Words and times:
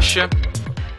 Guacha, 0.00 0.30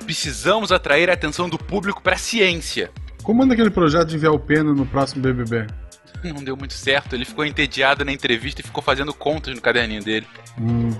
precisamos 0.06 0.72
atrair 0.72 1.10
a 1.10 1.14
atenção 1.14 1.50
do 1.50 1.58
público 1.58 2.04
para 2.04 2.14
a 2.14 2.20
ciência. 2.20 2.92
Como 3.24 3.42
anda 3.42 3.56
aquele 3.56 3.72
projeto 3.72 4.10
de 4.10 4.16
enviar 4.16 4.32
o 4.32 4.38
Pena 4.38 4.76
no 4.76 4.86
próximo 4.86 5.24
BBB? 5.24 5.66
Não 6.24 6.44
deu 6.44 6.56
muito 6.56 6.76
certo, 6.76 7.16
ele 7.16 7.26
ficou 7.26 7.44
entediado 7.44 8.06
na 8.06 8.12
entrevista 8.12 8.62
e 8.62 8.64
ficou 8.64 8.84
fazendo 8.84 9.12
contas 9.12 9.56
no 9.56 9.60
caderninho 9.60 10.04
dele. 10.04 10.28
Hum. 10.56 10.92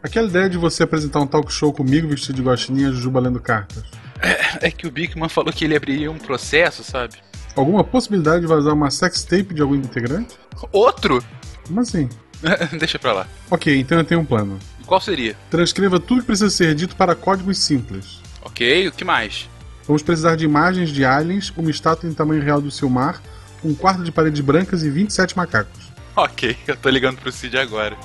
Aquela 0.00 0.28
ideia 0.28 0.48
de 0.48 0.56
você 0.56 0.84
apresentar 0.84 1.18
um 1.18 1.26
talk 1.26 1.52
show 1.52 1.72
comigo 1.72 2.06
vestido 2.06 2.36
de 2.36 2.42
guaxininha 2.42 2.90
e 2.90 2.92
Jujuba 2.92 3.18
lendo 3.18 3.40
cartas. 3.40 3.82
É, 4.20 4.68
é 4.68 4.70
que 4.70 4.86
o 4.86 4.90
Bigman 4.92 5.28
falou 5.28 5.52
que 5.52 5.64
ele 5.64 5.74
abriria 5.74 6.08
um 6.08 6.18
processo, 6.18 6.84
sabe? 6.84 7.16
Alguma 7.56 7.82
possibilidade 7.82 8.42
de 8.42 8.46
vazar 8.46 8.74
uma 8.74 8.92
sex 8.92 9.24
tape 9.24 9.52
de 9.52 9.60
algum 9.60 9.74
integrante? 9.74 10.36
Outro? 10.70 11.20
Como 11.66 11.80
assim? 11.80 12.08
Deixa 12.78 12.98
pra 12.98 13.12
lá. 13.12 13.26
Ok, 13.50 13.76
então 13.78 13.98
eu 13.98 14.04
tenho 14.04 14.20
um 14.20 14.24
plano. 14.24 14.58
Qual 14.86 15.00
seria? 15.00 15.36
Transcreva 15.50 15.98
tudo 15.98 16.20
que 16.20 16.26
precisa 16.26 16.50
ser 16.50 16.74
dito 16.74 16.96
para 16.96 17.14
códigos 17.14 17.58
simples. 17.58 18.20
Ok, 18.42 18.88
o 18.88 18.92
que 18.92 19.04
mais? 19.04 19.48
Vamos 19.86 20.02
precisar 20.02 20.36
de 20.36 20.44
imagens 20.44 20.90
de 20.90 21.04
aliens, 21.04 21.52
uma 21.56 21.70
estátua 21.70 22.08
em 22.08 22.14
tamanho 22.14 22.42
real 22.42 22.60
do 22.60 22.70
Silmar, 22.70 23.22
um 23.64 23.74
quarto 23.74 24.02
de 24.02 24.12
paredes 24.12 24.40
brancas 24.40 24.82
e 24.82 24.90
27 24.90 25.36
macacos. 25.36 25.92
Ok, 26.14 26.56
eu 26.66 26.76
tô 26.76 26.88
ligando 26.88 27.18
pro 27.18 27.32
Cid 27.32 27.56
agora. 27.56 27.96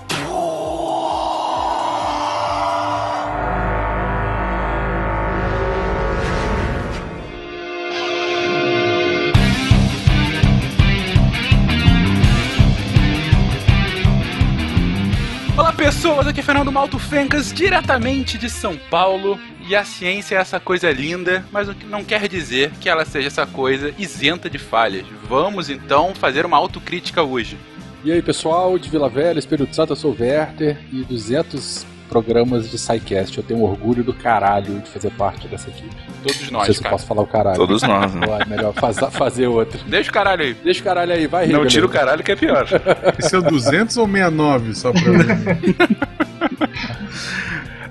Pessoas, 15.98 16.28
aqui 16.28 16.42
é 16.42 16.44
Fernando 16.44 16.72
Malto 16.72 17.00
Fencas, 17.00 17.52
diretamente 17.52 18.38
de 18.38 18.52
São 18.52 18.78
Paulo. 18.78 19.40
E 19.68 19.76
a 19.76 19.84
ciência 19.84 20.36
é 20.36 20.38
essa 20.38 20.60
coisa 20.60 20.92
linda, 20.92 21.44
mas 21.52 21.68
não 21.90 22.04
quer 22.04 22.28
dizer 22.28 22.70
que 22.80 22.88
ela 22.88 23.04
seja 23.04 23.30
essa 23.30 23.48
coisa 23.48 23.92
isenta 23.98 24.48
de 24.48 24.60
falhas. 24.60 25.08
Vamos 25.28 25.72
então 25.72 26.14
fazer 26.14 26.46
uma 26.46 26.56
autocrítica 26.56 27.24
hoje. 27.24 27.58
E 28.04 28.12
aí 28.12 28.22
pessoal, 28.22 28.78
de 28.78 28.92
Vila 28.92 29.10
Velha, 29.10 29.40
Espírito 29.40 29.76
Santo, 29.76 29.94
eu 29.94 29.96
sou 29.96 30.12
o 30.12 30.22
Werther 30.22 30.78
e 30.94 31.04
200 31.04 31.84
programas 32.10 32.70
de 32.70 32.78
SciCast. 32.78 33.38
Eu 33.38 33.44
tenho 33.44 33.62
orgulho 33.62 34.04
do 34.04 34.14
caralho 34.14 34.80
de 34.80 34.90
fazer 34.90 35.12
parte 35.12 35.48
dessa 35.48 35.70
equipe. 35.70 35.96
Todos 36.24 36.42
nós, 36.44 36.52
Não 36.52 36.66
sei 36.66 36.74
se 36.74 36.80
eu 36.80 36.84
cara. 36.84 36.96
posso 36.96 37.06
falar 37.08 37.22
o 37.22 37.28
caralho. 37.28 37.58
Todos 37.58 37.82
nós, 37.84 38.14
né? 38.16 38.28
Ou 38.28 38.36
é 38.42 38.46
melhor 38.46 38.74
faz- 38.74 38.98
fazer 39.12 39.48
outro. 39.48 39.80
Deixa 39.88 40.10
o 40.10 40.14
caralho 40.14 40.42
aí. 40.44 40.54
Deixa 40.54 40.82
o 40.82 40.84
caralho 40.84 41.14
aí, 41.14 41.28
vai, 41.28 41.48
Não 41.48 41.66
tira 41.66 41.86
o 41.86 41.90
caralho 41.90 42.24
que 42.24 42.32
é 42.32 42.36
pior. 42.36 42.66
Esse 43.20 43.36
é 43.36 43.38
o 43.40 43.42
200 43.42 43.98
ou 43.98 44.06
69, 44.08 44.76
só 44.76 44.92
pra 44.92 45.02
ver. 45.02 45.76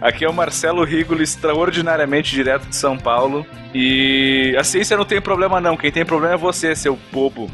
Aqui 0.00 0.24
é 0.24 0.28
o 0.28 0.32
Marcelo 0.32 0.84
Rigolo, 0.84 1.22
extraordinariamente 1.22 2.30
direto 2.34 2.66
de 2.68 2.76
São 2.76 2.96
Paulo. 2.96 3.46
E 3.74 4.54
a 4.58 4.62
ciência 4.62 4.96
não 4.96 5.04
tem 5.04 5.20
problema 5.20 5.60
não, 5.60 5.76
quem 5.76 5.90
tem 5.90 6.04
problema 6.04 6.34
é 6.34 6.38
você, 6.38 6.74
seu 6.76 6.98
bobo. 7.12 7.50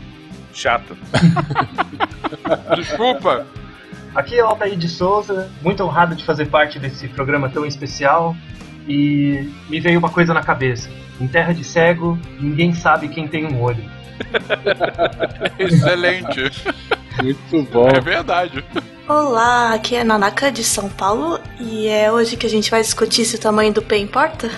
Chato. 0.52 0.96
Desculpa. 2.76 3.46
Aqui 4.14 4.38
é 4.38 4.44
o 4.44 4.48
Altair 4.48 4.76
de 4.76 4.88
Souza, 4.88 5.50
muito 5.62 5.82
honrado 5.82 6.14
de 6.14 6.24
fazer 6.24 6.46
parte 6.46 6.78
desse 6.78 7.08
programa 7.08 7.48
tão 7.48 7.64
especial. 7.64 8.36
E 8.86 9.50
me 9.70 9.80
veio 9.80 9.98
uma 9.98 10.10
coisa 10.10 10.34
na 10.34 10.42
cabeça: 10.42 10.90
em 11.20 11.26
terra 11.26 11.52
de 11.52 11.64
cego, 11.64 12.18
ninguém 12.38 12.74
sabe 12.74 13.08
quem 13.08 13.26
tem 13.26 13.46
um 13.46 13.62
olho. 13.62 13.82
Excelente. 15.58 16.52
Muito 17.22 17.70
bom. 17.70 17.88
É 17.88 18.00
verdade. 18.00 18.64
Olá, 19.08 19.74
aqui 19.74 19.96
é 19.96 20.04
Nanaka 20.04 20.50
de 20.50 20.62
São 20.62 20.88
Paulo 20.88 21.40
e 21.58 21.88
é 21.88 22.10
hoje 22.10 22.36
que 22.36 22.46
a 22.46 22.50
gente 22.50 22.70
vai 22.70 22.80
discutir 22.80 23.24
se 23.24 23.36
o 23.36 23.40
tamanho 23.40 23.72
do 23.72 23.82
pé 23.82 23.98
importa? 23.98 24.48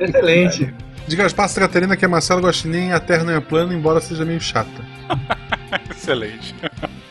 Excelente. 0.00 0.74
De 1.06 1.14
Gaspar 1.14 1.52
Catarina, 1.54 1.96
que 1.96 2.04
é 2.04 2.08
Marcelo 2.08 2.40
Guaxinim, 2.42 2.90
a 2.90 2.98
Terra 2.98 3.22
não 3.24 3.32
é 3.32 3.40
plana, 3.40 3.72
embora 3.72 4.00
seja 4.00 4.24
meio 4.24 4.40
chata. 4.40 4.84
Excelente. 5.90 6.54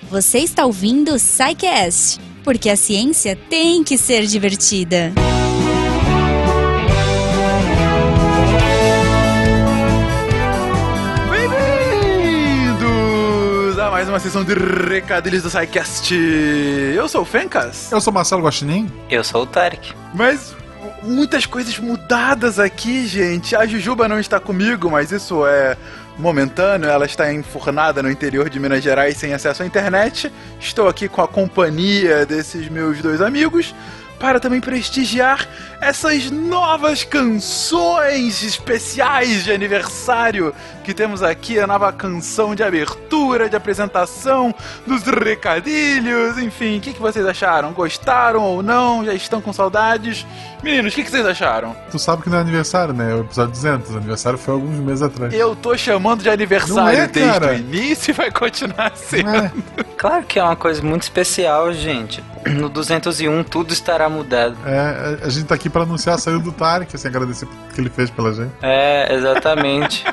Você 0.09 0.39
está 0.39 0.65
ouvindo 0.65 1.13
o 1.13 1.19
SciCast, 1.19 2.19
porque 2.43 2.69
a 2.69 2.75
ciência 2.75 3.35
tem 3.49 3.83
que 3.83 3.97
ser 3.97 4.25
divertida. 4.25 5.13
Bem-vindos 12.45 13.79
a 13.79 13.89
mais 13.89 14.07
uma 14.07 14.19
sessão 14.19 14.43
de 14.43 14.53
recadilhos 14.53 15.43
do 15.43 15.49
SciCast. 15.49 16.13
Eu 16.13 17.07
sou 17.07 17.21
o 17.21 17.25
Fencas, 17.25 17.91
Eu 17.91 17.99
sou 17.99 18.13
Marcelo 18.13 18.43
Guaxinim. 18.43 18.91
Eu 19.09 19.23
sou 19.23 19.43
o 19.43 19.45
Tarek. 19.45 19.93
mas 20.13 20.55
muitas 21.05 21.45
coisas 21.45 21.77
mudadas 21.77 22.59
aqui, 22.59 23.05
gente. 23.05 23.55
A 23.55 23.65
Jujuba 23.65 24.07
não 24.07 24.19
está 24.19 24.39
comigo, 24.39 24.89
mas 24.89 25.11
isso 25.11 25.45
é 25.45 25.77
momentâneo. 26.17 26.89
Ela 26.89 27.05
está 27.05 27.31
enfurnada 27.31 28.01
no 28.01 28.09
interior 28.09 28.49
de 28.49 28.59
Minas 28.59 28.83
Gerais 28.83 29.17
sem 29.17 29.33
acesso 29.33 29.63
à 29.63 29.65
internet. 29.65 30.31
Estou 30.59 30.87
aqui 30.87 31.07
com 31.07 31.21
a 31.21 31.27
companhia 31.27 32.25
desses 32.25 32.67
meus 32.69 33.01
dois 33.01 33.21
amigos 33.21 33.73
para 34.19 34.39
também 34.39 34.61
prestigiar 34.61 35.47
essas 35.81 36.31
novas 36.31 37.03
canções 37.03 38.41
especiais 38.43 39.43
de 39.43 39.51
aniversário 39.51 40.53
que 40.83 40.93
temos 40.93 41.23
aqui, 41.23 41.59
a 41.59 41.65
nova 41.65 41.91
canção 41.91 42.53
de 42.55 42.63
abertura, 42.63 43.49
de 43.49 43.55
apresentação 43.55 44.53
dos 44.85 45.03
recadilhos, 45.03 46.37
enfim, 46.37 46.77
o 46.77 46.81
que, 46.81 46.93
que 46.93 47.01
vocês 47.01 47.25
acharam? 47.25 47.71
Gostaram 47.73 48.41
ou 48.41 48.61
não? 48.61 49.03
Já 49.03 49.13
estão 49.13 49.41
com 49.41 49.51
saudades? 49.51 50.25
Meninos, 50.63 50.93
o 50.93 50.95
que, 50.95 51.03
que 51.03 51.11
vocês 51.11 51.25
acharam? 51.25 51.75
Tu 51.91 51.99
sabe 51.99 52.23
que 52.23 52.29
não 52.29 52.37
é 52.37 52.41
aniversário, 52.41 52.93
né? 52.93 53.11
É 53.11 53.15
o 53.15 53.21
episódio 53.21 53.51
200. 53.51 53.91
O 53.91 53.97
aniversário 53.97 54.37
foi 54.39 54.53
alguns 54.53 54.77
meses 54.79 55.01
atrás. 55.01 55.33
Eu 55.33 55.55
tô 55.55 55.77
chamando 55.77 56.23
de 56.23 56.29
aniversário 56.29 56.75
Não 56.75 56.87
é, 56.89 57.07
desde 57.07 57.31
cara. 57.39 57.51
o 57.51 57.55
início 57.55 58.11
e 58.11 58.13
vai 58.13 58.31
continuar 58.31 58.91
sendo. 58.95 59.25
Não 59.25 59.35
é? 59.35 59.51
Claro 59.97 60.23
que 60.23 60.39
é 60.39 60.43
uma 60.43 60.55
coisa 60.55 60.81
muito 60.81 61.03
especial, 61.03 61.71
gente. 61.73 62.23
No 62.45 62.69
201 62.69 63.43
tudo 63.43 63.73
estará 63.73 64.04
mudado. 64.09 64.55
É, 64.65 65.19
a 65.23 65.29
gente 65.29 65.45
tá 65.45 65.55
aqui 65.55 65.69
pra 65.69 65.83
anunciar 65.83 66.15
a 66.15 66.17
saída 66.17 66.39
do 66.39 66.51
Tarek, 66.51 66.95
assim, 66.95 67.07
agradecer 67.07 67.45
por 67.45 67.55
que 67.73 67.81
ele 67.81 67.89
fez 67.89 68.09
pela 68.09 68.33
gente. 68.33 68.51
É, 68.61 69.13
exatamente. 69.13 70.03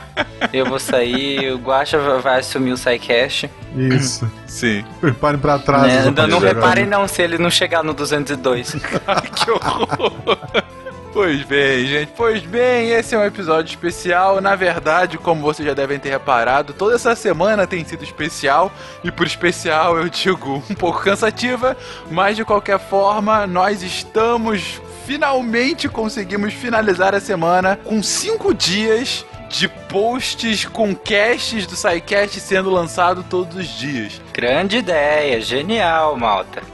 Eu 0.53 0.67
vou 0.67 0.79
sair, 0.79 1.53
o 1.53 1.59
Guacha 1.59 1.99
vai 2.21 2.41
assumir 2.41 2.73
o 2.73 2.77
SciCast. 2.77 3.51
Isso. 3.77 4.31
Sim. 4.47 4.85
Preparem 5.01 5.41
pra 5.41 5.59
trás. 5.59 6.07
Né? 6.07 6.27
Não, 6.29 6.39
reparem 6.39 6.87
não 6.87 7.07
se 7.09 7.23
ele 7.23 7.39
não 7.39 7.51
chegar 7.51 7.83
no 7.83 7.95
202. 7.95 8.77
que 9.35 9.51
horror! 9.51 10.63
Pois 11.13 11.43
bem, 11.43 11.85
gente, 11.87 12.11
pois 12.17 12.43
bem, 12.43 12.89
esse 12.91 13.15
é 13.15 13.19
um 13.19 13.25
episódio 13.25 13.69
especial. 13.69 14.41
Na 14.41 14.57
verdade, 14.57 15.19
como 15.19 15.43
vocês 15.43 15.69
já 15.69 15.75
devem 15.75 15.99
ter 15.99 16.09
reparado, 16.09 16.73
toda 16.73 16.95
essa 16.95 17.15
semana 17.15 17.67
tem 17.67 17.85
sido 17.85 18.03
especial, 18.03 18.73
e 19.05 19.11
por 19.11 19.27
especial 19.27 19.99
eu 19.99 20.09
digo 20.09 20.63
um 20.71 20.75
pouco 20.75 21.03
cansativa, 21.03 21.77
mas 22.11 22.37
de 22.37 22.47
qualquer 22.47 22.79
forma, 22.79 23.47
nós 23.47 23.83
estamos 23.83 24.81
finalmente 25.05 25.87
conseguimos 25.87 26.55
finalizar 26.55 27.15
a 27.15 27.21
semana 27.21 27.77
com 27.77 28.03
cinco 28.03 28.55
dias 28.55 29.27
de 29.51 29.69
posts 29.69 30.65
com 30.65 30.95
casts 30.95 31.67
do 31.67 31.77
SciCast 31.77 32.41
sendo 32.41 32.71
lançado 32.71 33.23
todos 33.23 33.55
os 33.57 33.69
dias. 33.69 34.19
Grande 34.33 34.79
ideia, 34.79 35.41
genial, 35.43 36.17
malta. 36.17 36.63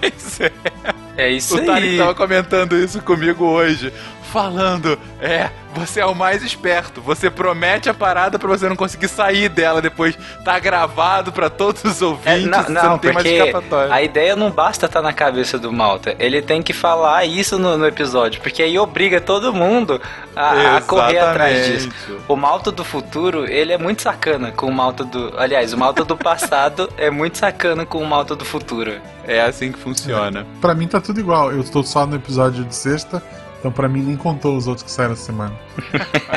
Pois 0.00 0.40
é. 0.40 1.03
É 1.16 1.30
isso 1.30 1.56
O 1.56 1.64
Tarek 1.64 1.90
aí. 1.90 1.96
tava 1.98 2.14
comentando 2.14 2.76
isso 2.76 3.00
comigo 3.00 3.44
hoje. 3.44 3.92
Falando, 4.34 4.98
é, 5.20 5.48
você 5.76 6.00
é 6.00 6.06
o 6.06 6.12
mais 6.12 6.42
esperto. 6.42 7.00
Você 7.00 7.30
promete 7.30 7.88
a 7.88 7.94
parada 7.94 8.36
pra 8.36 8.48
você 8.48 8.68
não 8.68 8.74
conseguir 8.74 9.06
sair 9.06 9.48
dela 9.48 9.80
depois. 9.80 10.18
Tá 10.44 10.58
gravado 10.58 11.30
pra 11.30 11.48
todos 11.48 11.84
os 11.84 12.02
É, 12.02 12.04
ouvintes. 12.04 12.46
não, 12.46 12.62
você 12.64 12.72
não, 12.72 12.82
não 12.90 12.98
tem 12.98 13.12
mais 13.12 13.24
porque 13.24 13.38
escapatória. 13.38 13.94
a 13.94 14.02
ideia 14.02 14.34
não 14.34 14.50
basta 14.50 14.86
estar 14.86 15.00
na 15.00 15.12
cabeça 15.12 15.56
do 15.56 15.72
Malta. 15.72 16.16
Ele 16.18 16.42
tem 16.42 16.62
que 16.64 16.72
falar 16.72 17.24
isso 17.24 17.60
no, 17.60 17.78
no 17.78 17.86
episódio, 17.86 18.40
porque 18.40 18.60
aí 18.60 18.76
obriga 18.76 19.20
todo 19.20 19.54
mundo 19.54 20.00
a, 20.34 20.78
a 20.78 20.80
correr 20.80 21.20
atrás 21.20 21.66
disso. 21.66 21.90
O 22.26 22.34
Malta 22.34 22.72
do 22.72 22.82
futuro, 22.84 23.46
ele 23.48 23.72
é 23.72 23.78
muito 23.78 24.02
sacana 24.02 24.50
com 24.50 24.66
o 24.66 24.72
Malta 24.72 25.04
do. 25.04 25.32
Aliás, 25.38 25.72
o 25.72 25.78
Malta 25.78 26.04
do 26.04 26.16
passado 26.16 26.88
é 26.98 27.08
muito 27.08 27.38
sacana 27.38 27.86
com 27.86 27.98
o 27.98 28.06
Malta 28.06 28.34
do 28.34 28.44
futuro. 28.44 28.94
É 29.26 29.40
assim 29.42 29.70
que 29.70 29.78
funciona. 29.78 30.44
Pra 30.60 30.74
mim 30.74 30.88
tá 30.88 31.00
tudo 31.00 31.20
igual. 31.20 31.52
Eu 31.52 31.60
estou 31.60 31.84
só 31.84 32.04
no 32.04 32.16
episódio 32.16 32.64
de 32.64 32.74
sexta, 32.74 33.22
então 33.64 33.72
pra 33.72 33.88
mim 33.88 34.02
nem 34.02 34.14
contou 34.14 34.58
os 34.58 34.66
outros 34.66 34.84
que 34.84 34.90
saíram 34.90 35.14
essa 35.14 35.24
semana. 35.24 35.54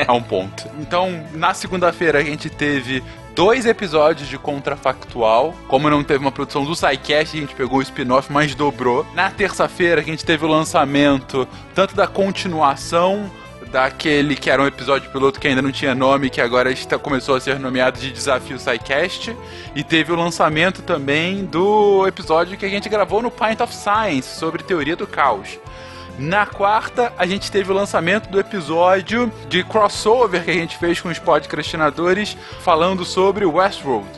a 0.06 0.12
um 0.16 0.22
ponto. 0.22 0.66
Então, 0.80 1.26
na 1.34 1.52
segunda-feira 1.52 2.20
a 2.20 2.24
gente 2.24 2.48
teve 2.48 3.04
dois 3.34 3.66
episódios 3.66 4.26
de 4.30 4.38
Contrafactual. 4.38 5.54
Como 5.68 5.90
não 5.90 6.02
teve 6.02 6.20
uma 6.20 6.32
produção 6.32 6.64
do 6.64 6.74
SciCast, 6.74 7.36
a 7.36 7.40
gente 7.40 7.54
pegou 7.54 7.80
o 7.80 7.82
spin-off, 7.82 8.32
mas 8.32 8.54
dobrou. 8.54 9.04
Na 9.14 9.30
terça-feira 9.30 10.00
a 10.00 10.04
gente 10.04 10.24
teve 10.24 10.42
o 10.46 10.48
lançamento 10.48 11.46
tanto 11.74 11.94
da 11.94 12.06
continuação 12.06 13.30
daquele 13.70 14.34
que 14.34 14.48
era 14.48 14.62
um 14.62 14.66
episódio 14.66 15.10
piloto 15.10 15.38
que 15.38 15.46
ainda 15.46 15.60
não 15.60 15.70
tinha 15.70 15.94
nome, 15.94 16.30
que 16.30 16.40
agora 16.40 16.72
está, 16.72 16.98
começou 16.98 17.36
a 17.36 17.40
ser 17.40 17.58
nomeado 17.58 18.00
de 18.00 18.10
Desafio 18.10 18.58
SciCast. 18.58 19.36
E 19.74 19.84
teve 19.84 20.12
o 20.12 20.16
lançamento 20.16 20.80
também 20.80 21.44
do 21.44 22.06
episódio 22.06 22.56
que 22.56 22.64
a 22.64 22.70
gente 22.70 22.88
gravou 22.88 23.20
no 23.20 23.30
Pint 23.30 23.60
of 23.60 23.74
Science 23.74 24.38
sobre 24.38 24.62
teoria 24.62 24.96
do 24.96 25.06
caos. 25.06 25.58
Na 26.18 26.44
quarta, 26.44 27.12
a 27.16 27.24
gente 27.26 27.48
teve 27.48 27.70
o 27.70 27.74
lançamento 27.74 28.28
do 28.28 28.40
episódio 28.40 29.32
de 29.48 29.62
crossover 29.62 30.44
que 30.44 30.50
a 30.50 30.54
gente 30.54 30.76
fez 30.76 31.00
com 31.00 31.08
os 31.08 31.18
podcastinadores 31.20 32.36
falando 32.60 33.04
sobre 33.04 33.44
Westworld. 33.44 34.08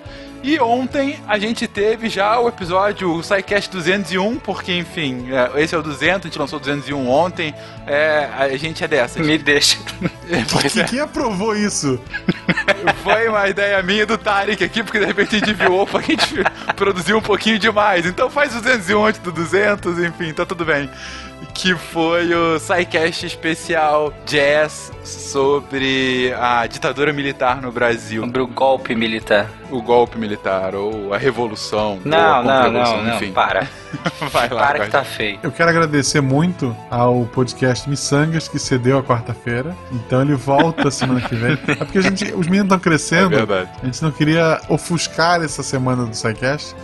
E 0.43 0.59
ontem 0.59 1.21
a 1.29 1.39
gente 1.39 1.69
teve 1.69 2.09
já 2.09 2.41
o 2.41 2.49
episódio, 2.49 3.13
o 3.13 3.23
SciCast 3.23 3.71
201, 3.71 4.39
porque, 4.39 4.73
enfim, 4.73 5.29
é, 5.31 5.63
esse 5.63 5.75
é 5.75 5.79
o 5.79 5.83
200, 5.83 6.25
a 6.25 6.29
gente 6.29 6.39
lançou 6.39 6.59
o 6.59 6.61
201 6.61 7.07
ontem, 7.11 7.55
é, 7.87 8.27
a 8.35 8.57
gente 8.57 8.83
é 8.83 8.89
dessas. 8.89 9.27
Me 9.27 9.37
deixa. 9.37 9.77
Pois 10.53 10.77
é. 10.77 10.85
Quem 10.85 11.01
aprovou 11.01 11.57
isso? 11.57 12.01
Foi 13.03 13.29
uma 13.29 13.49
ideia 13.49 13.83
minha 13.83 14.07
do 14.07 14.17
Tarek 14.17 14.63
aqui, 14.63 14.81
porque 14.81 15.01
de 15.01 15.05
repente 15.05 15.35
a 15.35 15.39
gente 15.41 15.53
viu, 15.53 15.75
opa, 15.75 15.99
a 15.99 16.03
gente 16.03 16.37
produziu 16.77 17.19
um 17.19 17.21
pouquinho 17.21 17.59
demais. 17.59 18.07
Então 18.07 18.31
faz 18.31 18.55
201 18.55 19.05
antes 19.07 19.21
do 19.21 19.33
200, 19.33 19.99
enfim, 19.99 20.33
tá 20.33 20.47
tudo 20.47 20.65
bem. 20.65 20.89
Que 21.61 21.75
foi 21.75 22.33
o 22.35 22.59
SciCast 22.59 23.27
especial 23.27 24.15
Jazz 24.25 24.91
sobre 25.05 26.33
a 26.41 26.67
ditadura 26.67 27.13
militar 27.13 27.61
no 27.61 27.71
Brasil. 27.71 28.23
Sobre 28.25 28.41
o 28.41 28.47
golpe 28.47 28.95
militar. 28.95 29.47
O 29.71 29.83
golpe 29.83 30.17
militar, 30.19 30.75
ou 30.75 31.13
a 31.13 31.19
revolução. 31.19 31.93
ou 31.93 32.01
Não, 32.03 32.37
a 32.37 32.43
não, 32.43 32.73
não, 32.73 33.03
não. 33.05 33.17
enfim. 33.17 33.33
Para. 33.33 33.69
Vai 34.33 34.49
lá, 34.49 34.69
Para 34.69 34.85
que 34.87 34.91
tá 34.91 35.05
feio. 35.05 35.39
Eu 35.43 35.53
quero 35.53 35.69
agradecer 35.69 36.23
muito 36.23 36.75
ao 36.91 37.27
podcast 37.27 37.91
Missangas, 37.91 38.49
que 38.49 38.59
cedeu 38.59 38.97
a 38.99 39.03
quarta-feira. 39.03 39.77
Então 39.93 40.23
ele 40.23 40.35
volta 40.35 40.89
semana 40.91 41.21
que 41.21 41.35
vem. 41.35 41.59
É 41.69 41.75
porque 41.75 41.99
a 41.99 42.03
gente, 42.03 42.25
os 42.33 42.47
meninos 42.47 42.65
estão 42.73 42.79
É 42.79 42.81
crescendo. 42.81 43.29
verdade. 43.37 43.69
a 43.83 43.85
gente 43.85 44.03
não 44.03 44.11
queria 44.11 44.63
ofuscar 44.69 45.43
essa 45.43 45.63
semana 45.63 46.07
do 46.07 46.17
SciCast. 46.17 46.75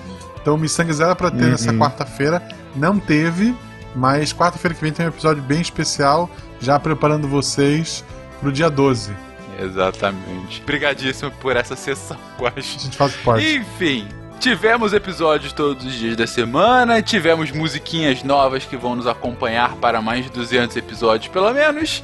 Então 0.43 0.55
o 0.55 0.58
Missangas 0.58 1.00
era 1.00 1.17
pra 1.17 1.31
ter 1.31 1.44
Uhum. 1.44 1.50
nessa 1.52 1.73
quarta-feira. 1.73 2.43
Não 2.75 2.99
teve, 3.00 3.56
mas 3.96 4.32
quarta-feira 4.32 4.75
que 4.75 4.81
vem 4.82 4.93
tem 4.93 5.06
um 5.06 5.08
episódio 5.08 5.43
bem 5.43 5.60
especial, 5.60 6.31
já 6.60 6.78
preparando 6.78 7.26
vocês 7.26 8.04
pro 8.40 8.52
dia 8.52 8.69
12. 8.70 9.12
Exatamente. 9.58 10.60
Obrigadíssimo 10.62 11.31
por 11.40 11.56
essa 11.56 11.75
sessão, 11.75 12.19
A 12.37 12.43
Guax. 12.43 12.64
gente 12.78 12.96
faz 12.96 13.16
pode. 13.16 13.56
Enfim, 13.56 14.06
tivemos 14.38 14.93
episódios 14.93 15.52
todos 15.52 15.84
os 15.84 15.94
dias 15.94 16.14
da 16.16 16.26
semana, 16.26 17.00
tivemos 17.00 17.50
musiquinhas 17.50 18.22
novas 18.22 18.64
que 18.64 18.76
vão 18.76 18.94
nos 18.94 19.06
acompanhar 19.06 19.75
para 19.76 20.00
mais 20.02 20.25
de 20.26 20.31
200 20.31 20.76
episódios 20.76 21.28
pelo 21.32 21.52
menos. 21.52 22.02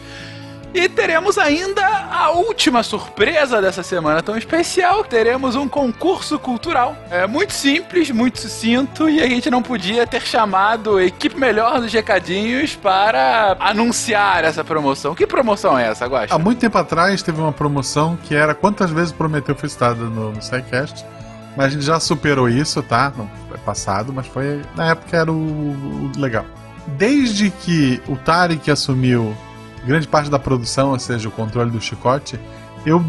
E 0.75 0.89
teremos 0.89 1.37
ainda 1.37 1.87
a 2.11 2.31
última 2.31 2.83
surpresa 2.83 3.61
dessa 3.61 3.83
semana 3.83 4.23
tão 4.23 4.37
especial. 4.37 5.05
Teremos 5.05 5.55
um 5.55 5.69
concurso 5.69 6.39
cultural. 6.39 6.97
É 7.11 7.27
muito 7.27 7.53
simples, 7.53 8.11
muito 8.11 8.41
sucinto 8.41 9.09
e 9.09 9.21
a 9.21 9.29
gente 9.29 9.51
não 9.51 9.63
podia 9.63 10.07
ter 10.07 10.23
chamado 10.23 10.97
a 10.97 11.05
equipe 11.05 11.39
melhor 11.39 11.81
dos 11.81 11.93
recadinhos 11.93 12.75
para 12.75 13.57
anunciar 13.61 14.45
essa 14.45 14.65
promoção. 14.65 15.15
Que 15.15 15.27
promoção 15.27 15.79
é 15.79 15.89
essa, 15.89 16.07
Guaxa? 16.07 16.35
Há 16.35 16.39
muito 16.39 16.59
tempo 16.59 16.79
atrás 16.79 17.23
teve 17.23 17.39
uma 17.39 17.53
promoção 17.53 18.17
que 18.17 18.35
era 18.35 18.55
quantas 18.55 18.91
vezes 18.91 19.13
Prometeu 19.13 19.55
foi 19.55 19.69
citada 19.69 20.03
no, 20.05 20.33
no 20.33 20.43
SciCast. 20.43 21.05
Mas 21.55 21.67
a 21.67 21.69
gente 21.69 21.85
já 21.85 22.01
superou 22.01 22.49
isso, 22.49 22.83
tá? 22.83 23.13
Não 23.15 23.29
é 23.55 23.59
passado, 23.59 24.11
mas 24.11 24.27
foi. 24.27 24.63
Na 24.75 24.93
época 24.93 25.15
era 25.15 25.31
o, 25.31 25.35
o 25.35 26.13
legal. 26.17 26.47
Desde 26.97 27.51
que 27.51 28.01
o 28.09 28.17
Tarek 28.17 28.71
assumiu 28.71 29.37
grande 29.84 30.08
parte 30.08 30.31
da 30.31 30.38
produção, 30.38 30.90
ou 30.90 30.99
seja, 30.99 31.29
o 31.29 31.32
controle 31.32 31.70
do 31.70 31.81
chicote, 31.81 32.38
eu 32.87 33.05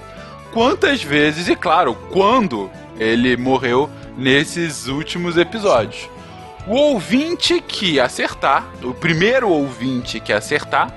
quantas 0.52 1.02
vezes 1.02 1.48
e, 1.48 1.56
claro, 1.56 1.96
quando 2.12 2.70
ele 3.00 3.38
morreu 3.38 3.90
nesses 4.18 4.88
últimos 4.88 5.38
episódios. 5.38 6.10
O 6.68 6.76
ouvinte 6.76 7.62
que 7.62 8.00
acertar, 8.00 8.66
o 8.82 8.94
primeiro 8.94 9.50
ouvinte 9.50 10.20
que 10.20 10.34
acertar, 10.34 10.92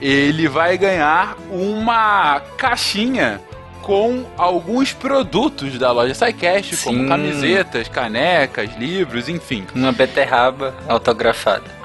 ele 0.00 0.48
vai 0.48 0.76
ganhar 0.76 1.36
uma 1.50 2.40
caixinha 2.56 3.40
com 3.82 4.24
alguns 4.36 4.92
produtos 4.92 5.78
da 5.78 5.90
loja 5.90 6.14
SciCast, 6.14 6.76
como 6.78 6.98
Sim. 6.98 7.08
camisetas, 7.08 7.88
canecas, 7.88 8.76
livros, 8.76 9.28
enfim. 9.28 9.66
Uma 9.74 9.92
beterraba 9.92 10.74
autografada. 10.86 11.79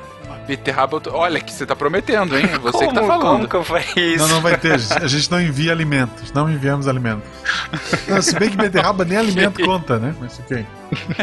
Beterraba. 0.47 1.01
Olha 1.11 1.39
que 1.41 1.51
você 1.51 1.65
tá 1.65 1.75
prometendo, 1.75 2.37
hein? 2.37 2.45
Você 2.61 2.87
que 2.87 2.93
tá 2.93 3.01
Como- 3.01 3.07
falando. 3.07 3.47
Como 3.47 3.65
que 3.65 3.71
eu 3.73 4.03
isso? 4.03 4.17
Não, 4.27 4.35
não 4.35 4.41
vai 4.41 4.57
ter. 4.57 4.73
A 4.73 5.07
gente 5.07 5.31
não 5.31 5.41
envia 5.41 5.71
alimentos. 5.71 6.31
Não 6.31 6.49
enviamos 6.49 6.87
alimentos. 6.87 7.27
Não, 8.07 8.21
se 8.21 8.37
bem 8.37 8.49
que 8.49 8.57
beterraba 8.57 9.03
nem 9.03 9.17
alimento 9.17 9.61
conta, 9.65 9.97
né? 9.97 10.13
Mas 10.19 10.39
ok. 10.39 10.65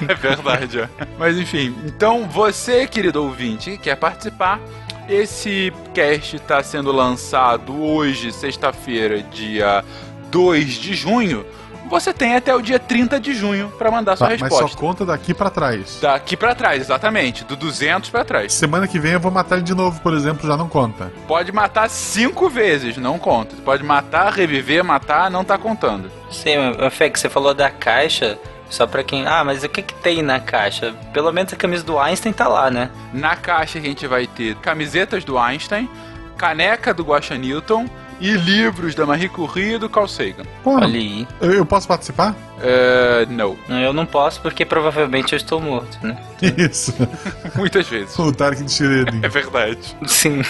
É 0.08 0.14
verdade, 0.14 0.80
ó. 0.80 1.04
Mas 1.18 1.36
enfim, 1.38 1.74
então 1.86 2.26
você, 2.28 2.86
querido 2.86 3.22
ouvinte, 3.22 3.72
que 3.72 3.78
quer 3.78 3.96
participar, 3.96 4.60
esse 5.08 5.72
cast 5.94 6.36
está 6.36 6.62
sendo 6.62 6.90
lançado 6.92 7.80
hoje, 7.82 8.32
sexta-feira, 8.32 9.22
dia 9.22 9.84
2 10.30 10.68
de 10.74 10.94
junho. 10.94 11.44
Você 11.92 12.10
tem 12.10 12.34
até 12.34 12.54
o 12.54 12.62
dia 12.62 12.78
30 12.78 13.20
de 13.20 13.34
junho 13.34 13.68
para 13.76 13.90
mandar 13.90 14.16
sua 14.16 14.26
Tá, 14.28 14.32
mas 14.32 14.40
resposta. 14.40 14.68
só 14.68 14.80
conta 14.80 15.04
daqui 15.04 15.34
pra 15.34 15.50
trás. 15.50 15.98
Daqui 16.00 16.38
pra 16.38 16.54
trás, 16.54 16.80
exatamente. 16.80 17.44
Do 17.44 17.54
200 17.54 18.08
pra 18.08 18.24
trás. 18.24 18.54
Semana 18.54 18.88
que 18.88 18.98
vem 18.98 19.12
eu 19.12 19.20
vou 19.20 19.30
matar 19.30 19.56
ele 19.56 19.64
de 19.64 19.74
novo, 19.74 20.00
por 20.00 20.14
exemplo, 20.14 20.46
já 20.48 20.56
não 20.56 20.70
conta. 20.70 21.12
Pode 21.28 21.52
matar 21.52 21.90
cinco 21.90 22.48
vezes, 22.48 22.96
não 22.96 23.18
conta. 23.18 23.54
Pode 23.62 23.84
matar, 23.84 24.32
reviver, 24.32 24.82
matar, 24.82 25.30
não 25.30 25.44
tá 25.44 25.58
contando. 25.58 26.10
Sim, 26.30 26.54
mas, 26.78 26.94
Fê, 26.94 27.10
que 27.10 27.20
você 27.20 27.28
falou 27.28 27.52
da 27.52 27.68
caixa, 27.68 28.38
só 28.70 28.86
pra 28.86 29.04
quem. 29.04 29.26
Ah, 29.26 29.44
mas 29.44 29.62
o 29.62 29.68
que 29.68 29.82
que 29.82 29.92
tem 29.96 30.22
na 30.22 30.40
caixa? 30.40 30.94
Pelo 31.12 31.30
menos 31.30 31.52
a 31.52 31.56
camisa 31.56 31.84
do 31.84 31.98
Einstein 31.98 32.32
tá 32.32 32.48
lá, 32.48 32.70
né? 32.70 32.88
Na 33.12 33.36
caixa 33.36 33.78
a 33.78 33.82
gente 33.82 34.06
vai 34.06 34.26
ter 34.26 34.56
camisetas 34.56 35.24
do 35.24 35.38
Einstein, 35.38 35.90
caneca 36.38 36.94
do 36.94 37.04
Guaxa 37.04 37.36
Newton 37.36 37.86
e 38.22 38.36
livros 38.36 38.94
da 38.94 39.04
Marie 39.04 39.28
Curie 39.28 39.74
e 39.74 39.78
do 39.78 39.88
Carl 39.88 40.06
Sagan. 40.06 40.44
Pô, 40.62 40.76
Olha 40.76 40.86
aí. 40.86 41.26
eu, 41.40 41.52
eu 41.52 41.66
posso 41.66 41.88
participar? 41.88 42.36
É, 42.64 43.26
não, 43.28 43.56
Eu 43.68 43.92
não 43.92 44.06
posso 44.06 44.40
porque 44.40 44.64
provavelmente 44.64 45.32
eu 45.32 45.36
estou 45.36 45.60
morto, 45.60 45.98
né? 46.00 46.16
Isso. 46.56 46.94
muitas 47.56 47.88
vezes. 47.88 48.16
O 48.16 48.32
Tarek 48.32 48.62
de 48.62 48.70
Shredder. 48.70 49.14
É 49.20 49.28
verdade. 49.28 49.96
Sim. 50.06 50.42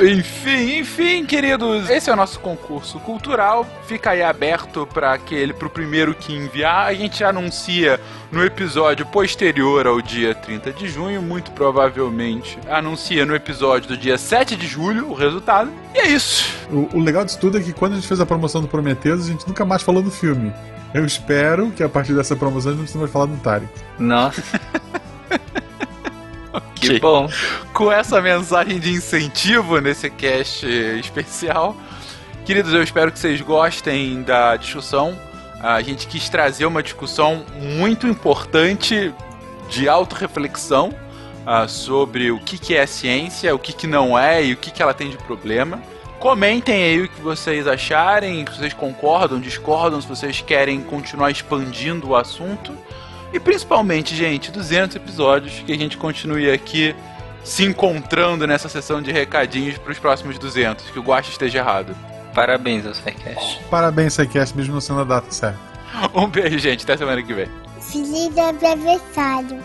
Enfim, 0.00 0.78
enfim, 0.78 1.24
queridos, 1.24 1.90
esse 1.90 2.08
é 2.08 2.12
o 2.12 2.16
nosso 2.16 2.38
concurso 2.38 3.00
cultural. 3.00 3.66
Fica 3.86 4.10
aí 4.10 4.22
aberto 4.22 4.86
para 4.86 5.12
aquele, 5.12 5.52
pro 5.52 5.68
primeiro 5.68 6.14
que 6.14 6.32
enviar. 6.32 6.86
A 6.86 6.94
gente 6.94 7.24
anuncia 7.24 8.00
no 8.30 8.44
episódio 8.44 9.04
posterior 9.06 9.86
ao 9.86 10.00
dia 10.00 10.34
30 10.34 10.72
de 10.72 10.88
junho, 10.88 11.22
muito 11.22 11.50
provavelmente 11.52 12.58
anuncia 12.68 13.24
no 13.24 13.34
episódio 13.34 13.88
do 13.88 13.96
dia 13.96 14.18
7 14.18 14.56
de 14.56 14.66
julho 14.66 15.08
o 15.08 15.14
resultado. 15.14 15.70
E 15.94 15.98
é 15.98 16.08
isso. 16.08 16.52
O, 16.70 16.98
o 16.98 17.00
legal 17.00 17.15
disso 17.24 17.38
tudo 17.38 17.58
é 17.58 17.60
que 17.60 17.72
quando 17.72 17.92
a 17.92 17.94
gente 17.96 18.06
fez 18.06 18.20
a 18.20 18.26
promoção 18.26 18.60
do 18.60 18.68
Prometheus, 18.68 19.26
a 19.26 19.30
gente 19.30 19.46
nunca 19.46 19.64
mais 19.64 19.82
falou 19.82 20.02
do 20.02 20.10
filme. 20.10 20.52
Eu 20.94 21.04
espero 21.04 21.70
que 21.72 21.82
a 21.82 21.88
partir 21.88 22.14
dessa 22.14 22.34
promoção 22.34 22.72
a 22.72 22.74
gente 22.74 22.78
não 22.78 22.84
precise 22.84 22.98
mais 22.98 23.10
falar 23.12 23.26
do 23.26 23.36
Tarek. 23.36 23.72
Nossa. 23.98 24.42
Ok. 26.56 26.94
Que 26.94 27.00
bom. 27.00 27.28
com 27.74 27.92
essa 27.92 28.22
mensagem 28.22 28.78
de 28.78 28.90
incentivo 28.90 29.78
nesse 29.78 30.08
cast 30.08 30.66
especial. 30.66 31.76
Queridos, 32.46 32.72
eu 32.72 32.82
espero 32.82 33.12
que 33.12 33.18
vocês 33.18 33.40
gostem 33.42 34.22
da 34.22 34.56
discussão. 34.56 35.18
A 35.60 35.82
gente 35.82 36.06
quis 36.06 36.28
trazer 36.28 36.64
uma 36.64 36.82
discussão 36.82 37.44
muito 37.60 38.06
importante 38.06 39.12
de 39.68 39.88
autorreflexão 39.88 40.94
ah, 41.44 41.66
sobre 41.66 42.30
o 42.30 42.38
que, 42.38 42.56
que 42.56 42.74
é 42.74 42.86
ciência, 42.86 43.54
o 43.54 43.58
que, 43.58 43.72
que 43.72 43.86
não 43.86 44.18
é 44.18 44.44
e 44.44 44.52
o 44.52 44.56
que, 44.56 44.70
que 44.70 44.82
ela 44.82 44.94
tem 44.94 45.10
de 45.10 45.16
problema. 45.16 45.80
Comentem 46.18 46.82
aí 46.82 47.02
o 47.02 47.08
que 47.08 47.20
vocês 47.20 47.66
acharem, 47.66 48.44
se 48.46 48.58
vocês 48.58 48.72
concordam, 48.72 49.38
discordam, 49.38 50.00
se 50.00 50.08
vocês 50.08 50.40
querem 50.40 50.80
continuar 50.80 51.30
expandindo 51.30 52.08
o 52.08 52.16
assunto. 52.16 52.72
E 53.32 53.38
principalmente, 53.38 54.14
gente, 54.14 54.50
200 54.50 54.96
episódios, 54.96 55.62
que 55.64 55.72
a 55.72 55.76
gente 55.76 55.96
continue 55.96 56.50
aqui 56.50 56.94
se 57.44 57.64
encontrando 57.64 58.46
nessa 58.46 58.68
sessão 58.68 59.00
de 59.00 59.12
recadinhos 59.12 59.78
para 59.78 59.92
os 59.92 59.98
próximos 59.98 60.38
200, 60.38 60.90
que 60.90 60.98
o 60.98 61.02
Guache 61.02 61.30
esteja 61.30 61.58
errado. 61.58 61.94
Parabéns 62.34 62.84
ao 62.86 62.94
SciCast. 62.94 63.60
Parabéns, 63.70 64.14
SciCast, 64.14 64.56
mesmo 64.56 64.74
não 64.74 64.80
sendo 64.80 65.00
a 65.00 65.04
data 65.04 65.30
certa. 65.30 65.58
Um 66.14 66.28
beijo, 66.28 66.58
gente. 66.58 66.84
Até 66.84 66.96
semana 66.96 67.22
que 67.22 67.32
vem. 67.32 67.48
Feliz 67.80 68.36
aniversário. 68.36 69.62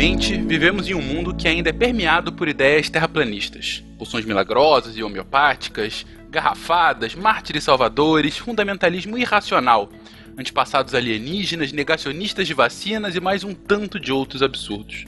Atualmente, 0.00 0.34
vivemos 0.38 0.88
em 0.88 0.94
um 0.94 1.02
mundo 1.02 1.34
que 1.34 1.46
ainda 1.46 1.68
é 1.68 1.74
permeado 1.74 2.32
por 2.32 2.48
ideias 2.48 2.88
terraplanistas, 2.88 3.84
poções 3.98 4.24
milagrosas 4.24 4.96
e 4.96 5.02
homeopáticas, 5.02 6.06
garrafadas, 6.30 7.14
mártires 7.14 7.64
salvadores, 7.64 8.38
fundamentalismo 8.38 9.18
irracional, 9.18 9.90
antepassados 10.38 10.94
alienígenas, 10.94 11.70
negacionistas 11.70 12.46
de 12.46 12.54
vacinas 12.54 13.14
e 13.14 13.20
mais 13.20 13.44
um 13.44 13.52
tanto 13.52 14.00
de 14.00 14.10
outros 14.10 14.42
absurdos. 14.42 15.04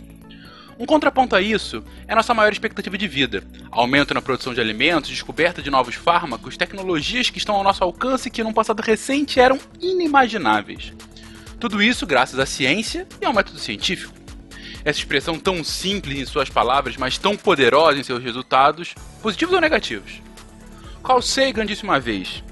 Um 0.79 0.85
contraponto 0.85 1.35
a 1.35 1.41
isso 1.41 1.83
é 2.07 2.15
nossa 2.15 2.35
maior 2.35 2.53
expectativa 2.53 2.99
de 2.99 3.09
vida, 3.09 3.43
aumento 3.71 4.13
na 4.13 4.21
produção 4.21 4.53
de 4.53 4.61
alimentos, 4.61 5.09
descoberta 5.09 5.63
de 5.63 5.71
novos 5.71 5.95
fármacos, 5.95 6.59
tecnologias 6.59 7.31
que 7.31 7.39
estão 7.39 7.55
ao 7.55 7.65
nosso 7.65 7.83
alcance 7.83 8.29
e 8.29 8.31
que 8.31 8.45
num 8.45 8.53
passado 8.53 8.81
recente 8.81 9.41
eram 9.41 9.59
inimagináveis. 9.81 10.93
Tudo 11.59 11.83
isso 11.83 12.07
graças 12.07 12.39
à 12.39 12.45
ciência 12.45 13.09
e 13.23 13.25
ao 13.25 13.33
método 13.33 13.59
científico 13.59 14.22
essa 14.85 14.99
expressão 14.99 15.39
tão 15.39 15.63
simples 15.63 16.19
em 16.19 16.25
suas 16.25 16.49
palavras, 16.49 16.97
mas 16.97 17.19
tão 17.19 17.37
poderosa 17.37 17.99
em 17.99 18.03
seus 18.03 18.23
resultados, 18.23 18.95
positivos 19.23 19.55
ou 19.55 19.61
negativos. 19.61 20.21
Carl 21.03 21.23
Sagan 21.23 21.67
disse 21.67 21.85
uma 21.85 22.01
vez: 22.01 22.43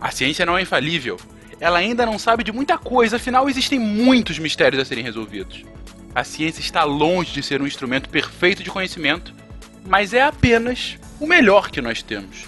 A 0.00 0.10
ciência 0.10 0.46
não 0.46 0.56
é 0.56 0.62
infalível. 0.62 1.18
Ela 1.60 1.78
ainda 1.78 2.06
não 2.06 2.18
sabe 2.18 2.44
de 2.44 2.52
muita 2.52 2.78
coisa, 2.78 3.16
afinal 3.16 3.48
existem 3.48 3.78
muitos 3.78 4.38
mistérios 4.38 4.80
a 4.80 4.84
serem 4.84 5.02
resolvidos. 5.02 5.64
A 6.14 6.22
ciência 6.24 6.60
está 6.60 6.84
longe 6.84 7.32
de 7.32 7.42
ser 7.42 7.60
um 7.60 7.66
instrumento 7.66 8.08
perfeito 8.08 8.62
de 8.62 8.70
conhecimento, 8.70 9.34
mas 9.84 10.14
é 10.14 10.22
apenas 10.22 10.96
o 11.18 11.26
melhor 11.26 11.70
que 11.70 11.80
nós 11.80 12.02
temos. 12.02 12.44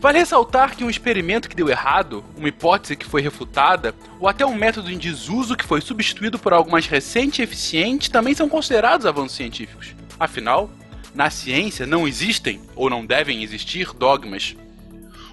Vale 0.00 0.18
ressaltar 0.18 0.74
que 0.74 0.82
um 0.82 0.88
experimento 0.88 1.46
que 1.46 1.54
deu 1.54 1.68
errado, 1.68 2.24
uma 2.34 2.48
hipótese 2.48 2.96
que 2.96 3.04
foi 3.04 3.20
refutada, 3.20 3.94
ou 4.18 4.26
até 4.26 4.46
um 4.46 4.54
método 4.54 4.90
em 4.90 4.96
desuso 4.96 5.54
que 5.54 5.66
foi 5.66 5.82
substituído 5.82 6.38
por 6.38 6.54
algo 6.54 6.70
mais 6.70 6.86
recente 6.86 7.40
e 7.40 7.44
eficiente 7.44 8.10
também 8.10 8.34
são 8.34 8.48
considerados 8.48 9.04
avanços 9.04 9.36
científicos. 9.36 9.94
Afinal, 10.18 10.70
na 11.14 11.28
ciência 11.28 11.86
não 11.86 12.08
existem 12.08 12.62
ou 12.74 12.88
não 12.88 13.04
devem 13.04 13.42
existir 13.42 13.92
dogmas. 13.92 14.56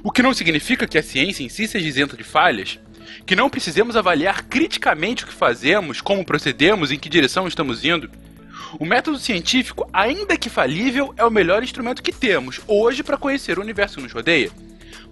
O 0.04 0.12
que 0.12 0.22
não 0.22 0.34
significa 0.34 0.86
que 0.86 0.98
a 0.98 1.04
ciência 1.04 1.44
em 1.44 1.50
si 1.50 1.66
seja 1.66 1.88
isenta 1.88 2.18
de 2.18 2.26
falhas, 2.26 2.78
que 3.26 3.38
não 3.38 3.50
precisemos 3.50 3.96
avaliar 3.96 4.44
criticamente 4.44 5.24
o 5.24 5.28
que 5.28 5.34
fazemos, 5.34 6.02
como 6.02 6.26
procedemos, 6.26 6.92
em 6.92 7.00
que 7.00 7.08
direção 7.08 7.48
estamos 7.48 7.86
indo. 7.86 8.12
O 8.80 8.86
método 8.86 9.18
científico, 9.18 9.88
ainda 9.94 10.38
que 10.38 10.50
falível, 10.50 11.14
é 11.18 11.24
o 11.24 11.32
melhor 11.32 11.64
instrumento 11.64 12.04
que 12.04 12.12
temos 12.12 12.60
hoje 12.68 13.04
para 13.04 13.18
conhecer 13.18 13.58
o 13.58 13.62
universo 13.62 13.96
que 13.96 14.04
nos 14.04 14.12
rodeia. 14.12 14.52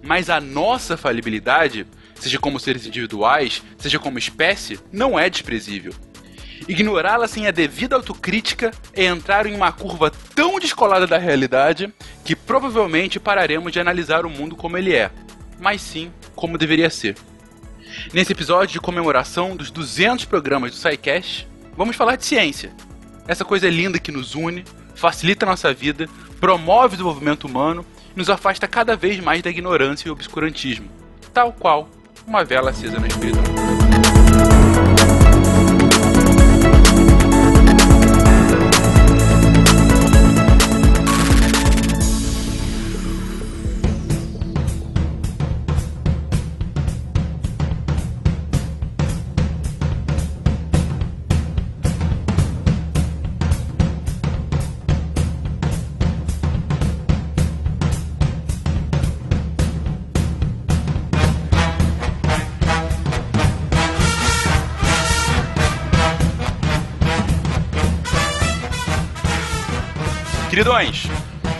Mas 0.02 0.28
a 0.28 0.40
nossa 0.40 0.96
falibilidade, 0.96 1.86
seja 2.14 2.38
como 2.38 2.60
seres 2.60 2.86
individuais, 2.86 3.62
seja 3.78 3.98
como 3.98 4.18
espécie, 4.18 4.78
não 4.92 5.18
é 5.18 5.30
desprezível. 5.30 5.92
Ignorá-la 6.68 7.28
sem 7.28 7.46
a 7.46 7.50
devida 7.50 7.96
autocrítica 7.96 8.72
é 8.92 9.04
entrar 9.04 9.46
em 9.46 9.54
uma 9.54 9.72
curva 9.72 10.10
tão 10.34 10.58
descolada 10.58 11.06
da 11.06 11.18
realidade 11.18 11.92
que 12.24 12.34
provavelmente 12.34 13.20
pararemos 13.20 13.72
de 13.72 13.80
analisar 13.80 14.26
o 14.26 14.30
mundo 14.30 14.56
como 14.56 14.76
ele 14.76 14.94
é, 14.94 15.10
mas 15.60 15.80
sim 15.80 16.10
como 16.34 16.58
deveria 16.58 16.90
ser. 16.90 17.16
Nesse 18.12 18.32
episódio 18.32 18.74
de 18.74 18.80
comemoração 18.80 19.56
dos 19.56 19.70
200 19.70 20.24
programas 20.24 20.72
do 20.72 20.76
SciCast, 20.76 21.48
vamos 21.76 21.94
falar 21.94 22.16
de 22.16 22.26
ciência, 22.26 22.72
essa 23.28 23.44
coisa 23.44 23.68
linda 23.68 23.98
que 23.98 24.12
nos 24.12 24.34
une, 24.34 24.64
facilita 24.94 25.44
a 25.44 25.50
nossa 25.50 25.72
vida, 25.72 26.08
promove 26.40 26.86
o 26.86 26.96
desenvolvimento 26.96 27.44
humano 27.44 27.84
e 28.14 28.18
nos 28.18 28.30
afasta 28.30 28.66
cada 28.66 28.96
vez 28.96 29.20
mais 29.20 29.42
da 29.42 29.50
ignorância 29.50 30.08
e 30.08 30.10
obscurantismo, 30.10 30.88
tal 31.32 31.52
qual 31.52 31.88
uma 32.26 32.44
vela 32.44 32.70
acesa 32.70 32.98
na 32.98 33.06
escuridão. 33.06 33.42
Queridões, 70.56 71.02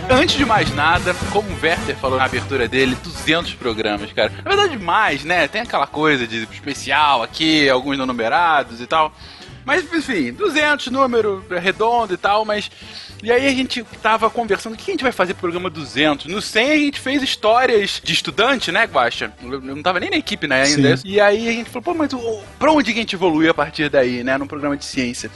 antes 0.09 0.35
de 0.35 0.43
mais 0.43 0.73
nada, 0.73 1.13
como 1.31 1.47
o 1.47 1.59
Werther 1.61 1.95
falou 1.97 2.17
na 2.17 2.25
abertura 2.25 2.67
dele, 2.67 2.97
200 3.03 3.53
programas, 3.53 4.11
cara. 4.11 4.33
Na 4.43 4.49
verdade, 4.49 4.75
mais, 4.75 5.23
né? 5.23 5.47
Tem 5.47 5.61
aquela 5.61 5.85
coisa 5.85 6.25
de 6.25 6.47
especial 6.51 7.21
aqui, 7.21 7.69
alguns 7.69 7.95
não 7.95 8.07
numerados 8.07 8.81
e 8.81 8.87
tal. 8.87 9.13
Mas, 9.63 9.83
enfim, 9.93 10.33
200, 10.33 10.87
número 10.87 11.45
redondo 11.61 12.15
e 12.15 12.17
tal, 12.17 12.43
mas... 12.43 12.71
E 13.21 13.31
aí 13.31 13.45
a 13.45 13.51
gente 13.51 13.83
tava 14.01 14.31
conversando, 14.31 14.73
o 14.73 14.75
que 14.75 14.89
a 14.89 14.93
gente 14.95 15.03
vai 15.03 15.11
fazer 15.11 15.35
pro 15.35 15.41
programa 15.41 15.69
200? 15.69 16.25
No 16.25 16.41
100 16.41 16.71
a 16.71 16.77
gente 16.77 16.99
fez 16.99 17.21
histórias 17.21 18.01
de 18.03 18.13
estudante, 18.13 18.71
né, 18.71 18.85
Guaxa? 18.85 19.31
Eu 19.43 19.61
não 19.61 19.83
tava 19.83 19.99
nem 19.99 20.09
na 20.09 20.17
equipe, 20.17 20.47
né, 20.47 20.63
ainda. 20.63 20.97
Sim. 20.97 21.07
E 21.07 21.21
aí 21.21 21.47
a 21.47 21.51
gente 21.51 21.69
falou, 21.69 21.83
pô, 21.83 21.93
mas 21.93 22.09
pra 22.57 22.71
onde 22.71 22.91
que 22.91 22.97
a 22.97 23.01
gente 23.03 23.15
evolui 23.15 23.47
a 23.47 23.53
partir 23.53 23.89
daí, 23.89 24.23
né, 24.23 24.39
num 24.39 24.47
programa 24.47 24.75
de 24.75 24.85
ciência? 24.85 25.29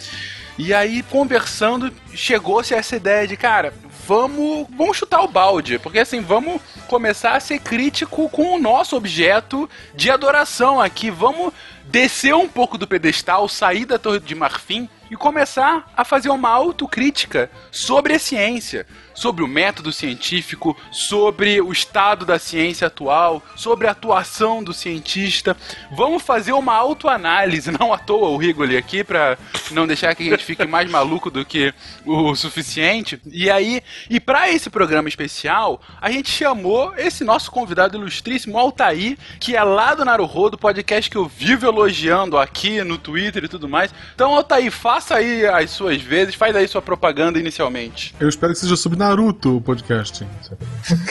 E 0.57 0.73
aí, 0.73 1.01
conversando, 1.03 1.91
chegou-se 2.13 2.73
essa 2.73 2.95
ideia 2.95 3.27
de, 3.27 3.37
cara, 3.37 3.73
vamos, 4.07 4.67
vamos 4.75 4.97
chutar 4.97 5.21
o 5.21 5.27
balde, 5.27 5.79
porque 5.79 5.99
assim, 5.99 6.21
vamos 6.21 6.61
começar 6.87 7.35
a 7.35 7.39
ser 7.39 7.59
crítico 7.59 8.29
com 8.29 8.55
o 8.55 8.59
nosso 8.59 8.95
objeto 8.95 9.69
de 9.95 10.11
adoração 10.11 10.81
aqui, 10.81 11.09
vamos 11.09 11.53
descer 11.85 12.35
um 12.35 12.47
pouco 12.47 12.77
do 12.77 12.87
pedestal, 12.87 13.47
sair 13.47 13.85
da 13.85 13.97
Torre 13.97 14.19
de 14.19 14.35
Marfim 14.35 14.89
e 15.09 15.15
começar 15.15 15.91
a 15.95 16.05
fazer 16.05 16.29
uma 16.29 16.49
autocrítica 16.49 17.49
sobre 17.71 18.13
a 18.13 18.19
ciência, 18.19 18.85
sobre 19.21 19.43
o 19.43 19.47
método 19.47 19.93
científico, 19.93 20.75
sobre 20.91 21.61
o 21.61 21.71
estado 21.71 22.25
da 22.25 22.39
ciência 22.39 22.87
atual, 22.87 23.43
sobre 23.55 23.85
a 23.85 23.91
atuação 23.91 24.63
do 24.63 24.73
cientista. 24.73 25.55
Vamos 25.95 26.23
fazer 26.23 26.53
uma 26.53 26.73
autoanálise, 26.73 27.69
não 27.79 27.93
à 27.93 27.99
toa 27.99 28.29
o 28.29 28.37
Rigoli 28.37 28.75
aqui, 28.75 29.03
para 29.03 29.37
não 29.69 29.85
deixar 29.85 30.15
que 30.15 30.27
a 30.27 30.31
gente 30.31 30.43
fique 30.43 30.65
mais 30.65 30.89
maluco 30.89 31.29
do 31.29 31.45
que 31.45 31.71
o 32.03 32.33
suficiente. 32.35 33.21
E 33.31 33.47
aí, 33.47 33.83
e 34.09 34.19
para 34.19 34.49
esse 34.49 34.71
programa 34.71 35.07
especial, 35.07 35.79
a 36.01 36.09
gente 36.09 36.31
chamou 36.31 36.91
esse 36.97 37.23
nosso 37.23 37.51
convidado 37.51 37.97
ilustríssimo, 37.97 38.57
Altair, 38.57 39.19
que 39.39 39.55
é 39.55 39.63
lá 39.63 39.93
do 39.93 40.03
Naruhodo, 40.03 40.57
podcast 40.57 41.11
que 41.11 41.17
eu 41.17 41.27
vivo 41.27 41.67
elogiando 41.67 42.39
aqui 42.39 42.83
no 42.83 42.97
Twitter 42.97 43.43
e 43.43 43.47
tudo 43.47 43.69
mais. 43.69 43.93
Então, 44.15 44.33
Altair, 44.33 44.71
faça 44.71 45.17
aí 45.17 45.45
as 45.45 45.69
suas 45.69 46.01
vezes, 46.01 46.33
faz 46.33 46.55
aí 46.55 46.67
sua 46.67 46.81
propaganda 46.81 47.37
inicialmente. 47.37 48.15
Eu 48.19 48.27
espero 48.27 48.51
que 48.53 48.59
seja 48.59 48.75
sobre 48.75 48.97
Naruto 49.11 49.57
o 49.57 49.61
podcast. 49.61 50.25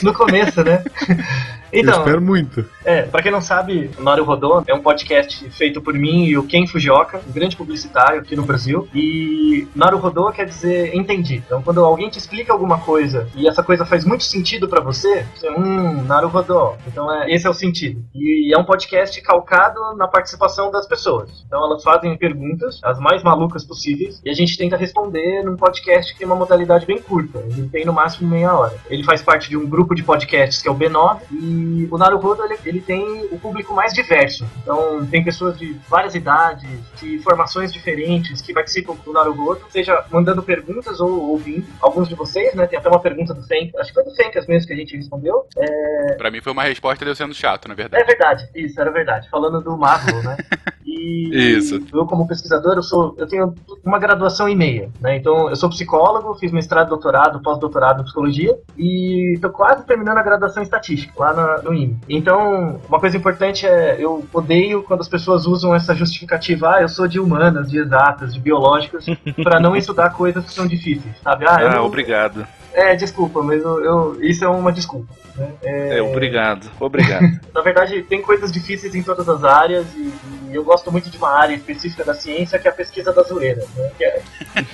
no 0.03 0.15
começo, 0.15 0.65
né? 0.65 0.83
Então, 1.73 1.95
eu 1.95 1.99
espero 2.01 2.21
muito. 2.21 2.65
É, 2.85 3.03
pra 3.03 3.23
quem 3.23 3.31
não 3.31 3.41
sabe, 3.41 3.93
o 3.97 4.03
Naru 4.03 4.25
Rodô 4.25 4.65
é 4.67 4.75
um 4.75 4.83
podcast 4.83 5.49
feito 5.51 5.81
por 5.81 5.95
mim 5.95 6.25
e 6.25 6.37
o 6.37 6.43
Ken 6.43 6.67
Fujioka, 6.67 7.23
um 7.29 7.31
grande 7.31 7.55
publicitário 7.55 8.19
aqui 8.19 8.35
no 8.35 8.43
Brasil. 8.43 8.89
E 8.93 9.69
Naru 9.73 9.99
Rodô 9.99 10.33
quer 10.33 10.47
dizer 10.47 10.93
entendi. 10.97 11.37
Então, 11.37 11.63
quando 11.63 11.85
alguém 11.85 12.11
te 12.11 12.19
explica 12.19 12.53
alguma 12.53 12.81
coisa 12.81 13.29
e 13.37 13.47
essa 13.47 13.63
coisa 13.63 13.87
faz 13.87 14.05
muito 14.05 14.25
sentido 14.25 14.67
para 14.67 14.81
você, 14.81 15.25
você, 15.33 15.49
hum, 15.49 16.03
Naru 16.03 16.27
Rodô. 16.27 16.75
Então, 16.89 17.09
é, 17.23 17.33
esse 17.33 17.47
é 17.47 17.51
o 17.51 17.55
sentido. 17.55 18.05
E 18.13 18.53
é 18.53 18.59
um 18.59 18.65
podcast 18.65 19.23
calcado 19.23 19.79
na 19.97 20.09
participação 20.09 20.73
das 20.73 20.89
pessoas. 20.89 21.45
Então, 21.47 21.65
elas 21.65 21.85
fazem 21.85 22.19
perguntas, 22.19 22.81
as 22.83 22.99
mais 22.99 23.23
malucas 23.23 23.65
possíveis 23.65 23.81
possíveis 23.91 24.21
e 24.25 24.31
a 24.31 24.35
gente 24.35 24.57
tenta 24.57 24.77
responder 24.77 25.43
num 25.43 25.57
podcast 25.57 26.13
que 26.13 26.19
tem 26.19 26.27
uma 26.27 26.37
modalidade 26.37 26.87
bem 26.87 27.01
curta. 27.01 27.39
Ele 27.39 27.69
tem 27.69 27.85
no 27.91 27.93
máximo 27.93 28.29
meia 28.31 28.55
hora. 28.55 28.77
Ele 28.89 29.03
faz 29.05 29.21
parte 29.21 29.49
de 29.49 29.57
um 29.57 29.69
grupo 29.69 29.95
de 29.95 30.03
podcasts 30.03 30.63
que 30.63 30.69
é 30.69 30.71
o 30.71 30.75
B9 30.75 31.21
e 31.33 31.89
o 31.91 31.99
Naruhodo 31.99 32.45
ele, 32.45 32.57
ele 32.65 32.81
tem 32.81 33.27
o 33.31 33.39
público 33.39 33.75
mais 33.75 33.93
diverso. 33.93 34.47
Então 34.63 35.05
tem 35.07 35.25
pessoas 35.25 35.59
de 35.59 35.77
várias 35.89 36.15
idades, 36.15 36.69
de 37.01 37.19
formações 37.19 37.73
diferentes 37.73 38.41
que 38.41 38.53
participam 38.55 38.95
do 39.05 39.13
Naruhodo, 39.13 39.63
seja 39.71 40.05
mandando 40.11 40.43
perguntas 40.43 41.01
ou 41.01 41.31
ouvindo. 41.31 41.67
Alguns 41.81 42.09
de 42.09 42.15
vocês, 42.15 42.55
né? 42.55 42.67
Tem 42.67 42.79
até 42.79 42.89
uma 42.89 43.01
pergunta 43.01 43.35
do 43.35 43.43
Fenk, 43.43 43.77
acho 43.77 43.89
que 43.89 43.95
foi 43.95 44.05
do 44.05 44.15
Fencas 44.15 44.47
mesmo 44.47 44.69
que 44.69 44.73
a 44.73 44.77
gente 44.77 44.97
respondeu. 44.97 45.47
É, 45.59 46.15
Pra 46.15 46.31
mim 46.31 46.41
foi 46.41 46.53
uma 46.53 46.63
resposta 46.63 47.05
de 47.05 47.11
eu 47.11 47.15
sendo 47.17 47.35
chato, 47.35 47.67
na 47.69 47.75
verdade. 47.75 48.03
é 48.03 48.07
verdade, 48.07 48.49
isso, 48.55 48.81
era 48.81 48.91
verdade. 48.91 49.29
Falando 49.29 49.61
do 49.61 49.77
Marvel, 49.77 50.23
né? 50.23 50.37
E 51.01 51.57
Isso. 51.57 51.81
eu, 51.95 52.05
como 52.05 52.27
pesquisador, 52.29 52.75
eu, 52.77 52.83
sou, 52.83 53.15
eu 53.17 53.27
tenho 53.27 53.55
uma 53.85 53.99
graduação 53.99 54.49
e 54.49 54.55
meia, 54.55 54.91
né? 55.01 55.17
Então, 55.17 55.49
eu 55.49 55.57
sou 55.57 55.71
psicólogo, 55.71 56.35
fiz 56.35 56.53
mestrado, 56.53 56.89
doutorado, 56.91 57.41
pós-doutorado 57.43 58.01
em 58.01 58.05
psicologia 58.05 58.55
e 58.77 59.39
tô 59.41 59.49
quase 59.51 59.85
terminando 59.87 60.19
a 60.19 60.23
graduação 60.23 60.63
em 60.63 60.65
estatística, 60.65 61.13
lá 61.19 61.33
na- 61.33 61.63
no 61.63 61.73
IME. 61.73 61.97
Então, 62.09 62.79
uma 62.89 63.01
coisa 63.01 63.17
importante 63.17 63.67
é, 63.67 63.97
eu 63.99 64.25
odeio 64.33 64.83
quando 64.83 65.01
as 65.01 65.09
pessoas 65.09 65.47
usam 65.47 65.75
essa 65.75 65.95
justificativa, 65.95 66.75
ah, 66.77 66.83
eu 66.83 66.89
sou 66.89 67.09
de 67.09 67.19
humanas, 67.19 67.71
de 67.71 67.79
exatas, 67.79 68.35
de 68.35 68.41
biológicas, 68.41 69.07
pra 69.43 69.59
não 69.59 69.75
estudar 69.75 70.11
coisas 70.11 70.45
que 70.45 70.53
são 70.53 70.67
difíceis, 70.67 71.15
sabe? 71.23 71.47
Ah, 71.47 71.57
Ah, 71.61 71.77
não- 71.77 71.87
obrigado. 71.87 72.47
É, 72.73 72.95
desculpa, 72.95 73.43
mas 73.43 73.61
eu, 73.63 73.85
eu- 73.85 74.17
isso 74.23 74.45
é 74.45 74.49
uma 74.49 74.71
desculpa. 74.71 75.13
Né? 75.37 75.49
É, 75.63 75.99
É, 75.99 76.03
obrigado. 76.03 76.71
Obrigado. 76.79 77.23
na 77.53 77.61
verdade, 77.63 78.03
tem 78.03 78.23
coisas 78.23 78.53
difíceis 78.53 78.95
em 78.95 79.03
todas 79.03 79.29
as 79.29 79.43
áreas 79.43 79.87
e, 79.95 80.50
e 80.51 80.55
eu 80.57 80.65
gosto 80.65 80.91
muito 80.91 81.09
de 81.11 81.17
uma 81.19 81.31
área 81.31 81.55
específica 81.55 82.05
da 82.05 82.15
ciência 82.15 82.59
que 82.59 82.67
é 82.69 82.71
a 82.71 82.75
pesquisa 82.75 83.13
da 83.13 83.23
zoeira, 83.23 83.65
né? 83.77 83.91
que, 83.97 84.05
é, 84.05 84.23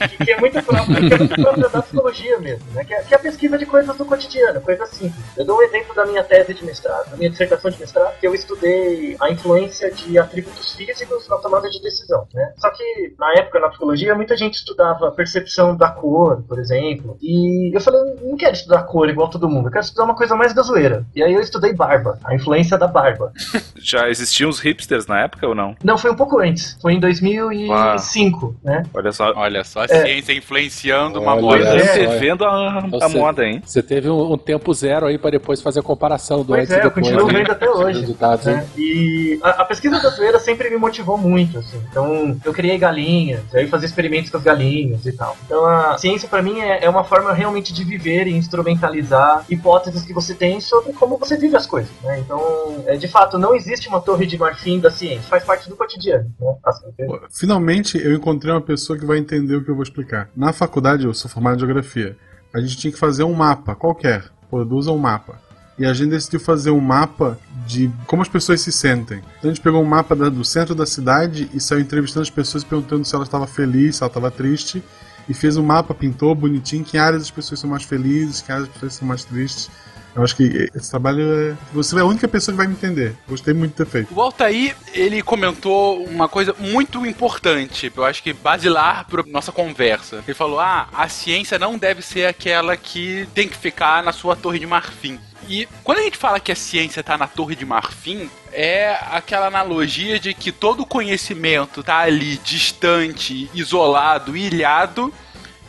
que- 0.09 0.25
que 0.25 0.31
é 0.33 0.41
muito 0.41 0.63
própria, 0.63 0.97
que 1.09 1.15
é 1.15 1.19
muito 1.19 1.35
própria 1.43 1.69
da 1.69 1.83
psicologia 1.83 2.39
mesmo, 2.39 2.65
né? 2.73 2.85
que, 2.85 2.95
é, 2.95 3.03
que 3.03 3.15
é 3.15 3.17
a 3.17 3.21
pesquisa 3.21 3.59
de 3.59 3.67
coisas 3.67 3.97
do 3.97 4.05
cotidiano, 4.05 4.61
coisas 4.61 4.89
simples. 4.91 5.25
Eu 5.37 5.45
dou 5.45 5.59
um 5.59 5.63
exemplo 5.63 5.95
da 5.95 6.07
minha 6.07 6.23
tese 6.25 6.55
de 6.55 6.65
mestrado, 6.65 7.11
da 7.11 7.17
minha 7.17 7.31
dissertação 7.31 7.71
de 7.71 7.79
mestrado, 7.81 8.19
que 8.19 8.27
eu 8.27 8.35
estudei 8.35 9.17
a 9.21 9.31
influência 9.31 9.91
de 9.93 10.19
atributos 10.19 10.75
físicos 10.75 11.29
na 11.29 11.37
tomada 11.39 11.69
de 11.69 11.81
decisão. 11.81 12.27
Né? 12.35 12.53
Só 12.57 12.71
que, 12.71 13.15
na 13.19 13.33
época, 13.35 13.59
na 13.61 13.69
psicologia, 13.69 14.15
muita 14.15 14.37
gente 14.37 14.55
estudava 14.55 15.11
percepção 15.13 15.77
da 15.77 15.89
cor, 15.91 16.43
por 16.49 16.59
exemplo, 16.59 17.17
e 17.21 17.75
eu 17.75 17.81
falei, 17.81 18.01
não 18.23 18.37
quero 18.37 18.53
estudar 18.55 18.83
cor 18.85 19.09
igual 19.09 19.29
todo 19.31 19.49
mundo, 19.49 19.69
eu 19.69 19.73
quero 19.73 19.85
estudar 19.85 20.05
uma 20.05 20.15
coisa 20.15 20.35
mais 20.37 20.55
da 20.55 20.63
zoeira. 20.63 21.05
E 21.15 21.23
aí 21.23 21.33
eu 21.33 21.41
estudei 21.41 21.73
barba, 21.73 22.19
a 22.25 22.35
influência 22.35 22.77
da 22.79 22.87
barba. 22.87 23.33
Já 23.77 24.09
existiam 24.09 24.49
os 24.51 24.61
hipsters 24.61 25.07
na 25.07 25.21
época 25.23 25.47
ou 25.47 25.55
não? 25.55 25.66
Não, 25.83 25.97
foi 25.99 26.11
um 26.11 26.15
pouco 26.17 26.39
antes. 26.41 26.77
Foi 26.81 26.93
em 26.95 27.01
2005, 27.01 28.55
né? 28.63 28.83
Olha 28.95 29.13
só. 29.13 29.33
Olha 29.37 29.65
só, 29.65 29.81
a 29.81 29.85
É. 29.85 30.03
ciência 30.05 30.33
influenciando 30.33 31.21
uma 31.21 31.33
Olha 31.33 31.43
moda. 31.43 31.65
só, 31.65 31.79
Você 31.93 32.01
é. 32.05 32.19
vendo 32.19 32.45
a, 32.45 32.79
a 32.79 32.81
Você- 32.89 33.19
moda, 33.19 33.45
hein? 33.45 33.63
Você 33.65 33.83
teve 33.83 34.09
um, 34.11 34.33
um 34.33 34.39
tempo 34.39 34.73
zero 34.75 35.07
aí 35.07 35.19
pra 35.19 35.31
depois 35.31 35.61
fazer 35.61 35.81
a 35.81 35.83
comparação 35.83 36.39
do 36.39 36.47
Pois 36.47 36.61
antes 36.63 36.73
é, 36.73 36.77
e 36.77 36.79
eu 36.79 36.85
depois. 36.85 37.07
continuo 37.07 37.27
né? 37.33 37.39
vendo 37.39 37.53
até 37.53 37.69
hoje. 37.71 38.01
Resultados, 38.01 38.45
né? 38.47 38.67
E 38.77 39.39
a, 39.43 39.51
a 39.63 39.65
pesquisa 39.65 40.01
da 40.01 40.09
zoeira 40.11 40.39
sempre 40.39 40.71
me 40.71 40.77
motivou 40.77 41.17
muito, 41.19 41.59
assim. 41.59 41.81
Então, 41.91 42.37
eu 42.45 42.53
criei 42.53 42.79
galinhas, 42.79 43.43
aí 43.55 43.65
eu 43.65 43.69
fazia 43.69 43.87
experimentos 43.87 44.31
com 44.31 44.37
as 44.37 44.43
galinhas 44.43 45.05
e 45.07 45.13
tal. 45.13 45.37
Então, 45.47 45.65
a 45.67 45.97
ciência 45.99 46.29
pra 46.29 46.43
mim 46.43 46.61
é, 46.61 46.85
é 46.85 46.89
uma 46.91 47.05
forma 47.05 47.33
realmente 47.33 47.73
de 47.73 47.85
viver 47.85 48.27
e 48.27 48.33
instrumentalizar 48.37 49.45
hipóteses 49.51 50.03
que 50.03 50.13
você 50.13 50.35
tem 50.35 50.61
sobre 50.61 50.93
como 50.93 51.17
você 51.17 51.37
vive 51.37 51.57
as 51.57 51.67
coisas, 51.67 51.91
né? 52.03 52.19
Então, 52.21 52.41
é, 52.87 52.97
de 52.97 53.09
fato, 53.09 53.39
não 53.39 53.55
existe 53.55 53.89
uma 53.89 54.01
torre 54.01 54.27
de 54.27 54.39
marfim 54.39 54.79
da 54.79 54.91
ciência, 54.91 55.23
faz 55.29 55.45
parte 55.45 55.56
do 55.69 55.77
cotidiano, 55.77 56.33
né? 56.41 56.55
Assim, 56.65 56.87
Finalmente 57.31 57.99
eu 57.99 58.15
encontrei 58.15 58.53
uma 58.53 58.61
pessoa 58.61 58.99
que 58.99 59.05
vai 59.05 59.19
entender 59.19 59.57
o 59.57 59.65
que 59.65 59.71
eu 59.71 59.75
vou 59.75 59.83
explicar. 59.83 60.31
Na 60.37 60.53
faculdade, 60.53 61.05
eu 61.05 61.15
sou 61.15 61.31
formado 61.31 61.57
em 61.57 61.61
geografia. 61.61 62.17
A 62.55 62.61
gente 62.61 62.77
tinha 62.77 62.93
que 62.93 62.99
fazer 62.99 63.25
um 63.25 63.35
mapa, 63.35 63.75
qualquer. 63.75 64.25
Produza 64.49 64.91
um 64.91 64.99
mapa. 64.99 65.41
E 65.79 65.85
a 65.85 65.93
gente 65.93 66.11
decidiu 66.11 66.41
fazer 66.41 66.71
um 66.71 66.81
mapa 66.81 67.39
de 67.67 67.91
como 68.07 68.23
as 68.23 68.29
pessoas 68.29 68.61
se 68.63 68.73
sentem. 68.73 69.19
Então 69.39 69.51
a 69.51 69.55
gente 69.55 69.63
pegou 69.63 69.83
um 69.83 69.87
mapa 69.87 70.17
do 70.17 70.45
centro 70.45 70.75
da 70.75 70.87
cidade 70.87 71.51
e 71.53 71.61
saiu 71.61 71.81
entrevistando 71.81 72.23
as 72.23 72.31
pessoas 72.31 72.65
perguntando 72.65 73.05
se 73.05 73.15
ela 73.15 73.25
estava 73.25 73.47
feliz, 73.47 73.97
se 73.97 74.03
ela 74.03 74.09
estava 74.09 74.31
triste. 74.31 74.83
E 75.29 75.35
fez 75.35 75.57
um 75.57 75.63
mapa, 75.63 75.93
pintou 75.93 76.35
bonitinho, 76.35 76.85
que 76.85 76.97
áreas 76.97 77.23
as 77.23 77.31
pessoas 77.31 77.61
são 77.61 77.69
mais 77.69 77.83
felizes, 77.83 78.41
que 78.41 78.51
áreas 78.51 78.69
as 78.69 78.75
pessoas 78.75 78.95
são 78.95 79.09
mais 79.09 79.25
tristes. 79.25 79.69
Eu 80.17 80.25
acho 80.25 80.35
que 80.35 80.71
esse 80.75 80.91
trabalho 80.91 81.31
é. 81.31 81.57
Você 81.75 81.95
é 81.97 82.01
a 82.01 82.05
única 82.07 82.27
pessoa 82.27 82.55
que 82.55 82.57
vai 82.57 82.67
me 82.67 82.73
entender. 82.73 83.15
Gostei 83.29 83.53
muito 83.53 83.73
de 83.73 83.77
ter 83.77 83.87
feito. 83.87 84.15
O 84.15 84.21
Altair, 84.21 84.75
ele 84.95 85.23
comentou 85.23 86.03
uma 86.05 86.27
coisa 86.27 86.55
muito 86.59 87.05
importante, 87.05 87.93
eu 87.95 88.05
acho 88.05 88.23
que 88.23 88.33
basilar 88.33 89.07
para 89.07 89.23
nossa 89.27 89.53
conversa. 89.53 90.23
Ele 90.27 90.35
falou: 90.35 90.59
ah, 90.59 90.89
a 90.93 91.07
ciência 91.09 91.59
não 91.59 91.77
deve 91.77 92.01
ser 92.01 92.25
aquela 92.27 92.77
que 92.79 93.29
tem 93.35 93.47
que 93.47 93.57
ficar 93.57 94.03
na 94.03 94.13
sua 94.13 94.35
torre 94.35 94.59
de 94.59 94.67
marfim. 94.67 95.21
E 95.49 95.69
quando 95.85 95.99
a 95.99 96.03
gente 96.03 96.17
fala 96.17 96.41
que 96.41 96.51
a 96.51 96.57
ciência 96.57 97.01
está 97.01 97.17
na 97.17 97.29
torre 97.29 97.55
de 97.55 97.65
marfim, 97.65 98.29
é 98.53 98.97
aquela 99.11 99.47
analogia 99.47 100.19
de 100.19 100.35
que 100.35 100.51
todo 100.51 100.87
conhecimento 100.87 101.81
está 101.81 101.99
ali 101.99 102.39
distante, 102.39 103.51
isolado, 103.55 104.37
ilhado 104.37 105.13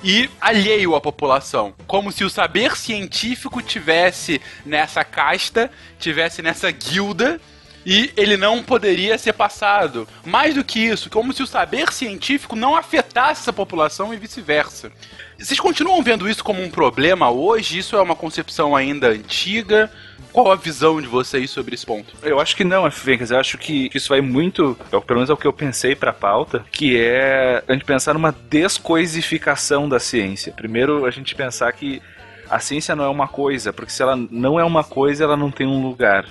e 0.03 0.29
alheio 0.39 0.95
à 0.95 1.01
população. 1.01 1.73
Como 1.85 2.11
se 2.11 2.23
o 2.23 2.29
saber 2.29 2.75
científico 2.75 3.61
tivesse 3.61 4.41
nessa 4.65 5.03
casta, 5.03 5.71
tivesse 5.99 6.41
nessa 6.41 6.69
guilda 6.71 7.39
e 7.85 8.11
ele 8.17 8.35
não 8.35 8.61
poderia 8.61 9.17
ser 9.17 9.33
passado. 9.33 10.07
Mais 10.25 10.55
do 10.55 10.63
que 10.63 10.79
isso, 10.79 11.09
como 11.09 11.31
se 11.31 11.41
o 11.41 11.47
saber 11.47 11.93
científico 11.93 12.55
não 12.55 12.75
afetasse 12.75 13.41
essa 13.41 13.53
população 13.53 14.13
e 14.13 14.17
vice-versa. 14.17 14.91
Vocês 15.39 15.59
continuam 15.59 16.03
vendo 16.03 16.29
isso 16.29 16.43
como 16.43 16.61
um 16.61 16.69
problema 16.69 17.29
hoje? 17.29 17.77
Isso 17.77 17.95
é 17.95 18.01
uma 18.01 18.15
concepção 18.15 18.75
ainda 18.75 19.07
antiga? 19.09 19.91
Qual 20.37 20.51
a 20.51 20.55
visão 20.55 21.01
de 21.01 21.07
vocês 21.07 21.49
sobre 21.49 21.73
esse 21.73 21.83
ponto? 21.83 22.13
Eu 22.21 22.39
acho 22.39 22.55
que 22.55 22.63
não, 22.63 22.89
Fencas. 22.91 23.31
Eu 23.31 23.39
acho 23.39 23.57
que 23.57 23.89
isso 23.91 24.09
vai 24.09 24.21
muito, 24.21 24.77
pelo 24.91 25.03
menos 25.15 25.31
é 25.31 25.33
o 25.33 25.37
que 25.37 25.47
eu 25.47 25.51
pensei 25.51 25.95
pra 25.95 26.13
pauta, 26.13 26.63
que 26.71 26.95
é 26.95 27.63
a 27.67 27.73
gente 27.73 27.83
pensar 27.83 28.13
numa 28.13 28.31
descoisificação 28.47 29.89
da 29.89 29.99
ciência. 29.99 30.53
Primeiro, 30.53 31.07
a 31.07 31.09
gente 31.09 31.33
pensar 31.33 31.73
que 31.73 32.03
a 32.47 32.59
ciência 32.59 32.95
não 32.95 33.05
é 33.05 33.09
uma 33.09 33.27
coisa, 33.27 33.73
porque 33.73 33.91
se 33.91 34.03
ela 34.03 34.15
não 34.15 34.59
é 34.59 34.63
uma 34.63 34.83
coisa, 34.83 35.23
ela 35.23 35.35
não 35.35 35.49
tem 35.49 35.65
um 35.65 35.81
lugar. 35.81 36.27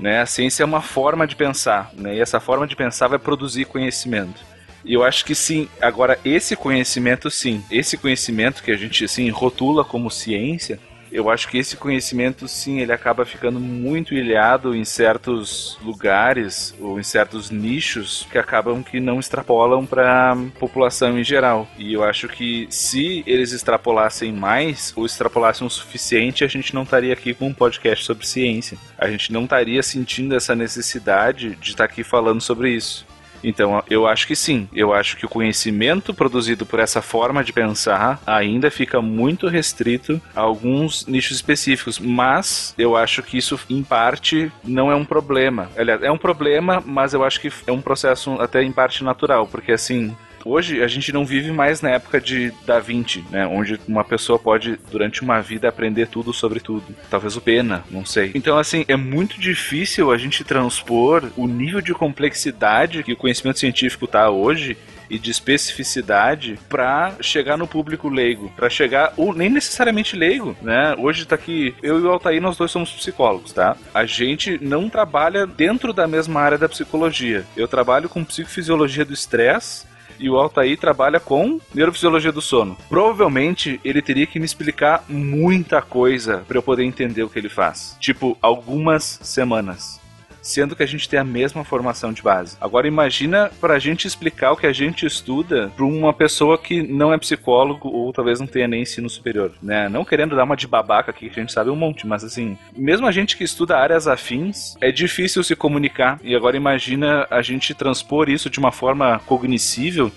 Né? 0.00 0.20
A 0.20 0.26
ciência 0.26 0.64
é 0.64 0.66
uma 0.66 0.82
forma 0.82 1.24
de 1.24 1.36
pensar, 1.36 1.92
né? 1.94 2.16
e 2.16 2.20
essa 2.20 2.40
forma 2.40 2.66
de 2.66 2.74
pensar 2.74 3.06
vai 3.06 3.20
produzir 3.20 3.66
conhecimento. 3.66 4.42
E 4.84 4.94
eu 4.94 5.04
acho 5.04 5.24
que 5.24 5.36
sim. 5.36 5.68
Agora, 5.80 6.18
esse 6.24 6.56
conhecimento, 6.56 7.30
sim. 7.30 7.62
Esse 7.70 7.96
conhecimento 7.96 8.64
que 8.64 8.72
a 8.72 8.76
gente 8.76 9.04
assim, 9.04 9.30
rotula 9.30 9.84
como 9.84 10.10
ciência, 10.10 10.80
eu 11.10 11.30
acho 11.30 11.48
que 11.48 11.58
esse 11.58 11.76
conhecimento, 11.76 12.46
sim, 12.46 12.80
ele 12.80 12.92
acaba 12.92 13.24
ficando 13.24 13.58
muito 13.58 14.14
ilhado 14.14 14.74
em 14.74 14.84
certos 14.84 15.78
lugares 15.82 16.74
ou 16.80 16.98
em 16.98 17.02
certos 17.02 17.50
nichos 17.50 18.26
que 18.30 18.38
acabam 18.38 18.82
que 18.82 19.00
não 19.00 19.18
extrapolam 19.18 19.84
para 19.86 20.32
a 20.32 20.36
população 20.58 21.18
em 21.18 21.24
geral. 21.24 21.68
E 21.78 21.92
eu 21.92 22.04
acho 22.04 22.28
que 22.28 22.66
se 22.70 23.22
eles 23.26 23.52
extrapolassem 23.52 24.32
mais 24.32 24.92
ou 24.96 25.06
extrapolassem 25.06 25.66
o 25.66 25.70
suficiente, 25.70 26.44
a 26.44 26.48
gente 26.48 26.74
não 26.74 26.82
estaria 26.82 27.12
aqui 27.12 27.34
com 27.34 27.48
um 27.48 27.54
podcast 27.54 28.04
sobre 28.04 28.26
ciência. 28.26 28.78
A 28.96 29.08
gente 29.08 29.32
não 29.32 29.44
estaria 29.44 29.82
sentindo 29.82 30.34
essa 30.34 30.54
necessidade 30.54 31.56
de 31.56 31.70
estar 31.70 31.84
aqui 31.84 32.02
falando 32.02 32.40
sobre 32.40 32.70
isso. 32.70 33.06
Então, 33.42 33.82
eu 33.88 34.06
acho 34.06 34.26
que 34.26 34.36
sim. 34.36 34.68
Eu 34.72 34.92
acho 34.92 35.16
que 35.16 35.26
o 35.26 35.28
conhecimento 35.28 36.12
produzido 36.14 36.66
por 36.66 36.80
essa 36.80 37.02
forma 37.02 37.42
de 37.44 37.52
pensar 37.52 38.20
ainda 38.26 38.70
fica 38.70 39.00
muito 39.00 39.48
restrito 39.48 40.20
a 40.34 40.40
alguns 40.40 41.06
nichos 41.06 41.36
específicos, 41.36 41.98
mas 41.98 42.74
eu 42.78 42.96
acho 42.96 43.22
que 43.22 43.38
isso, 43.38 43.58
em 43.68 43.82
parte, 43.82 44.50
não 44.64 44.90
é 44.90 44.94
um 44.94 45.04
problema. 45.04 45.70
Aliás, 45.76 46.02
é 46.02 46.10
um 46.10 46.18
problema, 46.18 46.82
mas 46.84 47.14
eu 47.14 47.24
acho 47.24 47.40
que 47.40 47.52
é 47.66 47.72
um 47.72 47.80
processo 47.80 48.32
até 48.40 48.62
em 48.62 48.72
parte 48.72 49.04
natural, 49.04 49.46
porque 49.46 49.72
assim. 49.72 50.16
Hoje 50.44 50.82
a 50.82 50.86
gente 50.86 51.12
não 51.12 51.24
vive 51.24 51.50
mais 51.52 51.82
na 51.82 51.90
época 51.90 52.20
de 52.20 52.52
Da 52.66 52.80
Vinci, 52.80 53.24
né? 53.30 53.46
Onde 53.46 53.78
uma 53.86 54.04
pessoa 54.04 54.38
pode, 54.38 54.78
durante 54.90 55.22
uma 55.22 55.40
vida, 55.40 55.68
aprender 55.68 56.08
tudo 56.08 56.32
sobre 56.32 56.60
tudo. 56.60 56.84
Talvez 57.10 57.36
o 57.36 57.40
Pena, 57.40 57.84
não 57.90 58.04
sei. 58.04 58.30
Então, 58.34 58.58
assim, 58.58 58.84
é 58.88 58.96
muito 58.96 59.40
difícil 59.40 60.10
a 60.10 60.18
gente 60.18 60.44
transpor 60.44 61.30
o 61.36 61.46
nível 61.46 61.80
de 61.80 61.92
complexidade 61.92 63.02
que 63.02 63.12
o 63.12 63.16
conhecimento 63.16 63.58
científico 63.58 64.06
tá 64.06 64.30
hoje 64.30 64.76
e 65.10 65.18
de 65.18 65.30
especificidade 65.30 66.58
para 66.68 67.14
chegar 67.20 67.56
no 67.56 67.66
público 67.66 68.08
leigo, 68.08 68.52
para 68.54 68.68
chegar 68.68 69.12
ou 69.16 69.32
nem 69.34 69.48
necessariamente 69.48 70.16
leigo, 70.16 70.56
né? 70.60 70.94
Hoje 70.98 71.26
tá 71.26 71.34
aqui 71.34 71.74
eu 71.82 71.98
e 71.98 72.02
o 72.02 72.10
Altair 72.10 72.40
nós 72.40 72.56
dois 72.56 72.70
somos 72.70 72.92
psicólogos, 72.92 73.52
tá? 73.52 73.76
A 73.94 74.04
gente 74.04 74.58
não 74.62 74.88
trabalha 74.88 75.46
dentro 75.46 75.92
da 75.92 76.06
mesma 76.06 76.40
área 76.40 76.58
da 76.58 76.68
psicologia. 76.68 77.44
Eu 77.56 77.66
trabalho 77.66 78.08
com 78.08 78.24
psicofisiologia 78.24 79.04
do 79.04 79.14
estresse 79.14 79.87
e 80.18 80.28
o 80.28 80.36
Altair 80.36 80.78
trabalha 80.78 81.20
com 81.20 81.60
neurofisiologia 81.74 82.32
do 82.32 82.40
sono. 82.40 82.76
Provavelmente 82.88 83.80
ele 83.84 84.02
teria 84.02 84.26
que 84.26 84.38
me 84.38 84.44
explicar 84.44 85.04
muita 85.08 85.80
coisa 85.80 86.44
para 86.46 86.58
eu 86.58 86.62
poder 86.62 86.84
entender 86.84 87.22
o 87.22 87.28
que 87.28 87.38
ele 87.38 87.48
faz. 87.48 87.96
Tipo, 88.00 88.36
algumas 88.40 89.18
semanas. 89.22 89.97
Sendo 90.48 90.74
que 90.74 90.82
a 90.82 90.86
gente 90.86 91.08
tem 91.08 91.20
a 91.20 91.24
mesma 91.24 91.62
formação 91.62 92.12
de 92.12 92.22
base. 92.22 92.56
Agora 92.58 92.88
imagina 92.88 93.50
pra 93.60 93.78
gente 93.78 94.06
explicar 94.06 94.52
o 94.52 94.56
que 94.56 94.66
a 94.66 94.72
gente 94.72 95.04
estuda 95.04 95.70
pra 95.76 95.84
uma 95.84 96.12
pessoa 96.12 96.56
que 96.56 96.82
não 96.82 97.12
é 97.12 97.18
psicólogo 97.18 97.88
ou 97.88 98.12
talvez 98.12 98.40
não 98.40 98.46
tenha 98.46 98.66
nem 98.66 98.82
ensino 98.82 99.10
superior, 99.10 99.52
né? 99.62 99.88
Não 99.88 100.04
querendo 100.04 100.34
dar 100.34 100.44
uma 100.44 100.56
de 100.56 100.66
babaca 100.66 101.10
aqui, 101.10 101.28
que 101.28 101.38
a 101.38 101.42
gente 101.42 101.52
sabe 101.52 101.68
um 101.68 101.76
monte, 101.76 102.06
mas 102.06 102.24
assim, 102.24 102.56
mesmo 102.74 103.06
a 103.06 103.12
gente 103.12 103.36
que 103.36 103.44
estuda 103.44 103.76
áreas 103.76 104.08
afins, 104.08 104.74
é 104.80 104.90
difícil 104.90 105.44
se 105.44 105.54
comunicar. 105.54 106.18
E 106.22 106.34
agora 106.34 106.56
imagina 106.56 107.26
a 107.30 107.42
gente 107.42 107.74
transpor 107.74 108.30
isso 108.30 108.48
de 108.48 108.58
uma 108.58 108.72
forma 108.72 109.20
cognoscível 109.26 110.10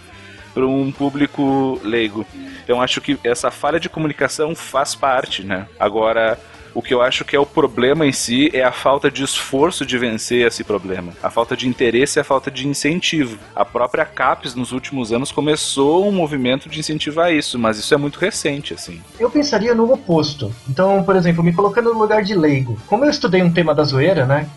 para 0.54 0.65
um 0.65 0.91
público 0.91 1.80
leigo. 1.84 2.26
Então 2.63 2.82
acho 2.82 3.02
que 3.02 3.17
essa 3.24 3.52
falha 3.52 3.80
de 3.80 3.89
comunicação 3.89 4.56
faz 4.56 4.96
parte, 4.96 5.44
né? 5.44 5.67
Agora 5.80 6.38
o 6.73 6.81
que 6.81 6.93
eu 6.93 7.01
acho 7.01 7.25
que 7.25 7.36
é 7.36 7.39
o 7.39 7.45
problema 7.45 8.05
em 8.05 8.12
si 8.12 8.49
é 8.53 8.63
a 8.63 8.71
falta 8.71 9.10
de 9.10 9.23
esforço 9.23 9.86
de 9.86 9.97
vencer 9.97 10.47
esse 10.47 10.63
problema. 10.63 11.13
A 11.21 11.29
falta 11.29 11.55
de 11.55 11.67
interesse 11.67 12.19
e 12.19 12.21
a 12.21 12.23
falta 12.23 12.49
de 12.49 12.67
incentivo. 12.67 13.38
A 13.55 13.65
própria 13.65 14.05
CAPES, 14.05 14.55
nos 14.55 14.71
últimos 14.71 15.12
anos, 15.12 15.31
começou 15.31 16.07
um 16.07 16.12
movimento 16.12 16.69
de 16.69 16.79
incentivar 16.79 17.34
isso, 17.34 17.57
mas 17.60 17.77
isso 17.77 17.93
é 17.93 17.97
muito 17.97 18.19
recente, 18.19 18.73
assim. 18.73 19.01
Eu 19.19 19.29
pensaria 19.29 19.73
no 19.75 19.91
oposto. 19.91 20.53
Então, 20.69 21.03
por 21.03 21.15
exemplo, 21.15 21.43
me 21.43 21.53
colocando 21.53 21.93
no 21.93 21.99
lugar 21.99 22.23
de 22.23 22.36
leigo. 22.36 22.77
Como 22.88 23.05
eu 23.05 23.10
estudei 23.10 23.41
um 23.41 23.51
tema 23.51 23.73
da 23.73 23.84
zoeira, 23.84 24.25
né? 24.25 24.49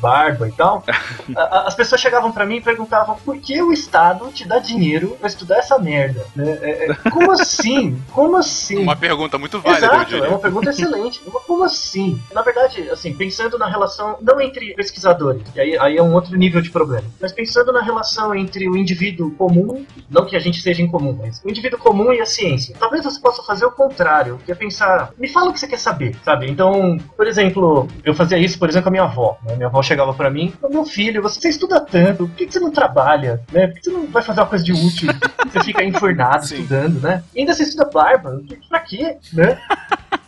Barba 0.00 0.48
e 0.48 0.52
tal, 0.52 0.84
as 1.66 1.74
pessoas 1.74 2.00
chegavam 2.00 2.32
para 2.32 2.46
mim 2.46 2.56
e 2.56 2.60
perguntavam 2.60 3.16
por 3.24 3.36
que 3.38 3.60
o 3.62 3.72
Estado 3.72 4.30
te 4.32 4.46
dá 4.46 4.58
dinheiro 4.58 5.16
para 5.18 5.28
estudar 5.28 5.58
essa 5.58 5.78
merda? 5.78 6.26
Né? 6.34 6.58
É, 6.62 6.90
é, 6.90 6.94
como 7.10 7.32
assim? 7.32 8.00
Como 8.12 8.36
assim? 8.36 8.82
Uma 8.82 8.96
pergunta 8.96 9.38
muito 9.38 9.60
válida. 9.60 9.86
Exato, 9.86 10.16
é 10.16 10.28
uma 10.28 10.38
pergunta 10.38 10.70
excelente. 10.70 11.20
Como 11.46 11.64
assim? 11.64 12.20
Na 12.32 12.42
verdade, 12.42 12.88
assim, 12.90 13.14
pensando 13.14 13.58
na 13.58 13.66
relação, 13.66 14.16
não 14.20 14.40
entre 14.40 14.74
pesquisadores, 14.74 15.42
e 15.54 15.60
aí, 15.60 15.78
aí 15.78 15.96
é 15.96 16.02
um 16.02 16.14
outro 16.14 16.36
nível 16.36 16.60
de 16.60 16.70
problema, 16.70 17.04
mas 17.20 17.32
pensando 17.32 17.72
na 17.72 17.82
relação 17.82 18.34
entre 18.34 18.68
o 18.68 18.76
indivíduo 18.76 19.30
comum, 19.32 19.84
não 20.10 20.24
que 20.24 20.36
a 20.36 20.40
gente 20.40 20.60
seja 20.60 20.82
incomum, 20.82 21.16
mas 21.20 21.42
o 21.44 21.48
indivíduo 21.48 21.78
comum 21.78 22.12
e 22.12 22.20
a 22.20 22.26
ciência. 22.26 22.76
Talvez 22.78 23.04
você 23.04 23.20
possa 23.20 23.42
fazer 23.42 23.66
o 23.66 23.70
contrário, 23.70 24.38
que 24.44 24.52
é 24.52 24.54
pensar, 24.54 25.10
me 25.18 25.28
fala 25.28 25.50
o 25.50 25.52
que 25.52 25.60
você 25.60 25.68
quer 25.68 25.78
saber, 25.78 26.16
sabe? 26.24 26.50
Então, 26.50 26.98
por 27.16 27.26
exemplo, 27.26 27.88
eu 28.04 28.14
fazia 28.14 28.38
isso, 28.38 28.58
por 28.58 28.68
exemplo, 28.68 28.84
com 28.84 28.88
a 28.88 28.92
minha 28.92 29.04
avó. 29.04 29.38
Né? 29.44 29.56
Minha 29.56 29.68
avó 29.68 29.82
chegava 29.86 30.12
para 30.12 30.30
mim, 30.30 30.52
meu 30.68 30.84
filho, 30.84 31.22
você 31.22 31.48
estuda 31.48 31.80
tanto, 31.80 32.26
por 32.26 32.36
que, 32.36 32.50
você 32.50 32.60
não 32.60 32.70
trabalha? 32.70 33.40
Né? 33.52 33.68
Por 33.68 33.76
que 33.76 33.84
você 33.84 33.90
não 33.90 34.06
vai 34.06 34.22
fazer 34.22 34.40
uma 34.40 34.46
coisa 34.46 34.64
de 34.64 34.72
útil? 34.72 35.08
você 35.50 35.64
fica 35.64 35.82
enfornado 35.84 36.44
estudando, 36.44 37.00
né? 37.00 37.22
E 37.34 37.40
ainda 37.40 37.54
você 37.54 37.62
estuda 37.62 37.90
barba, 37.90 38.42
pra 38.68 38.80
quê? 38.80 39.16
Né? 39.32 39.58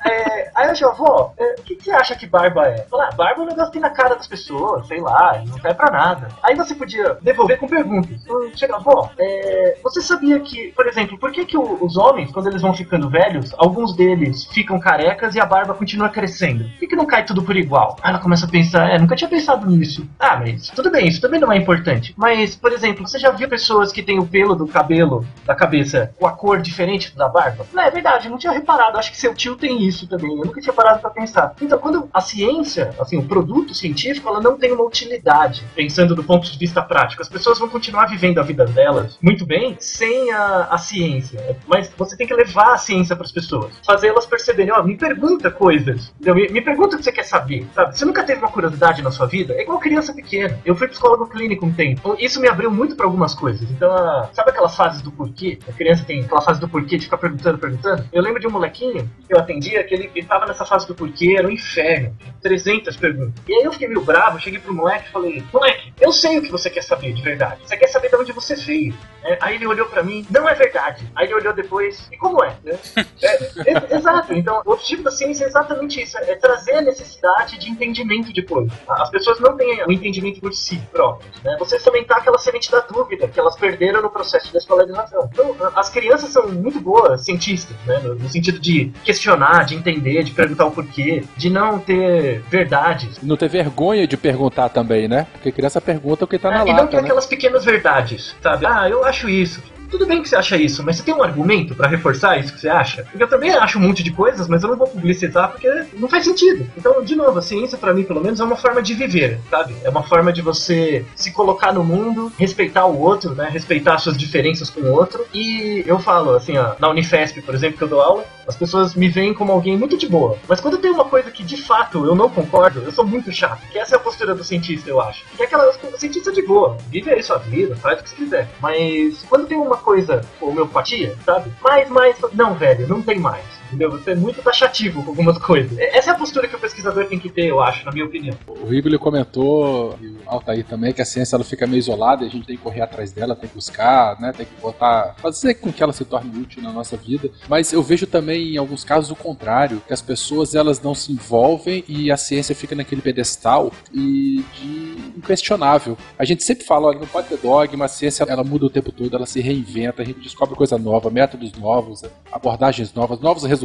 É, 0.05 0.51
aí 0.55 0.69
eu 0.69 0.75
digo, 0.75 0.91
avó, 0.91 1.33
é, 1.39 1.55
o 1.59 1.63
que, 1.63 1.77
que, 1.77 1.85
você 1.85 1.91
acha 1.91 2.15
que 2.15 2.27
barba 2.27 2.67
é? 2.67 2.87
Fala, 2.91 3.09
ah, 3.11 3.15
barba 3.15 3.41
é 3.41 3.45
um 3.45 3.49
negócio 3.49 3.67
que 3.67 3.73
tem 3.73 3.83
na 3.83 3.91
cara 3.91 4.15
das 4.15 4.27
pessoas, 4.27 4.87
sei 4.87 5.01
lá, 5.01 5.43
não 5.47 5.59
serve 5.59 5.75
pra 5.75 5.91
nada. 5.91 6.29
Aí 6.43 6.55
você 6.55 6.75
podia 6.75 7.17
devolver 7.23 7.59
com 7.59 7.67
perguntas. 7.67 8.21
Então, 8.23 8.51
chega, 8.55 8.77
avó, 8.77 9.11
é, 9.19 9.79
você 9.83 10.01
sabia 10.01 10.39
que, 10.41 10.73
por 10.73 10.87
exemplo, 10.87 11.19
por 11.19 11.33
que, 11.33 11.45
que 11.45 11.59
os 11.59 11.97
homens, 11.97 12.31
quando 12.33 12.49
eles 12.49 12.63
vão 12.63 12.73
ficando 12.73 13.09
velhos, 13.09 13.55
alguns 13.59 13.95
deles 13.95 14.47
ficam 14.47 14.79
carecas 14.79 15.35
e 15.35 15.41
a 15.41 15.47
barba 15.47 15.75
continua 15.75 16.09
crescendo? 16.09 16.65
Por 16.65 16.79
que, 16.79 16.87
que 16.87 16.97
não 16.97 17.07
cai 17.07 17.25
tudo 17.25 17.43
por 17.43 17.57
igual? 17.57 17.97
Aí 18.03 18.11
ela 18.11 18.21
começa 18.21 18.47
a 18.47 18.49
pensar, 18.49 18.91
é, 18.91 18.99
nunca 18.99 19.17
tinha 19.17 19.29
pensado 19.29 19.67
nisso. 19.67 20.09
Ah, 20.19 20.37
mas 20.37 20.69
tudo 20.69 20.91
bem, 20.91 21.09
isso 21.09 21.21
também 21.21 21.41
não 21.41 21.53
é 21.53 21.57
importante. 21.57 22.15
Mas, 22.17 22.55
por 22.55 22.73
exemplo, 22.73 23.07
você 23.07 23.19
já 23.19 23.31
viu 23.31 23.49
pessoas 23.49 23.93
que 23.93 24.03
têm 24.03 24.19
o 24.19 24.27
pelo 24.27 24.55
do 24.55 24.67
cabelo, 24.67 25.27
da 25.45 25.55
cabeça, 25.55 26.13
com 26.19 26.27
a 26.27 26.33
cor 26.33 26.61
diferente 26.61 27.15
da 27.17 27.29
barba? 27.29 27.67
Não, 27.73 27.83
é 27.83 27.91
verdade, 27.91 28.29
não 28.29 28.39
tinha 28.39 28.53
reparado. 28.53 28.99
Acho 28.99 29.11
que 29.11 29.17
seu 29.17 29.35
tio 29.35 29.57
tem 29.57 29.83
isso 29.83 29.88
também. 30.07 30.31
Eu 30.31 30.45
nunca 30.45 30.61
tinha 30.61 30.73
parado 30.73 31.01
para 31.01 31.11
pensar. 31.11 31.55
Então, 31.61 31.79
quando 31.79 32.09
a 32.13 32.21
ciência, 32.21 32.91
assim, 32.99 33.17
o 33.17 33.23
produto 33.23 33.75
científico, 33.75 34.29
ela 34.29 34.41
não 34.41 34.57
tem 34.57 34.73
uma 34.73 34.85
utilidade, 34.85 35.65
pensando 35.75 36.15
do 36.15 36.25
ponto 36.25 36.51
de 36.51 36.59
vista 36.59 36.83
prático. 36.83 37.23
As 37.23 37.29
pessoas 37.29 37.59
vão 37.59 37.69
continuar 37.69 38.07
vivendo 38.07 38.39
a 38.39 38.43
vida 38.43 38.65
delas 38.65 39.19
muito 39.23 39.47
bem 39.47 39.77
sem 39.79 40.31
a, 40.31 40.69
a 40.71 40.79
ciência. 40.79 41.57
Mas 41.67 41.91
você 41.97 42.17
tem 42.17 42.27
que 42.27 42.35
levar 42.35 42.75
a 42.75 42.79
ciência 42.79 43.15
para 43.15 43.25
as 43.25 43.33
pessoas, 43.33 43.73
fazê-las 43.85 44.27
perceberem, 44.27 44.73
ó, 44.73 44.81
oh, 44.81 44.85
me 44.85 44.97
pergunta 44.97 45.51
coisas, 45.51 46.13
me, 46.21 46.49
me 46.49 46.61
pergunta 46.61 46.97
o 46.97 46.99
que 46.99 47.05
você 47.05 47.13
quer 47.13 47.25
saber, 47.25 47.67
sabe? 47.75 47.97
Você 47.97 48.05
nunca 48.05 48.25
teve 48.25 48.41
uma 48.41 48.51
curiosidade 48.51 49.03
na 49.03 49.11
sua 49.11 49.27
vida? 49.27 49.55
É 49.55 49.63
igual 49.63 49.79
criança 49.79 50.13
pequena. 50.13 50.59
Eu 50.65 50.75
fui 50.75 50.89
psicólogo 50.89 51.27
clínico 51.27 51.67
um 51.67 51.73
tempo. 51.73 52.01
Então, 52.01 52.17
isso 52.19 52.41
me 52.41 52.49
abriu 52.49 52.71
muito 52.71 52.97
para 52.97 53.07
algumas 53.07 53.35
coisas. 53.35 53.71
Então, 53.71 53.91
a, 53.91 54.29
sabe 54.33 54.51
aquelas 54.51 54.77
fases 54.77 55.03
do 55.03 55.11
porquê? 55.11 55.59
A 55.69 55.73
criança 55.73 56.05
tem 56.05 56.21
aquela 56.21 56.41
fase 56.41 56.61
do 56.61 56.69
porquê 56.69 56.97
de 56.97 57.05
ficar 57.05 57.19
perguntando, 57.19 57.59
perguntando. 57.59 58.05
Eu 58.13 58.23
lembro 58.23 58.41
de 58.41 58.47
um 58.47 58.51
molequinho 58.51 59.09
que 59.27 59.35
eu 59.35 59.39
atendia 59.39 59.78
que 59.85 59.95
ele, 59.95 60.11
estava 60.15 60.47
nessa 60.47 60.65
fase 60.65 60.87
do 60.87 60.95
porquê, 60.95 61.37
era 61.39 61.47
um 61.47 61.51
inferno. 61.51 62.17
300 62.43 62.97
perguntas. 62.97 63.35
E 63.47 63.53
aí 63.53 63.65
eu 63.65 63.73
fiquei 63.73 63.89
meio 63.89 64.01
bravo, 64.03 64.39
cheguei 64.39 64.61
pro 64.61 64.75
moleque 64.75 65.09
e 65.09 65.13
falei: 65.13 65.45
Moleque, 65.53 65.93
eu 66.01 66.13
sei 66.13 66.39
o 66.39 66.43
que 66.43 66.51
você 66.51 66.71
quer 66.71 66.83
saber 66.83 67.13
de 67.13 67.23
verdade. 67.23 67.61
Você 67.65 67.77
quer 67.77 67.89
saber 67.89 68.09
de 68.09 68.17
onde 68.17 68.33
você 68.33 68.55
veio. 68.55 68.95
É, 69.23 69.39
aí 69.41 69.57
ele 69.57 69.67
olhou 69.67 69.87
para 69.87 70.03
mim: 70.03 70.27
Não 70.31 70.49
é 70.49 70.55
verdade. 70.55 71.07
Aí 71.15 71.27
ele 71.27 71.35
olhou 71.35 71.53
depois: 71.53 72.09
E 72.13 72.17
como 72.17 72.43
é? 72.45 72.55
Né? 72.65 72.79
é, 73.23 73.73
é 73.73 73.97
exato. 73.97 74.33
Então, 74.35 74.63
o 74.65 74.73
objetivo 74.73 75.03
da 75.03 75.11
ciência 75.11 75.45
é 75.45 75.49
exatamente 75.49 76.03
isso: 76.03 76.17
é 76.19 76.35
trazer 76.37 76.75
a 76.75 76.81
necessidade 76.83 77.59
de 77.59 77.71
entendimento 77.71 78.33
depois. 78.33 78.71
As 78.89 79.11
pessoas 79.11 79.41
não 79.41 79.57
têm 79.57 79.85
o 79.85 79.93
entendimento 79.93 80.41
por 80.41 80.55
si 80.55 80.81
próprios. 80.93 81.43
Né? 81.43 81.57
Você 81.59 81.79
fomentar 81.79 82.19
aquela 82.19 82.39
semente 82.39 82.71
da 82.71 82.81
dúvida 82.81 83.29
que 83.29 83.39
elas 83.39 83.57
perderam 83.57 84.03
no 84.03 84.11
processo 84.11 84.51
de 84.51 84.59
escolarização. 84.59 85.29
Então, 85.33 85.55
as 85.75 85.89
crianças 85.89 86.31
são 86.31 86.49
muito 86.49 86.81
boas 86.81 87.25
cientistas, 87.25 87.77
né? 87.87 87.99
no 87.99 88.29
sentido 88.29 88.59
de 88.59 88.93
questionar, 89.05 89.65
de 89.65 89.75
entender, 89.75 90.23
de 90.23 90.33
perguntar 90.33 90.67
o 90.67 90.71
porquê, 90.71 91.25
de 91.37 91.51
não 91.51 91.79
ter 91.79 92.41
verdades. 92.49 93.19
Não 93.23 93.37
ter 93.37 93.49
vergonha 93.49 94.07
de 94.07 94.17
perguntar 94.17 94.69
também, 94.69 95.09
né? 95.09 95.27
Porque 95.33 95.53
criança 95.53 95.81
pergunta 95.81 96.25
o 96.25 96.29
que 96.29 96.39
tá 96.39 96.49
é, 96.49 96.53
na 96.53 96.59
lata, 96.59 96.71
E 96.71 96.75
não 96.75 96.87
ter 96.87 96.97
né? 96.97 97.03
aquelas 97.03 97.27
pequenas 97.27 97.65
verdades, 97.65 98.35
sabe? 98.41 98.67
Ah, 98.67 98.89
eu 98.89 99.05
acho 99.09 99.29
isso. 99.29 99.63
Tudo 99.91 100.07
bem 100.07 100.23
que 100.23 100.29
você 100.29 100.37
acha 100.37 100.57
isso, 100.57 100.83
mas 100.83 100.97
você 100.97 101.03
tem 101.03 101.15
um 101.15 101.23
argumento 101.23 101.75
para 101.75 101.89
reforçar 101.89 102.39
isso 102.39 102.53
que 102.53 102.61
você 102.61 102.69
acha? 102.69 103.05
Porque 103.05 103.23
eu 103.23 103.29
também 103.29 103.51
acho 103.51 103.79
um 103.79 103.83
monte 103.83 104.03
de 104.03 104.13
coisas, 104.13 104.47
mas 104.49 104.63
eu 104.63 104.71
não 104.71 104.77
vou 104.77 104.87
publicitar 104.87 105.51
porque 105.51 105.69
não 105.95 106.09
faz 106.09 106.25
sentido. 106.25 106.69
Então, 106.77 107.03
de 107.03 107.17
novo, 107.17 107.39
a 107.39 107.43
ciência 107.43 107.79
para 107.79 107.95
mim, 107.95 108.05
pelo 108.05 108.21
menos, 108.21 108.41
é 108.41 108.45
uma 108.45 108.57
forma 108.57 108.83
de 108.83 108.95
viver, 108.95 109.41
sabe? 109.51 109.75
É 109.83 109.89
uma 109.89 110.03
forma 110.03 110.33
de 110.33 110.43
você 110.43 111.05
se 111.15 111.33
colocar 111.33 111.73
no 111.73 111.83
mundo, 111.83 112.33
respeitar 112.39 112.87
o 112.87 113.01
outro, 113.01 113.35
né? 113.35 113.49
Respeitar 113.51 113.95
as 113.95 114.03
suas 114.03 114.17
diferenças 114.17 114.69
com 114.71 114.81
o 114.81 114.93
outro. 114.93 115.25
E 115.33 115.83
eu 115.87 115.99
falo, 115.99 116.35
assim, 116.35 116.57
ó, 116.59 116.75
na 116.79 116.89
Unifesp, 116.91 117.41
por 117.43 117.55
exemplo, 117.55 117.79
que 117.79 117.85
eu 117.85 117.89
dou 117.89 118.01
aula, 118.01 118.25
as 118.49 118.57
pessoas 118.57 118.95
me 118.95 119.09
veem 119.09 119.35
como 119.35 119.53
alguém 119.53 119.77
muito 119.77 119.97
de 119.97 120.09
boa. 120.09 120.39
Mas 120.49 120.61
quando 120.61 120.79
tem 120.79 120.91
uma 120.91 121.05
coisa 121.05 121.31
que 121.31 121.45
de 121.45 121.59
fato 121.59 122.07
eu 122.07 122.15
não 122.15 122.31
concordo, 122.31 122.81
eu 122.81 122.91
sou 122.91 123.07
muito 123.07 123.31
chato. 123.31 123.61
Que 123.71 123.79
essa 123.79 123.95
é 123.95 123.97
a 123.97 124.01
postura 124.01 124.35
do 124.35 124.43
cientista, 124.43 124.89
eu 124.89 125.01
acho. 125.01 125.25
Que 125.37 125.43
é 125.43 125.47
aquela 125.47 125.71
cientista 125.99 126.33
de 126.33 126.43
boa. 126.43 126.79
Vive 126.91 127.11
aí 127.11 127.23
sua 127.23 127.39
vida, 127.39 127.77
faz 127.77 128.01
o 128.01 128.03
que 128.03 128.11
você 128.11 128.17
quiser. 128.17 128.49
Mas 128.61 129.23
quando 129.29 129.47
tem 129.47 129.59
uma 129.59 129.77
coisa, 129.79 130.21
homeopatia, 130.41 131.17
sabe? 131.25 131.53
Mais, 131.63 131.89
mais. 131.89 132.17
Não, 132.33 132.55
velho, 132.55 132.87
não 132.89 133.03
tem 133.03 133.19
mais. 133.19 133.58
Entendeu? 133.69 133.91
Você 133.91 134.13
é 134.13 134.15
muito 134.15 134.43
taxativo 134.43 135.03
com 135.03 135.11
algumas 135.11 135.39
coisas. 135.39 135.79
Essa 135.79 136.11
é 136.11 136.15
a 136.15 136.17
postura 136.17 136.49
que 136.49 136.57
o 136.57 136.59
pesquisador 136.59 137.07
tem 137.07 137.19
que 137.19 137.29
ter, 137.29 137.47
eu 137.47 137.61
acho, 137.61 137.85
na 137.85 137.93
minha 137.93 138.07
opinião. 138.07 138.37
O 138.47 138.73
ele 138.73 138.99
comentou, 138.99 139.97
e 140.01 140.07
o 140.07 140.19
Altair 140.27 140.65
também, 140.65 140.93
que 140.93 141.03
a 141.03 141.05
ciência 141.05 141.37
ela 141.37 141.45
fica 141.45 141.67
meio 141.67 141.79
isolada 141.79 142.25
a 142.25 142.29
gente 142.29 142.47
tem 142.47 142.57
que 142.57 142.63
correr 142.63 142.81
atrás 142.81 143.13
dela, 143.13 143.37
tem 143.37 143.49
que 143.49 143.55
buscar, 143.55 144.19
né? 144.21 144.33
Tem 144.33 144.47
que 144.47 144.61
botar. 144.61 145.15
fazer 145.19 145.55
com 145.55 145.73
que 145.73 145.83
ela 145.83 145.93
se 145.93 146.05
torne 146.05 146.41
útil 146.41 146.63
na 146.63 146.73
nossa 146.73 146.97
vida. 146.97 147.31
Mas 147.49 147.73
eu 147.73 147.83
vejo 147.83 148.07
também, 148.07 148.55
em 148.55 148.57
alguns 148.57 148.85
casos, 148.85 149.11
o 149.11 149.17
contrário, 149.17 149.83
que 149.87 149.93
as 149.93 150.01
pessoas 150.01 150.55
elas 150.55 150.81
não 150.81 150.95
se 150.95 151.13
envolvem 151.13 151.85
e 151.87 152.11
a 152.11 152.17
ciência 152.17 152.55
fica 152.55 152.75
naquele 152.75 153.03
pedestal 153.03 153.73
e 153.93 154.45
de 154.59 155.13
inquestionável. 155.17 155.97
A 156.19 156.25
gente 156.25 156.43
sempre 156.43 156.65
fala, 156.65 156.89
olha, 156.89 156.99
não 156.99 157.07
pode 157.07 157.29
ter 157.29 157.39
dogma, 157.39 157.85
a 157.85 157.89
ciência 157.89 158.25
ela 158.29 158.45
muda 158.45 158.67
o 158.67 158.71
tempo 158.71 158.93
todo, 158.93 159.15
ela 159.15 159.27
se 159.27 159.41
reinventa, 159.41 160.03
a 160.03 160.05
gente 160.05 160.21
descobre 160.21 160.55
coisa 160.55 160.79
nova, 160.79 161.11
métodos 161.11 161.53
novos, 161.53 162.03
abordagens 162.33 162.93
novas, 162.95 163.21
novos 163.21 163.45
resultados 163.45 163.58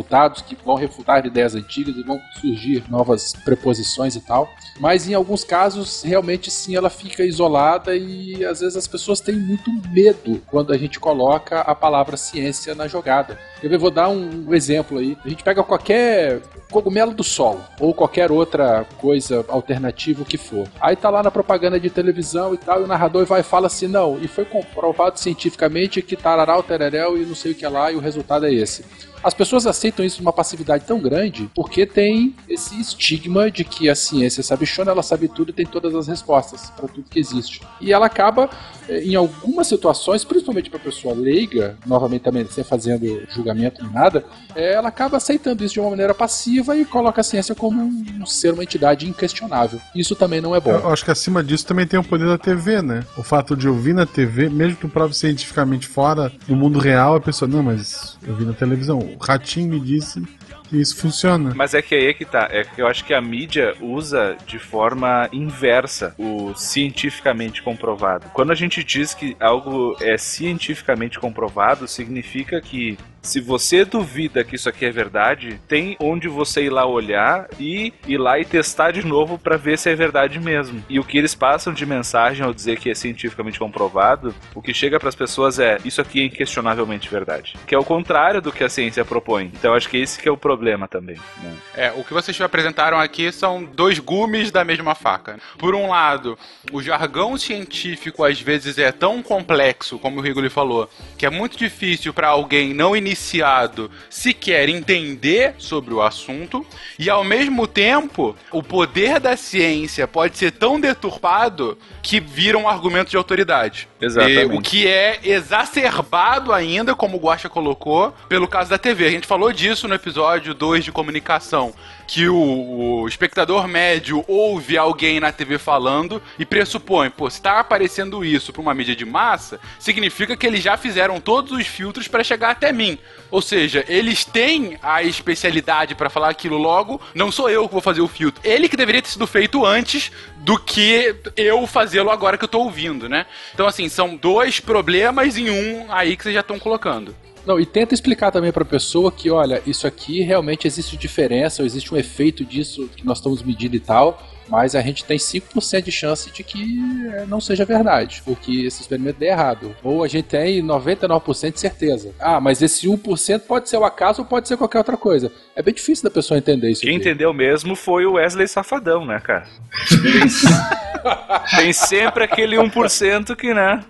que 0.45 0.58
vão 0.63 0.75
refutar 0.75 1.25
ideias 1.25 1.56
antigas 1.56 1.95
e 1.95 2.03
vão 2.03 2.19
surgir 2.39 2.84
novas 2.89 3.34
preposições 3.34 4.15
e 4.15 4.21
tal. 4.21 4.49
Mas 4.79 5.08
em 5.08 5.13
alguns 5.13 5.43
casos, 5.43 6.03
realmente 6.03 6.49
sim, 6.49 6.75
ela 6.75 6.89
fica 6.89 7.23
isolada 7.23 7.95
e 7.95 8.43
às 8.45 8.60
vezes 8.60 8.75
as 8.75 8.88
pessoas 8.88 9.19
têm 9.19 9.36
muito 9.36 9.71
medo 9.89 10.41
quando 10.47 10.73
a 10.73 10.77
gente 10.77 10.99
coloca 10.99 11.62
a 11.62 11.75
palavra 11.75 12.17
ciência 12.17 12.73
na 12.73 12.88
jogada. 12.88 13.38
Eu 13.62 13.79
vou 13.79 13.91
dar 13.91 14.10
um 14.10 14.53
exemplo 14.53 14.97
aí. 14.97 15.17
A 15.23 15.29
gente 15.29 15.43
pega 15.43 15.63
qualquer 15.63 16.41
cogumelo 16.71 17.13
do 17.13 17.23
sol 17.23 17.62
ou 17.79 17.93
qualquer 17.93 18.32
outra 18.32 18.86
coisa 18.97 19.45
alternativa 19.47 20.25
que 20.25 20.38
for. 20.38 20.67
Aí 20.82 20.95
tá 20.95 21.10
lá 21.10 21.21
na 21.21 21.32
propaganda 21.32 21.79
de 21.79 21.89
televisão 21.89 22.53
e 22.53 22.58
tal, 22.58 22.82
e 22.82 22.84
o 22.84 22.88
narrador 22.88 23.25
vai 23.25 23.41
e 23.41 23.43
fala 23.43 23.67
assim: 23.67 23.88
não, 23.88 24.17
e 24.19 24.27
foi 24.27 24.43
comprovado 24.43 25.19
cientificamente 25.19 26.01
que 26.01 26.15
tararau, 26.15 26.63
tereréu 26.63 27.17
e 27.17 27.25
não 27.25 27.36
sei 27.36 27.51
o 27.51 27.56
que 27.56 27.67
lá, 27.67 27.91
e 27.91 27.95
o 27.95 27.99
resultado 27.99 28.45
é 28.45 28.53
esse. 28.53 28.84
As 29.24 29.34
pessoas 29.34 29.66
aceitam 29.66 30.06
isso 30.06 30.22
numa 30.22 30.34
passividade 30.34 30.84
tão 30.86 31.00
grande 31.00 31.50
porque 31.56 31.86
tem 31.86 32.36
esse 32.50 32.80
estigma 32.80 33.50
de 33.50 33.64
que 33.64 33.90
a 33.90 33.96
ciência 33.96 34.44
sabe 34.44 34.66
chona, 34.66 34.92
ela 34.92 35.02
sabe 35.04 35.28
tudo 35.28 35.50
e 35.50 35.54
tem 35.54 35.66
todas 35.66 35.96
as 35.96 36.08
respostas 36.08 36.70
para 36.72 36.88
tudo 36.88 37.10
que 37.10 37.20
existe. 37.20 37.62
E 37.80 37.94
ela 37.94 38.06
acaba, 38.06 38.50
eh, 38.90 39.04
em 39.04 39.16
algumas 39.16 39.68
situações, 39.68 40.26
principalmente 40.26 40.70
para 40.70 40.80
pessoa 40.80 41.16
leiga, 41.16 41.78
novamente 41.86 42.24
também 42.24 42.46
sem 42.50 42.64
fazendo 42.64 43.24
julgamento 43.30 43.82
nem 43.82 43.94
nada, 43.94 44.26
eh, 44.56 44.74
ela 44.74 44.90
acaba 44.90 45.18
aceitando 45.18 45.64
isso 45.64 45.76
de 45.76 45.80
uma 45.80 45.92
maneira 45.92 46.14
passiva 46.14 46.76
e 46.76 46.84
coloca 46.84 47.22
a 47.22 47.24
ciência 47.24 47.56
como 47.56 47.82
um 47.82 48.26
ser, 48.26 48.54
uma 48.54 48.64
entidade 48.64 49.08
inquestionável. 49.08 49.80
Isso 49.96 50.16
também 50.16 50.42
não 50.42 50.56
é 50.56 50.60
bom. 50.60 50.72
Eu 50.72 50.90
acho 50.90 51.06
que 51.06 51.12
acima 51.12 51.44
disso 51.44 51.66
também 51.66 51.88
tem 51.88 52.00
o 52.00 52.04
poder 52.04 52.28
da 52.28 52.38
TV, 52.38 52.82
né? 52.82 53.06
O 53.18 53.24
fato 53.24 53.56
de 53.56 53.70
ouvir 53.70 53.94
na 53.94 54.06
TV, 54.06 54.50
mesmo 54.50 54.76
que 54.76 54.88
prove 54.88 55.14
cientificamente 55.14 55.88
fora 55.88 56.32
do 56.48 56.56
mundo 56.56 56.78
real, 56.80 57.16
a 57.16 57.22
pessoa, 57.22 57.48
não, 57.48 57.64
mas 57.64 58.18
eu 58.24 58.36
vi 58.36 58.44
na 58.44 58.54
televisão, 58.54 59.12
o 59.19 59.23
ratinho 59.23 59.69
me 59.69 59.80
disse 59.80 60.21
que 60.69 60.78
isso 60.78 60.97
funciona. 60.97 61.54
Mas 61.56 61.73
é 61.73 61.82
que 61.82 61.93
aí 61.93 62.08
é 62.08 62.13
que 62.13 62.26
tá. 62.26 62.47
É 62.52 62.63
que 62.63 62.82
eu 62.82 62.88
acho 62.88 63.06
que 63.06 63.13
a 63.13 63.21
mídia 63.21 63.76
usa 63.80 64.36
de 64.45 64.58
forma 64.58 65.30
inversa 65.32 66.15
o 66.17 66.54
cientificamente 66.56 67.62
comprovado. 67.62 68.28
Quando 68.34 68.52
a 68.52 68.56
gente 68.56 68.84
diz 68.84 69.13
que 69.13 69.36
algo 69.39 69.95
é 70.02 70.17
cientificamente 70.17 71.19
comprovado, 71.19 71.88
significa 71.88 72.60
que 72.60 72.97
se 73.24 73.40
você 73.40 73.86
duvida 73.86 74.44
que 74.44 74.56
isso 74.56 74.68
aqui 74.68 74.86
é 74.86 74.92
verdade, 74.92 75.60
tem 75.66 75.96
onde 76.00 76.28
você 76.28 76.66
ir 76.66 76.70
lá 76.70 76.86
olhar 76.86 77.48
e 77.58 77.94
ir 78.06 78.18
lá 78.18 78.38
e 78.38 78.44
testar 78.44 78.92
de 78.92 79.06
novo 79.06 79.40
para 79.40 79.56
ver 79.56 79.80
se 79.80 79.90
é 79.90 79.96
verdade 79.96 80.40
mesmo. 80.42 80.84
E 80.90 81.00
o 81.00 81.06
que 81.06 81.18
eles 81.18 81.34
passam 81.34 81.74
de 81.74 81.86
mensagem 81.86 82.46
ao 82.46 82.54
dizer 82.54 82.78
que 82.78 82.90
é 82.90 82.94
cientificamente 82.94 83.58
comprovado, 83.58 84.36
o 84.54 84.62
que 84.62 84.74
chega 84.74 85.00
para 85.00 85.08
as 85.08 85.16
pessoas 85.16 85.58
é 85.58 85.78
isso 85.86 86.02
aqui 86.02 86.20
é 86.20 86.26
inquestionavelmente 86.26 87.10
verdade, 87.10 87.56
que 87.66 87.74
é 87.74 87.80
o 87.80 87.86
contrário 87.86 88.42
do 88.42 88.52
que 88.52 88.64
a 88.64 88.70
ciência 88.70 89.06
propõe. 89.06 89.50
Então 89.54 89.74
acho 89.74 89.90
que 89.90 89.98
esse 89.98 90.20
que 90.20 90.28
é 90.28 90.32
o 90.32 90.38
problema 90.38 90.86
também. 90.86 91.16
Né? 91.42 91.56
É, 91.76 91.92
o 91.94 92.04
que 92.04 92.14
vocês 92.14 92.40
apresentaram 92.42 93.00
aqui 93.00 93.32
são 93.32 93.64
dois 93.64 94.00
gumes 94.00 94.52
da 94.52 94.66
mesma 94.66 94.96
faca. 94.96 95.40
Por 95.58 95.74
um 95.74 95.88
lado, 95.88 96.38
o 96.74 96.82
jargão 96.82 97.38
científico 97.38 98.26
às 98.26 98.42
vezes 98.42 98.78
é 98.78 98.92
tão 98.92 99.24
complexo, 99.24 99.98
como 99.98 100.20
o 100.20 100.22
Rigoli 100.22 100.50
falou, 100.50 100.90
que 101.18 101.26
é 101.26 101.30
muito 101.30 101.58
difícil 101.58 102.14
para 102.14 102.28
alguém 102.28 102.74
não 102.74 102.94
iniciar 102.94 103.12
iniciado 103.13 103.89
sequer 104.10 104.67
entender 104.67 105.56
sobre 105.58 105.93
o 105.93 106.02
assunto, 106.02 106.65
e 106.97 107.10
ao 107.10 107.23
mesmo 107.23 107.67
tempo, 107.67 108.36
o 108.52 108.62
poder 108.62 109.19
da 109.19 109.38
ciência 109.38 110.08
pode 110.08 110.38
ser 110.38 110.52
tão 110.52 110.80
deturpado 110.80 111.78
que 112.02 112.19
vira 112.19 112.58
um 112.58 112.67
argumento 112.67 113.12
de 113.12 113.17
autoridade. 113.17 113.88
Exatamente. 114.02 114.54
E, 114.54 114.58
o 114.58 114.62
que 114.62 114.88
é 114.88 115.19
exacerbado 115.23 116.52
ainda, 116.52 116.95
como 116.95 117.17
o 117.17 117.19
Guacha 117.19 117.47
colocou, 117.47 118.13
pelo 118.28 118.47
caso 118.47 118.69
da 118.69 118.78
TV. 118.78 119.06
A 119.06 119.12
gente 119.12 119.28
falou 119.28 119.52
disso 119.54 119.88
no 119.88 119.95
episódio 119.95 120.54
2 120.54 120.84
de 120.84 120.91
comunicação 120.91 121.73
que 122.08 122.28
o, 122.28 123.02
o, 123.02 123.08
espectador 123.08 123.68
médio 123.68 124.24
ouve 124.28 124.78
alguém 124.78 125.20
na 125.20 125.32
TV 125.32 125.58
falando 125.58 126.22
e 126.38 126.46
pressupõe, 126.46 127.10
pô, 127.10 127.30
se 127.30 127.42
tá 127.42 127.60
aparecendo 127.60 128.24
isso 128.24 128.52
para 128.52 128.62
uma 128.62 128.74
mídia 128.74 128.96
de 128.96 129.06
massa, 129.06 129.60
significa 129.80 130.36
que 130.36 130.46
eles 130.46 130.62
já 130.62 130.78
fizeram 130.78 131.20
todos 131.20 131.52
os 131.52 131.68
filtros 131.68 132.08
para 132.08 132.24
chegar 132.24 132.52
até 132.52 132.72
mim. 132.72 132.98
Ou 133.32 133.42
seja, 133.42 133.84
eles 133.88 134.26
têm 134.26 134.78
a 134.82 135.02
especialidade 135.04 135.96
para 135.96 136.10
falar 136.10 136.30
aquilo 136.30 136.58
logo, 136.58 137.02
não 137.16 137.32
sou 137.32 137.50
eu 137.50 137.68
que 137.68 137.74
vou 137.74 137.82
fazer 137.82 138.02
o 138.02 138.08
filtro. 138.08 138.42
Ele 138.44 138.70
que 138.70 138.78
deveria 138.78 139.02
ter 139.02 139.10
sido 139.10 139.26
feito 139.26 139.66
antes 139.66 140.12
do 140.38 140.60
que 140.60 141.16
eu 141.38 141.66
fazê-lo 141.66 142.12
agora 142.12 142.38
que 142.38 142.44
eu 142.44 142.50
tô 142.50 142.60
ouvindo, 142.60 143.08
né? 143.08 143.26
Então, 143.54 143.66
assim, 143.66 143.88
são 143.88 144.16
dois 144.16 144.60
problemas 144.60 145.38
em 145.38 145.50
um 145.50 145.92
aí 145.92 146.18
que 146.18 146.24
vocês 146.24 146.36
já 146.36 146.42
estão 146.42 146.60
colocando. 146.60 147.16
Não, 147.45 147.60
e 147.60 147.65
tenta 147.65 147.93
explicar 147.93 148.32
também 148.32 148.51
para 148.51 148.63
a 148.63 148.65
pessoa 148.65 149.12
que, 149.12 149.29
olha, 149.29 149.62
isso 149.67 149.86
aqui 149.86 150.21
realmente 150.21 150.67
existe 150.67 150.95
diferença, 150.95 151.62
ou 151.62 151.65
existe 151.65 151.93
um 151.93 151.97
efeito 151.97 152.45
disso 152.45 152.89
que 152.95 153.06
nós 153.06 153.17
estamos 153.17 153.43
medindo 153.43 153.75
e 153.75 153.79
tal, 153.79 154.21
mas 154.47 154.75
a 154.75 154.82
gente 154.82 155.03
tem 155.03 155.17
5% 155.17 155.82
de 155.82 155.91
chance 155.91 156.32
de 156.32 156.43
que 156.43 156.79
é, 157.13 157.25
não 157.25 157.39
seja 157.39 157.65
verdade, 157.65 158.21
ou 158.25 158.36
que 158.36 158.65
esse 158.65 158.82
experimento 158.82 159.19
dê 159.19 159.27
errado. 159.27 159.75
Ou 159.84 160.03
a 160.03 160.08
gente 160.08 160.25
tem 160.25 160.62
99% 160.62 161.53
de 161.53 161.60
certeza. 161.60 162.13
Ah, 162.19 162.39
mas 162.39 162.62
esse 162.62 162.88
1% 162.88 163.41
pode 163.41 163.69
ser 163.69 163.77
o 163.77 163.86
acaso 163.86 164.21
ou 164.21 164.27
pode 164.27 164.47
ser 164.47 164.58
qualquer 164.58 164.79
outra 164.79 164.97
coisa. 164.97 165.32
É 165.56 165.62
bem 165.62 165.73
difícil 165.73 166.03
da 166.03 166.12
pessoa 166.12 166.38
entender 166.38 166.69
isso. 166.71 166.82
Quem 166.82 166.97
aqui. 166.97 167.10
entendeu 167.10 167.34
mesmo 167.34 167.75
foi 167.75 168.06
o 168.06 168.13
Wesley 168.13 168.47
Safadão, 168.47 169.06
né, 169.06 169.19
cara? 169.19 169.47
Tem, 169.89 171.58
tem 171.58 171.73
sempre 171.73 172.23
aquele 172.23 172.58
1% 172.58 173.36
que, 173.36 173.53
né? 173.53 173.84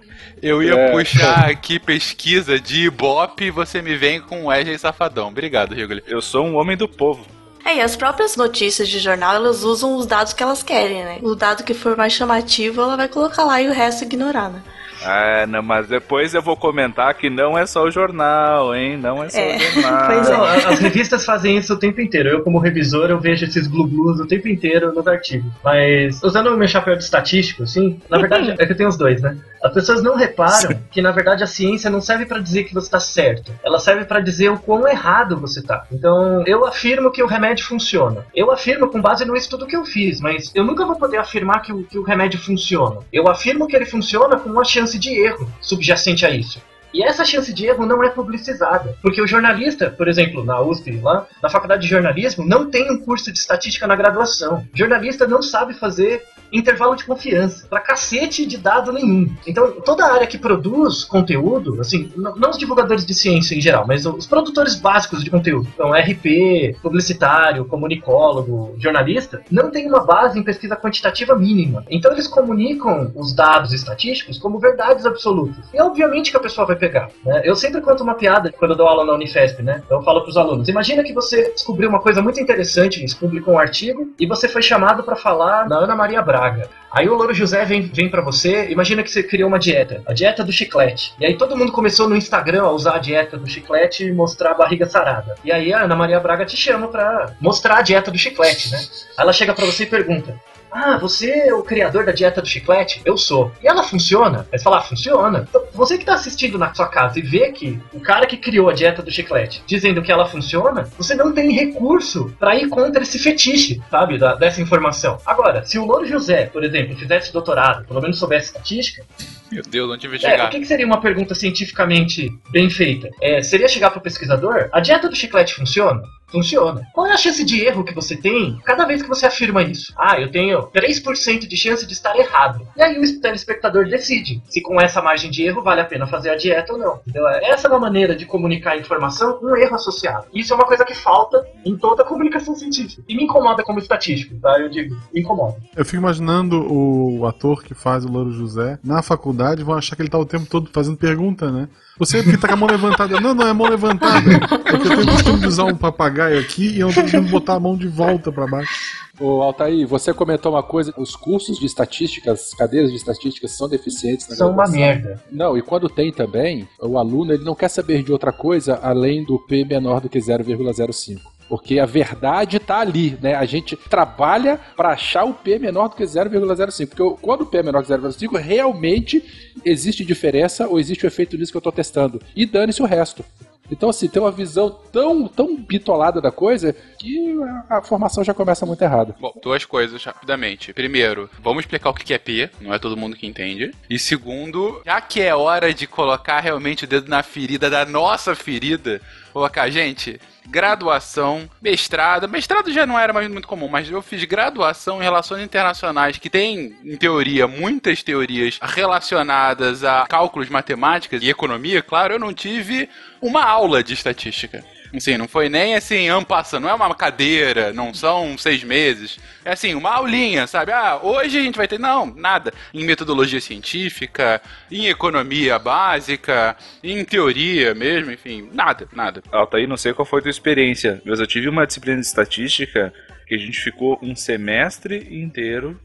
Eu 0.43 0.62
ia 0.62 0.73
é, 0.73 0.91
puxar 0.91 1.45
aqui 1.49 1.79
pesquisa 1.79 2.60
de 2.60 2.88
Ibope 2.88 3.45
e 3.45 3.51
você 3.51 3.82
me 3.82 3.95
vem 3.95 4.19
com 4.19 4.47
Wesley 4.47 4.77
Safadão. 4.77 5.29
Obrigado, 5.29 5.73
Rigoli. 5.73 6.03
Eu 6.06 6.21
sou 6.21 6.45
um 6.45 6.58
homem 6.58 6.75
do 6.75 6.86
povo. 6.86 7.25
É, 7.63 7.77
e 7.77 7.82
as 7.82 7.95
próprias 7.95 8.36
notícias 8.36 8.89
de 8.89 8.99
jornal, 8.99 9.36
elas 9.36 9.63
usam 9.63 9.95
os 9.95 10.06
dados 10.06 10.34
que 10.34 10.43
elas 10.43 10.62
querem, 10.62 11.01
né? 11.01 11.19
O 11.21 11.34
dado 11.34 11.63
que 11.63 11.73
for 11.73 11.95
mais 11.95 12.12
chamativo, 12.12 12.82
ela 12.82 12.97
vai 12.97 13.08
colocar 13.08 13.45
lá 13.45 13.62
e 13.62 13.69
o 13.69 13.71
resto 13.71 14.03
ignorar, 14.03 14.49
né? 14.49 14.62
Ah, 15.05 15.45
não, 15.47 15.61
mas 15.61 15.87
depois 15.87 16.33
eu 16.33 16.41
vou 16.41 16.55
comentar 16.55 17.13
que 17.13 17.29
não 17.29 17.57
é 17.57 17.65
só 17.65 17.83
o 17.83 17.91
jornal, 17.91 18.75
hein? 18.75 18.97
Não 18.97 19.23
é 19.23 19.29
só 19.29 19.39
é. 19.39 19.55
o 19.55 19.59
jornal. 19.59 20.05
Pois 20.07 20.29
é. 20.29 20.67
As 20.67 20.79
revistas 20.79 21.25
fazem 21.25 21.57
isso 21.57 21.73
o 21.73 21.77
tempo 21.77 22.01
inteiro. 22.01 22.29
Eu, 22.29 22.43
como 22.43 22.59
revisor, 22.59 23.09
eu 23.09 23.19
vejo 23.19 23.45
esses 23.45 23.67
glu-glus 23.67 24.19
o 24.19 24.27
tempo 24.27 24.47
inteiro 24.47 24.93
nos 24.93 25.07
artigos. 25.07 25.51
Mas, 25.63 26.21
usando 26.23 26.47
o 26.47 26.57
meu 26.57 26.67
chapéu 26.67 26.95
de 26.95 27.03
estatístico, 27.03 27.63
assim, 27.63 27.99
na 28.09 28.17
verdade, 28.17 28.55
é 28.57 28.65
que 28.65 28.71
eu 28.71 28.77
tenho 28.77 28.89
os 28.89 28.97
dois, 28.97 29.21
né? 29.21 29.37
As 29.63 29.73
pessoas 29.73 30.03
não 30.03 30.15
reparam 30.15 30.77
que, 30.91 31.01
na 31.01 31.11
verdade, 31.11 31.41
a 31.41 31.47
ciência 31.47 31.89
não 31.89 32.01
serve 32.01 32.25
para 32.25 32.39
dizer 32.39 32.65
que 32.65 32.73
você 32.73 32.87
está 32.87 32.99
certo. 32.99 33.53
Ela 33.63 33.79
serve 33.79 34.03
para 34.03 34.19
dizer 34.19 34.49
o 34.49 34.59
quão 34.59 34.85
errado 34.85 35.37
você 35.37 35.61
está. 35.61 35.85
Então, 35.89 36.43
eu 36.45 36.65
afirmo 36.65 37.11
que 37.11 37.23
o 37.23 37.27
remédio 37.27 37.65
funciona. 37.65 38.25
Eu 38.35 38.51
afirmo 38.51 38.89
com 38.89 39.01
base 39.01 39.23
no 39.23 39.37
estudo 39.37 39.65
que 39.65 39.75
eu 39.75 39.85
fiz, 39.85 40.19
mas 40.19 40.51
eu 40.53 40.65
nunca 40.65 40.85
vou 40.85 40.97
poder 40.97 41.17
afirmar 41.17 41.61
que 41.61 41.71
o, 41.71 41.83
que 41.83 41.97
o 41.97 42.03
remédio 42.03 42.39
funciona. 42.39 42.99
Eu 43.11 43.29
afirmo 43.29 43.65
que 43.65 43.75
ele 43.75 43.85
funciona 43.85 44.37
com 44.37 44.49
uma 44.49 44.65
chance 44.65 44.92
de 44.99 45.10
erro 45.23 45.51
subjacente 45.62 46.25
a 46.25 46.29
isso. 46.29 46.62
E 46.93 47.03
essa 47.03 47.25
chance 47.25 47.53
de 47.53 47.65
erro 47.65 47.86
não 47.86 48.03
é 48.03 48.10
publicizada. 48.10 48.95
Porque 49.01 49.21
o 49.21 49.27
jornalista, 49.27 49.89
por 49.89 50.08
exemplo, 50.08 50.43
na 50.43 50.62
USP, 50.62 50.99
lá, 51.01 51.27
na 51.41 51.49
faculdade 51.49 51.82
de 51.82 51.88
jornalismo, 51.88 52.45
não 52.45 52.69
tem 52.69 52.91
um 52.91 52.99
curso 52.99 53.32
de 53.32 53.39
estatística 53.39 53.88
na 53.88 53.95
graduação. 53.95 54.65
O 54.73 54.77
jornalista 54.77 55.27
não 55.27 55.41
sabe 55.41 55.73
fazer 55.73 56.23
intervalo 56.53 56.95
de 56.95 57.03
confiança, 57.03 57.65
pra 57.67 57.79
cacete 57.79 58.45
de 58.45 58.58
dado 58.58 58.93
nenhum. 58.93 59.36
Então, 59.47 59.71
toda 59.82 60.06
a 60.06 60.13
área 60.13 60.27
que 60.27 60.38
produz 60.38 61.03
conteúdo, 61.03 61.82
assim, 61.82 62.12
não 62.15 62.51
os 62.51 62.58
divulgadores 62.58 63.06
de 63.06 63.13
ciência 63.13 63.56
em 63.56 63.62
geral, 63.62 63.86
mas 63.88 64.06
os 64.06 64.27
produtores 64.27 64.75
básicos 64.75 65.23
de 65.23 65.32
conteúdo, 65.32 65.67
então 65.73 65.91
RP, 65.91 66.77
publicitário, 66.82 67.65
comunicólogo, 67.65 68.75
jornalista, 68.77 69.41
não 69.49 69.71
tem 69.71 69.88
uma 69.88 70.06
base 70.06 70.38
em 70.38 70.43
pesquisa 70.43 70.75
quantitativa 70.75 71.36
mínima. 71.36 71.84
Então, 71.89 72.12
eles 72.12 72.27
comunicam 72.27 73.12
os 73.15 73.34
dados 73.34 73.73
estatísticos 73.73 74.38
como 74.38 74.60
verdades 74.60 75.06
absolutas. 75.06 75.65
E 75.73 75.82
obviamente 75.82 76.29
que 76.29 76.38
a 76.38 76.41
pessoa 76.41 76.67
vai 76.67 76.75
pegar. 76.84 77.10
Né? 77.24 77.41
Eu 77.46 77.56
sempre 77.56 77.80
conto 77.80 78.04
uma 78.04 78.15
piada 78.15 78.52
quando 78.52 78.72
eu 78.72 78.78
dou 78.78 78.88
aula 78.88 79.06
na 79.06 79.13
Unifesp, 79.13 79.63
né? 79.63 79.82
Então, 79.86 80.00
eu 80.00 80.04
falo 80.04 80.22
pros 80.22 80.36
alunos: 80.36 80.67
imagina 80.67 81.04
que 81.04 81.13
você 81.13 81.52
descobriu 81.52 81.88
uma 81.88 82.00
coisa 82.00 82.22
muito 82.22 82.39
interessante, 82.41 83.08
você 83.08 83.15
publicou 83.15 83.54
um 83.54 83.60
artigo 83.60 84.13
e 84.19 84.28
você 84.28 84.50
foi 84.50 84.62
chamado 84.62 85.04
para 85.04 85.15
falar 85.15 85.63
da 85.63 85.78
Ana 85.78 85.96
Maria 85.96 86.22
Braga. 86.22 86.69
Aí 86.91 87.10
o 87.10 87.15
Louro 87.15 87.34
José 87.34 87.65
vem, 87.65 87.82
vem 87.82 88.10
para 88.10 88.22
você, 88.22 88.69
imagina 88.69 89.02
que 89.02 89.10
você 89.10 89.24
criou 89.24 89.48
uma 89.48 89.58
dieta, 89.58 90.04
a 90.06 90.13
dieta 90.13 90.43
do 90.43 90.52
chiclete. 90.52 91.15
E 91.19 91.26
aí 91.26 91.36
todo 91.36 91.58
mundo 91.58 91.72
começou 91.72 92.08
no 92.08 92.15
Instagram 92.15 92.63
a 92.63 92.72
usar 92.72 92.96
a 92.96 93.00
dieta 93.00 93.36
do 93.36 93.48
chiclete 93.48 94.06
e 94.06 94.12
mostrar 94.12 94.52
a 94.52 94.56
barriga 94.56 94.86
sarada. 94.86 95.36
E 95.43 95.52
aí 95.52 95.74
a 95.74 95.84
Ana 95.84 95.96
Maria 95.96 96.19
Braga 96.19 96.46
te 96.46 96.56
chama 96.56 96.88
pra 96.88 97.34
mostrar 97.41 97.78
a 97.78 97.82
dieta 97.82 98.12
do 98.12 98.17
chiclete, 98.17 98.72
né? 98.72 98.80
Ela 99.17 99.34
chega 99.34 99.54
para 99.54 99.65
você 99.65 99.84
e 99.84 99.88
pergunta: 99.88 100.39
ah, 100.73 100.97
você 100.97 101.29
é 101.29 101.53
o 101.53 101.62
criador 101.62 102.05
da 102.05 102.12
dieta 102.12 102.41
do 102.41 102.47
chiclete? 102.47 103.01
Eu 103.05 103.15
sou. 103.15 103.51
E 103.62 103.67
ela 103.67 103.83
funciona? 103.83 104.47
Aí 104.51 104.57
você 104.57 104.63
fala, 104.63 104.79
ah, 104.79 104.81
funciona. 104.81 105.45
Então, 105.47 105.63
você 105.71 105.95
que 105.95 106.03
está 106.03 106.15
assistindo 106.15 106.57
na 106.57 106.73
sua 106.73 106.88
casa 106.88 107.19
e 107.19 107.21
vê 107.21 107.51
que 107.51 107.79
o 107.93 107.99
cara 107.99 108.25
que 108.25 108.38
criou 108.38 108.69
a 108.69 108.73
dieta 108.73 109.03
do 109.03 109.12
chiclete 109.12 109.63
dizendo 109.67 110.01
que 110.01 110.12
ela 110.12 110.25
funciona, 110.25 110.89
você 110.97 111.13
não 111.13 111.31
tem 111.31 111.51
recurso 111.51 112.36
para 112.39 112.55
ir 112.55 112.67
contra 112.69 113.03
esse 113.03 113.19
fetiche, 113.19 113.81
sabe, 113.91 114.17
da, 114.17 114.33
dessa 114.36 114.62
informação. 114.62 115.19
Agora, 115.25 115.63
se 115.63 115.77
o 115.77 115.86
Louro 115.86 116.07
José, 116.07 116.47
por 116.47 116.63
exemplo, 116.63 116.95
fizesse 116.95 117.31
doutorado, 117.31 117.86
pelo 117.86 118.01
menos 118.01 118.17
soubesse 118.17 118.47
estatística, 118.47 119.05
meu 119.51 119.62
Deus, 119.62 119.91
onde 119.91 120.17
chegar? 120.17 120.39
É, 120.39 120.47
o 120.47 120.49
que, 120.49 120.59
que, 120.62 120.65
seria 120.65 120.86
uma 120.86 120.99
pergunta 120.99 121.36
cientificamente 121.36 122.36
bem 122.49 122.71
feita? 122.71 123.09
É, 123.21 123.43
seria 123.43 123.67
chegar 123.67 123.91
para 123.91 123.99
o 123.99 124.01
pesquisador: 124.01 124.67
a 124.71 124.79
dieta 124.79 125.07
do 125.07 125.15
chiclete 125.15 125.53
funciona? 125.53 126.01
Funciona. 126.34 126.88
Qual 126.91 127.06
é 127.06 127.13
a 127.13 127.17
chance 127.17 127.46
de 127.46 127.63
erro 127.63 127.84
que 127.84 127.93
você 127.93 128.17
tem 128.17 128.60
cada 128.65 128.86
vez 128.86 129.04
que 129.04 129.08
você 129.08 129.28
afirma 129.28 129.62
isso? 129.62 129.93
Ah, 129.96 130.19
eu 130.19 130.32
tenho 130.32 130.63
3% 130.69 131.48
de 131.48 131.56
chance 131.56 131.86
de 131.86 131.93
estar 131.93 132.17
errado. 132.17 132.67
E 132.76 132.82
aí 132.82 133.00
o 133.00 133.22
telespectador 133.22 133.86
decide 133.86 134.41
se 134.50 134.60
com 134.60 134.82
essa 134.82 135.00
margem 135.00 135.30
de 135.30 135.43
erro 135.43 135.62
vale 135.62 135.82
a 135.82 135.86
pena 135.86 136.08
fazer 136.08 136.32
a 136.32 136.36
dieta 136.36 136.74
ou 136.74 136.80
não. 136.80 137.00
Entendeu? 137.08 137.28
Essa 137.28 137.67
é 137.67 137.69
uma 137.69 137.80
maneira 137.80 138.15
de 138.15 138.26
comunicar 138.26 138.72
a 138.72 138.78
informação 138.78 139.34
com 139.34 139.46
um 139.46 139.56
erro 139.56 139.76
associado. 139.76 140.26
Isso 140.34 140.52
é 140.52 140.56
uma 140.56 140.65
coisa 140.65 140.84
que 140.84 140.96
falta 140.96 141.46
em 141.63 141.78
toda 141.78 142.02
a 142.02 142.06
comunicação 142.06 142.56
científica. 142.56 143.04
E 143.08 143.15
me 143.15 143.26
incomoda 143.26 143.62
como 143.62 143.78
estatístico, 143.78 144.36
tá? 144.39 144.60
Eu 144.60 144.69
digo, 144.69 144.96
me 145.13 145.22
incomoda. 145.22 145.58
Eu 145.76 145.86
fico 145.86 145.98
imaginando 145.98 146.65
o 146.67 147.28
ator 147.28 147.63
que 147.63 147.76
faz 147.76 148.06
o 148.06 148.12
Louro 148.12 148.32
José 148.32 148.80
na 148.84 149.04
faculdade, 149.04 149.63
vão 149.63 149.76
achar 149.76 149.96
que 149.96 150.02
ele 150.02 150.10
tá 150.10 150.17
o 150.17 150.26
tempo 150.26 150.48
todo 150.48 150.72
fazendo 150.74 150.98
pergunta, 150.98 151.52
né? 151.52 151.69
Você 151.97 152.23
que 152.23 152.38
tá 152.38 152.47
com 152.47 152.53
a 152.56 152.58
mão 152.58 152.69
levantada. 152.69 153.19
Não, 153.19 153.34
não 153.34 153.47
é 153.47 153.53
mão 153.53 153.69
levantada. 153.69 154.29
É 154.29 154.77
que 154.77 154.88
eu 154.88 154.97
tenho 154.97 155.12
costume 155.12 155.39
de 155.39 155.47
usar 155.47 155.65
um 155.65 155.75
papagaio 155.75 156.39
aqui 156.39 156.69
e 156.69 156.79
eu 156.79 156.88
não 156.88 156.93
tô 156.93 157.01
conseguindo 157.01 157.29
botar 157.29 157.56
a 157.56 157.60
mão 157.60 157.77
de 157.77 157.88
volta 157.88 158.32
para 158.32 158.47
baixo. 158.47 159.03
Ô, 159.19 159.43
Altair, 159.43 159.88
você 159.88 160.12
comentou 160.12 160.53
uma 160.53 160.63
coisa: 160.63 160.91
os 160.97 161.15
cursos 161.15 161.60
de 161.60 161.65
estatística, 161.67 162.32
as 162.32 162.51
cadeiras 162.56 162.89
de 162.89 162.97
estatística 162.97 163.47
são 163.47 163.69
deficientes 163.69 164.27
na 164.27 164.36
São 164.36 164.47
uma 164.47 164.63
graduação. 164.65 164.79
merda. 164.79 165.23
Não, 165.32 165.56
e 165.56 165.62
quando 165.62 165.88
tem 165.88 166.12
também, 166.12 166.67
o 166.82 166.97
aluno 166.97 167.32
ele 167.32 167.43
não 167.43 167.53
quer 167.53 167.69
saber 167.69 168.01
de 168.01 168.12
outra 168.12 168.32
coisa 168.32 168.79
além 168.82 169.23
do 169.23 169.38
P 169.39 169.63
menor 169.63 170.01
do 170.01 170.10
que 170.10 170.17
0,05. 170.17 171.19
Porque 171.47 171.79
a 171.79 171.86
verdade 171.86 172.60
tá 172.60 172.79
ali, 172.79 173.17
né? 173.21 173.36
A 173.36 173.45
gente 173.45 173.75
trabalha 173.75 174.60
para 174.75 174.89
achar 174.89 175.23
o 175.23 175.34
P 175.34 175.60
menor 175.60 175.89
do 175.89 175.95
que 175.95 176.03
0,05. 176.03 176.88
Porque 176.88 177.21
quando 177.21 177.41
o 177.41 177.45
P 177.45 177.58
é 177.58 177.63
menor 177.63 177.84
que 177.84 177.91
0,05, 177.91 178.38
realmente 178.38 179.23
existe 179.63 180.03
diferença 180.03 180.67
ou 180.67 180.79
existe 180.79 181.06
o 181.06 181.08
efeito 181.08 181.38
nisso 181.38 181.51
que 181.51 181.58
eu 181.58 181.62
tô 181.62 181.71
testando. 181.71 182.21
E 182.36 182.45
dane-se 182.45 182.82
o 182.82 182.86
resto. 182.86 183.23
Então, 183.71 183.89
assim, 183.89 184.08
tem 184.08 184.21
uma 184.21 184.32
visão 184.32 184.69
tão, 184.91 185.27
tão 185.27 185.56
bitolada 185.56 186.21
da 186.21 186.32
coisa 186.32 186.75
que 186.99 187.41
a, 187.69 187.77
a 187.77 187.82
formação 187.82 188.23
já 188.23 188.34
começa 188.34 188.65
muito 188.65 188.82
errada. 188.82 189.15
Bom, 189.19 189.34
duas 189.41 189.65
coisas 189.65 190.03
rapidamente. 190.03 190.73
Primeiro, 190.73 191.29
vamos 191.41 191.62
explicar 191.62 191.89
o 191.89 191.93
que 191.93 192.13
é 192.13 192.17
P, 192.17 192.49
não 192.60 192.73
é 192.73 192.79
todo 192.79 192.97
mundo 192.97 193.15
que 193.15 193.25
entende. 193.25 193.73
E 193.89 193.97
segundo, 193.97 194.82
já 194.86 194.99
que 194.99 195.21
é 195.21 195.34
hora 195.34 195.73
de 195.73 195.88
colocar 195.88 196.39
realmente 196.39 196.84
o 196.84 196.88
dedo 196.88 197.10
na 197.10 197.23
ferida 197.23 197.69
da 197.69 197.86
nossa 197.86 198.36
ferida, 198.36 199.01
colocar, 199.34 199.69
gente, 199.69 200.22
graduação, 200.48 201.50
mestrado. 201.62 202.30
Mestrado 202.30 202.72
já 202.72 202.86
não 202.86 202.98
era 202.98 203.12
mais 203.12 203.28
muito 203.28 203.48
comum, 203.48 203.67
mas 203.67 203.89
eu 203.89 204.02
fiz 204.02 204.24
graduação 204.24 205.00
em 205.00 205.04
relações 205.04 205.43
internacionais, 205.43 206.17
que 206.17 206.30
tem, 206.30 206.78
em 206.86 206.96
teoria, 206.96 207.48
muitas 207.48 208.04
teorias 208.04 208.60
relacionadas 208.62 209.84
a 209.84 210.06
cálculos 210.08 210.50
matemáticas 210.50 211.24
e 211.24 211.30
economia. 211.30 211.82
Claro, 211.82 212.13
eu 212.13 212.19
não 212.19 212.34
tive 212.34 212.88
uma 213.19 213.43
aula 213.43 213.84
de 213.84 213.93
estatística. 213.93 214.63
Assim, 214.95 215.17
não 215.17 215.27
foi 215.27 215.49
nem 215.49 215.73
assim, 215.73 216.08
ampassa, 216.08 216.60
não 216.60 216.69
é 216.69 216.73
uma 216.73 216.93
cadeira, 216.93 217.73
não 217.73 217.93
são 217.93 218.38
seis 218.38 218.63
meses. 218.63 219.19
É 219.43 219.53
assim, 219.53 219.73
uma 219.73 219.91
aulinha, 219.91 220.45
sabe? 220.45 220.71
Ah, 220.71 220.99
hoje 221.01 221.39
a 221.39 221.41
gente 221.41 221.58
vai 221.58 221.67
ter. 221.67 221.79
Não, 221.79 222.06
nada. 222.06 222.53
Em 222.71 222.86
metodologia 222.86 223.41
científica, 223.41 224.39
em 224.71 224.88
economia 224.88 225.58
básica, 225.58 226.56
em 226.84 227.03
teoria 227.03 227.73
mesmo, 227.73 228.12
enfim, 228.12 228.49
nada, 228.53 228.88
nada. 228.93 229.23
Altair, 229.32 229.67
não 229.67 229.77
sei 229.77 229.93
qual 229.93 230.06
foi 230.06 230.19
a 230.19 230.23
tua 230.23 230.32
experiência, 230.32 231.01
mas 231.03 231.19
eu 231.19 231.25
tive 231.25 231.49
uma 231.49 231.65
disciplina 231.65 231.99
de 231.99 232.06
estatística 232.06 232.93
que 233.25 233.34
a 233.34 233.38
gente 233.38 233.60
ficou 233.60 233.97
um 234.01 234.15
semestre 234.15 235.08
inteiro 235.12 235.79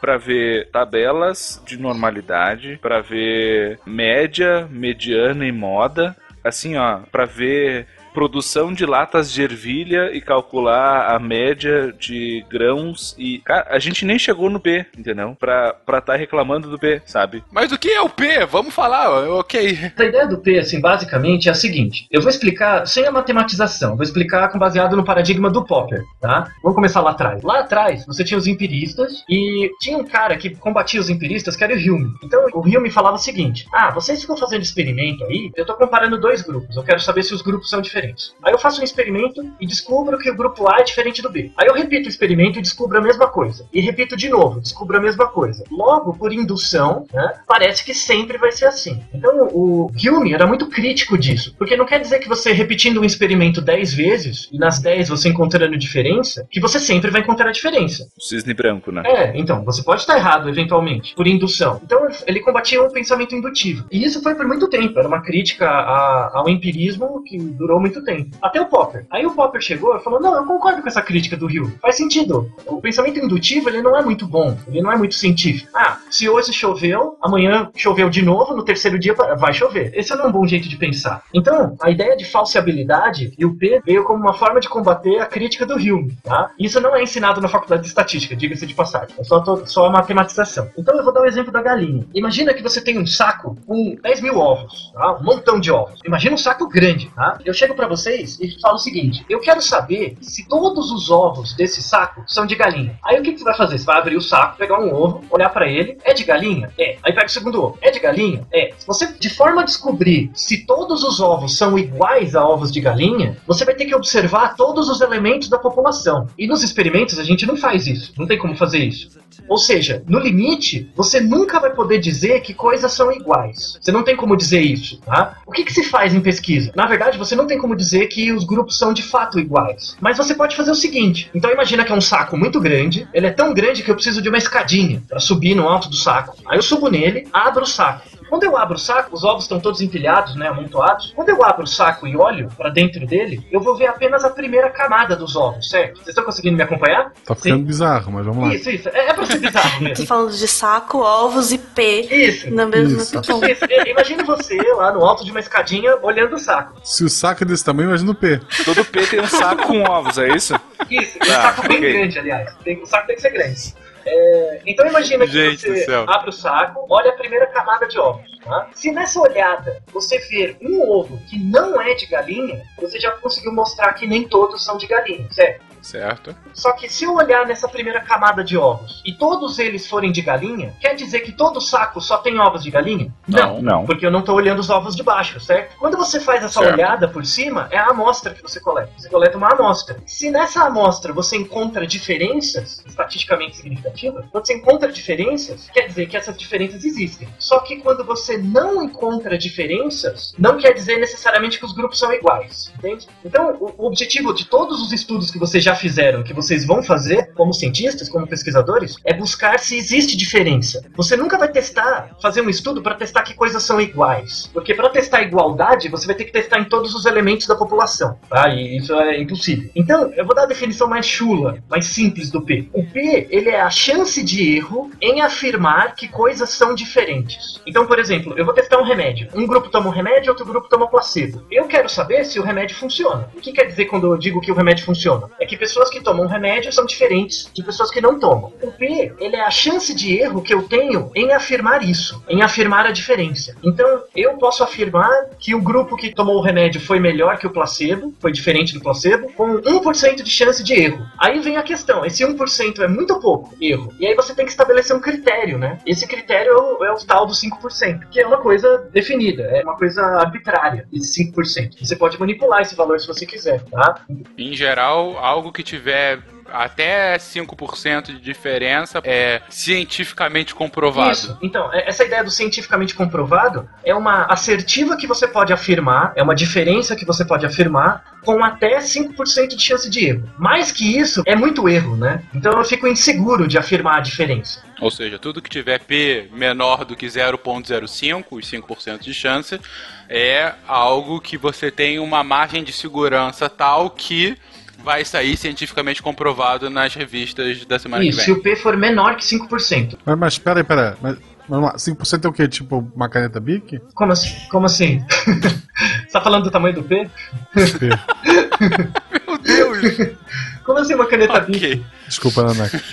para 0.00 0.16
ver 0.16 0.68
tabelas 0.70 1.62
de 1.66 1.76
normalidade, 1.78 2.78
para 2.80 3.00
ver 3.00 3.80
média, 3.86 4.68
mediana 4.70 5.46
e 5.46 5.50
moda, 5.50 6.14
assim, 6.44 6.76
ó, 6.76 7.00
para 7.10 7.24
ver 7.24 7.86
produção 8.14 8.72
de 8.72 8.86
latas 8.86 9.32
de 9.32 9.42
ervilha 9.42 10.10
e 10.14 10.20
calcular 10.20 11.14
a 11.14 11.18
média 11.18 11.92
de 11.98 12.46
grãos 12.48 13.14
e 13.18 13.40
cara, 13.40 13.66
a 13.68 13.78
gente 13.80 14.04
nem 14.04 14.18
chegou 14.18 14.48
no 14.48 14.60
P, 14.60 14.86
entendeu? 14.96 15.36
Pra 15.38 15.74
pra 15.74 16.00
tá 16.00 16.14
reclamando 16.14 16.70
do 16.70 16.78
P, 16.78 17.02
sabe? 17.04 17.42
Mas 17.50 17.72
o 17.72 17.78
que 17.78 17.90
é 17.90 18.00
o 18.00 18.08
P? 18.08 18.46
Vamos 18.46 18.72
falar, 18.72 19.28
ok. 19.30 19.92
A 19.98 20.04
ideia 20.04 20.26
do 20.28 20.38
P, 20.38 20.58
assim, 20.58 20.80
basicamente 20.80 21.48
é 21.48 21.52
a 21.52 21.54
seguinte: 21.54 22.06
eu 22.10 22.22
vou 22.22 22.30
explicar 22.30 22.86
sem 22.86 23.04
a 23.04 23.10
matematização, 23.10 23.96
vou 23.96 24.04
explicar 24.04 24.48
com 24.48 24.58
baseado 24.58 24.96
no 24.96 25.04
paradigma 25.04 25.50
do 25.50 25.64
Popper, 25.64 26.02
tá? 26.20 26.48
Vamos 26.62 26.76
começar 26.76 27.00
lá 27.00 27.10
atrás. 27.10 27.42
Lá 27.42 27.60
atrás, 27.60 28.06
você 28.06 28.22
tinha 28.22 28.38
os 28.38 28.46
empiristas 28.46 29.24
e 29.28 29.70
tinha 29.80 29.98
um 29.98 30.04
cara 30.04 30.36
que 30.36 30.54
combatia 30.54 31.00
os 31.00 31.10
empiristas 31.10 31.56
que 31.56 31.64
era 31.64 31.74
o 31.74 31.76
Hume. 31.76 32.14
Então, 32.22 32.46
o 32.52 32.60
Hume 32.60 32.90
falava 32.90 33.16
o 33.16 33.18
seguinte: 33.18 33.66
ah, 33.72 33.90
vocês 33.90 34.20
ficam 34.20 34.36
fazendo 34.36 34.62
experimento 34.62 35.24
aí, 35.24 35.50
eu 35.56 35.66
tô 35.66 35.74
comparando 35.74 36.20
dois 36.20 36.42
grupos, 36.42 36.76
eu 36.76 36.84
quero 36.84 37.00
saber 37.00 37.24
se 37.24 37.34
os 37.34 37.42
grupos 37.42 37.68
são 37.68 37.80
diferentes. 37.80 38.03
Aí 38.42 38.52
eu 38.52 38.58
faço 38.58 38.80
um 38.80 38.84
experimento 38.84 39.42
e 39.60 39.66
descubro 39.66 40.18
que 40.18 40.30
o 40.30 40.36
grupo 40.36 40.68
A 40.68 40.80
é 40.80 40.82
diferente 40.82 41.22
do 41.22 41.30
B. 41.30 41.50
Aí 41.56 41.66
eu 41.66 41.74
repito 41.74 42.06
o 42.06 42.08
experimento 42.08 42.58
e 42.58 42.62
descubro 42.62 42.98
a 42.98 43.00
mesma 43.02 43.26
coisa. 43.28 43.66
E 43.72 43.80
repito 43.80 44.16
de 44.16 44.28
novo, 44.28 44.60
descubro 44.60 44.96
a 44.96 45.00
mesma 45.00 45.26
coisa. 45.28 45.64
Logo, 45.70 46.14
por 46.14 46.32
indução, 46.32 47.06
né, 47.12 47.32
parece 47.46 47.84
que 47.84 47.94
sempre 47.94 48.38
vai 48.38 48.52
ser 48.52 48.66
assim. 48.66 49.00
Então 49.12 49.48
o 49.52 49.90
Hume 50.04 50.32
era 50.34 50.46
muito 50.46 50.68
crítico 50.68 51.16
disso. 51.18 51.54
Porque 51.58 51.76
não 51.76 51.86
quer 51.86 52.00
dizer 52.00 52.18
que 52.18 52.28
você 52.28 52.52
repetindo 52.52 53.00
um 53.00 53.04
experimento 53.04 53.60
10 53.60 53.92
vezes, 53.94 54.48
e 54.52 54.58
nas 54.58 54.78
10 54.80 55.08
você 55.08 55.28
encontrando 55.28 55.76
diferença, 55.76 56.46
que 56.50 56.60
você 56.60 56.78
sempre 56.78 57.10
vai 57.10 57.20
encontrar 57.20 57.48
a 57.48 57.52
diferença. 57.52 58.08
O 58.16 58.22
cisne 58.22 58.54
branco, 58.54 58.90
né? 58.92 59.02
É, 59.06 59.32
então, 59.38 59.64
você 59.64 59.82
pode 59.82 60.00
estar 60.02 60.16
errado 60.16 60.48
eventualmente, 60.48 61.14
por 61.14 61.26
indução. 61.26 61.80
Então 61.84 62.06
ele 62.26 62.40
combatia 62.40 62.82
o 62.82 62.90
pensamento 62.92 63.34
indutivo. 63.34 63.86
E 63.90 64.04
isso 64.04 64.22
foi 64.22 64.34
por 64.34 64.46
muito 64.46 64.68
tempo, 64.68 64.98
era 64.98 65.08
uma 65.08 65.22
crítica 65.22 65.68
a- 65.68 66.30
ao 66.34 66.48
empirismo 66.48 67.22
que 67.24 67.38
durou 67.38 67.80
muito 67.80 67.93
tempo. 68.02 68.36
Até 68.40 68.60
o 68.60 68.66
Popper. 68.66 69.06
Aí 69.10 69.26
o 69.26 69.32
Popper 69.34 69.60
chegou 69.60 69.94
e 69.96 70.00
falou: 70.02 70.20
Não, 70.20 70.34
eu 70.34 70.44
concordo 70.46 70.80
com 70.82 70.88
essa 70.88 71.02
crítica 71.02 71.36
do 71.36 71.46
Hume. 71.46 71.76
Faz 71.82 71.96
sentido. 71.96 72.50
O 72.66 72.80
pensamento 72.80 73.18
indutivo 73.18 73.68
ele 73.68 73.82
não 73.82 73.96
é 73.96 74.02
muito 74.02 74.26
bom, 74.26 74.56
ele 74.68 74.80
não 74.82 74.90
é 74.92 74.96
muito 74.96 75.14
científico. 75.14 75.68
Ah, 75.74 75.98
se 76.10 76.28
hoje 76.28 76.52
choveu, 76.52 77.16
amanhã 77.22 77.70
choveu 77.76 78.08
de 78.08 78.22
novo, 78.22 78.54
no 78.56 78.64
terceiro 78.64 78.98
dia 78.98 79.14
vai 79.14 79.52
chover. 79.52 79.90
Esse 79.94 80.14
não 80.16 80.24
é 80.24 80.28
um 80.28 80.32
bom 80.32 80.46
jeito 80.46 80.68
de 80.68 80.76
pensar. 80.76 81.22
Então, 81.32 81.76
a 81.82 81.90
ideia 81.90 82.16
de 82.16 82.24
falseabilidade 82.24 83.32
e 83.38 83.44
o 83.44 83.54
P 83.56 83.80
veio 83.84 84.04
como 84.04 84.20
uma 84.20 84.32
forma 84.34 84.60
de 84.60 84.68
combater 84.68 85.18
a 85.20 85.26
crítica 85.26 85.66
do 85.66 85.74
Hume. 85.74 86.16
Tá? 86.22 86.50
Isso 86.58 86.80
não 86.80 86.94
é 86.94 87.02
ensinado 87.02 87.40
na 87.40 87.48
faculdade 87.48 87.82
de 87.82 87.88
estatística, 87.88 88.34
diga-se 88.34 88.66
de 88.66 88.74
passagem. 88.74 89.14
É 89.18 89.24
só, 89.24 89.40
to- 89.40 89.62
só 89.66 89.86
a 89.86 89.90
matematização. 89.90 90.68
Então 90.78 90.96
eu 90.96 91.04
vou 91.04 91.12
dar 91.12 91.20
o 91.22 91.26
exemplo 91.26 91.52
da 91.52 91.62
galinha. 91.62 92.06
Imagina 92.14 92.54
que 92.54 92.62
você 92.62 92.80
tem 92.80 92.98
um 92.98 93.06
saco 93.06 93.56
com 93.66 93.96
10 94.02 94.20
mil 94.22 94.38
ovos, 94.38 94.90
tá? 94.94 95.16
um 95.18 95.22
montão 95.24 95.60
de 95.60 95.70
ovos. 95.70 96.00
Imagina 96.04 96.34
um 96.34 96.38
saco 96.38 96.68
grande. 96.68 97.10
Tá? 97.14 97.38
Eu 97.44 97.52
chego 97.54 97.74
pra 97.86 97.96
vocês 97.96 98.38
e 98.40 98.60
falo 98.60 98.76
o 98.76 98.78
seguinte: 98.78 99.24
eu 99.28 99.40
quero 99.40 99.60
saber 99.60 100.16
se 100.20 100.48
todos 100.48 100.90
os 100.90 101.10
ovos 101.10 101.54
desse 101.54 101.82
saco 101.82 102.22
são 102.26 102.46
de 102.46 102.54
galinha. 102.54 102.98
Aí 103.04 103.18
o 103.18 103.22
que, 103.22 103.32
que 103.32 103.38
você 103.38 103.44
vai 103.44 103.56
fazer? 103.56 103.78
Você 103.78 103.84
vai 103.84 103.98
abrir 103.98 104.16
o 104.16 104.20
saco, 104.20 104.56
pegar 104.56 104.80
um 104.80 104.94
ovo, 104.94 105.22
olhar 105.30 105.48
pra 105.50 105.68
ele. 105.68 105.98
É 106.04 106.12
de 106.12 106.24
galinha? 106.24 106.70
É. 106.78 106.96
Aí 107.02 107.12
pega 107.12 107.26
o 107.26 107.30
segundo 107.30 107.62
ovo. 107.62 107.78
É 107.80 107.90
de 107.90 108.00
galinha? 108.00 108.46
É. 108.52 108.70
Se 108.76 108.86
você, 108.86 109.06
de 109.06 109.30
forma 109.30 109.62
a 109.62 109.64
descobrir 109.64 110.30
se 110.34 110.66
todos 110.66 111.02
os 111.02 111.20
ovos 111.20 111.56
são 111.56 111.78
iguais 111.78 112.34
a 112.34 112.46
ovos 112.46 112.70
de 112.70 112.80
galinha, 112.80 113.36
você 113.46 113.64
vai 113.64 113.74
ter 113.74 113.86
que 113.86 113.94
observar 113.94 114.56
todos 114.56 114.88
os 114.88 115.00
elementos 115.00 115.48
da 115.48 115.58
população. 115.58 116.26
E 116.38 116.46
nos 116.46 116.62
experimentos 116.62 117.18
a 117.18 117.24
gente 117.24 117.46
não 117.46 117.56
faz 117.56 117.86
isso. 117.86 118.12
Não 118.16 118.26
tem 118.26 118.38
como 118.38 118.56
fazer 118.56 118.78
isso. 118.78 119.10
Ou 119.48 119.58
seja, 119.58 120.02
no 120.06 120.18
limite, 120.18 120.90
você 120.94 121.20
nunca 121.20 121.60
vai 121.60 121.74
poder 121.74 121.98
dizer 121.98 122.40
que 122.40 122.54
coisas 122.54 122.92
são 122.92 123.12
iguais. 123.12 123.78
Você 123.80 123.92
não 123.92 124.02
tem 124.02 124.16
como 124.16 124.36
dizer 124.36 124.60
isso, 124.60 124.98
tá? 125.00 125.38
O 125.46 125.52
que, 125.52 125.64
que 125.64 125.72
se 125.72 125.84
faz 125.84 126.14
em 126.14 126.20
pesquisa? 126.20 126.72
Na 126.74 126.86
verdade, 126.86 127.18
você 127.18 127.34
não 127.34 127.46
tem 127.46 127.58
como 127.58 127.73
dizer 127.76 128.06
que 128.08 128.32
os 128.32 128.44
grupos 128.44 128.78
são 128.78 128.92
de 128.92 129.02
fato 129.02 129.38
iguais. 129.38 129.96
Mas 130.00 130.16
você 130.16 130.34
pode 130.34 130.56
fazer 130.56 130.70
o 130.70 130.74
seguinte: 130.74 131.30
então 131.34 131.50
imagina 131.50 131.84
que 131.84 131.92
é 131.92 131.94
um 131.94 132.00
saco 132.00 132.36
muito 132.36 132.60
grande, 132.60 133.08
ele 133.12 133.26
é 133.26 133.30
tão 133.30 133.52
grande 133.52 133.82
que 133.82 133.90
eu 133.90 133.94
preciso 133.94 134.22
de 134.22 134.28
uma 134.28 134.38
escadinha 134.38 135.02
para 135.08 135.20
subir 135.20 135.54
no 135.54 135.68
alto 135.68 135.88
do 135.88 135.96
saco. 135.96 136.36
Aí 136.46 136.58
eu 136.58 136.62
subo 136.62 136.88
nele, 136.88 137.26
abro 137.32 137.62
o 137.62 137.66
saco. 137.66 138.14
Quando 138.28 138.44
eu 138.44 138.56
abro 138.56 138.74
o 138.74 138.78
saco, 138.78 139.14
os 139.14 139.24
ovos 139.24 139.44
estão 139.44 139.60
todos 139.60 139.80
empilhados, 139.80 140.34
né, 140.36 140.48
amontoados. 140.48 141.12
Quando 141.14 141.28
eu 141.28 141.44
abro 141.44 141.64
o 141.64 141.66
saco 141.66 142.06
e 142.06 142.16
olho 142.16 142.48
para 142.56 142.70
dentro 142.70 143.06
dele, 143.06 143.46
eu 143.50 143.60
vou 143.60 143.76
ver 143.76 143.86
apenas 143.86 144.24
a 144.24 144.30
primeira 144.30 144.70
camada 144.70 145.14
dos 145.16 145.36
ovos, 145.36 145.68
certo? 145.68 145.96
Vocês 145.96 146.08
estão 146.08 146.24
conseguindo 146.24 146.56
me 146.56 146.62
acompanhar? 146.62 147.12
Tá 147.24 147.34
ficando 147.34 147.64
bizarro, 147.64 148.10
mas 148.12 148.24
vamos 148.26 148.48
lá. 148.48 148.54
Isso, 148.54 148.70
isso. 148.70 148.88
É, 148.88 149.10
é 149.10 149.14
pra 149.14 149.26
ser 149.26 149.38
bizarro 149.38 149.78
Tô 149.78 149.84
mesmo. 149.84 150.06
falando 150.06 150.32
de 150.32 150.48
saco, 150.48 150.98
ovos 150.98 151.52
e 151.52 151.58
P 151.58 152.00
Isso. 152.10 152.50
na 152.54 152.66
mesma 152.66 152.96
Isso. 152.98 153.06
situação. 153.06 153.40
Isso. 153.44 153.64
I- 153.64 153.90
Imagine 153.90 154.22
você 154.24 154.56
lá 154.74 154.92
no 154.92 155.04
alto 155.04 155.24
de 155.24 155.30
uma 155.30 155.40
escadinha 155.40 155.96
olhando 156.02 156.34
o 156.34 156.38
saco. 156.38 156.80
Se 156.82 157.04
o 157.04 157.08
saco 157.08 157.44
é 157.44 157.46
desse 157.46 157.64
tamanho, 157.64 157.88
imagina 157.90 158.10
o 158.10 158.14
P. 158.14 158.40
Todo 158.64 158.84
P 158.84 159.06
tem 159.06 159.20
um 159.20 159.26
saco 159.28 159.66
com 159.66 159.82
ovos, 159.82 160.18
é 160.18 160.28
isso? 160.34 160.54
Isso, 160.90 161.16
um 161.16 161.26
Tá, 161.26 161.42
saco 161.54 161.68
bem 161.68 161.78
ok. 161.78 161.92
grande, 161.92 162.18
aliás. 162.18 162.54
Tem- 162.64 162.82
o 162.82 162.86
saco 162.86 163.06
tem 163.06 163.16
que 163.16 163.22
ser 163.22 163.30
grande. 163.30 163.74
É, 164.06 164.60
então 164.66 164.86
imagina 164.86 165.24
que 165.26 165.32
Gente 165.32 165.66
você 165.66 165.92
abre 166.06 166.30
o 166.30 166.32
saco, 166.32 166.86
olha 166.90 167.10
a 167.10 167.16
primeira 167.16 167.46
camada 167.46 167.86
de 167.86 167.98
ovos. 167.98 168.38
tá? 168.40 168.68
Se 168.74 168.90
nessa 168.92 169.20
olhada 169.20 169.82
você 169.92 170.18
ver 170.18 170.56
um 170.60 170.90
ovo 170.90 171.18
que 171.28 171.38
não 171.38 171.80
é 171.80 171.94
de 171.94 172.06
galinha, 172.06 172.62
você 172.78 173.00
já 173.00 173.10
conseguiu 173.12 173.52
mostrar 173.52 173.92
que 173.94 174.06
nem 174.06 174.28
todos 174.28 174.64
são 174.64 174.76
de 174.76 174.86
galinha, 174.86 175.26
certo? 175.32 175.64
Certo. 175.84 176.34
Só 176.54 176.72
que 176.72 176.88
se 176.88 177.04
eu 177.04 177.14
olhar 177.14 177.46
nessa 177.46 177.68
primeira 177.68 178.00
camada 178.00 178.42
de 178.42 178.56
ovos 178.56 179.02
e 179.04 179.12
todos 179.12 179.58
eles 179.58 179.86
forem 179.86 180.10
de 180.10 180.22
galinha, 180.22 180.74
quer 180.80 180.94
dizer 180.94 181.20
que 181.20 181.30
todo 181.30 181.60
saco 181.60 182.00
só 182.00 182.16
tem 182.16 182.38
ovos 182.40 182.62
de 182.62 182.70
galinha? 182.70 183.12
Não, 183.28 183.60
não. 183.60 183.84
Porque 183.84 184.06
eu 184.06 184.10
não 184.10 184.20
estou 184.20 184.34
olhando 184.34 184.60
os 184.60 184.70
ovos 184.70 184.96
de 184.96 185.02
baixo, 185.02 185.38
certo? 185.40 185.76
Quando 185.78 185.98
você 185.98 186.18
faz 186.18 186.42
essa 186.42 186.60
Certo. 186.60 186.72
olhada 186.72 187.06
por 187.06 187.24
cima, 187.26 187.68
é 187.70 187.76
a 187.76 187.88
amostra 187.88 188.32
que 188.32 188.42
você 188.42 188.58
coleta. 188.60 188.90
Você 188.96 189.10
coleta 189.10 189.36
uma 189.36 189.52
amostra. 189.52 189.98
Se 190.06 190.30
nessa 190.30 190.64
amostra 190.64 191.12
você 191.12 191.36
encontra 191.36 191.86
diferenças 191.86 192.82
estatisticamente 192.86 193.56
significativas, 193.56 194.24
quando 194.32 194.46
você 194.46 194.54
encontra 194.54 194.90
diferenças, 194.90 195.68
quer 195.70 195.86
dizer 195.86 196.06
que 196.06 196.16
essas 196.16 196.36
diferenças 196.36 196.82
existem. 196.84 197.28
Só 197.38 197.58
que 197.60 197.76
quando 197.76 198.04
você 198.04 198.38
não 198.38 198.82
encontra 198.82 199.36
diferenças, 199.36 200.34
não 200.38 200.56
quer 200.56 200.72
dizer 200.72 200.98
necessariamente 200.98 201.58
que 201.58 201.66
os 201.66 201.72
grupos 201.74 201.98
são 201.98 202.10
iguais, 202.12 202.72
entende? 202.78 203.06
Então, 203.22 203.54
o, 203.60 203.86
objetivo 203.86 204.32
de 204.32 204.46
todos 204.46 204.80
os 204.80 204.92
estudos 204.92 205.30
que 205.30 205.38
vocês 205.38 205.62
já 205.62 205.73
fizeram, 205.74 206.22
que 206.22 206.32
vocês 206.32 206.64
vão 206.64 206.82
fazer 206.82 207.32
como 207.34 207.52
cientistas, 207.52 208.08
como 208.08 208.26
pesquisadores, 208.26 208.96
é 209.04 209.14
buscar 209.14 209.58
se 209.58 209.76
existe 209.76 210.16
diferença. 210.16 210.84
Você 210.96 211.16
nunca 211.16 211.38
vai 211.38 211.48
testar, 211.48 212.10
fazer 212.20 212.40
um 212.40 212.50
estudo 212.50 212.82
para 212.82 212.94
testar 212.94 213.22
que 213.22 213.34
coisas 213.34 213.62
são 213.62 213.80
iguais, 213.80 214.50
porque 214.52 214.74
para 214.74 214.88
testar 214.88 215.22
igualdade, 215.22 215.88
você 215.88 216.06
vai 216.06 216.14
ter 216.14 216.24
que 216.24 216.32
testar 216.32 216.58
em 216.58 216.64
todos 216.64 216.94
os 216.94 217.06
elementos 217.06 217.46
da 217.46 217.56
população, 217.56 218.18
tá? 218.28 218.48
E 218.48 218.76
isso 218.78 218.94
é 218.94 219.20
impossível. 219.20 219.70
Então, 219.74 220.12
eu 220.16 220.24
vou 220.24 220.34
dar 220.34 220.42
a 220.42 220.46
definição 220.46 220.88
mais 220.88 221.06
chula, 221.06 221.58
mais 221.68 221.86
simples 221.86 222.30
do 222.30 222.42
P. 222.42 222.68
O 222.72 222.84
P, 222.84 223.26
ele 223.30 223.50
é 223.50 223.60
a 223.60 223.70
chance 223.70 224.22
de 224.22 224.56
erro 224.56 224.90
em 225.00 225.20
afirmar 225.20 225.94
que 225.94 226.08
coisas 226.08 226.50
são 226.50 226.74
diferentes. 226.74 227.60
Então, 227.66 227.86
por 227.86 227.98
exemplo, 227.98 228.34
eu 228.36 228.44
vou 228.44 228.54
testar 228.54 228.78
um 228.78 228.84
remédio. 228.84 229.28
Um 229.34 229.46
grupo 229.46 229.68
toma 229.68 229.88
um 229.88 229.92
remédio, 229.92 230.30
outro 230.30 230.46
grupo 230.46 230.68
toma 230.68 230.88
placebo. 230.88 231.42
Eu 231.50 231.66
quero 231.66 231.88
saber 231.88 232.24
se 232.24 232.38
o 232.38 232.42
remédio 232.42 232.76
funciona. 232.76 233.28
O 233.34 233.40
que 233.40 233.52
quer 233.52 233.64
dizer 233.64 233.86
quando 233.86 234.12
eu 234.12 234.18
digo 234.18 234.40
que 234.40 234.52
o 234.52 234.54
remédio 234.54 234.84
funciona? 234.84 235.28
É 235.40 235.46
que 235.46 235.56
pessoas 235.64 235.88
que 235.88 236.02
tomam 236.02 236.26
remédio 236.26 236.70
são 236.70 236.84
diferentes 236.84 237.50
de 237.54 237.62
pessoas 237.62 237.90
que 237.90 237.98
não 237.98 238.20
tomam. 238.20 238.52
O 238.60 238.70
P, 238.70 239.14
ele 239.18 239.34
é 239.34 239.40
a 239.40 239.50
chance 239.50 239.94
de 239.94 240.14
erro 240.14 240.42
que 240.42 240.52
eu 240.52 240.64
tenho 240.64 241.10
em 241.14 241.32
afirmar 241.32 241.82
isso, 241.82 242.22
em 242.28 242.42
afirmar 242.42 242.84
a 242.84 242.90
diferença. 242.90 243.56
Então, 243.62 244.02
eu 244.14 244.34
posso 244.34 244.62
afirmar 244.62 245.30
que 245.38 245.54
o 245.54 245.62
grupo 245.62 245.96
que 245.96 246.14
tomou 246.14 246.36
o 246.36 246.42
remédio 246.42 246.82
foi 246.82 247.00
melhor 247.00 247.38
que 247.38 247.46
o 247.46 247.50
placebo, 247.50 248.12
foi 248.20 248.30
diferente 248.30 248.74
do 248.74 248.80
placebo, 248.80 249.32
com 249.32 249.62
1% 249.62 250.22
de 250.22 250.30
chance 250.30 250.62
de 250.62 250.74
erro. 250.74 251.06
Aí 251.18 251.40
vem 251.40 251.56
a 251.56 251.62
questão, 251.62 252.04
esse 252.04 252.22
1% 252.22 252.80
é 252.80 252.88
muito 252.88 253.18
pouco 253.18 253.54
erro. 253.58 253.90
E 253.98 254.06
aí 254.06 254.14
você 254.14 254.34
tem 254.34 254.44
que 254.44 254.50
estabelecer 254.50 254.94
um 254.94 255.00
critério, 255.00 255.56
né? 255.56 255.78
Esse 255.86 256.06
critério 256.06 256.52
é 256.52 256.56
o, 256.56 256.84
é 256.84 256.94
tal 257.06 257.24
do 257.24 257.32
5%, 257.32 258.08
que 258.10 258.20
é 258.20 258.26
uma 258.26 258.38
coisa 258.38 258.86
definida, 258.92 259.44
é 259.44 259.62
uma 259.62 259.78
coisa 259.78 260.02
arbitrária, 260.02 260.86
esse 260.92 261.32
5%. 261.32 261.78
Você 261.80 261.96
pode 261.96 262.20
manipular 262.20 262.60
esse 262.60 262.74
valor 262.74 263.00
se 263.00 263.06
você 263.06 263.24
quiser, 263.24 263.62
tá? 263.64 264.04
Em 264.36 264.52
geral, 264.54 265.16
algo 265.16 265.53
que 265.54 265.62
tiver 265.62 266.18
até 266.52 267.16
5% 267.16 268.06
de 268.06 268.20
diferença 268.20 269.00
é 269.02 269.42
cientificamente 269.48 270.54
comprovado. 270.54 271.10
Isso. 271.10 271.38
Então, 271.42 271.72
é- 271.72 271.88
essa 271.88 272.04
ideia 272.04 272.22
do 272.22 272.30
cientificamente 272.30 272.94
comprovado 272.94 273.68
é 273.84 273.94
uma 273.94 274.24
assertiva 274.26 274.96
que 274.96 275.06
você 275.06 275.26
pode 275.26 275.52
afirmar, 275.52 276.12
é 276.14 276.22
uma 276.22 276.34
diferença 276.34 276.94
que 276.94 277.04
você 277.04 277.24
pode 277.24 277.44
afirmar 277.44 278.04
com 278.22 278.42
até 278.42 278.80
5% 278.80 279.56
de 279.56 279.62
chance 279.62 279.90
de 279.90 280.06
erro. 280.06 280.30
Mais 280.38 280.70
que 280.70 280.96
isso, 280.96 281.22
é 281.26 281.34
muito 281.34 281.68
erro, 281.68 281.96
né? 281.96 282.22
Então 282.34 282.52
eu 282.52 282.64
fico 282.64 282.86
inseguro 282.86 283.46
de 283.48 283.58
afirmar 283.58 283.98
a 283.98 284.00
diferença. 284.00 284.62
Ou 284.80 284.90
seja, 284.90 285.18
tudo 285.18 285.42
que 285.42 285.50
tiver 285.50 285.78
P 285.80 286.28
menor 286.32 286.84
do 286.84 286.96
que 286.96 287.06
0.05, 287.06 288.36
os 288.36 288.46
5% 288.46 289.00
de 289.02 289.12
chance, 289.14 289.60
é 290.08 290.52
algo 290.66 291.20
que 291.20 291.36
você 291.36 291.70
tem 291.70 291.98
uma 291.98 292.22
margem 292.24 292.62
de 292.62 292.72
segurança 292.72 293.48
tal 293.48 293.90
que 293.90 294.36
vai 294.84 295.04
sair 295.04 295.36
cientificamente 295.36 296.02
comprovado 296.02 296.68
nas 296.68 296.94
revistas 296.94 297.64
da 297.64 297.78
semana 297.78 298.04
Isso, 298.04 298.18
que 298.18 298.24
se 298.26 298.30
vem. 298.30 298.40
o 298.40 298.42
P 298.42 298.54
for 298.56 298.76
menor 298.76 299.16
que 299.16 299.24
5%. 299.24 299.96
Mas, 300.04 300.18
mas 300.18 300.38
peraí, 300.38 300.62
peraí. 300.62 300.94
Mas, 301.00 301.16
vamos 301.48 301.70
lá, 301.70 301.76
5% 301.76 302.24
é 302.24 302.28
o 302.28 302.32
quê? 302.32 302.46
Tipo 302.46 302.86
uma 302.94 303.08
caneta 303.08 303.40
Bic? 303.40 303.80
Como 303.94 304.12
assim? 304.12 304.30
Como 304.50 304.66
assim? 304.66 305.04
Você 305.24 306.12
tá 306.12 306.20
falando 306.20 306.44
do 306.44 306.50
tamanho 306.50 306.74
do 306.74 306.82
P? 306.82 307.08
Meu 307.54 309.38
Deus! 309.38 310.16
Como 310.64 310.78
assim 310.78 310.94
uma 310.94 311.06
caneta 311.06 311.40
Bic? 311.40 311.56
ok, 311.56 311.84
Desculpa, 312.06 312.42
Nanak. 312.44 312.76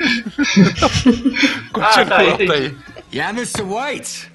Ah, 1.73 2.05
tá, 2.05 2.23
continua 2.23 2.55
aí. 2.55 2.77
Yeah, 3.13 3.37
Mr. 3.37 3.63
White. 3.63 4.30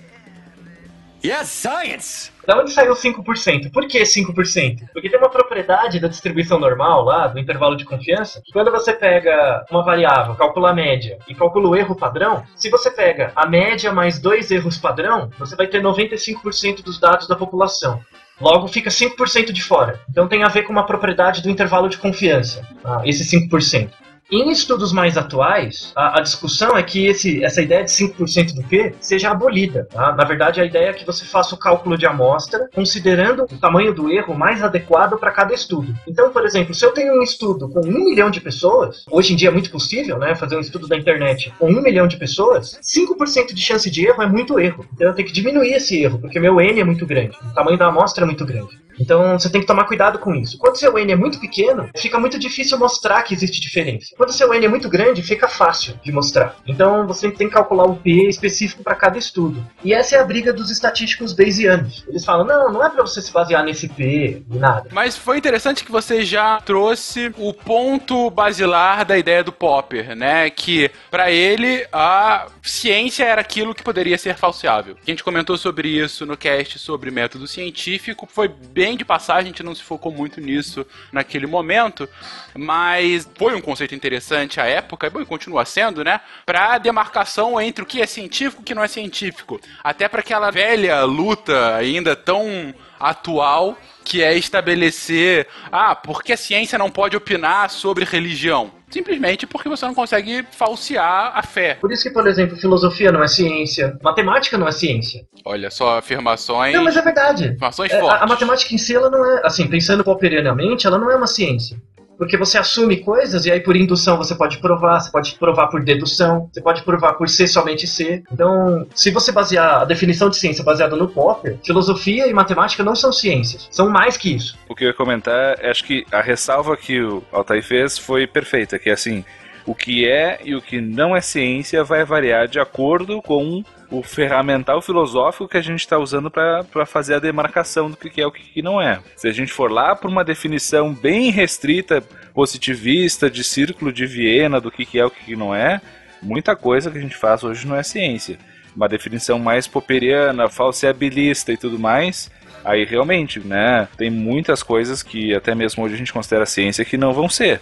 Yes, 1.26 1.48
science. 1.48 2.30
Da 2.46 2.56
onde 2.56 2.70
saiu 2.70 2.92
5%? 2.92 3.72
Por 3.72 3.88
que 3.88 4.00
5%? 4.00 4.82
Porque 4.92 5.10
tem 5.10 5.18
uma 5.18 5.28
propriedade 5.28 5.98
da 5.98 6.06
distribuição 6.06 6.56
normal 6.56 7.04
lá, 7.04 7.26
do 7.26 7.40
intervalo 7.40 7.76
de 7.76 7.84
confiança, 7.84 8.40
que 8.44 8.52
quando 8.52 8.70
você 8.70 8.92
pega 8.92 9.66
uma 9.68 9.82
variável, 9.82 10.36
calcula 10.36 10.70
a 10.70 10.74
média 10.74 11.18
e 11.26 11.34
calcula 11.34 11.68
o 11.68 11.74
erro 11.74 11.96
padrão, 11.96 12.44
se 12.54 12.70
você 12.70 12.92
pega 12.92 13.32
a 13.34 13.44
média 13.44 13.92
mais 13.92 14.20
dois 14.20 14.52
erros 14.52 14.78
padrão, 14.78 15.28
você 15.36 15.56
vai 15.56 15.66
ter 15.66 15.82
95% 15.82 16.84
dos 16.84 17.00
dados 17.00 17.26
da 17.26 17.34
população. 17.34 18.00
Logo 18.40 18.68
fica 18.68 18.88
5% 18.88 19.50
de 19.50 19.64
fora. 19.64 19.98
Então 20.08 20.28
tem 20.28 20.44
a 20.44 20.48
ver 20.48 20.62
com 20.62 20.72
uma 20.72 20.86
propriedade 20.86 21.42
do 21.42 21.50
intervalo 21.50 21.88
de 21.88 21.98
confiança, 21.98 22.62
tá? 22.84 23.02
esse 23.04 23.24
5%. 23.36 23.90
Em 24.28 24.50
estudos 24.50 24.92
mais 24.92 25.16
atuais, 25.16 25.92
a, 25.94 26.18
a 26.18 26.20
discussão 26.20 26.76
é 26.76 26.82
que 26.82 27.06
esse, 27.06 27.44
essa 27.44 27.62
ideia 27.62 27.84
de 27.84 27.92
5% 27.92 28.56
do 28.56 28.62
P 28.64 28.92
seja 28.98 29.30
abolida. 29.30 29.86
tá? 29.88 30.16
Na 30.16 30.24
verdade, 30.24 30.60
a 30.60 30.64
ideia 30.64 30.88
é 30.88 30.92
que 30.92 31.06
você 31.06 31.24
faça 31.24 31.54
o 31.54 31.58
cálculo 31.58 31.96
de 31.96 32.06
amostra 32.06 32.68
considerando 32.74 33.44
o 33.44 33.58
tamanho 33.58 33.94
do 33.94 34.10
erro 34.10 34.34
mais 34.34 34.64
adequado 34.64 35.16
para 35.16 35.30
cada 35.30 35.54
estudo. 35.54 35.94
Então, 36.08 36.32
por 36.32 36.44
exemplo, 36.44 36.74
se 36.74 36.84
eu 36.84 36.90
tenho 36.90 37.16
um 37.16 37.22
estudo 37.22 37.68
com 37.68 37.78
um 37.86 38.04
milhão 38.04 38.28
de 38.28 38.40
pessoas, 38.40 39.04
hoje 39.08 39.32
em 39.32 39.36
dia 39.36 39.48
é 39.48 39.52
muito 39.52 39.70
possível 39.70 40.18
né, 40.18 40.34
fazer 40.34 40.56
um 40.56 40.60
estudo 40.60 40.88
da 40.88 40.96
internet 40.96 41.54
com 41.56 41.70
um 41.70 41.80
milhão 41.80 42.08
de 42.08 42.16
pessoas, 42.16 42.80
5% 42.82 43.54
de 43.54 43.60
chance 43.60 43.88
de 43.88 44.08
erro 44.08 44.22
é 44.22 44.26
muito 44.26 44.58
erro. 44.58 44.84
Então 44.92 45.06
eu 45.06 45.14
tenho 45.14 45.28
que 45.28 45.34
diminuir 45.34 45.72
esse 45.74 46.02
erro, 46.02 46.18
porque 46.18 46.40
meu 46.40 46.60
N 46.60 46.80
é 46.80 46.84
muito 46.84 47.06
grande, 47.06 47.38
o 47.48 47.54
tamanho 47.54 47.78
da 47.78 47.86
amostra 47.86 48.24
é 48.24 48.26
muito 48.26 48.44
grande. 48.44 48.85
Então 48.98 49.38
você 49.38 49.48
tem 49.48 49.60
que 49.60 49.66
tomar 49.66 49.84
cuidado 49.84 50.18
com 50.18 50.34
isso. 50.34 50.58
Quando 50.58 50.78
seu 50.78 50.98
N 50.98 51.12
é 51.12 51.16
muito 51.16 51.40
pequeno, 51.40 51.88
fica 51.96 52.18
muito 52.18 52.38
difícil 52.38 52.78
mostrar 52.78 53.22
que 53.22 53.34
existe 53.34 53.60
diferença. 53.60 54.14
Quando 54.16 54.32
seu 54.32 54.52
N 54.52 54.64
é 54.64 54.68
muito 54.68 54.88
grande, 54.88 55.22
fica 55.22 55.48
fácil 55.48 55.98
de 56.02 56.12
mostrar. 56.12 56.56
Então 56.66 57.06
você 57.06 57.30
tem 57.30 57.48
que 57.48 57.54
calcular 57.54 57.84
o 57.84 57.96
P 57.96 58.28
específico 58.28 58.82
para 58.82 58.94
cada 58.94 59.18
estudo. 59.18 59.64
E 59.84 59.92
essa 59.92 60.16
é 60.16 60.20
a 60.20 60.24
briga 60.24 60.52
dos 60.52 60.70
estatísticos 60.70 61.32
bayesianos. 61.32 62.04
Eles 62.08 62.24
falam: 62.24 62.46
não, 62.46 62.72
não 62.72 62.84
é 62.84 62.90
para 62.90 63.02
você 63.02 63.20
se 63.20 63.32
basear 63.32 63.64
nesse 63.64 63.88
P 63.88 64.42
nada. 64.48 64.88
Mas 64.92 65.16
foi 65.16 65.38
interessante 65.38 65.84
que 65.84 65.92
você 65.92 66.24
já 66.24 66.60
trouxe 66.60 67.32
o 67.36 67.52
ponto 67.52 68.30
basilar 68.30 69.04
da 69.04 69.18
ideia 69.18 69.42
do 69.42 69.52
Popper, 69.52 70.16
né? 70.16 70.50
Que 70.50 70.90
para 71.10 71.30
ele 71.30 71.86
a 71.92 72.46
ciência 72.68 73.24
era 73.24 73.40
aquilo 73.40 73.74
que 73.74 73.82
poderia 73.82 74.18
ser 74.18 74.36
falseável. 74.36 74.96
A 75.06 75.10
gente 75.10 75.24
comentou 75.24 75.56
sobre 75.56 75.88
isso 75.88 76.26
no 76.26 76.36
cast 76.36 76.78
sobre 76.78 77.10
método 77.10 77.46
científico, 77.46 78.28
foi 78.30 78.48
bem 78.48 78.96
de 78.96 79.04
passagem, 79.04 79.44
a 79.44 79.46
gente 79.46 79.62
não 79.62 79.74
se 79.74 79.82
focou 79.82 80.12
muito 80.12 80.40
nisso 80.40 80.86
naquele 81.12 81.46
momento, 81.46 82.08
mas 82.54 83.28
foi 83.36 83.54
um 83.54 83.60
conceito 83.60 83.94
interessante 83.94 84.60
à 84.60 84.66
época, 84.66 85.06
e 85.06 85.10
bom, 85.10 85.20
e 85.20 85.26
continua 85.26 85.64
sendo, 85.64 86.04
né? 86.04 86.20
Pra 86.44 86.78
demarcação 86.78 87.60
entre 87.60 87.82
o 87.82 87.86
que 87.86 88.02
é 88.02 88.06
científico 88.06 88.60
e 88.60 88.62
o 88.62 88.64
que 88.64 88.74
não 88.74 88.84
é 88.84 88.88
científico. 88.88 89.60
Até 89.82 90.08
para 90.08 90.20
aquela 90.20 90.50
velha 90.50 91.04
luta 91.04 91.74
ainda 91.76 92.16
tão 92.16 92.74
atual 92.98 93.78
que 94.04 94.22
é 94.22 94.36
estabelecer, 94.36 95.48
ah, 95.70 95.94
por 95.94 96.22
que 96.22 96.32
a 96.32 96.36
ciência 96.36 96.78
não 96.78 96.90
pode 96.90 97.16
opinar 97.16 97.70
sobre 97.70 98.04
religião? 98.04 98.70
Simplesmente 98.96 99.46
porque 99.46 99.68
você 99.68 99.84
não 99.84 99.94
consegue 99.94 100.44
falsear 100.50 101.32
a 101.34 101.42
fé. 101.42 101.74
Por 101.74 101.92
isso 101.92 102.02
que, 102.02 102.10
por 102.10 102.26
exemplo, 102.26 102.56
filosofia 102.56 103.12
não 103.12 103.22
é 103.22 103.28
ciência, 103.28 103.98
matemática 104.02 104.56
não 104.56 104.66
é 104.66 104.72
ciência. 104.72 105.26
Olha 105.44 105.70
só, 105.70 105.98
afirmações. 105.98 106.74
Não, 106.74 106.82
mas 106.84 106.96
é 106.96 107.02
verdade. 107.02 107.44
Afirmações 107.48 107.92
É, 107.92 107.98
a, 107.98 108.00
fortes. 108.00 108.22
a 108.22 108.26
matemática 108.26 108.74
em 108.74 108.78
si, 108.78 108.94
ela 108.94 109.10
não 109.10 109.24
é, 109.24 109.42
assim, 109.44 109.68
pensando 109.68 110.02
popperianamente, 110.02 110.86
ela 110.86 110.98
não 110.98 111.10
é 111.10 111.16
uma 111.16 111.26
ciência. 111.26 111.76
Porque 112.18 112.36
você 112.36 112.58
assume 112.58 112.98
coisas 112.98 113.46
e 113.46 113.50
aí 113.50 113.60
por 113.60 113.76
indução 113.76 114.16
você 114.16 114.34
pode 114.34 114.58
provar, 114.58 115.00
você 115.00 115.10
pode 115.10 115.34
provar 115.34 115.68
por 115.68 115.82
dedução, 115.82 116.48
você 116.52 116.60
pode 116.60 116.82
provar 116.82 117.14
por 117.14 117.28
ser 117.28 117.46
somente 117.46 117.86
ser. 117.86 118.22
Então, 118.32 118.86
se 118.94 119.10
você 119.10 119.32
basear 119.32 119.82
a 119.82 119.84
definição 119.84 120.28
de 120.30 120.36
ciência 120.36 120.64
baseada 120.64 120.96
no 120.96 121.08
Popper, 121.08 121.58
filosofia 121.64 122.26
e 122.26 122.32
matemática 122.32 122.82
não 122.82 122.94
são 122.94 123.12
ciências, 123.12 123.68
são 123.70 123.88
mais 123.88 124.16
que 124.16 124.34
isso. 124.34 124.58
O 124.68 124.74
que 124.74 124.84
eu 124.84 124.88
ia 124.88 124.94
comentar, 124.94 125.64
acho 125.64 125.84
que 125.84 126.04
a 126.10 126.20
ressalva 126.20 126.76
que 126.76 127.00
o 127.00 127.22
Altair 127.32 127.62
fez 127.62 127.98
foi 127.98 128.26
perfeita, 128.26 128.78
que 128.78 128.90
é 128.90 128.92
assim, 128.92 129.24
o 129.66 129.74
que 129.74 130.08
é 130.08 130.38
e 130.44 130.54
o 130.54 130.62
que 130.62 130.80
não 130.80 131.14
é 131.14 131.20
ciência 131.20 131.82
vai 131.82 132.04
variar 132.04 132.46
de 132.46 132.60
acordo 132.60 133.20
com 133.20 133.62
o 133.90 134.02
ferramental 134.02 134.82
filosófico 134.82 135.48
que 135.48 135.56
a 135.56 135.62
gente 135.62 135.80
está 135.80 135.98
usando 135.98 136.30
para 136.30 136.86
fazer 136.86 137.14
a 137.14 137.18
demarcação 137.18 137.90
do 137.90 137.96
que 137.96 138.20
é 138.20 138.26
o 138.26 138.32
que 138.32 138.62
não 138.62 138.80
é. 138.80 139.00
Se 139.16 139.28
a 139.28 139.32
gente 139.32 139.52
for 139.52 139.70
lá 139.70 139.94
por 139.94 140.10
uma 140.10 140.24
definição 140.24 140.92
bem 140.92 141.30
restrita, 141.30 142.02
positivista, 142.34 143.30
de 143.30 143.44
círculo 143.44 143.92
de 143.92 144.06
Viena, 144.06 144.60
do 144.60 144.70
que 144.70 144.98
é 144.98 145.04
o 145.04 145.10
que 145.10 145.36
não 145.36 145.54
é, 145.54 145.80
muita 146.20 146.56
coisa 146.56 146.90
que 146.90 146.98
a 146.98 147.00
gente 147.00 147.16
faz 147.16 147.44
hoje 147.44 147.66
não 147.66 147.76
é 147.76 147.82
ciência. 147.82 148.38
Uma 148.74 148.88
definição 148.88 149.38
mais 149.38 149.66
popperiana, 149.66 150.48
falseabilista 150.48 151.52
e 151.52 151.56
tudo 151.56 151.78
mais, 151.78 152.30
aí 152.64 152.84
realmente, 152.84 153.40
né, 153.40 153.88
tem 153.96 154.10
muitas 154.10 154.62
coisas 154.62 155.02
que 155.02 155.34
até 155.34 155.54
mesmo 155.54 155.84
hoje 155.84 155.94
a 155.94 155.98
gente 155.98 156.12
considera 156.12 156.44
ciência 156.44 156.84
que 156.84 156.98
não 156.98 157.14
vão 157.14 157.28
ser. 157.28 157.60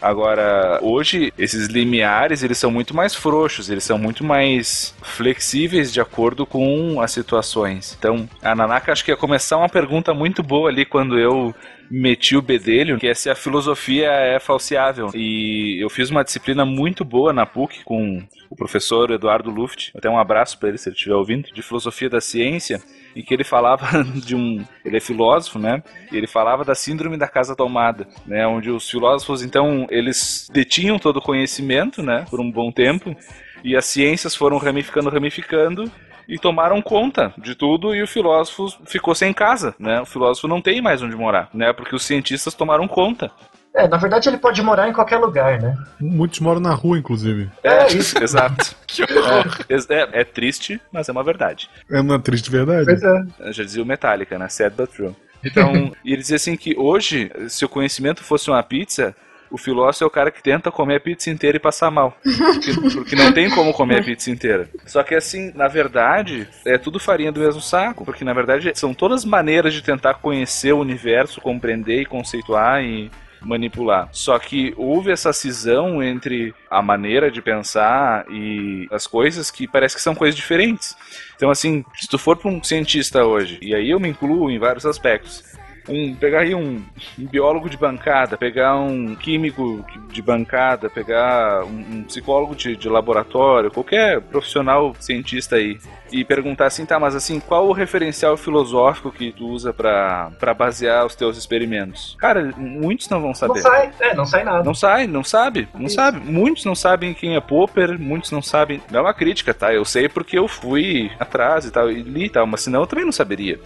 Agora, 0.00 0.78
hoje, 0.82 1.32
esses 1.38 1.66
limiares, 1.68 2.42
eles 2.42 2.58
são 2.58 2.70
muito 2.70 2.94
mais 2.94 3.14
frouxos, 3.14 3.68
eles 3.68 3.84
são 3.84 3.98
muito 3.98 4.24
mais 4.24 4.94
flexíveis 5.02 5.92
de 5.92 6.00
acordo 6.00 6.46
com 6.46 7.00
as 7.00 7.10
situações. 7.10 7.96
Então, 7.98 8.28
a 8.42 8.54
Nanaka 8.54 8.92
acho 8.92 9.04
que 9.04 9.10
ia 9.10 9.16
começar 9.16 9.56
uma 9.56 9.68
pergunta 9.68 10.14
muito 10.14 10.42
boa 10.42 10.68
ali 10.70 10.84
quando 10.84 11.18
eu 11.18 11.54
meti 11.90 12.36
o 12.36 12.42
bedelho, 12.42 12.98
que 12.98 13.06
é 13.06 13.14
se 13.14 13.30
a 13.30 13.34
filosofia 13.34 14.08
é 14.10 14.38
falseável. 14.38 15.10
E 15.14 15.82
eu 15.82 15.88
fiz 15.88 16.10
uma 16.10 16.22
disciplina 16.22 16.64
muito 16.64 17.04
boa 17.04 17.32
na 17.32 17.46
PUC 17.46 17.82
com 17.84 18.22
o 18.50 18.56
professor 18.56 19.10
Eduardo 19.10 19.50
Luft, 19.50 19.90
até 19.94 20.08
um 20.08 20.18
abraço 20.18 20.58
para 20.58 20.68
ele 20.68 20.78
se 20.78 20.88
ele 20.88 20.96
estiver 20.96 21.14
ouvindo, 21.14 21.52
de 21.52 21.62
filosofia 21.62 22.08
da 22.08 22.20
ciência, 22.20 22.80
em 23.18 23.22
que 23.24 23.34
ele 23.34 23.42
falava 23.42 24.04
de 24.24 24.36
um, 24.36 24.64
ele 24.84 24.96
é 24.96 25.00
filósofo, 25.00 25.58
né? 25.58 25.82
E 26.12 26.16
ele 26.16 26.28
falava 26.28 26.64
da 26.64 26.74
síndrome 26.74 27.16
da 27.16 27.26
casa 27.26 27.56
tomada, 27.56 28.06
né, 28.24 28.46
onde 28.46 28.70
os 28.70 28.88
filósofos 28.88 29.42
então, 29.42 29.88
eles 29.90 30.48
detinham 30.52 30.98
todo 30.98 31.16
o 31.16 31.22
conhecimento, 31.22 32.00
né, 32.00 32.24
por 32.30 32.40
um 32.40 32.50
bom 32.50 32.70
tempo, 32.70 33.16
e 33.64 33.76
as 33.76 33.86
ciências 33.86 34.36
foram 34.36 34.56
ramificando, 34.56 35.10
ramificando, 35.10 35.90
e 36.28 36.38
tomaram 36.38 36.80
conta 36.80 37.32
de 37.38 37.54
tudo 37.54 37.94
e 37.94 38.02
o 38.02 38.06
filósofo 38.06 38.78
ficou 38.86 39.14
sem 39.14 39.32
casa, 39.32 39.74
né? 39.78 40.02
O 40.02 40.04
filósofo 40.04 40.46
não 40.46 40.60
tem 40.60 40.80
mais 40.82 41.02
onde 41.02 41.16
morar, 41.16 41.48
né? 41.54 41.72
Porque 41.72 41.96
os 41.96 42.04
cientistas 42.04 42.52
tomaram 42.52 42.86
conta. 42.86 43.32
É, 43.78 43.86
na 43.86 43.96
verdade 43.96 44.28
ele 44.28 44.38
pode 44.38 44.60
morar 44.60 44.88
em 44.88 44.92
qualquer 44.92 45.18
lugar, 45.18 45.62
né? 45.62 45.76
Muitos 46.00 46.40
moram 46.40 46.60
na 46.60 46.74
rua, 46.74 46.98
inclusive. 46.98 47.48
É, 47.62 47.86
isso, 47.86 48.18
exato. 48.22 48.74
que 48.88 49.04
horror. 49.04 49.56
É, 49.68 49.74
é, 49.94 50.20
é, 50.20 50.24
triste, 50.24 50.80
mas 50.90 51.08
é 51.08 51.12
uma 51.12 51.22
verdade. 51.22 51.70
É 51.88 52.00
uma 52.00 52.18
triste 52.18 52.50
verdade. 52.50 52.86
Pois 52.86 53.02
é. 53.02 53.52
Já 53.52 53.62
dizia 53.62 53.82
o 53.82 53.86
Metallica, 53.86 54.36
né? 54.36 54.48
Sad 54.48 54.74
but 54.76 54.90
true. 54.90 55.14
Então, 55.44 55.92
e 56.04 56.12
ele 56.12 56.20
dizia 56.20 56.34
assim 56.34 56.56
que 56.56 56.74
hoje, 56.76 57.30
se 57.48 57.64
o 57.64 57.68
conhecimento 57.68 58.24
fosse 58.24 58.50
uma 58.50 58.60
pizza, 58.60 59.14
o 59.48 59.56
filósofo 59.56 60.02
é 60.02 60.06
o 60.08 60.10
cara 60.10 60.32
que 60.32 60.42
tenta 60.42 60.68
comer 60.72 60.96
a 60.96 61.00
pizza 61.00 61.30
inteira 61.30 61.56
e 61.56 61.60
passar 61.60 61.92
mal. 61.92 62.18
Porque, 62.24 62.72
porque, 62.92 63.14
não 63.14 63.32
tem 63.32 63.48
como 63.48 63.72
comer 63.72 64.00
a 64.00 64.04
pizza 64.04 64.32
inteira. 64.32 64.68
Só 64.84 65.00
que 65.04 65.14
assim, 65.14 65.52
na 65.54 65.68
verdade, 65.68 66.48
é 66.66 66.76
tudo 66.76 66.98
farinha 66.98 67.30
do 67.30 67.38
mesmo 67.38 67.60
saco. 67.60 68.04
Porque 68.04 68.24
na 68.24 68.32
verdade 68.32 68.72
são 68.74 68.92
todas 68.92 69.24
maneiras 69.24 69.72
de 69.72 69.80
tentar 69.80 70.14
conhecer 70.14 70.72
o 70.72 70.80
universo, 70.80 71.40
compreender 71.40 72.02
e 72.02 72.06
conceituar 72.06 72.82
e 72.82 73.08
manipular. 73.40 74.08
Só 74.12 74.38
que 74.38 74.74
houve 74.76 75.10
essa 75.10 75.32
cisão 75.32 76.02
entre 76.02 76.54
a 76.70 76.82
maneira 76.82 77.30
de 77.30 77.40
pensar 77.40 78.26
e 78.30 78.86
as 78.90 79.06
coisas 79.06 79.50
que 79.50 79.66
parece 79.66 79.96
que 79.96 80.02
são 80.02 80.14
coisas 80.14 80.36
diferentes. 80.36 80.96
Então, 81.36 81.50
assim, 81.50 81.84
se 81.94 82.08
tu 82.08 82.18
for 82.18 82.36
para 82.36 82.50
um 82.50 82.62
cientista 82.62 83.24
hoje, 83.24 83.58
e 83.62 83.74
aí 83.74 83.90
eu 83.90 84.00
me 84.00 84.08
incluo 84.08 84.50
em 84.50 84.58
vários 84.58 84.84
aspectos, 84.84 85.44
um, 85.88 86.14
pegar 86.14 86.40
aí 86.40 86.54
um, 86.54 86.82
um, 87.18 87.26
biólogo 87.26 87.68
de 87.68 87.76
bancada, 87.76 88.36
pegar 88.36 88.76
um 88.76 89.14
químico 89.14 89.84
de 90.12 90.20
bancada, 90.20 90.90
pegar 90.90 91.64
um, 91.64 91.98
um 91.98 92.02
psicólogo 92.04 92.54
de, 92.54 92.76
de, 92.76 92.88
laboratório, 92.88 93.70
qualquer 93.70 94.20
profissional 94.20 94.94
cientista 94.98 95.56
aí, 95.56 95.78
e 96.12 96.24
perguntar 96.24 96.66
assim, 96.66 96.84
tá, 96.86 96.98
mas 96.98 97.14
assim, 97.14 97.40
qual 97.40 97.68
o 97.68 97.72
referencial 97.72 98.36
filosófico 98.36 99.10
que 99.10 99.32
tu 99.32 99.46
usa 99.48 99.72
para 99.72 100.54
basear 100.56 101.06
os 101.06 101.14
teus 101.14 101.36
experimentos? 101.36 102.16
Cara, 102.18 102.52
muitos 102.56 103.08
não 103.08 103.20
vão 103.20 103.34
saber. 103.34 103.54
Não 103.54 103.62
sai, 103.62 103.92
é, 104.00 104.14
não 104.14 104.26
sai 104.26 104.44
nada. 104.44 104.62
Não 104.64 104.74
sai, 104.74 105.06
não 105.06 105.24
sabe, 105.24 105.68
não 105.74 105.86
Isso. 105.86 105.94
sabe. 105.94 106.20
Muitos 106.20 106.64
não 106.64 106.74
sabem 106.74 107.14
quem 107.14 107.36
é 107.36 107.40
Popper, 107.40 107.98
muitos 107.98 108.30
não 108.30 108.42
sabem. 108.42 108.80
Não 108.90 109.00
é 109.00 109.02
uma 109.02 109.14
crítica, 109.14 109.54
tá? 109.54 109.72
Eu 109.72 109.84
sei 109.84 110.08
porque 110.08 110.38
eu 110.38 110.48
fui 110.48 111.10
atrás 111.18 111.64
e 111.64 111.70
tal, 111.70 111.90
e 111.90 112.02
li 112.02 112.26
e 112.26 112.30
tal, 112.30 112.46
mas 112.46 112.62
senão 112.62 112.80
eu 112.80 112.86
também 112.86 113.04
não 113.04 113.12
saberia. 113.12 113.58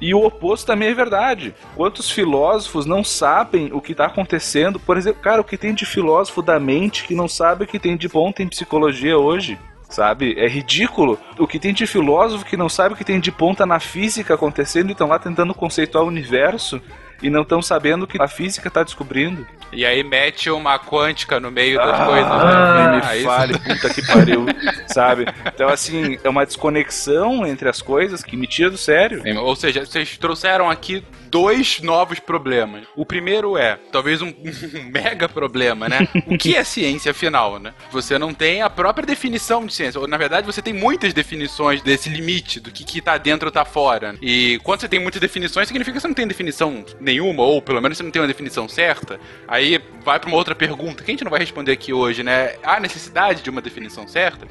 E 0.00 0.14
o 0.14 0.24
oposto 0.24 0.66
também 0.66 0.88
é 0.88 0.94
verdade. 0.94 1.54
Quantos 1.74 2.10
filósofos 2.10 2.86
não 2.86 3.02
sabem 3.02 3.70
o 3.72 3.80
que 3.80 3.92
está 3.92 4.06
acontecendo? 4.06 4.78
Por 4.78 4.96
exemplo, 4.96 5.22
cara, 5.22 5.40
o 5.40 5.44
que 5.44 5.56
tem 5.56 5.74
de 5.74 5.86
filósofo 5.86 6.42
da 6.42 6.60
mente 6.60 7.04
que 7.04 7.14
não 7.14 7.28
sabe 7.28 7.64
o 7.64 7.66
que 7.66 7.78
tem 7.78 7.96
de 7.96 8.08
ponta 8.08 8.42
em 8.42 8.48
psicologia 8.48 9.18
hoje? 9.18 9.58
Sabe? 9.88 10.34
É 10.38 10.48
ridículo. 10.48 11.18
O 11.38 11.46
que 11.46 11.58
tem 11.58 11.72
de 11.72 11.86
filósofo 11.86 12.44
que 12.44 12.56
não 12.56 12.68
sabe 12.68 12.94
o 12.94 12.96
que 12.96 13.04
tem 13.04 13.20
de 13.20 13.30
ponta 13.30 13.64
na 13.64 13.78
física 13.78 14.34
acontecendo 14.34 14.88
e 14.88 14.92
estão 14.92 15.08
lá 15.08 15.18
tentando 15.18 15.54
conceituar 15.54 16.04
o 16.04 16.08
universo 16.08 16.80
e 17.22 17.30
não 17.30 17.42
estão 17.42 17.62
sabendo 17.62 18.04
o 18.04 18.06
que 18.06 18.20
a 18.20 18.28
física 18.28 18.68
está 18.68 18.82
descobrindo. 18.82 19.46
E 19.72 19.84
aí 19.84 20.02
mete 20.02 20.48
uma 20.50 20.78
quântica 20.78 21.40
no 21.40 21.50
meio 21.50 21.76
das 21.78 22.00
ah, 22.00 22.06
coisas, 22.06 22.30
né? 22.30 22.90
Me 22.90 23.26
ah, 23.26 23.30
fale, 23.30 23.58
puta 23.58 23.92
que 23.92 24.06
pariu, 24.06 24.46
sabe? 24.86 25.26
Então, 25.44 25.68
assim, 25.68 26.18
é 26.22 26.28
uma 26.28 26.46
desconexão 26.46 27.46
entre 27.46 27.68
as 27.68 27.82
coisas 27.82 28.22
que 28.22 28.36
me 28.36 28.46
tira 28.46 28.70
do 28.70 28.78
sério. 28.78 29.22
Ou 29.40 29.56
seja, 29.56 29.84
vocês 29.84 30.16
trouxeram 30.16 30.70
aqui 30.70 31.02
dois 31.36 31.82
novos 31.82 32.18
problemas. 32.18 32.86
O 32.96 33.04
primeiro 33.04 33.58
é, 33.58 33.78
talvez 33.92 34.22
um, 34.22 34.28
um 34.74 34.90
mega 34.90 35.28
problema, 35.28 35.86
né? 35.86 36.08
O 36.26 36.38
que 36.38 36.56
é 36.56 36.64
ciência, 36.64 37.10
afinal, 37.10 37.58
né? 37.58 37.74
Você 37.92 38.18
não 38.18 38.32
tem 38.32 38.62
a 38.62 38.70
própria 38.70 39.06
definição 39.06 39.66
de 39.66 39.74
ciência. 39.74 40.00
Ou, 40.00 40.08
na 40.08 40.16
verdade, 40.16 40.46
você 40.46 40.62
tem 40.62 40.72
muitas 40.72 41.12
definições 41.12 41.82
desse 41.82 42.08
limite, 42.08 42.58
do 42.58 42.70
que, 42.70 42.84
que 42.84 43.02
tá 43.02 43.18
dentro 43.18 43.48
ou 43.48 43.52
tá 43.52 43.66
fora. 43.66 44.16
E 44.22 44.58
quando 44.64 44.80
você 44.80 44.88
tem 44.88 44.98
muitas 44.98 45.20
definições, 45.20 45.68
significa 45.68 45.96
que 45.96 46.00
você 46.00 46.08
não 46.08 46.14
tem 46.14 46.26
definição 46.26 46.82
nenhuma, 46.98 47.42
ou 47.42 47.60
pelo 47.60 47.82
menos 47.82 47.98
você 47.98 48.02
não 48.02 48.10
tem 48.10 48.22
uma 48.22 48.28
definição 48.28 48.66
certa. 48.66 49.20
Aí 49.46 49.78
vai 50.02 50.18
para 50.18 50.28
uma 50.28 50.38
outra 50.38 50.54
pergunta, 50.54 51.04
que 51.04 51.10
a 51.10 51.12
gente 51.12 51.24
não 51.24 51.30
vai 51.30 51.40
responder 51.40 51.72
aqui 51.72 51.92
hoje, 51.92 52.22
né? 52.22 52.54
Há 52.62 52.80
necessidade 52.80 53.42
de 53.42 53.50
uma 53.50 53.60
definição 53.60 54.08
certa? 54.08 54.46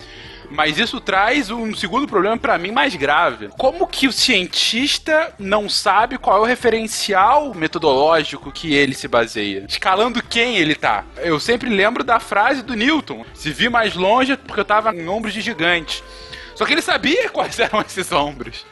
Mas 0.49 0.77
isso 0.77 0.99
traz 0.99 1.49
um 1.49 1.73
segundo 1.73 2.07
problema 2.07 2.37
para 2.37 2.57
mim 2.57 2.71
mais 2.71 2.95
grave. 2.95 3.49
Como 3.57 3.87
que 3.87 4.07
o 4.07 4.11
cientista 4.11 5.33
não 5.39 5.69
sabe 5.69 6.17
qual 6.17 6.37
é 6.37 6.41
o 6.41 6.45
referencial 6.45 7.53
metodológico 7.53 8.51
que 8.51 8.73
ele 8.73 8.93
se 8.93 9.07
baseia? 9.07 9.65
Escalando 9.67 10.21
quem 10.23 10.57
ele 10.57 10.75
tá? 10.75 11.03
Eu 11.17 11.39
sempre 11.39 11.69
lembro 11.69 12.03
da 12.03 12.19
frase 12.19 12.61
do 12.61 12.75
Newton: 12.75 13.25
se 13.33 13.51
vi 13.51 13.69
mais 13.69 13.95
longe 13.95 14.33
é 14.33 14.37
porque 14.37 14.59
eu 14.59 14.65
tava 14.65 14.95
em 14.95 15.07
ombros 15.07 15.33
de 15.33 15.41
gigante. 15.41 16.03
Só 16.55 16.65
que 16.65 16.73
ele 16.73 16.81
sabia 16.81 17.29
quais 17.29 17.59
eram 17.59 17.81
esses 17.81 18.11
ombros. 18.11 18.65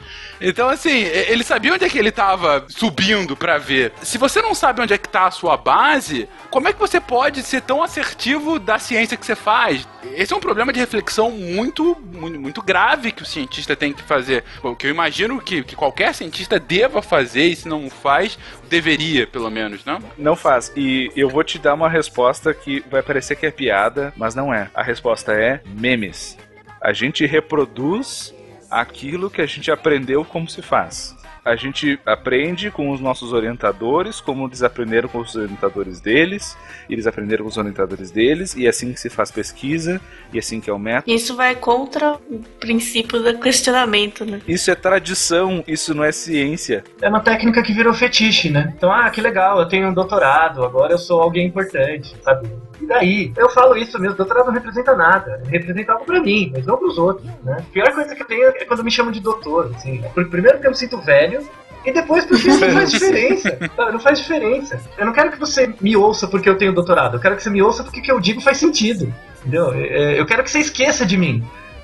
Então, 0.45 0.67
assim, 0.67 0.91
ele 0.91 1.41
sabia 1.41 1.73
onde 1.73 1.85
é 1.85 1.89
que 1.89 1.97
ele 1.97 2.11
tava 2.11 2.65
subindo 2.67 3.33
para 3.33 3.57
ver. 3.57 3.93
Se 4.01 4.17
você 4.17 4.41
não 4.41 4.53
sabe 4.53 4.81
onde 4.81 4.93
é 4.93 4.97
que 4.97 5.07
tá 5.07 5.25
a 5.25 5.31
sua 5.31 5.55
base, 5.55 6.27
como 6.49 6.67
é 6.67 6.73
que 6.73 6.79
você 6.79 6.99
pode 6.99 7.41
ser 7.43 7.61
tão 7.61 7.81
assertivo 7.81 8.59
da 8.59 8.77
ciência 8.77 9.15
que 9.15 9.25
você 9.25 9.37
faz? 9.37 9.87
Esse 10.15 10.33
é 10.33 10.35
um 10.35 10.41
problema 10.41 10.73
de 10.73 10.81
reflexão 10.81 11.31
muito, 11.31 11.97
muito, 12.13 12.37
muito 12.37 12.61
grave 12.61 13.13
que 13.13 13.23
o 13.23 13.25
cientista 13.25 13.73
tem 13.73 13.93
que 13.93 14.03
fazer. 14.03 14.43
O 14.61 14.75
que 14.75 14.85
eu 14.85 14.91
imagino 14.91 15.39
que, 15.39 15.63
que 15.63 15.77
qualquer 15.77 16.13
cientista 16.13 16.59
deva 16.59 17.01
fazer, 17.01 17.45
e 17.45 17.55
se 17.55 17.69
não 17.69 17.89
faz, 17.89 18.37
deveria, 18.67 19.25
pelo 19.25 19.49
menos, 19.49 19.85
não? 19.85 19.99
Não 20.17 20.35
faz. 20.35 20.73
E 20.75 21.09
eu 21.15 21.29
vou 21.29 21.45
te 21.45 21.57
dar 21.57 21.73
uma 21.73 21.87
resposta 21.87 22.53
que 22.53 22.83
vai 22.91 23.01
parecer 23.01 23.37
que 23.37 23.45
é 23.45 23.51
piada, 23.51 24.13
mas 24.17 24.35
não 24.35 24.53
é. 24.53 24.69
A 24.75 24.83
resposta 24.83 25.31
é 25.31 25.61
memes. 25.65 26.37
A 26.81 26.91
gente 26.91 27.25
reproduz 27.25 28.33
aquilo 28.82 29.30
que 29.30 29.41
a 29.41 29.45
gente 29.45 29.71
aprendeu 29.71 30.26
como 30.26 30.49
se 30.49 30.61
faz 30.61 31.15
a 31.45 31.55
gente 31.55 31.99
aprende 32.05 32.71
com 32.71 32.89
os 32.91 33.01
nossos 33.01 33.34
orientadores, 33.34 34.21
como 34.21 34.47
eles 34.47 34.63
aprenderam 34.63 35.09
com 35.09 35.19
os 35.19 35.36
orientadores 35.36 35.99
deles, 35.99 36.57
eles 36.89 37.05
aprenderam 37.05 37.43
com 37.43 37.49
os 37.49 37.57
orientadores 37.57 38.11
deles, 38.11 38.55
e 38.55 38.65
é 38.65 38.69
assim 38.69 38.93
que 38.93 38.99
se 38.99 39.09
faz 39.09 39.30
pesquisa, 39.30 39.99
e 40.32 40.38
é 40.38 40.39
assim 40.39 40.61
que 40.61 40.69
é 40.69 40.74
o 40.74 40.80
método. 40.80 41.13
Isso 41.13 41.36
vai 41.36 41.55
contra 41.55 42.13
o 42.13 42.39
princípio 42.59 43.21
do 43.21 43.38
questionamento, 43.39 44.26
né? 44.26 44.39
Isso 44.47 44.71
é 44.71 44.76
tradição, 44.76 45.63
isso 45.67 45.93
não 45.93 46.03
é 46.03 46.11
ciência. 46.11 46.84
É 47.01 47.09
uma 47.09 47.19
técnica 47.19 47.61
que 47.61 47.74
virou 47.74 47.93
fetiche, 47.93 48.49
né? 48.49 48.74
Então, 48.78 48.91
ah, 48.91 49.09
que 49.09 49.19
legal, 49.19 49.59
eu 49.59 49.67
tenho 49.67 49.89
um 49.89 49.93
doutorado, 49.93 50.63
agora 50.63 50.93
eu 50.93 50.97
sou 50.97 51.21
alguém 51.21 51.47
importante, 51.47 52.15
sabe? 52.24 52.47
E 52.84 52.86
daí? 52.86 53.34
Eu 53.38 53.49
falo 53.49 53.77
isso 53.77 53.97
mesmo, 53.97 54.17
doutorado 54.17 54.47
não 54.47 54.53
representa 54.53 54.93
nada. 54.93 55.41
Representa 55.45 55.93
algo 55.93 56.05
pra 56.05 56.21
mim, 56.21 56.51
mas 56.53 56.65
não 56.65 56.77
pros 56.77 56.97
outros, 56.97 57.25
né? 57.43 57.57
A 57.59 57.71
pior 57.71 57.91
coisa 57.93 58.13
que 58.13 58.21
eu 58.21 58.27
tenho 58.27 58.49
é 58.49 58.65
quando 58.65 58.84
me 58.84 58.91
chamam 58.91 59.11
de 59.11 59.21
doutor, 59.21 59.71
assim. 59.75 60.03
Primeiro 60.29 60.59
que 60.59 60.67
eu 60.67 60.71
me 60.71 60.77
sinto 60.77 60.97
velho, 60.99 61.41
e 61.86 61.91
depois 61.91 62.25
porque 62.25 62.49
isso 62.49 62.59
não 62.59 62.73
faz 62.73 62.91
diferença. 62.91 63.57
Não 63.77 63.99
faz 63.99 64.19
diferença. 64.19 64.81
Eu 64.97 65.05
não 65.05 65.13
quero 65.13 65.31
que 65.31 65.39
você 65.39 65.73
me 65.79 65.95
ouça 65.95 66.27
porque 66.27 66.49
eu 66.49 66.57
tenho 66.57 66.73
doutorado. 66.73 67.15
Eu 67.15 67.21
quero 67.21 67.36
que 67.36 67.43
você 67.43 67.49
me 67.49 67.61
ouça 67.61 67.84
porque 67.84 67.99
o 67.99 68.03
que 68.03 68.11
eu 68.11 68.19
digo 68.19 68.41
faz 68.41 68.57
sentido. 68.57 69.13
Entendeu? 69.39 69.73
É, 69.73 70.19
eu 70.19 70.25
quero 70.25 70.43
que 70.43 70.51
você 70.51 70.59
esqueça 70.59 71.05
de 71.05 71.17
mim. 71.17 71.43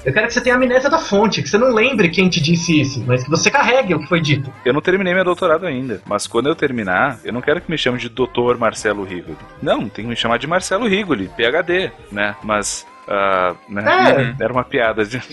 Eu 0.10 0.14
quero 0.14 0.26
que 0.26 0.34
você 0.34 0.42
tenha 0.42 0.56
amnésia 0.56 0.90
da 0.90 0.98
fonte, 0.98 1.44
que 1.44 1.48
você 1.48 1.60
não 1.60 1.72
lembre 1.72 2.10
quem 2.10 2.28
te 2.28 2.42
disse 2.42 2.82
isso, 2.82 3.04
mas 3.06 3.24
que 3.24 3.30
você 3.30 3.52
carregue 3.52 3.94
o 3.94 4.00
que 4.00 4.08
foi 4.08 4.20
dito. 4.20 4.52
Eu 4.66 4.74
não 4.74 4.82
terminei 4.82 5.14
meu 5.14 5.24
doutorado 5.24 5.68
ainda, 5.68 6.02
mas 6.04 6.26
quando 6.26 6.50
eu 6.50 6.56
terminar, 6.56 7.20
eu 7.24 7.32
não 7.32 7.42
quero 7.42 7.62
que 7.62 7.70
me 7.70 7.78
chame 7.78 8.00
de 8.00 8.10
doutor 8.10 8.58
Marcelo 8.58 9.04
Rigoli. 9.04 9.38
Não, 9.62 9.88
tem 9.88 10.06
que 10.06 10.10
me 10.10 10.16
chamar 10.16 10.40
de 10.40 10.48
Marcelo 10.48 10.88
Rigoli, 10.88 11.30
PhD, 11.38 11.92
né? 12.12 12.36
Mas, 12.44 12.88
uh, 13.08 13.56
né? 13.72 14.36
É. 14.40 14.44
Era 14.44 14.52
uma 14.52 14.64
piada. 14.64 15.06
De... 15.06 15.22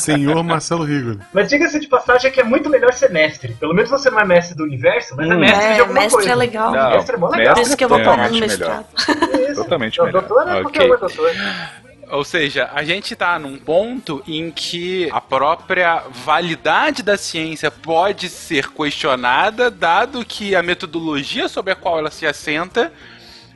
Senhor 0.00 0.42
Marcelo 0.44 0.84
Rigoli. 0.84 1.20
Mas 1.32 1.48
diga-se 1.48 1.80
de 1.80 1.88
passagem 1.88 2.30
que 2.30 2.38
é 2.38 2.44
muito 2.44 2.68
melhor 2.68 2.92
ser 2.92 3.08
mestre. 3.08 3.54
Pelo 3.54 3.72
menos 3.72 3.88
você 3.88 4.10
não 4.10 4.20
é 4.20 4.26
mestre 4.26 4.54
do 4.54 4.64
universo, 4.64 5.14
mas 5.16 5.30
é 5.30 5.34
hum. 5.34 5.36
é 5.36 5.40
mestre 5.40 5.64
é, 5.64 5.74
de 5.74 5.80
alguma 5.80 6.00
mestre 6.00 6.16
coisa. 6.16 6.32
é 6.32 6.34
legal. 6.34 6.70
Não, 6.70 6.90
mestre 6.90 7.16
é 7.16 7.18
bom 7.18 7.30
legal. 7.30 7.54
Por 7.54 7.62
isso 7.62 7.76
que 7.78 7.84
eu 7.84 7.88
vou 7.88 8.02
parar 8.02 8.30
no 8.30 8.38
mestrado. 8.38 8.84
Totalmente 9.54 10.02
melhor. 10.02 10.12
Doutor 10.20 10.48
é 10.48 10.50
okay. 10.50 10.62
porque 10.62 10.82
eu 10.82 10.98
doutor. 10.98 11.30
Ou 12.10 12.24
seja, 12.24 12.70
a 12.72 12.82
gente 12.82 13.14
tá 13.16 13.38
num 13.38 13.56
ponto 13.56 14.22
em 14.26 14.50
que 14.50 15.08
a 15.10 15.20
própria 15.20 16.02
validade 16.10 17.02
da 17.02 17.16
ciência 17.16 17.70
pode 17.70 18.28
ser 18.28 18.68
questionada, 18.70 19.70
dado 19.70 20.24
que 20.24 20.54
a 20.54 20.62
metodologia 20.62 21.48
sobre 21.48 21.72
a 21.72 21.76
qual 21.76 21.98
ela 21.98 22.10
se 22.10 22.26
assenta 22.26 22.92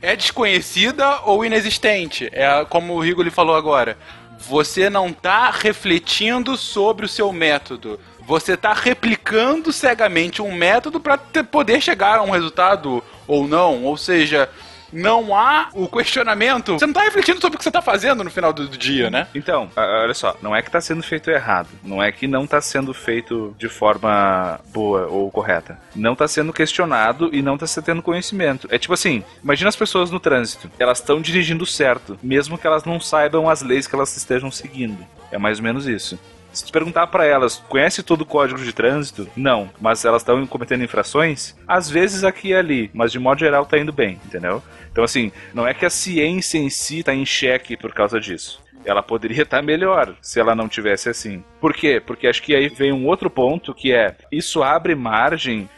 é 0.01 0.15
desconhecida 0.15 1.21
ou 1.25 1.43
inexistente. 1.43 2.29
É 2.31 2.65
como 2.65 2.93
o 2.93 2.99
Rigoli 2.99 3.29
falou 3.29 3.55
agora. 3.55 3.97
Você 4.39 4.89
não 4.89 5.11
tá 5.11 5.51
refletindo 5.51 6.55
sobre 6.55 7.05
o 7.05 7.09
seu 7.09 7.31
método. 7.33 7.99
Você 8.21 8.55
tá 8.55 8.73
replicando 8.73 9.73
cegamente 9.73 10.41
um 10.41 10.53
método 10.53 10.99
para 10.99 11.17
poder 11.17 11.81
chegar 11.81 12.19
a 12.19 12.23
um 12.23 12.29
resultado 12.29 13.03
ou 13.27 13.47
não. 13.47 13.83
Ou 13.83 13.97
seja, 13.97 14.49
não 14.91 15.35
há 15.35 15.69
o 15.73 15.87
questionamento. 15.87 16.73
Você 16.73 16.85
não 16.85 16.93
tá 16.93 17.01
refletindo 17.01 17.39
sobre 17.39 17.55
o 17.55 17.57
que 17.57 17.63
você 17.63 17.71
tá 17.71 17.81
fazendo 17.81 18.23
no 18.23 18.31
final 18.31 18.53
do, 18.53 18.67
do 18.67 18.77
dia, 18.77 19.09
né? 19.09 19.27
Então, 19.33 19.69
olha 19.75 20.13
só, 20.13 20.35
não 20.41 20.55
é 20.55 20.61
que 20.61 20.71
tá 20.71 20.81
sendo 20.81 21.03
feito 21.03 21.29
errado, 21.29 21.69
não 21.83 22.01
é 22.01 22.11
que 22.11 22.27
não 22.27 22.45
tá 22.45 22.61
sendo 22.61 22.93
feito 22.93 23.55
de 23.57 23.69
forma 23.69 24.59
boa 24.67 25.07
ou 25.07 25.29
correta. 25.31 25.79
Não 25.95 26.15
tá 26.15 26.27
sendo 26.27 26.53
questionado 26.53 27.29
e 27.33 27.41
não 27.41 27.57
tá 27.57 27.65
tendo 27.83 28.01
conhecimento. 28.01 28.67
É 28.71 28.77
tipo 28.77 28.93
assim, 28.93 29.23
imagina 29.43 29.69
as 29.69 29.75
pessoas 29.75 30.11
no 30.11 30.19
trânsito, 30.19 30.69
elas 30.79 30.99
estão 30.99 31.21
dirigindo 31.21 31.65
certo, 31.65 32.17
mesmo 32.21 32.57
que 32.57 32.67
elas 32.67 32.83
não 32.83 32.99
saibam 32.99 33.49
as 33.49 33.61
leis 33.61 33.87
que 33.87 33.95
elas 33.95 34.15
estejam 34.15 34.51
seguindo. 34.51 35.05
É 35.31 35.37
mais 35.37 35.59
ou 35.59 35.63
menos 35.63 35.87
isso. 35.87 36.19
Se 36.51 36.65
tu 36.65 36.71
perguntar 36.71 37.07
pra 37.07 37.25
elas, 37.25 37.57
conhece 37.69 38.01
todo 38.01 38.21
o 38.21 38.25
código 38.25 38.59
de 38.59 38.73
trânsito? 38.73 39.27
Não. 39.35 39.69
Mas 39.79 40.03
elas 40.03 40.21
estão 40.21 40.45
cometendo 40.47 40.83
infrações? 40.83 41.55
Às 41.67 41.89
vezes 41.89 42.23
aqui 42.23 42.49
e 42.49 42.55
ali, 42.55 42.89
mas 42.93 43.11
de 43.11 43.19
modo 43.19 43.39
geral 43.39 43.65
tá 43.65 43.77
indo 43.77 43.93
bem, 43.93 44.19
entendeu? 44.25 44.61
Então 44.91 45.03
assim, 45.03 45.31
não 45.53 45.67
é 45.67 45.73
que 45.73 45.85
a 45.85 45.89
ciência 45.89 46.57
em 46.57 46.69
si 46.69 47.03
tá 47.03 47.13
em 47.13 47.25
xeque 47.25 47.77
por 47.77 47.93
causa 47.93 48.19
disso. 48.19 48.61
Ela 48.83 49.03
poderia 49.03 49.43
estar 49.43 49.61
melhor 49.61 50.15
se 50.21 50.39
ela 50.39 50.55
não 50.55 50.69
tivesse 50.69 51.09
assim. 51.09 51.43
Por 51.59 51.73
quê? 51.73 52.01
Porque 52.03 52.27
acho 52.27 52.41
que 52.41 52.55
aí 52.55 52.69
vem 52.69 52.91
um 52.91 53.05
outro 53.05 53.29
ponto 53.29 53.73
que 53.73 53.93
é 53.93 54.15
isso 54.31 54.63
abre 54.63 54.95
margem 54.95 55.69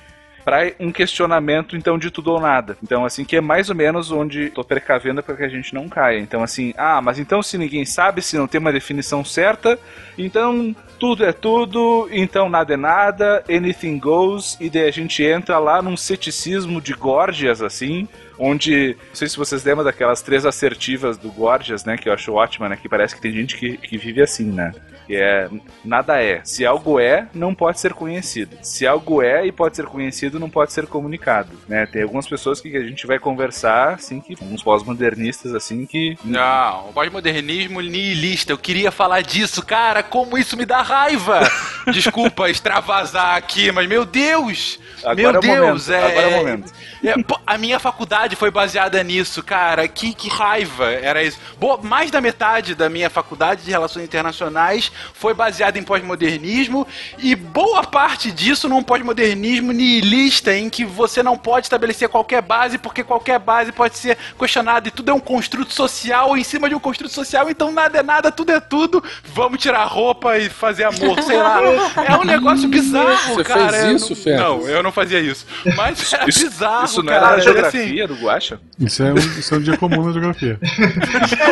para 0.44 0.72
um 0.80 0.92
questionamento 0.92 1.76
então 1.76 1.98
de 1.98 2.12
tudo 2.12 2.32
ou 2.32 2.40
nada. 2.40 2.78
Então 2.84 3.06
assim 3.06 3.24
que 3.24 3.36
é 3.36 3.42
mais 3.42 3.70
ou 3.70 3.76
menos 3.76 4.12
onde 4.12 4.50
tô 4.50 4.64
precavendo 4.64 5.22
para 5.22 5.36
que 5.36 5.44
a 5.44 5.50
gente 5.50 5.74
não 5.74 5.88
caia. 5.88 6.20
Então 6.20 6.44
assim, 6.44 6.74
ah, 6.78 7.02
mas 7.02 7.20
então 7.20 7.42
se 7.42 7.58
ninguém 7.58 7.86
sabe, 7.86 8.22
se 8.22 8.38
não 8.38 8.48
tem 8.48 8.60
uma 8.60 8.72
definição 8.72 9.24
certa, 9.24 9.78
então 10.18 10.76
tudo 11.02 11.26
é 11.26 11.32
tudo, 11.32 12.08
então 12.12 12.48
nada 12.48 12.76
é 12.76 12.78
nada, 12.78 13.44
anything 13.50 13.98
goes, 13.98 14.56
e 14.62 14.70
daí 14.70 14.88
a 14.88 14.92
gente 14.92 15.24
entra 15.24 15.58
lá 15.58 15.82
num 15.82 15.98
ceticismo 15.98 16.80
de 16.80 16.94
Gorgias 16.94 17.60
assim, 17.60 18.08
onde, 18.38 18.96
não 19.10 19.16
sei 19.16 19.28
se 19.28 19.36
vocês 19.36 19.64
lembram 19.64 19.84
daquelas 19.84 20.22
três 20.22 20.46
assertivas 20.46 21.18
do 21.18 21.32
Gorgias, 21.32 21.86
né, 21.86 21.98
que 21.98 22.08
eu 22.08 22.14
acho 22.14 22.32
ótima, 22.34 22.70
né, 22.70 22.78
que 22.80 22.88
parece 22.88 23.16
que 23.16 23.22
tem 23.22 23.32
gente 23.32 23.58
que, 23.58 23.78
que 23.78 23.98
vive 23.98 24.22
assim, 24.22 24.46
né, 24.46 24.72
que 25.12 25.18
é, 25.18 25.50
nada 25.84 26.24
é, 26.24 26.40
se 26.46 26.66
algo 26.66 26.98
é, 26.98 27.28
não 27.34 27.54
pode 27.54 27.82
ser 27.82 27.94
conhecido, 27.94 28.58
se 28.62 28.88
algo 28.88 29.22
é 29.22 29.46
e 29.46 29.52
pode 29.52 29.76
ser 29.76 29.86
conhecido, 29.86 30.40
não 30.40 30.50
pode 30.50 30.72
ser 30.72 30.88
comunicado, 30.88 31.50
né, 31.68 31.86
tem 31.86 32.04
algumas 32.04 32.26
pessoas 32.26 32.62
que 32.62 32.78
a 32.78 32.84
gente 32.86 33.06
vai 33.06 33.20
conversar, 33.20 33.96
assim, 33.96 34.22
que, 34.22 34.38
uns 34.42 34.64
pós-modernistas, 34.64 35.54
assim, 35.54 35.86
que... 35.86 36.18
Não, 36.24 36.90
o 36.90 36.94
pós-modernismo 36.94 37.82
nihilista. 37.82 38.54
Eu 38.54 38.58
queria 38.58 38.90
falar 38.90 39.22
disso, 39.22 39.66
cara. 39.66 40.02
Como 40.02 40.38
isso 40.38 40.56
me 40.56 40.66
dá 40.66 40.82
raiva. 40.82 41.42
Desculpa 41.92 42.50
extravasar 42.50 43.36
aqui, 43.36 43.72
mas 43.72 43.88
meu 43.88 44.06
Deus! 44.06 44.80
Agora 45.04 45.42
meu 45.42 45.54
é 45.54 45.56
Deus, 45.56 45.88
momento, 45.88 46.06
agora 46.06 46.22
é 46.22 46.28
o 46.28 46.38
momento. 46.38 46.74
é, 47.04 47.16
a 47.46 47.58
minha 47.58 47.80
faculdade 47.80 48.36
foi 48.36 48.52
baseada 48.52 49.04
nisso, 49.04 49.42
cara. 49.44 49.88
Que, 49.88 50.14
que 50.14 50.30
raiva 50.30 50.92
era 50.92 51.24
isso. 51.24 51.40
Boa, 51.60 51.78
mais 51.82 52.12
da 52.12 52.22
metade 52.22 52.76
da 52.76 52.88
minha 52.88 53.10
faculdade 53.10 53.64
de 53.64 53.72
Relações 53.72 54.06
Internacionais 54.06 54.92
foi 55.14 55.34
baseada 55.34 55.78
em 55.78 55.84
pós-modernismo 55.84 56.88
e 57.20 57.36
boa 57.36 57.84
parte 57.84 58.32
disso 58.32 58.68
num 58.68 58.84
pós-modernismo 58.84 59.72
nihilista 59.72 60.54
em 60.56 60.70
que 60.70 60.84
você 60.86 61.22
não 61.24 61.38
pode 61.38 61.66
estabelecer 61.66 62.10
qualquer 62.10 62.42
base 62.42 62.78
porque 62.78 63.04
qualquer 63.04 63.40
base 63.40 63.72
pode 63.72 63.98
ser 63.98 64.18
questionada 64.38 64.88
e 64.88 64.92
tudo 64.92 65.12
é 65.12 65.14
um 65.14 65.20
construto 65.20 65.74
social 65.74 66.38
em 66.38 66.44
cima 66.44 66.68
de 66.70 66.76
um 66.76 66.80
construto 66.80 67.14
social, 67.14 67.50
então 67.50 67.72
nada 67.72 68.00
é 68.00 68.04
nada, 68.04 68.32
tudo 68.32 68.52
é 68.52 68.60
tudo. 68.60 69.04
Vamos 69.34 69.60
tirar 69.62 69.82
a 69.82 69.86
roupa 69.86 70.38
e 70.38 70.50
fazer 70.50 70.84
amor, 70.84 71.22
sei 71.22 71.38
lá. 71.38 71.62
É 72.08 72.16
um 72.18 72.24
negócio 72.24 72.68
bizarro, 72.68 73.36
Você 73.36 73.44
cara. 73.44 73.70
fez 73.72 73.84
Eu 73.84 73.96
isso, 73.96 74.10
não, 74.10 74.16
Ferro? 74.16 74.42
Não, 74.44 74.70
eu 74.70 74.84
não 74.84 74.92
fazia 74.92 75.20
isso. 75.20 75.46
Mas 75.76 76.12
era 76.14 76.28
Isso, 76.28 76.50
bizarro, 76.50 76.86
isso 76.86 77.04
não 77.04 77.14
cara. 77.14 77.26
era 77.28 77.36
Assim, 77.36 77.44
geografia 77.44 78.08
do 78.08 78.16
Guacha? 78.16 78.60
Isso 78.80 79.04
é, 79.04 79.14
um, 79.14 79.16
isso 79.16 79.54
é 79.54 79.58
um 79.58 79.62
dia 79.62 79.78
comum 79.78 80.06
na 80.06 80.12
geografia. 80.12 80.60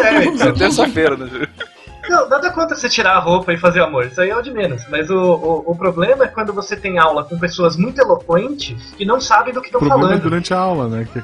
É, 0.10 0.24
então. 0.26 0.54
Terça-feira, 0.54 1.16
né? 1.18 1.48
Não, 2.10 2.28
nada 2.28 2.50
contra 2.52 2.76
você 2.76 2.90
tirar 2.90 3.14
a 3.14 3.20
roupa 3.20 3.54
e 3.54 3.58
fazer 3.58 3.82
amor, 3.82 4.06
isso 4.08 4.20
aí 4.20 4.30
é 4.30 4.36
o 4.36 4.42
de 4.42 4.52
menos. 4.52 4.84
Mas 4.90 5.10
o, 5.10 5.16
o, 5.16 5.72
o 5.72 5.76
problema 5.76 6.24
é 6.26 6.28
quando 6.28 6.52
você 6.52 6.76
tem 6.76 6.98
aula 6.98 7.24
com 7.24 7.38
pessoas 7.38 7.78
muito 7.78 8.02
eloquentes 8.02 8.94
que 8.98 9.06
não 9.06 9.22
sabem 9.22 9.54
do 9.54 9.62
que 9.62 9.68
estão 9.68 9.80
problema 9.80 10.06
é 10.06 10.08
falando. 10.08 10.24
durante 10.24 10.54
a 10.54 10.58
aula, 10.58 10.88
né? 10.88 11.08
Que 11.12 11.24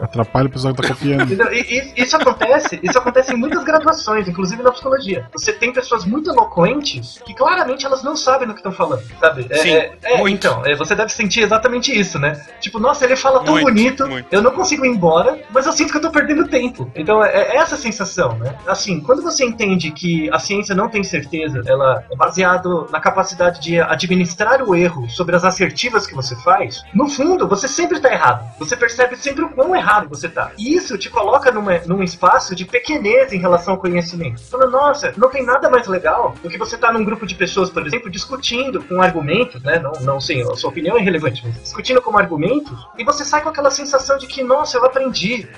atrapalha 0.00 0.46
o 0.46 0.50
pessoal 0.50 0.74
que 0.74 0.82
tá 0.82 0.88
copiando. 0.88 1.22
Entendeu? 1.22 1.52
E- 1.52 1.92
e- 1.96 2.02
isso 2.02 2.16
acontece, 2.16 2.78
isso 2.82 2.98
acontece 2.98 3.32
em 3.32 3.36
muitas 3.36 3.64
graduações, 3.64 4.28
inclusive 4.28 4.62
na 4.62 4.70
psicologia. 4.72 5.26
Você 5.32 5.52
tem 5.52 5.72
pessoas 5.72 6.04
muito 6.04 6.30
eloquentes 6.30 7.20
que 7.24 7.34
claramente 7.34 7.84
elas 7.86 8.02
não 8.02 8.16
sabem 8.16 8.46
do 8.48 8.54
que 8.54 8.60
estão 8.60 8.72
falando, 8.72 9.02
sabe? 9.20 9.46
É, 9.50 9.56
Sim, 9.58 9.70
é, 9.72 9.92
é, 10.02 10.18
muito. 10.18 10.34
Então, 10.46 10.64
é, 10.66 10.74
você 10.76 10.94
deve 10.94 11.10
sentir 11.12 11.40
exatamente 11.42 11.96
isso, 11.98 12.18
né? 12.18 12.40
Tipo, 12.60 12.78
nossa, 12.78 13.04
ele 13.04 13.16
fala 13.16 13.42
tão 13.44 13.54
Muito, 13.54 13.66
bonito, 13.66 14.06
muito. 14.06 14.26
eu 14.32 14.42
não 14.42 14.50
consigo 14.50 14.84
ir 14.84 14.88
embora, 14.88 15.38
mas 15.50 15.66
eu 15.66 15.72
sinto 15.72 15.90
que 15.92 15.96
eu 15.98 16.02
tô 16.02 16.10
perdendo 16.10 16.46
tempo. 16.48 16.90
Então 16.94 17.24
é, 17.24 17.32
é 17.32 17.56
essa 17.56 17.76
sensação, 17.76 18.36
né? 18.38 18.54
Assim, 18.66 19.00
quando 19.00 19.22
você 19.22 19.44
entende 19.44 19.90
que 19.90 20.28
a 20.32 20.38
ciência 20.38 20.74
não 20.74 20.88
tem 20.88 21.02
certeza, 21.04 21.62
ela 21.66 22.04
é 22.10 22.16
baseado 22.16 22.88
na 22.90 23.00
capacidade 23.00 23.60
de 23.60 23.80
administrar 23.80 24.62
o 24.62 24.74
erro 24.74 25.08
sobre 25.08 25.36
as 25.36 25.44
assertivas 25.44 26.06
que 26.06 26.14
você 26.14 26.34
faz, 26.42 26.82
no 26.94 27.08
fundo, 27.08 27.46
você 27.48 27.68
sempre 27.68 28.00
tá 28.00 28.12
errado. 28.12 28.44
Você 28.58 28.76
percebe 28.76 29.16
sempre 29.16 29.44
o 29.44 29.48
quão 29.50 29.74
errado 29.74 29.83
você 30.08 30.28
tá. 30.28 30.52
E 30.58 30.74
isso 30.74 30.96
te 30.98 31.10
coloca 31.10 31.50
numa, 31.52 31.78
num 31.86 32.02
espaço 32.02 32.54
de 32.54 32.64
pequenez 32.64 33.32
em 33.32 33.38
relação 33.38 33.74
ao 33.74 33.80
conhecimento. 33.80 34.42
Falando, 34.42 34.72
nossa, 34.72 35.12
não 35.16 35.30
tem 35.30 35.44
nada 35.44 35.70
mais 35.70 35.86
legal 35.86 36.34
do 36.42 36.48
que 36.48 36.58
você 36.58 36.74
estar 36.74 36.92
num 36.92 37.04
grupo 37.04 37.26
de 37.26 37.34
pessoas, 37.34 37.70
por 37.70 37.86
exemplo, 37.86 38.10
discutindo 38.10 38.82
com 38.82 39.00
argumentos, 39.00 39.62
né? 39.62 39.78
Não, 39.78 39.92
não 40.00 40.20
sei, 40.20 40.42
a 40.42 40.56
sua 40.56 40.70
opinião 40.70 40.96
é 40.96 41.00
irrelevante, 41.00 41.42
mas 41.44 41.62
discutindo 41.62 42.00
com 42.00 42.16
argumentos, 42.18 42.76
e 42.98 43.04
você 43.04 43.24
sai 43.24 43.42
com 43.42 43.48
aquela 43.48 43.70
sensação 43.70 44.18
de 44.18 44.26
que, 44.26 44.42
nossa, 44.42 44.76
eu 44.76 44.84
aprendi. 44.84 45.48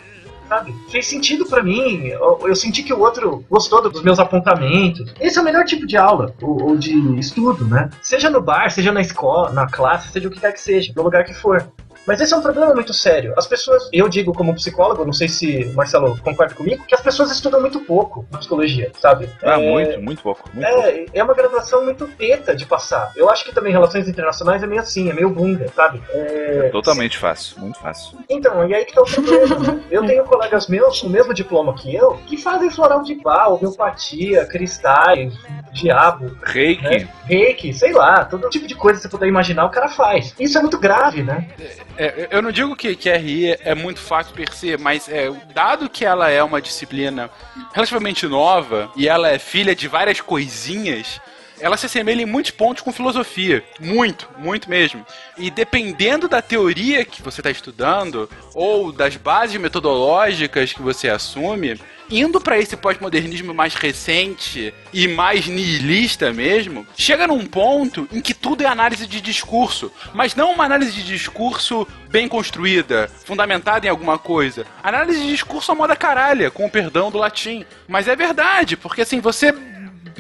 Sabe? 0.48 0.72
Fez 0.90 1.08
sentido 1.08 1.44
pra 1.44 1.60
mim. 1.60 2.06
Eu, 2.06 2.38
eu 2.44 2.54
senti 2.54 2.84
que 2.84 2.92
o 2.92 3.00
outro 3.00 3.44
gostou 3.50 3.82
dos 3.82 4.02
meus 4.02 4.20
apontamentos. 4.20 5.12
Esse 5.20 5.38
é 5.38 5.42
o 5.42 5.44
melhor 5.44 5.64
tipo 5.64 5.84
de 5.86 5.96
aula, 5.96 6.32
ou, 6.40 6.62
ou 6.62 6.76
de 6.76 6.94
estudo, 7.18 7.64
né? 7.64 7.90
Seja 8.00 8.30
no 8.30 8.40
bar, 8.40 8.70
seja 8.70 8.92
na 8.92 9.00
escola, 9.00 9.50
na 9.50 9.66
classe, 9.66 10.12
seja 10.12 10.28
o 10.28 10.30
que 10.30 10.38
quer 10.38 10.52
que 10.52 10.60
seja, 10.60 10.92
no 10.94 11.02
lugar 11.02 11.24
que 11.24 11.34
for. 11.34 11.66
Mas 12.06 12.20
esse 12.20 12.32
é 12.32 12.36
um 12.36 12.42
problema 12.42 12.72
muito 12.74 12.92
sério. 12.94 13.34
As 13.36 13.46
pessoas, 13.46 13.88
eu 13.92 14.08
digo 14.08 14.32
como 14.32 14.54
psicólogo, 14.54 15.04
não 15.04 15.12
sei 15.12 15.28
se 15.28 15.64
Marcelo 15.74 16.16
concorda 16.22 16.54
comigo, 16.54 16.84
que 16.86 16.94
as 16.94 17.00
pessoas 17.00 17.30
estudam 17.30 17.60
muito 17.60 17.80
pouco 17.80 18.24
psicologia, 18.38 18.90
sabe? 19.00 19.28
Ah, 19.42 19.52
É, 19.60 19.70
muito, 19.70 20.00
muito 20.02 20.22
pouco. 20.22 20.48
Muito 20.54 20.68
pouco. 20.68 20.86
é, 20.88 21.06
é 21.12 21.22
uma 21.24 21.34
graduação 21.34 21.84
muito 21.84 22.06
teta 22.08 22.54
de 22.54 22.64
passar. 22.66 23.10
Eu 23.16 23.28
acho 23.30 23.44
que 23.44 23.52
também 23.54 23.72
relações 23.72 24.08
internacionais 24.08 24.62
é 24.62 24.66
meio 24.66 24.80
assim, 24.80 25.10
é 25.10 25.12
meio 25.12 25.30
bunda, 25.30 25.66
sabe? 25.74 26.00
É, 26.10 26.68
Totalmente 26.70 27.18
fácil, 27.18 27.58
muito 27.60 27.78
fácil. 27.78 28.18
então, 28.30 28.68
e 28.68 28.74
aí 28.74 28.84
que 28.84 28.94
tá 28.94 29.02
o 29.02 29.04
problema. 29.06 29.80
Eu 29.90 30.04
tenho 30.06 30.24
colegas 30.24 30.68
meus 30.68 31.00
com 31.00 31.06
o 31.08 31.10
mesmo 31.10 31.34
diploma 31.34 31.74
que 31.74 31.94
eu 31.94 32.16
que 32.26 32.36
fazem 32.36 32.70
floral 32.70 33.02
de 33.02 33.14
pau, 33.16 33.54
homeopatia, 33.56 34.44
cristais, 34.46 35.32
diabo, 35.76 36.36
Reiki, 36.42 36.82
né? 36.82 37.08
reiki, 37.24 37.72
sei 37.72 37.92
lá, 37.92 38.24
todo 38.24 38.48
tipo 38.48 38.66
de 38.66 38.74
coisa 38.74 38.98
que 38.98 39.02
você 39.02 39.08
puder 39.08 39.28
imaginar, 39.28 39.64
o 39.66 39.70
cara 39.70 39.88
faz. 39.88 40.34
Isso 40.38 40.58
é 40.58 40.60
muito 40.60 40.78
grave, 40.78 41.22
né? 41.22 41.48
É, 41.96 42.28
eu 42.30 42.42
não 42.42 42.50
digo 42.50 42.74
que, 42.74 42.96
que 42.96 43.10
RI 43.10 43.56
é 43.60 43.74
muito 43.74 44.00
fácil 44.00 44.34
per 44.34 44.52
se, 44.52 44.76
mas 44.76 45.08
é, 45.08 45.30
dado 45.54 45.88
que 45.88 46.04
ela 46.04 46.30
é 46.30 46.42
uma 46.42 46.60
disciplina 46.60 47.30
relativamente 47.72 48.26
nova 48.26 48.90
e 48.96 49.08
ela 49.08 49.28
é 49.28 49.38
filha 49.38 49.74
de 49.74 49.86
várias 49.88 50.20
coisinhas, 50.20 51.20
ela 51.58 51.76
se 51.76 51.86
assemelha 51.86 52.22
em 52.22 52.26
muitos 52.26 52.50
pontos 52.50 52.82
com 52.82 52.92
filosofia. 52.92 53.64
Muito, 53.80 54.28
muito 54.38 54.68
mesmo. 54.68 55.04
E 55.38 55.50
dependendo 55.50 56.28
da 56.28 56.42
teoria 56.42 57.04
que 57.04 57.22
você 57.22 57.40
está 57.40 57.50
estudando, 57.50 58.28
ou 58.54 58.92
das 58.92 59.16
bases 59.16 59.58
metodológicas 59.58 60.72
que 60.72 60.82
você 60.82 61.08
assume, 61.08 61.80
indo 62.10 62.40
para 62.40 62.58
esse 62.58 62.76
pós-modernismo 62.76 63.52
mais 63.52 63.74
recente 63.74 64.72
e 64.92 65.08
mais 65.08 65.46
nihilista 65.46 66.32
mesmo, 66.32 66.86
chega 66.96 67.26
num 67.26 67.44
ponto 67.44 68.08
em 68.12 68.20
que 68.20 68.34
tudo 68.34 68.62
é 68.62 68.66
análise 68.66 69.06
de 69.06 69.20
discurso, 69.20 69.92
mas 70.14 70.34
não 70.34 70.52
uma 70.52 70.64
análise 70.64 70.92
de 70.92 71.02
discurso 71.02 71.86
bem 72.08 72.28
construída, 72.28 73.10
fundamentada 73.24 73.86
em 73.86 73.90
alguma 73.90 74.18
coisa. 74.18 74.64
Análise 74.82 75.20
de 75.20 75.28
discurso 75.28 75.72
à 75.72 75.74
moda 75.74 75.96
caralha, 75.96 76.50
com 76.50 76.64
o 76.64 76.70
perdão 76.70 77.10
do 77.10 77.18
latim. 77.18 77.64
Mas 77.88 78.08
é 78.08 78.16
verdade, 78.16 78.76
porque 78.76 79.02
assim, 79.02 79.20
você 79.20 79.52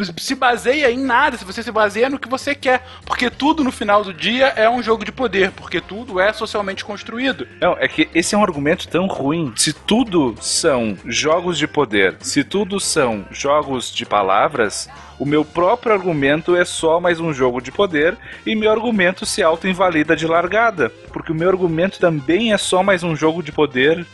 se 0.04 0.34
baseia 0.34 0.90
em 0.90 0.98
nada, 0.98 1.36
se 1.36 1.44
você 1.44 1.62
se 1.62 1.70
baseia 1.70 2.10
no 2.10 2.18
que 2.18 2.28
você 2.28 2.54
quer. 2.54 2.86
Porque 3.04 3.30
tudo 3.30 3.64
no 3.64 3.72
final 3.72 4.04
do 4.04 4.12
dia 4.12 4.46
é 4.56 4.68
um 4.68 4.82
jogo 4.82 5.04
de 5.04 5.12
poder, 5.12 5.52
porque 5.52 5.80
tudo 5.80 6.20
é 6.20 6.32
socialmente 6.32 6.84
construído. 6.84 7.46
Não, 7.60 7.76
é 7.78 7.88
que 7.88 8.08
esse 8.14 8.34
é 8.34 8.38
um 8.38 8.42
argumento 8.42 8.88
tão 8.88 9.06
ruim. 9.06 9.52
Se 9.56 9.72
tudo 9.72 10.34
são 10.40 10.96
jogos 11.04 11.58
de 11.58 11.66
poder, 11.66 12.16
se 12.20 12.44
tudo 12.44 12.78
são 12.80 13.24
jogos 13.30 13.92
de 13.92 14.04
palavras, 14.04 14.88
o 15.18 15.24
meu 15.24 15.44
próprio 15.44 15.94
argumento 15.94 16.54
é 16.54 16.64
só 16.64 17.00
mais 17.00 17.20
um 17.20 17.32
jogo 17.32 17.60
de 17.60 17.72
poder 17.72 18.16
e 18.44 18.54
meu 18.54 18.70
argumento 18.70 19.24
se 19.24 19.42
auto-invalida 19.42 20.14
de 20.14 20.26
largada. 20.26 20.90
Porque 21.12 21.32
o 21.32 21.34
meu 21.34 21.48
argumento 21.48 21.98
também 21.98 22.52
é 22.52 22.58
só 22.58 22.82
mais 22.82 23.02
um 23.02 23.16
jogo 23.16 23.42
de 23.42 23.50
poder. 23.50 24.06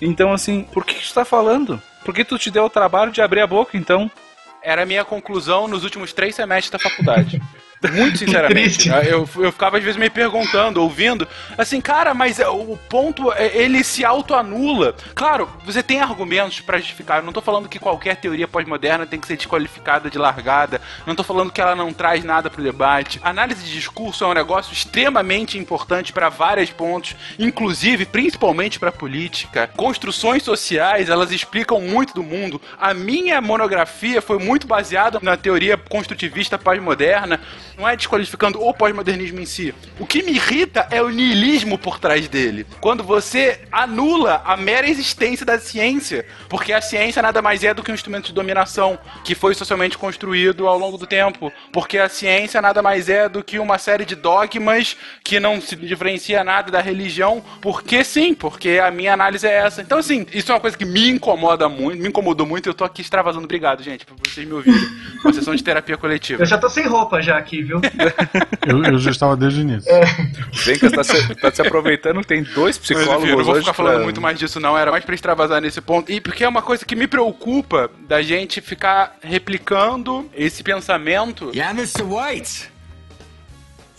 Então, 0.00 0.32
assim, 0.32 0.66
por 0.72 0.84
que, 0.84 0.94
que 0.94 1.06
tu 1.06 1.14
tá 1.14 1.24
falando? 1.24 1.80
Por 2.04 2.14
que 2.14 2.24
tu 2.24 2.38
te 2.38 2.50
deu 2.50 2.64
o 2.64 2.70
trabalho 2.70 3.12
de 3.12 3.20
abrir 3.20 3.40
a 3.40 3.46
boca, 3.46 3.76
então? 3.76 4.10
Era 4.68 4.82
a 4.82 4.86
minha 4.86 5.02
conclusão 5.02 5.66
nos 5.66 5.82
últimos 5.82 6.12
três 6.12 6.34
semestres 6.34 6.70
da 6.70 6.78
faculdade. 6.78 7.40
Muito 7.92 8.18
sinceramente. 8.18 8.88
eu, 8.88 9.28
eu 9.36 9.52
ficava 9.52 9.78
às 9.78 9.84
vezes 9.84 9.98
me 9.98 10.10
perguntando, 10.10 10.82
ouvindo, 10.82 11.28
assim, 11.56 11.80
cara, 11.80 12.12
mas 12.12 12.40
é, 12.40 12.48
o 12.48 12.76
ponto, 12.88 13.32
é, 13.32 13.56
ele 13.56 13.84
se 13.84 14.04
autoanula. 14.04 14.94
Claro, 15.14 15.48
você 15.64 15.82
tem 15.82 16.00
argumentos 16.00 16.60
para 16.60 16.78
justificar. 16.78 17.18
Eu 17.18 17.24
não 17.24 17.32
tô 17.32 17.40
falando 17.40 17.68
que 17.68 17.78
qualquer 17.78 18.16
teoria 18.16 18.48
pós-moderna 18.48 19.06
tem 19.06 19.20
que 19.20 19.26
ser 19.26 19.36
desqualificada 19.36 20.10
de 20.10 20.18
largada. 20.18 20.80
Não 21.06 21.14
tô 21.14 21.22
falando 21.22 21.52
que 21.52 21.60
ela 21.60 21.76
não 21.76 21.92
traz 21.92 22.24
nada 22.24 22.50
pro 22.50 22.62
debate. 22.62 23.20
Análise 23.22 23.64
de 23.64 23.72
discurso 23.72 24.24
é 24.24 24.26
um 24.26 24.34
negócio 24.34 24.72
extremamente 24.72 25.56
importante 25.56 26.12
para 26.12 26.28
vários 26.28 26.70
pontos, 26.70 27.14
inclusive, 27.38 28.06
principalmente 28.06 28.78
para 28.78 28.90
política. 28.90 29.70
Construções 29.76 30.42
sociais, 30.42 31.08
elas 31.08 31.30
explicam 31.30 31.80
muito 31.80 32.12
do 32.14 32.22
mundo. 32.22 32.60
A 32.78 32.92
minha 32.92 33.40
monografia 33.40 34.20
foi 34.20 34.38
muito 34.38 34.66
baseada 34.66 35.18
na 35.22 35.36
teoria 35.36 35.76
construtivista 35.76 36.58
pós-moderna 36.58 37.40
não 37.78 37.88
é 37.88 37.94
desqualificando 37.94 38.60
o 38.60 38.74
pós-modernismo 38.74 39.40
em 39.40 39.46
si. 39.46 39.72
O 40.00 40.06
que 40.06 40.22
me 40.22 40.32
irrita 40.32 40.88
é 40.90 41.00
o 41.00 41.08
niilismo 41.08 41.78
por 41.78 42.00
trás 42.00 42.26
dele. 42.28 42.66
Quando 42.80 43.04
você 43.04 43.60
anula 43.70 44.42
a 44.44 44.56
mera 44.56 44.88
existência 44.88 45.46
da 45.46 45.58
ciência, 45.58 46.26
porque 46.48 46.72
a 46.72 46.80
ciência 46.80 47.22
nada 47.22 47.40
mais 47.40 47.62
é 47.62 47.72
do 47.72 47.82
que 47.82 47.92
um 47.92 47.94
instrumento 47.94 48.26
de 48.26 48.32
dominação 48.32 48.98
que 49.24 49.34
foi 49.34 49.54
socialmente 49.54 49.96
construído 49.96 50.66
ao 50.66 50.76
longo 50.76 50.98
do 50.98 51.06
tempo. 51.06 51.52
Porque 51.72 51.98
a 51.98 52.08
ciência 52.08 52.60
nada 52.60 52.82
mais 52.82 53.08
é 53.08 53.28
do 53.28 53.44
que 53.44 53.58
uma 53.58 53.78
série 53.78 54.04
de 54.04 54.16
dogmas 54.16 54.96
que 55.22 55.38
não 55.38 55.60
se 55.60 55.76
diferencia 55.76 56.42
nada 56.42 56.72
da 56.72 56.80
religião, 56.80 57.42
porque 57.62 58.02
sim, 58.02 58.34
porque 58.34 58.80
a 58.82 58.90
minha 58.90 59.12
análise 59.12 59.46
é 59.46 59.52
essa. 59.52 59.82
Então, 59.82 59.98
assim, 59.98 60.26
isso 60.32 60.50
é 60.50 60.54
uma 60.54 60.60
coisa 60.60 60.76
que 60.76 60.84
me 60.84 61.08
incomoda 61.08 61.68
muito, 61.68 62.02
me 62.02 62.08
incomodou 62.08 62.46
muito. 62.46 62.68
Eu 62.68 62.74
tô 62.74 62.84
aqui 62.84 63.02
extravasando. 63.02 63.44
Obrigado, 63.44 63.82
gente, 63.82 64.04
por 64.04 64.16
vocês 64.26 64.46
me 64.46 64.54
ouvirem. 64.54 64.80
Uma 65.22 65.32
sessão 65.32 65.54
de 65.54 65.62
terapia 65.62 65.96
coletiva. 65.96 66.42
Eu 66.42 66.46
já 66.46 66.58
tô 66.58 66.68
sem 66.68 66.86
roupa 66.86 67.20
já 67.22 67.36
aqui, 67.36 67.62
viu? 67.68 67.80
eu, 68.66 68.84
eu, 68.84 68.98
já 68.98 69.10
estava 69.10 69.36
desde 69.36 69.60
o 69.60 69.62
início. 69.62 69.90
É. 69.90 70.04
Vem 70.64 70.78
que 70.78 70.90
tá 70.90 71.04
se, 71.04 71.34
tá 71.34 71.50
se 71.50 71.62
aproveitando, 71.62 72.24
tem 72.24 72.42
dois 72.42 72.78
psicólogos 72.78 73.14
Mas, 73.14 73.24
enfim, 73.24 73.36
não 73.36 73.44
vou 73.44 73.54
ficar 73.56 73.74
pra... 73.74 73.84
falando 73.84 74.04
muito 74.04 74.20
mais 74.20 74.38
disso, 74.38 74.58
não. 74.58 74.76
Era 74.76 74.90
mais 74.90 75.04
pra 75.04 75.14
extravasar 75.14 75.60
nesse 75.60 75.80
ponto. 75.80 76.10
E 76.10 76.20
porque 76.20 76.44
é 76.44 76.48
uma 76.48 76.62
coisa 76.62 76.84
que 76.84 76.96
me 76.96 77.06
preocupa 77.06 77.90
da 78.08 78.22
gente 78.22 78.60
ficar 78.60 79.16
replicando 79.22 80.28
esse 80.34 80.62
pensamento. 80.62 81.50
Yeah, 81.54 81.78
Mr. 81.78 82.02
White. 82.02 82.70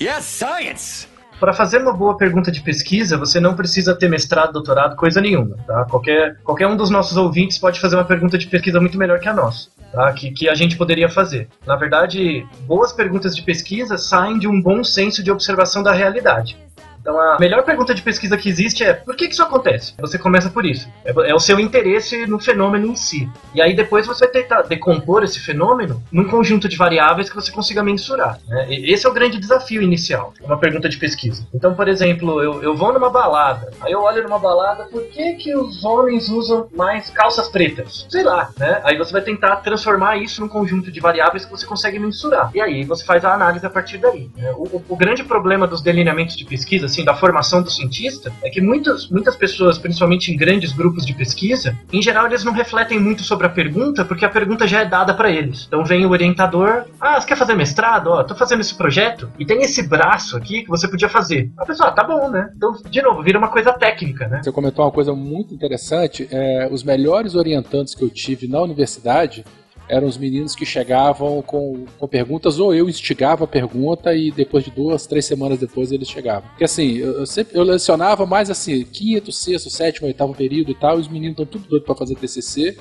Yes, 0.02 0.26
science. 0.26 1.09
Para 1.40 1.54
fazer 1.54 1.82
uma 1.82 1.94
boa 1.94 2.18
pergunta 2.18 2.52
de 2.52 2.62
pesquisa, 2.62 3.18
você 3.18 3.40
não 3.40 3.56
precisa 3.56 3.96
ter 3.96 4.10
mestrado, 4.10 4.54
doutorado, 4.54 4.96
coisa 4.96 5.22
nenhuma. 5.22 5.56
Tá? 5.66 5.86
Qualquer, 5.86 6.38
qualquer 6.44 6.68
um 6.68 6.76
dos 6.76 6.90
nossos 6.90 7.16
ouvintes 7.16 7.58
pode 7.58 7.80
fazer 7.80 7.96
uma 7.96 8.04
pergunta 8.04 8.38
de 8.38 8.48
pesquisa 8.48 8.80
muito 8.80 8.98
melhor 8.98 9.20
que 9.20 9.30
a 9.30 9.34
nossa 9.34 9.70
tá? 9.92 10.12
que, 10.14 10.32
que 10.32 10.50
a 10.50 10.56
gente 10.56 10.78
poderia 10.78 11.10
fazer. 11.10 11.48
Na 11.66 11.76
verdade, 11.76 12.46
boas 12.66 12.92
perguntas 12.92 13.36
de 13.36 13.42
pesquisa 13.42 13.98
saem 13.98 14.40
de 14.40 14.48
um 14.48 14.62
bom 14.62 14.84
senso 14.84 15.24
de 15.24 15.32
observação 15.32 15.84
da 15.84 15.92
realidade. 15.92 16.58
Então 17.02 17.20
a 17.20 17.38
melhor 17.40 17.64
pergunta 17.64 17.94
de 17.94 18.02
pesquisa 18.02 18.38
que 18.38 18.50
existe 18.50 18.84
é 18.84 18.94
por 18.94 19.16
que, 19.16 19.28
que 19.28 19.34
isso 19.34 19.44
acontece? 19.44 19.94
Você 20.00 20.18
começa 20.18 20.50
por 20.50 20.66
isso. 20.66 20.88
É, 21.06 21.30
é, 21.30 21.36
o 21.36 21.40
seu 21.40 21.60
interesse 21.60 22.26
no 22.28 22.40
fenômeno 22.40 22.88
em 22.88 22.96
si. 22.96 23.30
E 23.54 23.62
aí 23.62 23.76
depois 23.76 24.06
você 24.06 24.26
vai 24.26 24.30
tentar 24.30 24.64
decompor 24.64 25.24
esse 25.24 25.40
fenômeno 25.40 26.02
num 26.12 26.26
conjunto 26.26 26.68
de 26.68 26.78
variáveis 26.78 27.30
que 27.30 27.36
você 27.36 27.52
consiga 27.52 27.84
mensurar. 27.84 28.40
Né? 28.48 28.68
Esse 28.70 29.06
é 29.06 29.10
o 29.10 29.14
grande 29.14 29.40
desafio 29.40 29.82
inicial, 29.82 30.34
uma 30.42 30.58
pergunta 30.58 30.90
de 30.90 30.98
pesquisa. 30.98 31.48
Então, 31.54 31.74
por 31.74 31.88
exemplo, 31.88 32.42
eu, 32.44 32.62
eu 32.62 32.76
vou 32.76 32.94
numa 32.94 33.10
balada, 33.10 33.72
aí 33.82 33.92
eu 33.92 34.02
olho 34.02 34.24
numa 34.24 34.40
balada, 34.40 34.86
por 34.86 35.04
que, 35.06 35.34
que 35.34 35.56
os 35.56 35.84
homens 35.84 36.30
usam 36.30 36.68
mais 36.76 37.10
calças 37.10 37.48
pretas? 37.48 38.06
Sei 38.10 38.24
lá, 38.24 38.50
né? 38.58 38.82
Aí 38.84 38.98
você 38.98 39.12
vai 39.12 39.22
tentar 39.22 39.58
transformar 39.58 40.18
isso 40.18 40.42
num 40.42 40.48
conjunto 40.48 40.92
de 40.92 41.00
variáveis 41.00 41.46
que 41.46 41.52
você 41.52 41.66
consegue 41.66 42.00
mensurar. 42.00 42.52
E 42.54 42.62
aí 42.62 42.84
você 42.84 43.06
faz 43.06 43.24
a 43.24 43.34
análise 43.34 43.66
a 43.66 43.70
partir 43.70 43.98
daí. 43.98 44.30
Né? 44.36 44.52
O, 44.52 44.64
o, 44.64 44.86
o 44.90 44.96
grande 44.96 45.24
problema 45.24 45.68
dos 45.68 45.82
delineamentos 45.82 46.36
de 46.36 46.46
pesquisa, 46.46 46.89
assim, 46.90 47.04
da 47.04 47.14
formação 47.14 47.62
do 47.62 47.70
cientista, 47.70 48.32
é 48.44 48.50
que 48.50 48.62
muitas, 48.62 49.10
muitas 49.10 49.36
pessoas, 49.36 49.78
principalmente 49.78 50.32
em 50.32 50.38
grandes 50.38 50.74
grupos 50.74 51.06
de 51.06 51.14
pesquisa, 51.14 51.78
em 51.92 52.02
geral 52.02 52.26
eles 52.26 52.44
não 52.44 52.54
refletem 52.54 53.00
muito 53.00 53.24
sobre 53.24 53.48
a 53.48 53.50
pergunta, 53.50 54.04
porque 54.06 54.26
a 54.26 54.30
pergunta 54.30 54.68
já 54.68 54.82
é 54.82 54.86
dada 54.86 55.14
para 55.14 55.32
eles. 55.32 55.66
Então 55.68 55.84
vem 55.84 56.06
o 56.06 56.10
orientador, 56.10 56.86
ah, 57.00 57.20
você 57.20 57.28
quer 57.28 57.38
fazer 57.38 57.56
mestrado? 57.56 58.08
Ó, 58.08 58.24
tô 58.24 58.36
fazendo 58.36 58.62
esse 58.62 58.76
projeto 58.76 59.30
e 59.40 59.46
tem 59.46 59.62
esse 59.62 59.88
braço 59.88 60.36
aqui 60.38 60.64
que 60.64 60.70
você 60.70 60.88
podia 60.88 61.10
fazer. 61.10 61.52
A 61.58 61.66
pessoa, 61.66 61.90
ah, 61.90 61.92
tá 61.92 62.04
bom, 62.04 62.30
né? 62.30 62.50
Então, 62.56 62.74
de 62.90 63.02
novo, 63.02 63.22
vira 63.24 63.38
uma 63.38 63.50
coisa 63.50 63.74
técnica, 63.74 64.28
né? 64.28 64.42
Você 64.44 64.52
comentou 64.52 64.86
uma 64.86 64.92
coisa 64.92 65.14
muito 65.14 65.54
interessante, 65.54 66.28
é, 66.32 66.68
os 66.72 66.84
melhores 66.84 67.36
orientantes 67.36 67.96
que 67.96 68.04
eu 68.04 68.10
tive 68.10 68.48
na 68.48 68.62
universidade 68.62 69.46
eram 69.90 70.08
os 70.08 70.18
meninos 70.18 70.56
que 70.56 70.66
chegavam 70.66 71.42
com, 71.42 71.86
com 71.98 72.08
perguntas, 72.08 72.60
ou 72.60 72.74
eu 72.74 72.88
instigava 72.88 73.44
a 73.44 73.48
pergunta 73.48 74.14
e 74.14 74.32
depois 74.32 74.64
de 74.64 74.72
duas, 74.72 75.08
três 75.08 75.26
semanas 75.26 75.60
depois 75.60 75.92
eles 75.92 76.08
chegavam. 76.08 76.48
Porque 76.50 76.64
assim, 76.64 76.98
eu, 76.98 77.20
eu 77.20 77.26
sempre 77.26 77.58
eu 77.58 77.64
lecionava 77.64 78.26
mais 78.26 78.50
assim, 78.50 78.84
quinto, 78.86 79.32
sexto, 79.32 79.70
sétimo, 79.70 80.08
oitavo 80.08 80.34
período 80.34 80.72
e 80.72 80.76
tal, 80.76 80.98
e 80.98 81.02
os 81.02 81.08
meninos 81.08 81.32
estão 81.32 81.46
tudo 81.46 81.68
doidos 81.68 81.86
para 81.86 81.96
fazer 81.96 82.16
TCC 82.16 82.78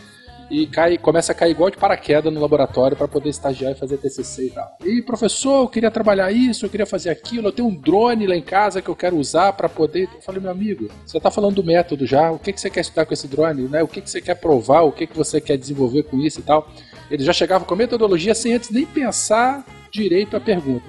e 0.50 0.66
cai, 0.66 0.96
começa 0.96 1.32
a 1.32 1.34
cair 1.34 1.50
igual 1.50 1.70
de 1.70 1.76
paraquedas 1.76 2.32
no 2.32 2.40
laboratório 2.40 2.96
para 2.96 3.06
poder 3.06 3.28
estagiar 3.28 3.72
e 3.72 3.74
fazer 3.74 3.98
TCC 3.98 4.46
e 4.46 4.50
tal. 4.50 4.76
E 4.84 5.02
professor, 5.02 5.62
eu 5.62 5.68
queria 5.68 5.90
trabalhar 5.90 6.32
isso, 6.32 6.64
eu 6.64 6.70
queria 6.70 6.86
fazer 6.86 7.10
aquilo, 7.10 7.48
eu 7.48 7.52
tenho 7.52 7.68
um 7.68 7.74
drone 7.74 8.26
lá 8.26 8.34
em 8.34 8.42
casa 8.42 8.80
que 8.80 8.88
eu 8.88 8.96
quero 8.96 9.16
usar 9.16 9.52
para 9.52 9.68
poder. 9.68 10.08
Eu 10.14 10.22
falei, 10.22 10.40
meu 10.40 10.50
amigo, 10.50 10.88
você 11.04 11.20
tá 11.20 11.30
falando 11.30 11.56
do 11.56 11.64
método 11.64 12.06
já, 12.06 12.30
o 12.30 12.38
que, 12.38 12.52
que 12.52 12.60
você 12.60 12.70
quer 12.70 12.80
estudar 12.80 13.04
com 13.04 13.12
esse 13.12 13.28
drone, 13.28 13.68
né? 13.68 13.82
O 13.82 13.88
que, 13.88 14.00
que 14.00 14.10
você 14.10 14.20
quer 14.20 14.34
provar, 14.36 14.82
o 14.82 14.92
que, 14.92 15.06
que 15.06 15.16
você 15.16 15.40
quer 15.40 15.56
desenvolver 15.56 16.04
com 16.04 16.18
isso 16.18 16.40
e 16.40 16.42
tal. 16.42 16.70
Ele 17.10 17.24
já 17.24 17.32
chegava 17.32 17.64
com 17.64 17.74
a 17.74 17.76
metodologia 17.76 18.34
sem 18.34 18.54
antes 18.54 18.70
nem 18.70 18.84
pensar 18.84 19.64
direito 19.90 20.36
a 20.36 20.40
pergunta. 20.40 20.84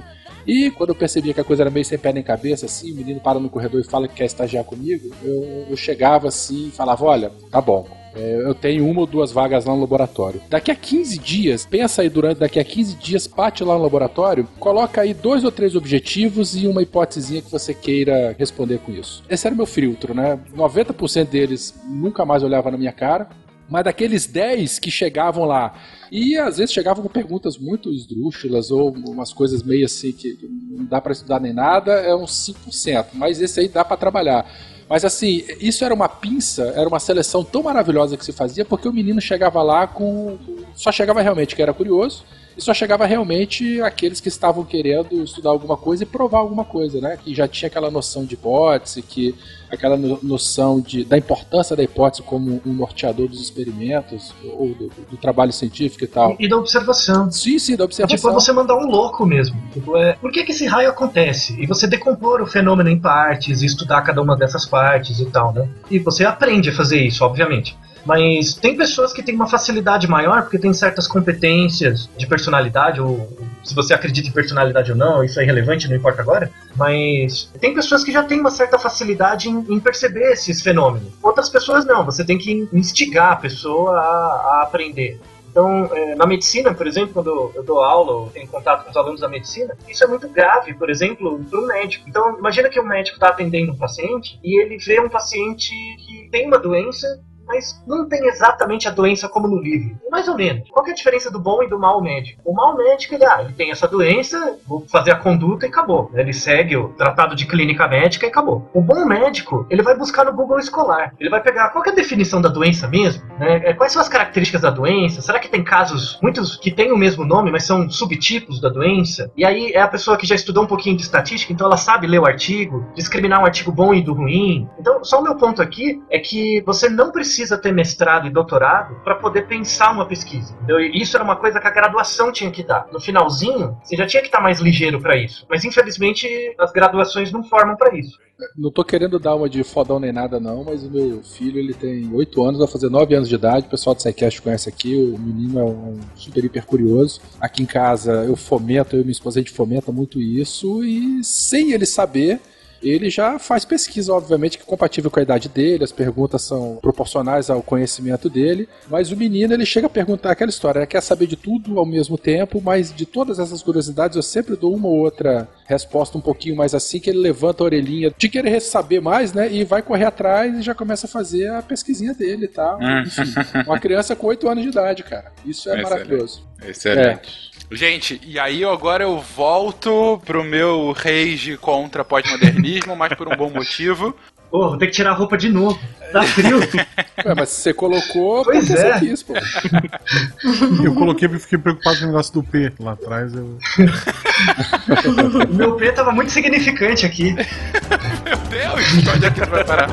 E 0.46 0.72
quando 0.72 0.90
eu 0.90 0.96
percebia 0.96 1.34
que 1.34 1.42
a 1.42 1.44
coisa 1.44 1.64
era 1.64 1.70
meio 1.70 1.86
sem 1.86 1.98
pé 1.98 2.12
nem 2.12 2.24
cabeça, 2.24 2.66
assim, 2.66 2.92
o 2.92 2.96
menino 2.96 3.20
para 3.20 3.40
no 3.40 3.50
corredor 3.50 3.82
e 3.82 3.84
fala 3.84 4.08
que 4.08 4.16
quer 4.16 4.26
estagiar 4.26 4.64
comigo, 4.64 5.14
eu, 5.24 5.68
eu 5.70 5.78
chegava 5.78 6.28
assim 6.28 6.68
e 6.68 6.72
falava: 6.72 7.06
Olha, 7.06 7.32
tá 7.52 7.62
bom, 7.62 7.88
é, 8.16 8.42
eu 8.44 8.56
tenho 8.56 8.88
uma 8.88 9.02
ou 9.02 9.06
duas 9.06 9.32
vagas 9.32 9.66
lá 9.66 9.74
no 9.74 9.82
laboratório. 9.82 10.42
Daqui 10.50 10.72
a 10.72 10.76
15 10.76 11.20
dias, 11.20 11.66
pensa 11.66 12.02
aí 12.02 12.10
durante 12.10 12.40
daqui 12.40 12.60
a 12.60 12.64
15 12.64 12.96
dias, 12.96 13.28
bate 13.28 13.64
lá 13.64 13.76
no 13.76 13.84
laboratório, 13.84 14.48
coloca 14.60 15.02
aí 15.02 15.14
dois 15.14 15.44
ou 15.44 15.52
três 15.52 15.76
objetivos 15.76 16.56
e 16.56 16.68
uma 16.68 16.82
hipótesezinha 16.82 17.42
que 17.42 17.52
você 17.52 17.74
queira 17.74 18.36
responder 18.38 18.80
com 18.80 18.92
isso. 18.92 19.24
Esse 19.30 19.46
era 19.46 19.54
o 19.54 19.58
meu 19.58 19.68
filtro, 19.68 20.14
né? 20.14 20.40
90% 20.56 21.30
deles 21.30 21.76
nunca 21.86 22.26
mais 22.26 22.44
olhava 22.44 22.72
na 22.72 22.78
minha 22.78 22.92
cara, 22.92 23.30
mas 23.70 23.84
daqueles 23.84 24.26
10 24.26 24.80
que 24.80 24.90
chegavam 24.90 25.46
lá 25.46 25.74
e 26.12 26.38
às 26.38 26.58
vezes 26.58 26.74
chegavam 26.74 27.04
com 27.04 27.10
perguntas 27.10 27.58
muito 27.58 27.92
esdrúxulas 27.92 28.72
ou 28.72 28.92
umas 28.92 29.32
coisas 29.32 29.62
meio 29.64 29.86
assim 29.86 30.12
que 30.12 30.38
não 30.42 30.86
dá 30.86 31.00
para 31.00 31.12
estudar 31.12 31.40
nem 31.40 31.54
nada, 31.54 31.94
é 31.94 32.16
uns 32.16 32.32
5%, 32.68 33.08
mas 33.14 33.42
esse 33.42 33.60
aí 33.60 33.68
dá 33.68 33.86
para 33.86 33.98
trabalhar. 33.98 34.50
Mas 34.90 35.06
assim, 35.06 35.44
isso 35.60 35.86
era 35.86 35.94
uma 35.94 36.10
pinça, 36.10 36.64
era 36.76 36.90
uma 36.90 37.00
seleção 37.00 37.44
tão 37.44 37.62
maravilhosa 37.62 38.18
que 38.18 38.26
se 38.26 38.32
fazia, 38.32 38.66
porque 38.66 38.88
o 38.88 38.94
menino 38.94 39.22
chegava 39.22 39.62
lá 39.62 39.86
com. 39.86 40.40
Só 40.74 40.92
chegava 40.92 41.22
realmente 41.22 41.56
que 41.56 41.62
era 41.62 41.74
curioso 41.74 42.26
e 42.60 42.62
só 42.62 42.74
chegava 42.74 43.06
realmente 43.06 43.82
aqueles 43.82 44.20
que 44.20 44.28
estavam 44.28 44.66
querendo 44.66 45.24
estudar 45.24 45.50
alguma 45.50 45.78
coisa 45.78 46.04
e 46.04 46.06
provar 46.06 46.40
alguma 46.40 46.66
coisa, 46.66 47.00
né? 47.00 47.18
Que 47.18 47.34
já 47.34 47.48
tinha 47.48 47.68
aquela 47.68 47.90
noção 47.90 48.26
de 48.26 48.34
hipótese, 48.34 49.02
que 49.02 49.34
aquela 49.72 49.96
noção 49.96 50.82
de, 50.82 51.06
da 51.06 51.18
importância 51.18 51.74
da 51.74 51.82
hipótese 51.82 52.22
como 52.22 52.62
um 52.66 52.74
norteador 52.74 53.30
dos 53.30 53.42
experimentos 53.42 54.34
ou 54.44 54.74
do, 54.74 54.92
do 55.10 55.16
trabalho 55.16 55.54
científico 55.54 56.04
e 56.04 56.08
tal. 56.08 56.36
E, 56.38 56.46
e, 56.46 56.50
da 56.50 56.58
observação. 56.58 57.32
Sim, 57.32 57.58
sim, 57.58 57.78
da 57.78 57.86
observação. 57.86 58.18
Tipo, 58.18 58.34
você 58.34 58.52
mandar 58.52 58.76
um 58.76 58.88
louco 58.88 59.26
mesmo. 59.26 59.56
Tipo, 59.72 59.96
é, 59.96 60.14
por 60.14 60.30
que, 60.30 60.44
que 60.44 60.52
esse 60.52 60.66
raio 60.66 60.90
acontece? 60.90 61.56
E 61.62 61.66
você 61.66 61.88
decompor 61.88 62.42
o 62.42 62.46
fenômeno 62.46 62.90
em 62.90 63.00
partes 63.00 63.62
e 63.62 63.68
estudar 63.68 64.02
cada 64.02 64.22
uma 64.22 64.36
dessas 64.36 64.66
partes 64.66 65.22
e 65.22 65.26
tal, 65.28 65.54
né? 65.54 65.66
E 65.90 65.98
você 65.98 66.26
aprende 66.26 66.72
a 66.72 66.74
fazer 66.74 67.02
isso, 67.02 67.24
obviamente. 67.24 67.78
Mas 68.10 68.56
tem 68.56 68.76
pessoas 68.76 69.14
que 69.14 69.22
têm 69.22 69.36
uma 69.36 69.46
facilidade 69.46 70.08
maior 70.08 70.42
porque 70.42 70.58
tem 70.58 70.74
certas 70.74 71.06
competências 71.06 72.10
de 72.18 72.26
personalidade, 72.26 73.00
ou 73.00 73.30
se 73.64 73.76
você 73.76 73.94
acredita 73.94 74.28
em 74.28 74.32
personalidade 74.32 74.92
ou 74.92 74.98
não, 74.98 75.24
isso 75.24 75.40
é 75.40 75.44
irrelevante, 75.44 75.88
não 75.88 75.96
importa 75.96 76.24
agora. 76.24 76.52
Mas 76.76 77.52
tem 77.62 77.72
pessoas 77.72 78.04
que 78.04 78.12
já 78.12 78.24
têm 78.24 78.40
uma 78.40 78.50
certa 78.50 78.80
facilidade 78.80 79.48
em, 79.48 79.64
em 79.70 79.80
perceber 79.80 80.32
esses 80.32 80.60
fenômenos. 80.60 81.08
Outras 81.22 81.50
pessoas 81.50 81.86
não, 81.86 82.04
você 82.04 82.26
tem 82.26 82.40
que 82.40 82.68
instigar 82.74 83.34
a 83.34 83.36
pessoa 83.36 83.92
a, 83.92 84.02
a 84.02 84.64
aprender. 84.64 85.22
Então, 85.52 85.88
é, 85.94 86.16
na 86.16 86.26
medicina, 86.26 86.74
por 86.74 86.88
exemplo, 86.88 87.14
quando 87.14 87.52
eu 87.54 87.64
dou 87.64 87.84
aula 87.84 88.14
ou 88.14 88.30
tenho 88.32 88.48
contato 88.48 88.86
com 88.86 88.90
os 88.90 88.98
alunos 88.98 89.22
da 89.22 89.28
medicina, 89.28 89.78
isso 89.88 90.04
é 90.04 90.08
muito 90.08 90.28
grave, 90.30 90.74
por 90.74 90.90
exemplo, 90.90 91.40
para 91.48 91.60
um 91.60 91.68
médico. 91.68 92.10
Então, 92.10 92.40
imagina 92.40 92.70
que 92.70 92.80
um 92.80 92.88
médico 92.88 93.18
está 93.18 93.28
atendendo 93.28 93.72
um 93.72 93.78
paciente 93.78 94.40
e 94.44 94.60
ele 94.60 94.80
vê 94.80 95.00
um 95.00 95.10
paciente 95.10 95.70
que 96.08 96.28
tem 96.32 96.48
uma 96.48 96.58
doença 96.58 97.08
mas 97.50 97.84
não 97.88 98.08
tem 98.08 98.28
exatamente 98.28 98.88
a 98.88 98.92
doença 98.92 99.28
como 99.28 99.48
no 99.48 99.60
livro. 99.60 99.98
Mais 100.12 100.28
ou 100.28 100.36
menos. 100.36 100.70
Qual 100.70 100.86
é 100.86 100.92
a 100.92 100.94
diferença 100.94 101.32
do 101.32 101.40
bom 101.40 101.64
e 101.64 101.68
do 101.68 101.80
mau 101.80 102.00
médico? 102.00 102.40
O 102.46 102.54
mau 102.54 102.78
médico, 102.78 103.16
ele, 103.16 103.26
ah, 103.26 103.42
ele 103.42 103.54
tem 103.54 103.72
essa 103.72 103.88
doença, 103.88 104.58
vou 104.68 104.86
fazer 104.88 105.12
a 105.12 105.16
conduta 105.16 105.66
e 105.66 105.70
acabou. 105.70 106.12
Ele 106.14 106.32
segue 106.32 106.78
o 106.78 106.90
tratado 106.90 107.36
de 107.36 107.48
clínica 107.48 107.88
médica 107.88 108.28
e 108.28 108.30
acabou. 108.30 108.70
O 108.72 108.82
bom 108.82 109.04
médico, 109.06 109.66
ele 109.70 109.82
vai 109.82 109.98
buscar 109.98 110.26
no 110.26 110.34
Google 110.34 110.60
Escolar. 110.60 111.14
Ele 111.20 111.30
vai 111.30 111.42
pegar 111.42 111.70
qual 111.70 111.84
é 111.84 111.90
a 111.90 111.94
definição 111.94 112.40
da 112.40 112.50
doença 112.50 112.88
mesmo, 112.88 113.24
né? 113.40 113.62
É, 113.66 113.74
quais 113.74 113.92
são 113.92 114.02
as 114.02 114.08
características 114.08 114.62
da 114.62 114.70
doença? 114.70 115.22
Será 115.22 115.40
que 115.40 115.50
tem 115.50 115.64
casos, 115.64 116.20
muitos 116.22 116.56
que 116.56 116.70
têm 116.70 116.92
o 116.92 116.98
mesmo 116.98 117.26
nome, 117.26 117.52
mas 117.52 117.66
são 117.66 117.90
subtipos 117.90 118.62
da 118.62 118.70
doença? 118.70 119.32
E 119.36 119.44
aí 119.44 119.72
é 119.74 119.82
a 119.82 119.88
pessoa 119.88 120.18
que 120.18 120.28
já 120.28 120.36
estudou 120.36 120.64
um 120.64 120.68
pouquinho 120.68 120.96
de 120.96 121.02
estatística, 121.02 121.52
então 121.52 121.66
ela 121.66 121.78
sabe 121.78 122.06
ler 122.06 122.20
o 122.20 122.28
artigo, 122.28 122.86
discriminar 122.94 123.42
um 123.42 123.46
artigo 123.46 123.72
bom 123.72 123.92
e 123.92 124.04
do 124.04 124.14
ruim. 124.14 124.70
Então, 124.80 125.04
só 125.04 125.20
o 125.20 125.24
meu 125.24 125.36
ponto 125.36 125.62
aqui 125.62 126.02
é 126.12 126.20
que 126.20 126.62
você 126.66 126.90
não 126.90 127.12
precisa 127.12 127.39
precisa 127.40 127.58
ter 127.58 127.72
mestrado 127.72 128.28
e 128.28 128.30
doutorado 128.30 128.96
para 129.04 129.16
poder 129.16 129.48
pensar 129.48 129.92
uma 129.92 130.06
pesquisa. 130.06 130.54
Então, 130.64 130.80
isso 130.80 131.16
era 131.16 131.24
uma 131.24 131.38
coisa 131.38 131.60
que 131.60 131.68
a 131.68 131.72
graduação 131.72 132.32
tinha 132.32 132.52
que 132.52 132.64
dar. 132.64 132.88
No 132.92 133.00
finalzinho, 133.00 133.78
você 133.82 133.96
já 133.96 134.06
tinha 134.06 134.22
que 134.22 134.28
estar 134.28 134.42
mais 134.42 134.60
ligeiro 134.60 135.00
para 135.00 135.16
isso. 135.16 135.46
Mas 135.50 135.64
infelizmente 135.64 136.28
as 136.60 136.72
graduações 136.72 137.32
não 137.32 137.44
formam 137.44 137.78
para 137.78 137.98
isso. 137.98 138.20
Não 138.58 138.72
tô 138.72 138.84
querendo 138.84 139.20
dar 139.20 139.36
uma 139.36 139.50
de 139.50 139.64
fodão 139.64 140.00
nem 140.00 140.14
nada 140.14 140.40
não, 140.40 140.64
mas 140.64 140.84
o 140.84 140.90
meu 140.90 141.22
filho 141.24 141.60
ele 141.60 141.74
tem 141.74 142.14
8 142.14 142.44
anos, 142.44 142.60
vai 142.60 142.68
fazer 142.68 142.90
9 142.90 143.14
anos 143.16 143.28
de 143.28 143.36
idade, 143.36 143.68
o 143.68 143.70
pessoal 143.70 143.94
do 143.94 144.02
SciCast 144.02 144.42
conhece 144.42 144.70
aqui, 144.70 144.96
o 144.96 145.18
menino 145.18 145.60
é 145.60 145.64
um 145.64 146.00
super 146.16 146.44
hiper 146.44 146.66
curioso. 146.66 147.22
Aqui 147.40 147.64
em 147.64 147.66
casa 147.66 148.26
eu 148.26 148.36
fomento, 148.38 148.96
eu 148.96 149.02
e 149.02 149.04
minha 149.04 149.12
esposa 149.12 149.40
a 149.40 149.42
gente 149.42 149.54
fomenta 149.54 149.92
muito 149.92 150.22
isso 150.22 150.84
e 150.84 151.22
sem 151.22 151.74
ele 151.74 151.86
saber, 151.86 152.40
ele 152.82 153.10
já 153.10 153.38
faz 153.40 153.66
pesquisa, 153.66 154.14
obviamente, 154.14 154.58
que 154.58 154.64
é 154.64 154.66
compatível 154.66 155.12
com 155.12 155.20
a 155.20 155.24
idade 155.24 155.50
dele, 155.50 155.84
as 155.84 155.92
perguntas 155.92 156.42
são 156.42 156.78
proporcionais 156.82 157.50
ao 157.50 157.62
conhecimento 157.62 158.30
dele, 158.30 158.68
mas 158.90 159.12
o 159.12 159.18
menino 159.18 159.54
ele 159.54 159.66
chega 159.66 159.88
a 159.88 159.90
perguntar 159.90 160.32
aquela 160.32 160.50
história, 160.50 160.80
ele 160.80 160.88
quer 160.88 161.02
saber 161.02 161.28
de 161.28 161.36
tudo 161.36 161.80
ao 161.80 161.86
mesmo 161.86 162.18
tempo, 162.18 162.62
mas 162.62 162.94
de 162.94 163.06
todas 163.06 163.40
essas 163.40 163.62
curiosidades 163.62 164.16
eu 164.16 164.24
sempre 164.24 164.56
dou 164.56 164.76
uma 164.76 164.88
ou 164.88 165.00
outra 165.00 165.48
resposta 165.66 166.18
um 166.18 166.22
pouquinho 166.22 166.56
mais 166.56 166.74
assim, 166.74 167.00
que 167.00 167.10
ele 167.10 167.20
levanta 167.20 167.64
a 167.64 167.66
orelhinha 167.66 168.14
de 168.18 168.30
querer 168.30 168.60
saber 168.60 169.02
mais, 169.02 169.34
né, 169.34 169.52
e 169.52 169.64
vai 169.64 169.82
correr 169.82 170.06
atrás 170.06 170.58
e 170.58 170.62
já 170.62 170.74
começa 170.74 171.06
a 171.06 171.10
fazer 171.10 171.50
a 171.52 171.62
pesquisinha 171.62 172.14
dele, 172.14 172.48
tá? 172.48 172.78
Enfim, 173.06 173.34
uma 173.66 173.80
criança 173.80 174.16
com 174.16 174.28
8 174.28 174.48
anos 174.50 174.64
de 174.64 174.70
idade, 174.70 175.04
cara. 175.04 175.32
Isso 175.46 175.70
é 175.70 175.74
Excelente. 175.74 175.90
maravilhoso. 175.90 176.50
Excelente. 176.68 177.49
Gente, 177.72 178.20
e 178.26 178.40
aí 178.40 178.64
agora 178.66 179.04
eu 179.04 179.20
volto 179.20 180.20
pro 180.26 180.44
meu 180.44 180.92
rage 180.92 181.56
contra 181.58 182.04
pós-modernismo, 182.04 182.96
mas 182.96 183.14
por 183.14 183.28
um 183.32 183.38
bom 183.38 183.50
motivo. 183.50 184.16
Pô, 184.50 184.70
vou 184.70 184.78
ter 184.80 184.88
que 184.88 184.94
tirar 184.94 185.12
a 185.12 185.14
roupa 185.14 185.38
de 185.38 185.48
novo. 185.48 185.80
Tá 186.12 186.24
frio. 186.24 186.58
Ué, 187.24 187.36
mas 187.36 187.50
se 187.50 187.62
você 187.62 187.74
colocou, 187.74 188.44
Pois 188.44 188.68
é. 188.72 188.94
você 188.94 189.00
quis, 189.06 189.22
pô. 189.22 189.34
Eu 190.84 190.96
coloquei 190.96 191.28
porque 191.28 191.44
fiquei 191.44 191.60
preocupado 191.60 191.98
com 192.00 192.06
o 192.06 192.08
negócio 192.08 192.34
do 192.34 192.42
P 192.42 192.74
lá 192.80 192.94
atrás. 192.94 193.32
Eu... 193.36 193.60
o 195.48 195.54
meu 195.54 195.76
P 195.76 195.92
tava 195.92 196.12
muito 196.12 196.32
significante 196.32 197.06
aqui. 197.06 197.34
Meu 197.34 198.38
Deus, 198.50 199.16
onde 199.16 199.26
é 199.28 199.30
que 199.30 199.42
tu 199.42 199.50
vai 199.52 199.64
parar? 199.64 199.90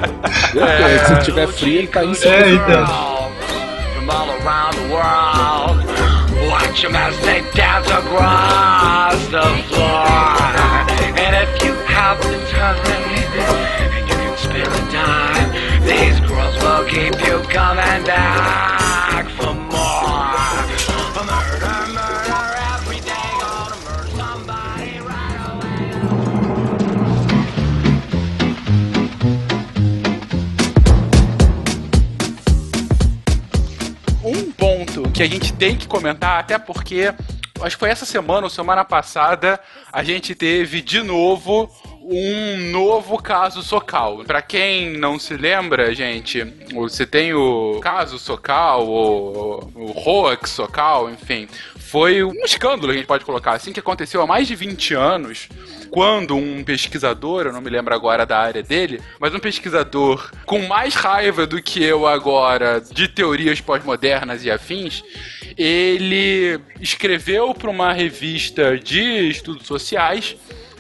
É, 0.57 1.05
se 1.05 1.25
tiver 1.27 1.47
frio, 1.49 1.79
ele 1.81 1.89
tá 1.89 2.03
em 2.03 2.15
cima. 2.15 2.35
É, 2.35 2.51
então. 2.55 2.87
From 2.87 4.11
all 4.11 4.31
around 4.31 4.77
the 4.77 4.89
world. 4.89 5.66
Watch 6.77 6.83
them 6.83 6.95
as 6.95 7.19
they 7.21 7.41
dance 7.53 7.89
across 7.89 9.27
the 9.29 9.41
floor. 9.71 10.05
And 11.17 11.49
if 11.49 11.65
you 11.65 11.73
have 11.73 12.21
the 12.21 12.39
time, 12.51 12.77
and 13.95 14.07
you 14.07 14.15
can 14.15 14.37
spare 14.37 14.69
a 14.69 14.93
dime, 14.93 15.87
these 15.87 16.21
girls 16.29 16.55
will 16.63 16.85
keep 16.87 17.15
you 17.27 17.41
coming 17.49 18.05
back 18.05 18.76
que 35.17 35.23
a 35.23 35.27
gente 35.27 35.51
tem 35.55 35.75
que 35.75 35.89
comentar, 35.89 36.39
até 36.39 36.59
porque 36.59 37.11
acho 37.63 37.75
que 37.75 37.81
foi 37.81 37.89
essa 37.89 38.05
semana 38.05 38.45
ou 38.45 38.51
semana 38.51 38.85
passada, 38.85 39.59
a 39.91 40.05
gente 40.05 40.35
teve 40.35 40.83
de 40.83 41.03
novo 41.03 41.71
um 42.03 42.71
novo 42.71 43.17
caso 43.17 43.63
Socal. 43.63 44.23
Pra 44.27 44.43
quem 44.43 44.91
não 44.99 45.19
se 45.19 45.35
lembra, 45.35 45.95
gente, 45.95 46.45
você 46.71 47.07
tem 47.07 47.33
o 47.33 47.81
caso 47.81 48.19
Socal, 48.19 48.87
ou 48.87 49.73
o 49.75 49.99
Hoax 49.99 50.51
Socal, 50.51 51.09
enfim, 51.09 51.49
foi 51.87 52.25
um 52.25 52.45
escândalo, 52.45 52.93
a 52.93 52.95
gente 52.95 53.07
pode 53.07 53.25
colocar 53.25 53.53
assim, 53.53 53.73
que 53.73 53.81
aconteceu 53.81 54.21
há 54.21 54.27
mais 54.27 54.49
de 54.49 54.57
20 54.57 54.95
anos, 54.95 55.49
quando 55.91 56.37
um 56.37 56.65
pesquisador, 56.65 57.47
eu 57.47 57.53
não 57.53 57.61
me 57.61 57.71
lembro 57.71 57.95
agora 57.95 58.27
da 58.27 58.39
área 58.39 58.63
dele, 58.63 59.01
mas 59.21 59.33
um 59.33 59.39
pesquisador 59.39 60.33
com 60.45 60.67
mais 60.67 60.95
raiva 60.95 61.47
do 61.47 61.63
que 61.63 61.83
eu 61.83 62.07
agora 62.07 62.81
de 62.81 63.07
teorias 63.07 63.61
pós-modernas 63.61 64.45
e 64.45 64.51
afins, 64.51 65.05
ele 65.57 66.61
escreveu 66.81 67.55
para 67.55 67.71
uma 67.71 67.93
revista 67.93 68.77
de 68.77 69.29
estudos 69.29 69.67
sociais 69.67 70.37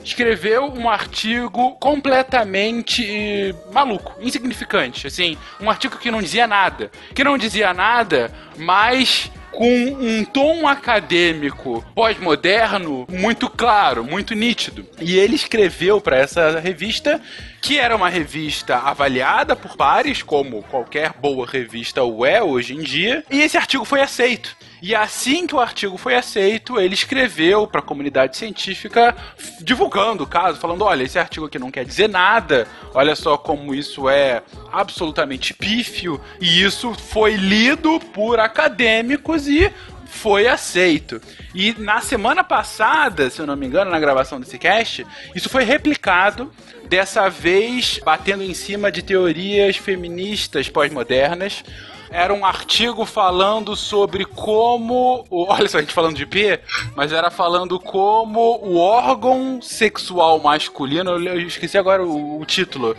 escreveu 0.06 0.72
um 0.72 0.88
artigo 0.88 1.72
completamente 1.80 3.52
maluco, 3.72 4.14
insignificante, 4.20 5.04
assim, 5.08 5.36
um 5.60 5.68
artigo 5.68 5.98
que 5.98 6.12
não 6.12 6.22
dizia 6.22 6.46
nada, 6.46 6.92
que 7.12 7.24
não 7.24 7.36
dizia 7.36 7.74
nada, 7.74 8.32
mas 8.56 9.32
com 9.56 9.72
um 9.72 10.22
tom 10.22 10.68
acadêmico 10.68 11.82
pós-moderno 11.94 13.06
muito 13.08 13.48
claro, 13.48 14.04
muito 14.04 14.34
nítido. 14.34 14.86
E 15.00 15.18
ele 15.18 15.34
escreveu 15.34 15.98
para 15.98 16.18
essa 16.18 16.60
revista 16.60 17.18
que 17.62 17.78
era 17.78 17.96
uma 17.96 18.10
revista 18.10 18.76
avaliada 18.76 19.56
por 19.56 19.74
pares, 19.74 20.22
como 20.22 20.62
qualquer 20.64 21.14
boa 21.14 21.46
revista 21.46 22.04
o 22.04 22.24
é 22.24 22.42
hoje 22.42 22.74
em 22.74 22.82
dia, 22.82 23.24
e 23.30 23.40
esse 23.40 23.56
artigo 23.56 23.84
foi 23.84 24.02
aceito. 24.02 24.54
E 24.82 24.94
assim 24.94 25.46
que 25.46 25.54
o 25.54 25.60
artigo 25.60 25.96
foi 25.96 26.14
aceito, 26.14 26.78
ele 26.78 26.94
escreveu 26.94 27.66
para 27.66 27.80
a 27.80 27.84
comunidade 27.84 28.36
científica 28.36 29.16
divulgando 29.60 30.24
o 30.24 30.26
caso, 30.26 30.58
falando: 30.58 30.82
olha, 30.84 31.02
esse 31.02 31.18
artigo 31.18 31.46
aqui 31.46 31.58
não 31.58 31.70
quer 31.70 31.84
dizer 31.84 32.08
nada, 32.08 32.66
olha 32.92 33.16
só 33.16 33.36
como 33.36 33.74
isso 33.74 34.08
é 34.08 34.42
absolutamente 34.70 35.54
pífio, 35.54 36.20
e 36.40 36.62
isso 36.62 36.94
foi 36.94 37.36
lido 37.36 37.98
por 38.12 38.38
acadêmicos 38.38 39.48
e 39.48 39.72
foi 40.06 40.46
aceito. 40.46 41.20
E 41.54 41.74
na 41.78 42.00
semana 42.00 42.42
passada, 42.42 43.28
se 43.28 43.40
eu 43.40 43.46
não 43.46 43.56
me 43.56 43.66
engano, 43.66 43.90
na 43.90 44.00
gravação 44.00 44.40
desse 44.40 44.58
cast, 44.58 45.06
isso 45.34 45.48
foi 45.48 45.64
replicado, 45.64 46.50
dessa 46.88 47.28
vez 47.28 48.00
batendo 48.04 48.42
em 48.42 48.54
cima 48.54 48.90
de 48.90 49.02
teorias 49.02 49.76
feministas 49.76 50.68
pós-modernas. 50.68 51.64
Era 52.10 52.32
um 52.32 52.44
artigo 52.44 53.04
falando 53.04 53.76
sobre 53.76 54.24
como. 54.24 55.24
Olha 55.30 55.68
só, 55.68 55.78
a 55.78 55.80
gente 55.80 55.92
falando 55.92 56.16
de 56.16 56.26
P, 56.26 56.60
mas 56.94 57.12
era 57.12 57.30
falando 57.30 57.78
como 57.78 58.58
o 58.62 58.78
órgão 58.78 59.60
sexual 59.60 60.38
masculino. 60.40 61.12
Eu 61.12 61.40
esqueci 61.40 61.76
agora 61.76 62.04
o, 62.04 62.40
o 62.40 62.44
título. 62.44 62.96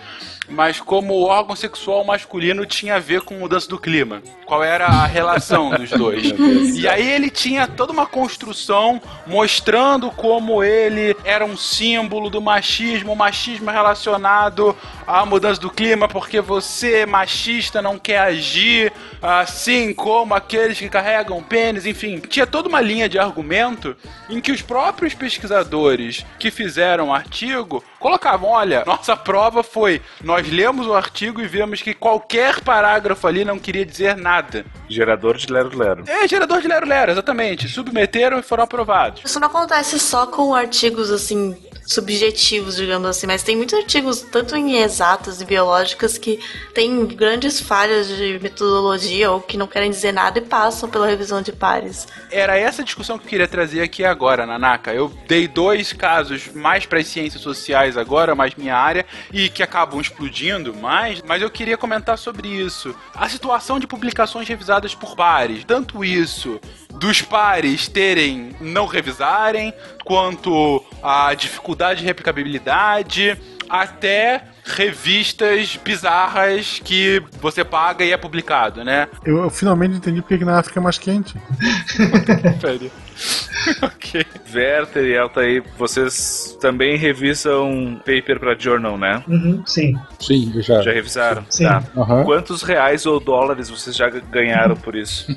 Mas 0.47 0.79
como 0.79 1.13
o 1.13 1.23
órgão 1.23 1.55
sexual 1.55 2.03
masculino 2.03 2.65
tinha 2.65 2.95
a 2.95 2.99
ver 2.99 3.21
com 3.21 3.35
mudança 3.35 3.67
do 3.67 3.77
clima. 3.77 4.21
Qual 4.45 4.63
era 4.63 4.85
a 4.85 5.05
relação 5.05 5.69
dos 5.71 5.89
dois. 5.89 6.33
E 6.77 6.87
aí 6.87 7.09
ele 7.11 7.29
tinha 7.29 7.67
toda 7.67 7.91
uma 7.91 8.05
construção 8.05 9.01
mostrando 9.25 10.11
como 10.11 10.63
ele 10.63 11.15
era 11.23 11.43
um 11.43 11.57
símbolo 11.57 12.29
do 12.29 12.39
machismo, 12.39 13.15
machismo 13.15 13.71
relacionado 13.71 14.75
à 15.05 15.25
mudança 15.25 15.59
do 15.59 15.69
clima, 15.69 16.07
porque 16.07 16.39
você, 16.39 17.05
machista, 17.05 17.81
não 17.81 17.97
quer 17.97 18.19
agir 18.19 18.93
assim 19.21 19.93
como 19.93 20.33
aqueles 20.33 20.77
que 20.77 20.89
carregam 20.89 21.41
pênis, 21.41 21.85
enfim. 21.85 22.19
Tinha 22.19 22.45
toda 22.45 22.69
uma 22.69 22.81
linha 22.81 23.09
de 23.09 23.17
argumento 23.17 23.95
em 24.29 24.39
que 24.39 24.51
os 24.51 24.61
próprios 24.61 25.13
pesquisadores 25.13 26.25
que 26.39 26.51
fizeram 26.51 27.07
o 27.07 27.13
artigo 27.13 27.83
colocavam: 28.07 28.49
olha, 28.49 28.83
nossa 28.85 29.15
prova 29.17 29.61
foi, 29.61 30.01
nós 30.23 30.49
lemos 30.49 30.87
o 30.87 30.93
artigo 30.93 31.41
e 31.41 31.47
vimos 31.47 31.81
que 31.81 31.93
qualquer 31.93 32.61
parágrafo 32.61 33.27
ali 33.27 33.43
não 33.43 33.59
queria 33.59 33.85
dizer 33.85 34.15
nada. 34.15 34.65
Gerador 34.89 35.37
de 35.37 35.51
Lero 35.51 35.77
Lero. 35.77 36.03
É, 36.07 36.27
gerador 36.27 36.61
de 36.61 36.67
Lero 36.67 36.87
Lero, 36.87 37.11
exatamente. 37.11 37.67
Submeteram 37.67 38.39
e 38.39 38.41
foram 38.41 38.63
aprovados. 38.63 39.21
Isso 39.25 39.39
não 39.39 39.47
acontece 39.47 39.99
só 39.99 40.25
com 40.25 40.55
artigos 40.55 41.11
assim 41.11 41.55
subjetivos, 41.87 42.75
digamos 42.75 43.07
assim, 43.07 43.25
mas 43.25 43.41
tem 43.41 43.55
muitos 43.55 43.79
artigos 43.79 44.21
tanto 44.21 44.55
em 44.57 44.81
exatas 44.81 45.39
e 45.39 45.45
biológicas 45.45 46.17
que 46.17 46.37
têm 46.73 47.05
grandes 47.05 47.61
falhas 47.61 48.09
de 48.09 48.37
metodologia 48.39 49.31
ou 49.31 49.39
que 49.39 49.55
não 49.55 49.65
querem 49.65 49.89
dizer 49.89 50.11
nada 50.11 50.37
e 50.37 50.41
passam 50.41 50.89
pela 50.89 51.07
revisão 51.07 51.41
de 51.41 51.53
pares. 51.53 52.05
Era 52.29 52.57
essa 52.57 52.83
discussão 52.83 53.17
que 53.17 53.23
eu 53.25 53.29
queria 53.29 53.47
trazer 53.47 53.81
aqui 53.81 54.03
agora, 54.03 54.45
Nanaka. 54.45 54.93
Eu 54.93 55.09
dei 55.27 55.47
dois 55.47 55.93
casos 55.93 56.49
mais 56.53 56.85
para 56.85 56.99
as 56.99 57.07
ciências 57.07 57.41
sociais 57.41 57.96
agora, 57.97 58.35
mais 58.35 58.55
minha 58.55 58.75
área, 58.75 59.05
e 59.31 59.49
que 59.49 59.63
acabam 59.63 59.99
explodindo 59.99 60.73
mais, 60.73 61.21
mas 61.21 61.41
eu 61.41 61.49
queria 61.49 61.77
comentar 61.77 62.17
sobre 62.17 62.47
isso. 62.47 62.95
A 63.13 63.27
situação 63.27 63.79
de 63.79 63.87
publicações 63.87 64.47
revisadas 64.47 64.95
por 64.95 65.15
pares, 65.15 65.63
tanto 65.63 66.03
isso 66.03 66.59
dos 66.93 67.21
pares 67.21 67.87
terem 67.87 68.55
não 68.59 68.85
revisarem, 68.85 69.73
quanto 70.03 70.83
a 71.01 71.33
dificuldade 71.33 71.99
de 71.99 72.05
replicabilidade, 72.05 73.37
até 73.69 74.43
revistas 74.63 75.79
bizarras 75.83 76.81
que 76.83 77.21
você 77.39 77.63
paga 77.63 78.03
e 78.03 78.11
é 78.11 78.17
publicado, 78.17 78.83
né? 78.83 79.07
Eu, 79.23 79.43
eu 79.43 79.49
finalmente 79.49 79.95
entendi 79.95 80.21
porque 80.21 80.37
que 80.37 80.45
na 80.45 80.59
África 80.59 80.79
é 80.79 80.83
mais 80.83 80.97
quente. 80.97 81.35
Ok. 83.81 84.25
Werther 84.53 85.03
e 85.03 85.17
Altair, 85.17 85.63
vocês 85.77 86.57
também 86.61 86.95
revisam 86.97 87.95
paper 88.05 88.39
pra 88.39 88.55
journal, 88.57 88.97
né? 88.97 89.21
Uhum, 89.27 89.61
sim. 89.65 89.93
Sim, 90.19 90.53
já. 90.61 90.81
Já 90.81 90.91
revisaram? 90.91 91.45
Sim. 91.49 91.65
Tá. 91.65 91.83
Aham. 91.97 92.23
Quantos 92.23 92.61
reais 92.63 93.05
ou 93.05 93.19
dólares 93.19 93.69
vocês 93.69 93.95
já 93.95 94.09
ganharam 94.09 94.75
por 94.77 94.95
isso? 94.95 95.27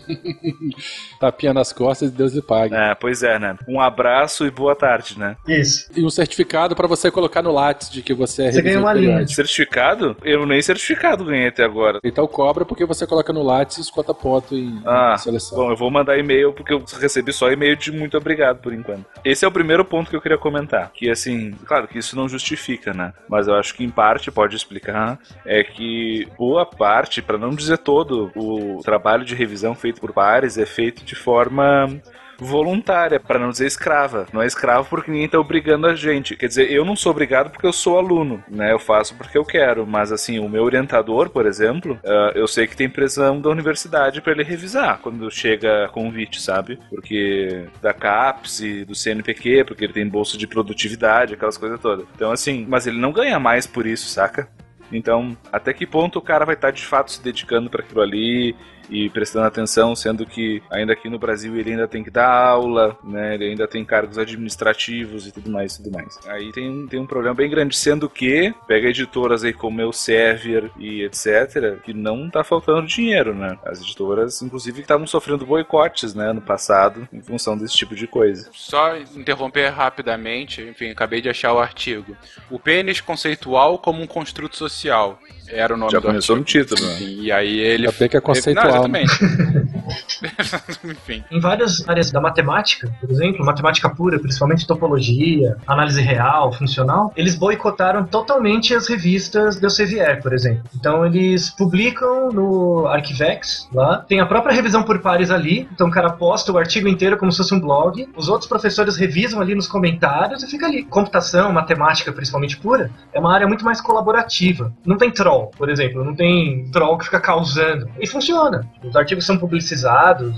Tapinha 1.18 1.52
nas 1.52 1.72
costas 1.72 2.10
e 2.10 2.12
Deus 2.12 2.32
lhe 2.34 2.42
pague. 2.42 2.74
É, 2.74 2.94
pois 2.94 3.22
é, 3.22 3.38
né? 3.38 3.56
Um 3.68 3.80
abraço 3.80 4.46
e 4.46 4.50
boa 4.50 4.74
tarde, 4.76 5.18
né? 5.18 5.36
Isso. 5.46 5.90
E 5.96 6.04
um 6.04 6.10
certificado 6.10 6.74
pra 6.76 6.86
você 6.86 7.10
colocar 7.10 7.42
no 7.42 7.52
Lattes 7.52 7.90
de 7.90 8.02
que 8.02 8.14
você 8.14 8.44
é 8.44 8.52
Você 8.52 8.62
ganha 8.62 8.78
revisor 8.78 8.82
uma 8.82 8.92
linha. 8.92 9.26
Certificado? 9.28 10.16
Eu 10.22 10.46
nem 10.46 10.62
certificado 10.62 11.24
ganhei 11.24 11.48
até 11.48 11.64
agora. 11.64 11.98
Então 12.04 12.26
cobra 12.26 12.64
porque 12.64 12.84
você 12.84 13.06
coloca 13.06 13.32
no 13.32 13.42
Lattes 13.42 13.78
e 13.78 13.80
escota 13.80 14.14
poto 14.14 14.54
em 14.54 14.80
Ah, 14.86 15.16
seleção. 15.18 15.58
bom, 15.58 15.70
eu 15.70 15.76
vou 15.76 15.90
mandar 15.90 16.16
e-mail 16.18 16.52
porque 16.52 16.72
eu 16.72 16.82
recebi 17.00 17.32
só 17.32 17.50
e-mail 17.50 17.69
de 17.76 17.92
muito 17.92 18.16
obrigado 18.16 18.58
por 18.58 18.72
enquanto. 18.72 19.06
Esse 19.24 19.44
é 19.44 19.48
o 19.48 19.52
primeiro 19.52 19.84
ponto 19.84 20.10
que 20.10 20.16
eu 20.16 20.20
queria 20.20 20.38
comentar. 20.38 20.90
Que 20.92 21.10
assim, 21.10 21.52
claro 21.64 21.88
que 21.88 21.98
isso 21.98 22.16
não 22.16 22.28
justifica, 22.28 22.92
né? 22.92 23.12
Mas 23.28 23.48
eu 23.48 23.54
acho 23.54 23.74
que 23.74 23.84
em 23.84 23.90
parte 23.90 24.30
pode 24.30 24.56
explicar. 24.56 25.18
É 25.44 25.62
que 25.62 26.28
boa 26.38 26.64
parte, 26.64 27.22
para 27.22 27.38
não 27.38 27.50
dizer 27.50 27.78
todo, 27.78 28.30
o 28.34 28.80
trabalho 28.82 29.24
de 29.24 29.34
revisão 29.34 29.74
feito 29.74 30.00
por 30.00 30.12
pares 30.12 30.58
é 30.58 30.66
feito 30.66 31.04
de 31.04 31.14
forma 31.14 32.00
voluntária, 32.40 33.20
para 33.20 33.38
não 33.38 33.50
dizer 33.50 33.66
escrava. 33.66 34.26
Não 34.32 34.42
é 34.42 34.46
escravo 34.46 34.88
porque 34.88 35.10
ninguém 35.10 35.28
tá 35.28 35.38
obrigando 35.38 35.86
a 35.86 35.94
gente. 35.94 36.36
Quer 36.36 36.46
dizer, 36.46 36.70
eu 36.70 36.84
não 36.84 36.96
sou 36.96 37.12
obrigado 37.12 37.50
porque 37.50 37.66
eu 37.66 37.72
sou 37.72 37.98
aluno, 37.98 38.42
né? 38.48 38.72
Eu 38.72 38.78
faço 38.78 39.14
porque 39.14 39.36
eu 39.36 39.44
quero, 39.44 39.86
mas 39.86 40.10
assim, 40.10 40.38
o 40.38 40.48
meu 40.48 40.64
orientador, 40.64 41.30
por 41.30 41.46
exemplo, 41.46 41.98
ah, 42.04 42.32
eu 42.34 42.46
sei 42.46 42.66
que 42.66 42.76
tem 42.76 42.88
pressão 42.88 43.40
da 43.40 43.50
universidade 43.50 44.20
para 44.20 44.32
ele 44.32 44.42
revisar 44.42 44.98
quando 44.98 45.30
chega 45.30 45.88
convite, 45.92 46.40
sabe? 46.40 46.78
Porque 46.88 47.66
da 47.82 47.92
CAPES 47.92 48.60
e 48.60 48.84
do 48.84 48.94
CNPq, 48.94 49.64
porque 49.64 49.84
ele 49.84 49.92
tem 49.92 50.08
bolsa 50.08 50.36
de 50.38 50.46
produtividade, 50.46 51.34
aquelas 51.34 51.58
coisas 51.58 51.80
todas. 51.80 52.06
Então 52.14 52.32
assim, 52.32 52.66
mas 52.68 52.86
ele 52.86 52.98
não 52.98 53.12
ganha 53.12 53.38
mais 53.38 53.66
por 53.66 53.86
isso, 53.86 54.08
saca? 54.08 54.48
Então, 54.92 55.36
até 55.52 55.72
que 55.72 55.86
ponto 55.86 56.18
o 56.18 56.22
cara 56.22 56.44
vai 56.44 56.54
estar 56.54 56.70
de 56.72 56.84
fato 56.84 57.12
se 57.12 57.22
dedicando 57.22 57.70
para 57.70 57.82
aquilo 57.82 58.00
ali 58.00 58.56
e 58.90 59.08
prestando 59.08 59.46
atenção, 59.46 59.94
sendo 59.94 60.26
que 60.26 60.62
ainda 60.70 60.92
aqui 60.92 61.08
no 61.08 61.18
Brasil 61.18 61.56
ele 61.56 61.70
ainda 61.70 61.88
tem 61.88 62.02
que 62.02 62.10
dar 62.10 62.28
aula, 62.28 62.98
né? 63.04 63.34
Ele 63.34 63.50
ainda 63.50 63.66
tem 63.68 63.84
cargos 63.84 64.18
administrativos 64.18 65.26
e 65.26 65.32
tudo 65.32 65.50
mais, 65.50 65.76
tudo 65.76 65.90
mais. 65.90 66.18
Aí 66.26 66.52
tem, 66.52 66.86
tem 66.88 67.00
um 67.00 67.06
problema 67.06 67.34
bem 67.34 67.48
grande, 67.48 67.76
sendo 67.76 68.08
que 68.08 68.52
pega 68.66 68.88
editoras 68.88 69.44
aí 69.44 69.52
como 69.52 69.80
Elsevier 69.80 70.70
e 70.78 71.02
etc, 71.04 71.80
que 71.82 71.94
não 71.94 72.28
tá 72.28 72.42
faltando 72.42 72.86
dinheiro, 72.86 73.34
né? 73.34 73.56
As 73.64 73.80
editoras, 73.80 74.42
inclusive, 74.42 74.80
estavam 74.80 75.06
sofrendo 75.06 75.46
boicotes, 75.46 76.14
né, 76.14 76.32
no 76.32 76.40
passado, 76.40 77.08
em 77.12 77.22
função 77.22 77.56
desse 77.56 77.74
tipo 77.74 77.94
de 77.94 78.06
coisa. 78.06 78.48
Só 78.52 78.96
interromper 78.96 79.68
rapidamente, 79.68 80.62
enfim, 80.62 80.90
acabei 80.90 81.20
de 81.20 81.28
achar 81.28 81.52
o 81.52 81.58
artigo. 81.58 82.16
O 82.50 82.58
pênis 82.58 83.00
conceitual 83.00 83.78
como 83.78 84.02
um 84.02 84.06
construto 84.06 84.56
social. 84.56 85.18
Era 85.52 85.74
o 85.74 85.76
nome 85.76 85.92
Já 85.92 85.98
do 85.98 86.06
começou 86.06 86.36
no 86.36 86.42
artigo. 86.42 86.64
título, 86.66 86.88
né? 86.88 86.96
E 87.00 87.32
aí 87.32 87.58
ele. 87.58 87.88
Bem 87.92 88.08
que 88.08 88.16
é 88.16 88.20
conceitual, 88.20 88.82
Não, 88.82 88.88
né? 88.88 89.02
exatamente. 89.02 89.59
enfim. 90.84 91.24
Em 91.30 91.40
várias 91.40 91.86
áreas 91.88 92.10
da 92.10 92.20
matemática, 92.20 92.90
por 93.00 93.10
exemplo, 93.10 93.44
matemática 93.44 93.88
pura, 93.90 94.18
principalmente 94.18 94.66
topologia, 94.66 95.56
análise 95.66 96.00
real, 96.00 96.52
funcional, 96.52 97.12
eles 97.16 97.34
boicotaram 97.34 98.04
totalmente 98.04 98.74
as 98.74 98.88
revistas 98.88 99.58
do 99.58 99.66
Elsevier, 99.66 100.22
por 100.22 100.32
exemplo. 100.32 100.62
Então 100.74 101.04
eles 101.04 101.50
publicam 101.50 102.30
no 102.30 102.86
Arquivex, 102.86 103.68
lá, 103.72 103.98
tem 103.98 104.20
a 104.20 104.26
própria 104.26 104.54
revisão 104.54 104.82
por 104.82 105.00
pares 105.00 105.30
ali, 105.30 105.68
então 105.72 105.88
o 105.88 105.90
cara 105.90 106.10
posta 106.10 106.52
o 106.52 106.58
artigo 106.58 106.88
inteiro 106.88 107.16
como 107.16 107.32
se 107.32 107.38
fosse 107.38 107.54
um 107.54 107.60
blog, 107.60 108.08
os 108.16 108.28
outros 108.28 108.48
professores 108.48 108.96
revisam 108.96 109.40
ali 109.40 109.54
nos 109.54 109.66
comentários 109.66 110.42
e 110.42 110.46
fica 110.46 110.66
ali. 110.66 110.84
Computação, 110.84 111.52
matemática, 111.52 112.12
principalmente 112.12 112.56
pura, 112.56 112.90
é 113.12 113.18
uma 113.18 113.34
área 113.34 113.46
muito 113.46 113.64
mais 113.64 113.80
colaborativa. 113.80 114.72
Não 114.84 114.96
tem 114.96 115.10
troll, 115.10 115.50
por 115.56 115.68
exemplo, 115.68 116.04
não 116.04 116.14
tem 116.14 116.70
troll 116.70 116.98
que 116.98 117.06
fica 117.06 117.20
causando. 117.20 117.88
E 117.98 118.06
funciona. 118.06 118.66
Os 118.82 118.94
artigos 118.96 119.24
são 119.26 119.36
publicizados 119.36 119.79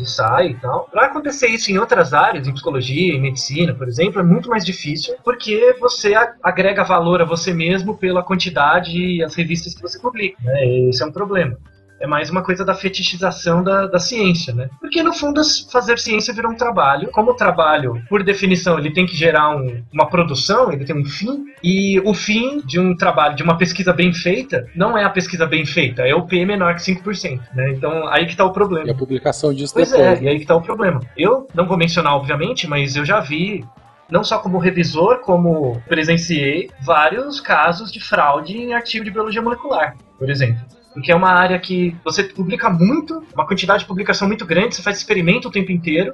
e 0.01 0.07
saem 0.07 0.53
e 0.53 0.55
tal. 0.55 0.89
Pra 0.91 1.07
acontecer 1.07 1.49
isso 1.49 1.71
em 1.71 1.79
outras 1.79 2.13
áreas, 2.13 2.47
em 2.47 2.53
psicologia, 2.53 3.15
em 3.15 3.21
medicina, 3.21 3.75
por 3.75 3.89
exemplo, 3.89 4.21
é 4.21 4.25
muito 4.25 4.49
mais 4.49 4.65
difícil 4.65 5.15
porque 5.25 5.77
você 5.81 6.15
agrega 6.43 6.85
valor 6.85 7.23
a 7.23 7.25
você 7.25 7.53
mesmo 7.53 7.97
pela 7.97 8.23
quantidade 8.23 8.97
e 8.97 9.23
as 9.23 9.35
revistas 9.35 9.75
que 9.75 9.83
você 9.83 9.99
publica. 9.99 10.37
Né? 10.43 10.89
Esse 10.89 11.03
é 11.03 11.07
um 11.07 11.13
problema. 11.13 11.57
É 12.03 12.07
mais 12.07 12.29
uma 12.31 12.43
coisa 12.43 12.65
da 12.65 12.75
fetichização 12.75 13.63
da, 13.63 13.87
da 13.87 14.01
ciência, 14.01 14.53
né? 14.53 14.69
Porque 14.81 15.03
no 15.05 15.13
fundo 15.15 15.41
fazer 15.71 15.99
ciência 16.01 16.35
virou 16.35 16.51
um 16.51 16.57
trabalho. 16.57 17.09
Como 17.13 17.31
o 17.31 17.35
trabalho, 17.35 18.03
por 18.09 18.25
definição, 18.25 18.77
ele 18.77 18.91
tem 18.93 19.07
que 19.07 19.15
gerar 19.17 19.57
um- 19.57 19.85
uma 19.93 20.09
produção, 20.09 20.73
ele 20.73 20.85
tem 20.85 20.97
um 21.01 21.05
fim. 21.05 21.45
E 21.63 22.01
o 22.05 22.13
fim 22.13 22.59
de 22.67 22.81
um 22.81 22.97
trabalho, 22.97 23.37
de 23.37 23.43
uma 23.45 23.57
pesquisa 23.57 23.93
bem 23.93 24.13
feita, 24.13 24.67
não 24.75 24.99
é 24.99 25.05
a 25.05 25.11
pesquisa 25.11 25.47
bem 25.47 25.65
feita, 25.65 26.03
é 26.03 26.13
o 26.13 26.27
P 26.27 26.45
menor 26.45 26.75
que 26.75 26.83
5%. 26.83 27.41
Né? 27.55 27.71
Então 27.71 28.09
aí 28.09 28.27
que 28.27 28.35
tá 28.37 28.45
o 28.45 28.53
problema. 28.53 28.89
E 28.89 28.91
a 28.91 28.95
publicação 28.97 29.55
disso 29.55 29.73
Pois 29.73 29.91
depois. 29.93 30.21
é, 30.21 30.25
e 30.25 30.29
aí 30.29 30.41
que 30.41 30.47
tá 30.47 30.57
o 30.57 30.61
problema. 30.61 31.01
Eu 31.17 31.47
não 31.55 31.67
vou 31.67 31.77
mencionar, 31.79 32.17
obviamente, 32.17 32.67
mas 32.67 32.97
eu 32.97 33.05
já 33.05 33.21
vi, 33.21 33.65
não 34.11 34.25
só 34.25 34.41
como 34.41 34.59
revisor, 34.59 35.21
como 35.21 35.81
presenciei 35.89 36.69
vários 36.85 37.41
casos 37.41 37.93
de 37.93 38.01
fraude 38.01 38.59
em 38.59 38.75
artigo 38.75 39.05
de 39.05 39.11
biologia 39.13 39.41
molecular, 39.41 39.95
por 40.19 40.29
exemplo. 40.29 40.61
Porque 40.93 41.11
é 41.11 41.15
uma 41.17 41.31
área 41.31 41.59
que 41.59 41.97
você 42.05 42.25
publica 42.25 42.69
muito, 42.69 43.25
uma 43.35 43.47
quantidade 43.47 43.81
de 43.81 43.87
publicação 43.87 44.29
muito 44.29 44.45
grande, 44.45 44.75
você 44.75 44.83
faz 44.83 44.99
experimento 44.99 45.49
o 45.49 45.51
tempo 45.51 45.73
inteiro, 45.73 46.13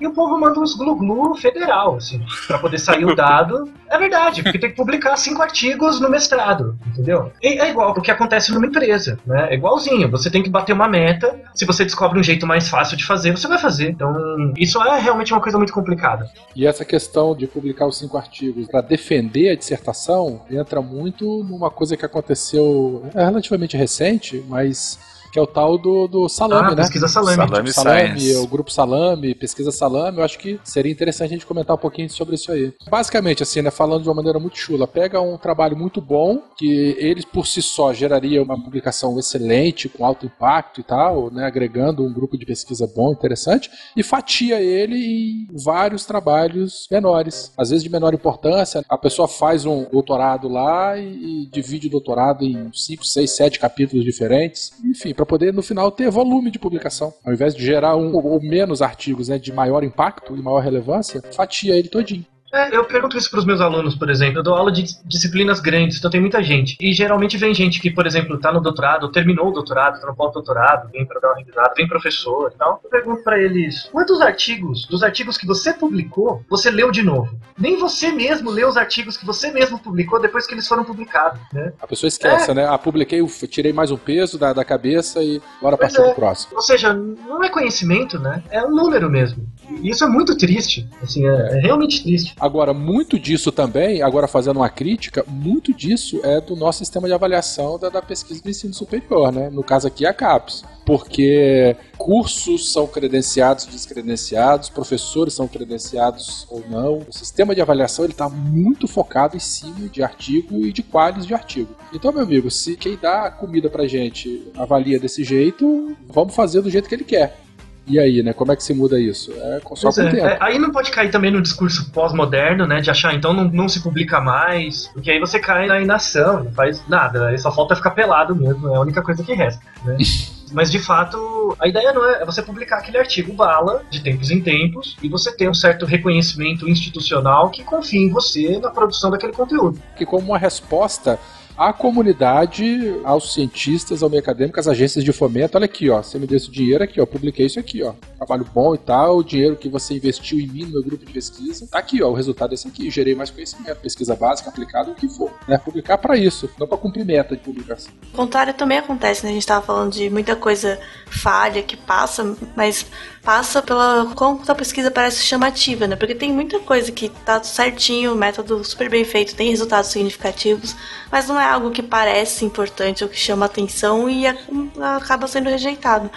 e 0.00 0.06
o 0.06 0.12
povo 0.12 0.38
manda 0.38 0.60
uns 0.60 0.74
glu-glu 0.74 1.34
federal, 1.36 1.96
assim, 1.96 2.20
pra 2.46 2.58
poder 2.58 2.78
sair 2.78 3.04
o 3.04 3.14
dado. 3.14 3.70
É 3.90 3.98
verdade, 3.98 4.42
porque 4.42 4.58
tem 4.58 4.70
que 4.70 4.76
publicar 4.76 5.16
cinco 5.16 5.42
artigos 5.42 6.00
no 6.00 6.10
mestrado, 6.10 6.78
entendeu? 6.86 7.32
E 7.42 7.58
é 7.58 7.70
igual 7.70 7.90
o 7.90 8.02
que 8.02 8.10
acontece 8.10 8.52
numa 8.52 8.66
empresa, 8.66 9.18
né? 9.26 9.48
É 9.50 9.54
igualzinho, 9.54 10.10
você 10.10 10.30
tem 10.30 10.42
que 10.42 10.50
bater 10.50 10.72
uma 10.72 10.88
meta, 10.88 11.40
se 11.54 11.64
você 11.64 11.84
descobre 11.84 12.18
um 12.18 12.22
jeito 12.22 12.46
mais 12.46 12.68
fácil 12.68 12.96
de 12.96 13.04
fazer, 13.04 13.32
você 13.32 13.48
vai 13.48 13.58
fazer. 13.58 13.90
Então, 13.90 14.52
isso 14.56 14.80
é 14.82 15.00
realmente 15.00 15.32
uma 15.32 15.40
coisa 15.40 15.56
muito 15.56 15.72
complicada. 15.72 16.30
E 16.54 16.66
essa 16.66 16.84
questão 16.84 17.34
de 17.34 17.46
publicar 17.46 17.86
os 17.86 17.98
cinco 17.98 18.16
artigos 18.16 18.66
para 18.66 18.80
defender 18.80 19.50
a 19.50 19.56
dissertação 19.56 20.42
entra 20.50 20.82
muito 20.82 21.44
numa 21.44 21.70
coisa 21.70 21.96
que 21.96 22.04
aconteceu 22.04 23.04
é 23.14 23.24
relativamente 23.24 23.76
recente, 23.76 24.44
mas 24.48 24.98
que 25.32 25.38
é 25.38 25.42
o 25.42 25.46
tal 25.46 25.76
do, 25.78 26.06
do 26.08 26.28
salame, 26.28 26.68
Ah, 26.68 26.70
né? 26.70 26.76
pesquisa 26.82 27.08
salame. 27.08 27.36
Salame 27.36 27.72
Salame, 27.72 28.20
Science. 28.20 28.36
o 28.36 28.46
grupo 28.46 28.70
Salame, 28.70 29.34
pesquisa 29.34 29.70
Salame, 29.70 30.18
eu 30.18 30.24
acho 30.24 30.38
que 30.38 30.58
seria 30.64 30.90
interessante 30.92 31.28
a 31.28 31.32
gente 31.32 31.46
comentar 31.46 31.76
um 31.76 31.78
pouquinho 31.78 32.08
sobre 32.10 32.34
isso 32.34 32.50
aí. 32.52 32.72
Basicamente, 32.90 33.42
assim, 33.42 33.62
né, 33.62 33.70
falando 33.70 34.02
de 34.02 34.08
uma 34.08 34.14
maneira 34.14 34.38
muito 34.38 34.56
chula, 34.58 34.86
pega 34.86 35.20
um 35.20 35.36
trabalho 35.36 35.76
muito 35.76 36.00
bom, 36.00 36.42
que 36.56 36.96
ele 36.98 37.22
por 37.32 37.46
si 37.46 37.60
só 37.62 37.92
geraria 37.92 38.42
uma 38.42 38.60
publicação 38.62 39.18
excelente, 39.18 39.88
com 39.88 40.04
alto 40.04 40.26
impacto 40.26 40.80
e 40.80 40.84
tal, 40.84 41.30
né, 41.30 41.44
agregando 41.46 42.04
um 42.04 42.12
grupo 42.12 42.36
de 42.38 42.46
pesquisa 42.46 42.90
bom, 42.94 43.12
interessante, 43.12 43.70
e 43.96 44.02
fatia 44.02 44.60
ele 44.60 44.96
em 44.96 45.46
vários 45.62 46.04
trabalhos 46.06 46.86
menores, 46.90 47.52
às 47.56 47.70
vezes 47.70 47.82
de 47.84 47.90
menor 47.90 48.14
importância. 48.14 48.84
A 48.88 48.98
pessoa 48.98 49.28
faz 49.28 49.64
um 49.64 49.84
doutorado 49.90 50.48
lá 50.48 50.96
e, 50.98 51.44
e 51.44 51.46
divide 51.50 51.86
o 51.88 51.90
doutorado 51.90 52.44
em 52.44 52.70
5, 52.72 53.04
6, 53.04 53.30
7 53.30 53.58
capítulos 53.58 54.04
diferentes, 54.04 54.72
enfim, 54.84 55.12
para 55.18 55.26
poder 55.26 55.52
no 55.52 55.62
final 55.62 55.90
ter 55.90 56.08
volume 56.10 56.48
de 56.48 56.60
publicação. 56.60 57.12
Ao 57.24 57.32
invés 57.32 57.52
de 57.52 57.64
gerar 57.64 57.96
um 57.96 58.12
ou 58.14 58.40
menos 58.40 58.80
artigos 58.80 59.26
né, 59.26 59.36
de 59.36 59.52
maior 59.52 59.82
impacto 59.82 60.36
e 60.36 60.40
maior 60.40 60.60
relevância, 60.60 61.20
fatia 61.32 61.74
ele 61.74 61.88
todinho. 61.88 62.24
É, 62.52 62.74
eu 62.74 62.84
pergunto 62.84 63.16
isso 63.16 63.30
para 63.30 63.38
os 63.40 63.44
meus 63.44 63.60
alunos, 63.60 63.94
por 63.94 64.08
exemplo. 64.10 64.38
Eu 64.38 64.42
dou 64.42 64.54
aula 64.54 64.72
de 64.72 64.84
disciplinas 65.04 65.60
grandes, 65.60 65.98
então 65.98 66.10
tem 66.10 66.20
muita 66.20 66.42
gente. 66.42 66.76
E 66.80 66.92
geralmente 66.92 67.36
vem 67.36 67.52
gente 67.54 67.80
que, 67.80 67.90
por 67.90 68.06
exemplo, 68.06 68.36
está 68.36 68.52
no 68.52 68.60
doutorado, 68.60 69.04
ou 69.04 69.10
terminou 69.10 69.48
o 69.48 69.52
doutorado, 69.52 69.94
está 69.94 70.06
no 70.06 70.16
pós-doutorado, 70.16 70.90
vem 70.90 71.06
para 71.06 71.20
dar 71.20 71.28
uma 71.28 71.36
revisada, 71.38 71.72
vem 71.76 71.86
professor 71.86 72.50
e 72.54 72.58
tal. 72.58 72.80
Eu 72.82 72.90
pergunto 72.90 73.22
para 73.22 73.38
eles: 73.40 73.88
quantos 73.92 74.20
artigos, 74.20 74.86
dos 74.86 75.02
artigos 75.02 75.36
que 75.36 75.46
você 75.46 75.72
publicou, 75.72 76.42
você 76.48 76.70
leu 76.70 76.90
de 76.90 77.02
novo? 77.02 77.38
Nem 77.58 77.78
você 77.78 78.10
mesmo 78.12 78.50
leu 78.50 78.68
os 78.68 78.76
artigos 78.76 79.16
que 79.16 79.26
você 79.26 79.50
mesmo 79.50 79.78
publicou 79.78 80.20
depois 80.20 80.46
que 80.46 80.54
eles 80.54 80.66
foram 80.66 80.84
publicados, 80.84 81.40
né? 81.52 81.72
A 81.80 81.86
pessoa 81.86 82.08
esquece, 82.08 82.50
É. 82.50 82.54
né? 82.54 82.66
Ah, 82.66 82.78
publiquei, 82.78 83.24
tirei 83.48 83.72
mais 83.72 83.90
um 83.90 83.96
peso 83.96 84.38
da, 84.38 84.52
da 84.52 84.64
cabeça 84.64 85.22
e 85.22 85.40
bora 85.60 85.76
Pois 85.76 85.92
partir 85.92 86.00
é. 86.00 86.12
pro 86.12 86.14
próximo. 86.14 86.52
Ou 86.54 86.62
seja, 86.62 86.92
não 86.94 87.42
é 87.42 87.48
conhecimento, 87.48 88.18
né? 88.18 88.42
É 88.50 88.64
um 88.64 88.70
número 88.70 89.10
mesmo. 89.10 89.46
E 89.82 89.90
isso 89.90 90.04
é 90.04 90.08
muito 90.08 90.36
triste. 90.36 90.88
Assim, 91.02 91.26
é, 91.26 91.58
é 91.58 91.60
realmente 91.60 92.02
triste. 92.02 92.34
Agora, 92.38 92.72
muito 92.72 93.18
disso 93.18 93.50
também, 93.50 94.02
agora 94.02 94.28
fazendo 94.28 94.58
uma 94.58 94.68
crítica, 94.68 95.24
muito 95.26 95.74
disso 95.74 96.20
é 96.22 96.40
do 96.40 96.54
nosso 96.54 96.78
sistema 96.78 97.08
de 97.08 97.14
avaliação 97.14 97.78
da, 97.78 97.88
da 97.88 98.00
pesquisa 98.00 98.42
do 98.42 98.48
ensino 98.48 98.72
superior, 98.72 99.32
né? 99.32 99.50
No 99.50 99.64
caso 99.64 99.86
aqui, 99.86 100.06
a 100.06 100.12
CAPES. 100.12 100.64
Porque 100.86 101.76
cursos 101.98 102.72
são 102.72 102.86
credenciados, 102.86 103.66
descredenciados, 103.66 104.70
professores 104.70 105.34
são 105.34 105.46
credenciados 105.46 106.46
ou 106.48 106.64
não. 106.70 107.04
O 107.06 107.12
sistema 107.12 107.54
de 107.54 107.60
avaliação 107.60 108.04
ele 108.04 108.12
está 108.12 108.28
muito 108.28 108.88
focado 108.88 109.36
em 109.36 109.40
cima 109.40 109.88
de 109.88 110.02
artigo 110.02 110.64
e 110.64 110.72
de 110.72 110.82
quales 110.82 111.26
de 111.26 111.34
artigo. 111.34 111.74
Então, 111.92 112.12
meu 112.12 112.22
amigo, 112.22 112.50
se 112.50 112.76
quem 112.76 112.96
dá 112.96 113.30
comida 113.30 113.68
pra 113.68 113.86
gente 113.86 114.50
avalia 114.56 114.98
desse 114.98 115.22
jeito, 115.24 115.94
vamos 116.06 116.34
fazer 116.34 116.62
do 116.62 116.70
jeito 116.70 116.88
que 116.88 116.94
ele 116.94 117.04
quer. 117.04 117.47
E 117.88 117.98
aí, 117.98 118.22
né? 118.22 118.32
Como 118.32 118.52
é 118.52 118.56
que 118.56 118.62
se 118.62 118.74
muda 118.74 119.00
isso? 119.00 119.32
É 119.32 119.60
só 119.74 119.90
com 119.90 120.00
é. 120.00 120.20
É, 120.20 120.36
aí 120.40 120.58
não 120.58 120.70
pode 120.70 120.90
cair 120.90 121.10
também 121.10 121.30
no 121.30 121.40
discurso 121.40 121.90
pós-moderno, 121.90 122.66
né? 122.66 122.80
De 122.80 122.90
achar, 122.90 123.14
então 123.14 123.32
não, 123.32 123.44
não 123.44 123.68
se 123.68 123.82
publica 123.82 124.20
mais, 124.20 124.88
porque 124.88 125.10
aí 125.10 125.18
você 125.18 125.38
cai 125.38 125.66
na 125.66 125.80
inação, 125.80 126.44
não 126.44 126.52
faz 126.52 126.82
nada, 126.88 127.28
aí 127.28 127.38
só 127.38 127.50
falta 127.50 127.74
ficar 127.74 127.92
pelado 127.92 128.36
mesmo, 128.36 128.68
é 128.68 128.76
a 128.76 128.80
única 128.80 129.02
coisa 129.02 129.24
que 129.24 129.32
resta, 129.32 129.62
né? 129.84 129.96
Mas 130.52 130.70
de 130.70 130.78
fato, 130.78 131.54
a 131.60 131.68
ideia 131.68 131.92
não 131.92 132.08
é, 132.08 132.22
é 132.22 132.24
você 132.24 132.42
publicar 132.42 132.78
aquele 132.78 132.98
artigo 132.98 133.32
bala 133.32 133.82
de 133.90 134.02
tempos 134.02 134.30
em 134.30 134.40
tempos 134.40 134.96
e 135.02 135.08
você 135.08 135.30
ter 135.34 135.48
um 135.48 135.54
certo 135.54 135.84
reconhecimento 135.84 136.68
institucional 136.68 137.50
que 137.50 137.62
confia 137.62 138.00
em 138.00 138.10
você 138.10 138.58
na 138.58 138.70
produção 138.70 139.10
daquele 139.10 139.32
conteúdo. 139.32 139.78
que 139.96 140.06
como 140.06 140.28
uma 140.28 140.38
resposta 140.38 141.18
à 141.58 141.72
comunidade, 141.72 143.00
aos 143.04 143.34
cientistas, 143.34 144.02
ao 144.02 144.08
meio 144.08 144.22
acadêmico, 144.22 144.60
às 144.60 144.68
agências 144.68 145.04
de 145.04 145.12
fomento, 145.12 145.58
olha 145.58 145.64
aqui, 145.64 145.90
ó, 145.90 146.00
você 146.00 146.18
me 146.18 146.26
deu 146.26 146.36
esse 146.36 146.50
dinheiro 146.50 146.84
aqui, 146.84 147.00
ó, 147.00 147.06
publiquei 147.06 147.46
isso 147.46 147.58
aqui, 147.58 147.82
ó, 147.82 147.94
trabalho 148.16 148.46
bom 148.54 148.74
e 148.74 148.78
tal, 148.78 149.18
o 149.18 149.24
dinheiro 149.24 149.56
que 149.56 149.68
você 149.68 149.94
investiu 149.94 150.38
em 150.38 150.46
mim 150.46 150.62
no 150.62 150.70
meu 150.70 150.82
grupo 150.84 151.04
de 151.04 151.12
pesquisa, 151.12 151.66
tá 151.66 151.80
aqui, 151.80 152.00
ó, 152.00 152.10
o 152.10 152.14
resultado 152.14 152.52
é 152.52 152.54
esse 152.54 152.68
aqui, 152.68 152.88
gerei 152.88 153.14
mais 153.16 153.30
conhecimento, 153.30 153.80
pesquisa 153.80 154.14
básica, 154.14 154.50
aplicada, 154.50 154.92
o 154.92 154.94
que 154.94 155.08
for, 155.08 155.32
né, 155.48 155.58
publicar 155.58 155.98
para 155.98 156.16
isso, 156.16 156.48
não 156.58 156.66
para 156.66 156.78
cumprir 156.78 157.04
meta 157.04 157.36
de 157.36 157.42
publicação. 157.42 157.92
O 158.12 158.16
contrário 158.16 158.54
também 158.54 158.78
acontece, 158.78 159.24
né? 159.24 159.30
A 159.30 159.34
gente 159.34 159.46
tava 159.46 159.66
falando 159.66 159.92
de 159.92 160.08
muita 160.10 160.36
coisa 160.36 160.78
falha 161.06 161.62
que 161.62 161.76
passa, 161.76 162.36
mas 162.56 162.86
passa 163.28 163.60
pela 163.60 164.10
como 164.14 164.40
a 164.48 164.54
pesquisa 164.54 164.90
parece 164.90 165.22
chamativa, 165.22 165.86
né? 165.86 165.96
Porque 165.96 166.14
tem 166.14 166.32
muita 166.32 166.58
coisa 166.60 166.90
que 166.90 167.10
tá 167.10 167.42
certinho, 167.42 168.14
método 168.14 168.64
super 168.64 168.88
bem 168.88 169.04
feito, 169.04 169.34
tem 169.34 169.50
resultados 169.50 169.90
significativos, 169.90 170.74
mas 171.12 171.28
não 171.28 171.38
é 171.38 171.44
algo 171.44 171.70
que 171.70 171.82
parece 171.82 172.46
importante 172.46 173.04
ou 173.04 173.10
que 173.10 173.18
chama 173.18 173.44
atenção 173.44 174.08
e 174.08 174.24
acaba 174.26 175.26
sendo 175.26 175.50
rejeitado. 175.50 176.10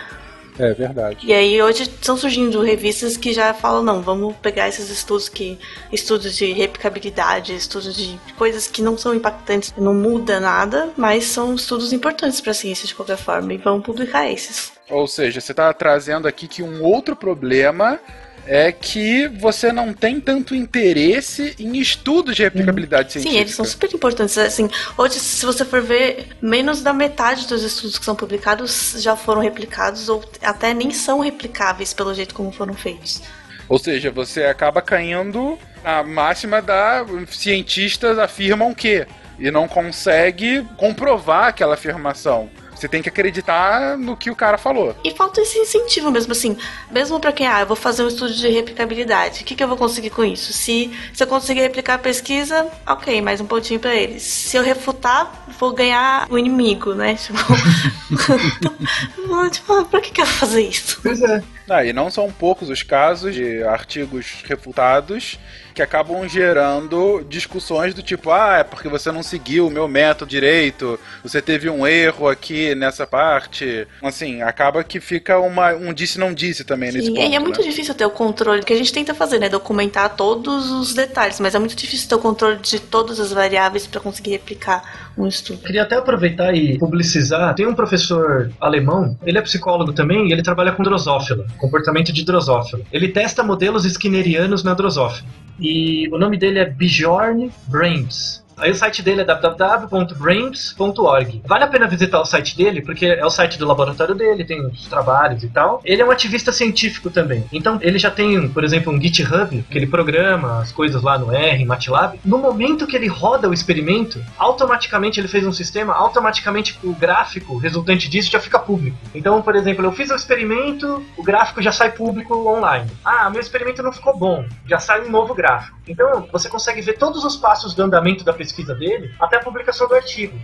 É 0.57 0.73
verdade. 0.73 1.25
E 1.25 1.33
aí 1.33 1.61
hoje 1.61 1.83
estão 1.83 2.15
surgindo 2.15 2.61
revistas 2.61 3.17
que 3.17 3.33
já 3.33 3.53
falam, 3.53 3.83
não, 3.83 4.01
vamos 4.01 4.33
pegar 4.37 4.69
esses 4.69 4.89
estudos 4.89 5.27
que. 5.27 5.59
estudos 5.91 6.37
de 6.37 6.53
replicabilidade, 6.53 7.53
estudos 7.53 7.93
de 7.93 8.17
coisas 8.37 8.67
que 8.67 8.81
não 8.81 8.97
são 8.97 9.13
impactantes, 9.13 9.73
não 9.77 9.93
muda 9.93 10.39
nada, 10.39 10.89
mas 10.95 11.25
são 11.25 11.55
estudos 11.55 11.91
importantes 11.91 12.39
para 12.39 12.51
a 12.51 12.53
ciência 12.53 12.87
de 12.87 12.95
qualquer 12.95 13.17
forma, 13.17 13.53
e 13.53 13.57
vamos 13.57 13.83
publicar 13.83 14.31
esses. 14.31 14.71
Ou 14.91 15.07
seja, 15.07 15.39
você 15.39 15.53
está 15.53 15.73
trazendo 15.73 16.27
aqui 16.27 16.47
que 16.47 16.61
um 16.61 16.83
outro 16.83 17.15
problema 17.15 17.99
é 18.45 18.71
que 18.71 19.27
você 19.27 19.71
não 19.71 19.93
tem 19.93 20.19
tanto 20.19 20.55
interesse 20.55 21.55
em 21.59 21.77
estudos 21.77 22.35
de 22.35 22.43
replicabilidade 22.43 23.13
Sim, 23.13 23.19
científica. 23.19 23.41
eles 23.41 23.55
são 23.55 23.65
super 23.65 23.93
importantes. 23.93 24.37
Assim, 24.37 24.69
hoje, 24.97 25.19
se 25.19 25.45
você 25.45 25.63
for 25.63 25.81
ver, 25.81 26.27
menos 26.41 26.81
da 26.81 26.91
metade 26.91 27.47
dos 27.47 27.63
estudos 27.63 27.97
que 27.97 28.05
são 28.05 28.15
publicados 28.15 28.95
já 28.97 29.15
foram 29.15 29.41
replicados, 29.41 30.09
ou 30.09 30.23
até 30.41 30.73
nem 30.73 30.91
são 30.91 31.19
replicáveis 31.19 31.93
pelo 31.93 32.13
jeito 32.13 32.33
como 32.33 32.51
foram 32.51 32.73
feitos. 32.73 33.21
Ou 33.69 33.77
seja, 33.77 34.11
você 34.11 34.43
acaba 34.43 34.81
caindo 34.81 35.57
na 35.83 36.03
máxima 36.03 36.61
da 36.61 37.05
cientistas 37.29 38.19
afirmam 38.19 38.73
que 38.73 39.05
e 39.39 39.49
não 39.49 39.67
consegue 39.67 40.63
comprovar 40.77 41.45
aquela 41.45 41.75
afirmação. 41.75 42.49
Você 42.81 42.87
tem 42.87 43.03
que 43.03 43.09
acreditar 43.09 43.95
no 43.95 44.17
que 44.17 44.31
o 44.31 44.35
cara 44.35 44.57
falou. 44.57 44.95
E 45.03 45.11
falta 45.11 45.39
esse 45.39 45.59
incentivo 45.59 46.09
mesmo, 46.09 46.31
assim. 46.31 46.57
Mesmo 46.89 47.19
pra 47.19 47.31
quem, 47.31 47.45
ah, 47.45 47.59
eu 47.59 47.67
vou 47.67 47.75
fazer 47.75 48.03
um 48.03 48.07
estudo 48.07 48.33
de 48.33 48.49
replicabilidade. 48.49 49.43
O 49.43 49.45
que, 49.45 49.53
que 49.53 49.63
eu 49.63 49.67
vou 49.67 49.77
conseguir 49.77 50.09
com 50.09 50.25
isso? 50.25 50.51
Se, 50.51 50.91
se 51.13 51.21
eu 51.21 51.27
conseguir 51.27 51.61
replicar 51.61 51.93
a 51.93 51.99
pesquisa, 51.99 52.67
ok, 52.87 53.21
mais 53.21 53.39
um 53.39 53.45
pontinho 53.45 53.79
pra 53.79 53.93
eles. 53.93 54.23
Se 54.23 54.57
eu 54.57 54.63
refutar, 54.63 55.45
vou 55.59 55.73
ganhar 55.73 56.25
o 56.31 56.39
inimigo, 56.39 56.95
né? 56.95 57.15
Tipo, 57.21 57.37
tipo 59.51 59.85
pra 59.85 60.01
que, 60.01 60.11
que 60.11 60.21
eu 60.21 60.25
vou 60.25 60.33
fazer 60.33 60.61
isso? 60.61 60.99
Pois 61.03 61.21
é. 61.21 61.43
Ah, 61.69 61.85
e 61.85 61.93
não 61.93 62.09
são 62.09 62.31
poucos 62.31 62.69
os 62.69 62.81
casos 62.81 63.35
de 63.35 63.61
artigos 63.63 64.43
refutados 64.43 65.37
que 65.73 65.81
acabam 65.81 66.27
gerando 66.27 67.23
discussões 67.27 67.93
do 67.93 68.01
tipo, 68.01 68.31
ah, 68.31 68.57
é 68.59 68.63
porque 68.63 68.89
você 68.89 69.11
não 69.11 69.23
seguiu 69.23 69.67
o 69.67 69.71
meu 69.71 69.87
método 69.87 70.29
direito, 70.29 70.99
você 71.23 71.41
teve 71.41 71.69
um 71.69 71.85
erro 71.85 72.27
aqui 72.27 72.75
nessa 72.75 73.05
parte. 73.05 73.87
Assim, 74.01 74.41
acaba 74.41 74.83
que 74.83 74.99
fica 74.99 75.39
uma, 75.39 75.73
um 75.73 75.93
disse 75.93 76.19
não 76.19 76.33
disse 76.33 76.63
também 76.63 76.91
nesse 76.91 77.07
Sim, 77.07 77.15
ponto. 77.15 77.31
e 77.31 77.35
é 77.35 77.39
muito 77.39 77.61
né? 77.61 77.67
difícil 77.67 77.93
ter 77.93 78.05
o 78.05 78.09
controle, 78.09 78.63
que 78.63 78.73
a 78.73 78.77
gente 78.77 78.91
tenta 78.91 79.13
fazer, 79.13 79.39
né? 79.39 79.49
Documentar 79.49 80.15
todos 80.15 80.71
os 80.71 80.93
detalhes, 80.93 81.39
mas 81.39 81.55
é 81.55 81.59
muito 81.59 81.75
difícil 81.75 82.07
ter 82.07 82.15
o 82.15 82.19
controle 82.19 82.57
de 82.57 82.79
todas 82.79 83.19
as 83.19 83.31
variáveis 83.31 83.87
pra 83.87 83.99
conseguir 83.99 84.31
replicar 84.31 85.11
um 85.17 85.27
estudo. 85.27 85.59
Queria 85.61 85.83
até 85.83 85.95
aproveitar 85.95 86.55
e 86.55 86.77
publicizar. 86.77 87.53
Tem 87.55 87.67
um 87.67 87.75
professor 87.75 88.51
alemão, 88.59 89.17
ele 89.25 89.37
é 89.37 89.41
psicólogo 89.41 89.93
também, 89.93 90.29
e 90.29 90.31
ele 90.31 90.41
trabalha 90.41 90.71
com 90.71 90.83
drosófila, 90.83 91.45
comportamento 91.57 92.11
de 92.11 92.23
drosófila. 92.23 92.83
Ele 92.91 93.09
testa 93.09 93.43
modelos 93.43 93.85
skinnerianos 93.85 94.63
na 94.63 94.73
drosófila. 94.73 95.27
E 95.61 96.09
o 96.11 96.17
nome 96.17 96.37
dele 96.37 96.57
é 96.57 96.65
Bjorn 96.65 97.51
Brains. 97.67 98.40
Aí 98.61 98.69
o 98.69 98.75
site 98.75 99.01
dele 99.01 99.21
é 99.21 99.25
www.brains.org. 99.25 101.41
Vale 101.45 101.63
a 101.63 101.67
pena 101.67 101.87
visitar 101.87 102.21
o 102.21 102.25
site 102.25 102.55
dele, 102.55 102.81
porque 102.81 103.07
é 103.07 103.25
o 103.25 103.31
site 103.31 103.57
do 103.57 103.65
laboratório 103.65 104.13
dele, 104.13 104.45
tem 104.45 104.63
os 104.63 104.85
trabalhos 104.85 105.43
e 105.43 105.49
tal. 105.49 105.81
Ele 105.83 106.03
é 106.03 106.05
um 106.05 106.11
ativista 106.11 106.51
científico 106.51 107.09
também. 107.09 107.43
Então, 107.51 107.79
ele 107.81 107.97
já 107.97 108.11
tem, 108.11 108.47
por 108.47 108.63
exemplo, 108.63 108.93
um 108.93 109.01
GitHub, 109.01 109.65
que 109.67 109.77
ele 109.77 109.87
programa 109.87 110.59
as 110.59 110.71
coisas 110.71 111.01
lá 111.01 111.17
no 111.17 111.33
R, 111.33 111.63
em 111.63 111.65
MATLAB. 111.65 112.19
No 112.23 112.37
momento 112.37 112.85
que 112.85 112.95
ele 112.95 113.07
roda 113.07 113.49
o 113.49 113.53
experimento, 113.53 114.23
automaticamente 114.37 115.19
ele 115.19 115.27
fez 115.27 115.43
um 115.45 115.51
sistema, 115.51 115.95
automaticamente 115.95 116.77
o 116.83 116.93
gráfico 116.93 117.57
resultante 117.57 118.07
disso 118.07 118.31
já 118.31 118.39
fica 118.39 118.59
público. 118.59 118.95
Então, 119.15 119.41
por 119.41 119.55
exemplo, 119.55 119.83
eu 119.83 119.91
fiz 119.91 120.11
o 120.11 120.15
experimento, 120.15 121.03
o 121.17 121.23
gráfico 121.23 121.63
já 121.63 121.71
sai 121.71 121.91
público 121.91 122.35
online. 122.47 122.91
Ah, 123.03 123.27
meu 123.31 123.41
experimento 123.41 123.81
não 123.81 123.91
ficou 123.91 124.15
bom, 124.15 124.45
já 124.67 124.77
sai 124.77 125.01
um 125.01 125.09
novo 125.09 125.33
gráfico. 125.33 125.79
Então, 125.87 126.27
você 126.31 126.47
consegue 126.47 126.81
ver 126.81 126.93
todos 126.93 127.25
os 127.25 127.35
passos 127.35 127.73
do 127.73 127.81
andamento 127.81 128.23
da 128.23 128.31
pesquisa 128.31 128.50
dele 128.75 129.13
até 129.19 129.37
a 129.37 129.39
publicação 129.39 129.87
do 129.87 129.95
artigo. 129.95 130.39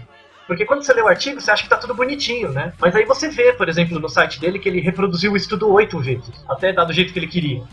Porque 0.48 0.66
quando 0.66 0.84
você 0.84 0.94
lê 0.94 1.02
o 1.02 1.08
artigo, 1.08 1.42
você 1.42 1.52
acha 1.52 1.64
que 1.64 1.70
tá 1.70 1.76
tudo 1.76 1.94
bonitinho, 1.94 2.52
né? 2.54 2.72
Mas 2.80 2.96
aí 2.96 3.04
você 3.04 3.30
vê, 3.30 3.52
por 3.52 3.68
exemplo, 3.68 4.00
no 4.00 4.08
site 4.08 4.40
dele 4.40 4.60
que 4.60 4.70
ele 4.70 4.80
reproduziu 4.80 5.34
o 5.34 5.38
estudo 5.38 5.70
oito 5.74 6.00
vezes, 6.00 6.32
até 6.48 6.72
dar 6.72 6.86
do 6.86 6.94
jeito 6.94 7.12
que 7.12 7.20
ele 7.20 7.28
queria. 7.28 7.64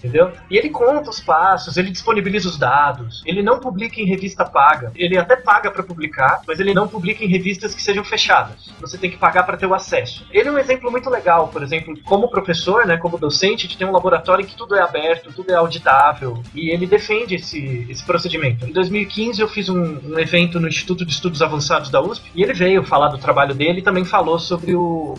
Entendeu? 0.00 0.32
E 0.50 0.56
ele 0.56 0.70
conta 0.70 1.10
os 1.10 1.20
passos, 1.20 1.76
ele 1.76 1.90
disponibiliza 1.90 2.48
os 2.48 2.56
dados, 2.56 3.22
ele 3.26 3.42
não 3.42 3.60
publica 3.60 4.00
em 4.00 4.06
revista 4.06 4.46
paga. 4.46 4.90
Ele 4.96 5.18
até 5.18 5.36
paga 5.36 5.70
para 5.70 5.82
publicar, 5.82 6.40
mas 6.48 6.58
ele 6.58 6.72
não 6.72 6.88
publica 6.88 7.22
em 7.22 7.28
revistas 7.28 7.74
que 7.74 7.82
sejam 7.82 8.02
fechadas. 8.02 8.72
Você 8.80 8.96
tem 8.96 9.10
que 9.10 9.18
pagar 9.18 9.42
para 9.42 9.58
ter 9.58 9.66
o 9.66 9.74
acesso. 9.74 10.26
Ele 10.32 10.48
é 10.48 10.52
um 10.52 10.58
exemplo 10.58 10.90
muito 10.90 11.10
legal, 11.10 11.48
por 11.48 11.62
exemplo, 11.62 11.94
como 12.04 12.30
professor, 12.30 12.86
né, 12.86 12.96
como 12.96 13.18
docente, 13.18 13.68
de 13.68 13.76
ter 13.76 13.84
um 13.84 13.92
laboratório 13.92 14.42
em 14.42 14.46
que 14.46 14.56
tudo 14.56 14.74
é 14.74 14.80
aberto, 14.80 15.32
tudo 15.34 15.52
é 15.52 15.56
auditável, 15.56 16.42
e 16.54 16.70
ele 16.70 16.86
defende 16.86 17.34
esse, 17.34 17.86
esse 17.90 18.02
procedimento. 18.02 18.66
Em 18.66 18.72
2015 18.72 19.42
eu 19.42 19.48
fiz 19.48 19.68
um, 19.68 19.98
um 20.02 20.18
evento 20.18 20.58
no 20.58 20.66
Instituto 20.66 21.04
de 21.04 21.12
Estudos 21.12 21.42
Avançados 21.42 21.90
da 21.90 22.00
USP, 22.00 22.30
e 22.34 22.42
ele 22.42 22.54
veio 22.54 22.82
falar 22.82 23.08
do 23.08 23.18
trabalho 23.18 23.54
dele 23.54 23.80
e 23.80 23.82
também 23.82 24.04
falou 24.04 24.38
sobre 24.38 24.74
o 24.74 25.14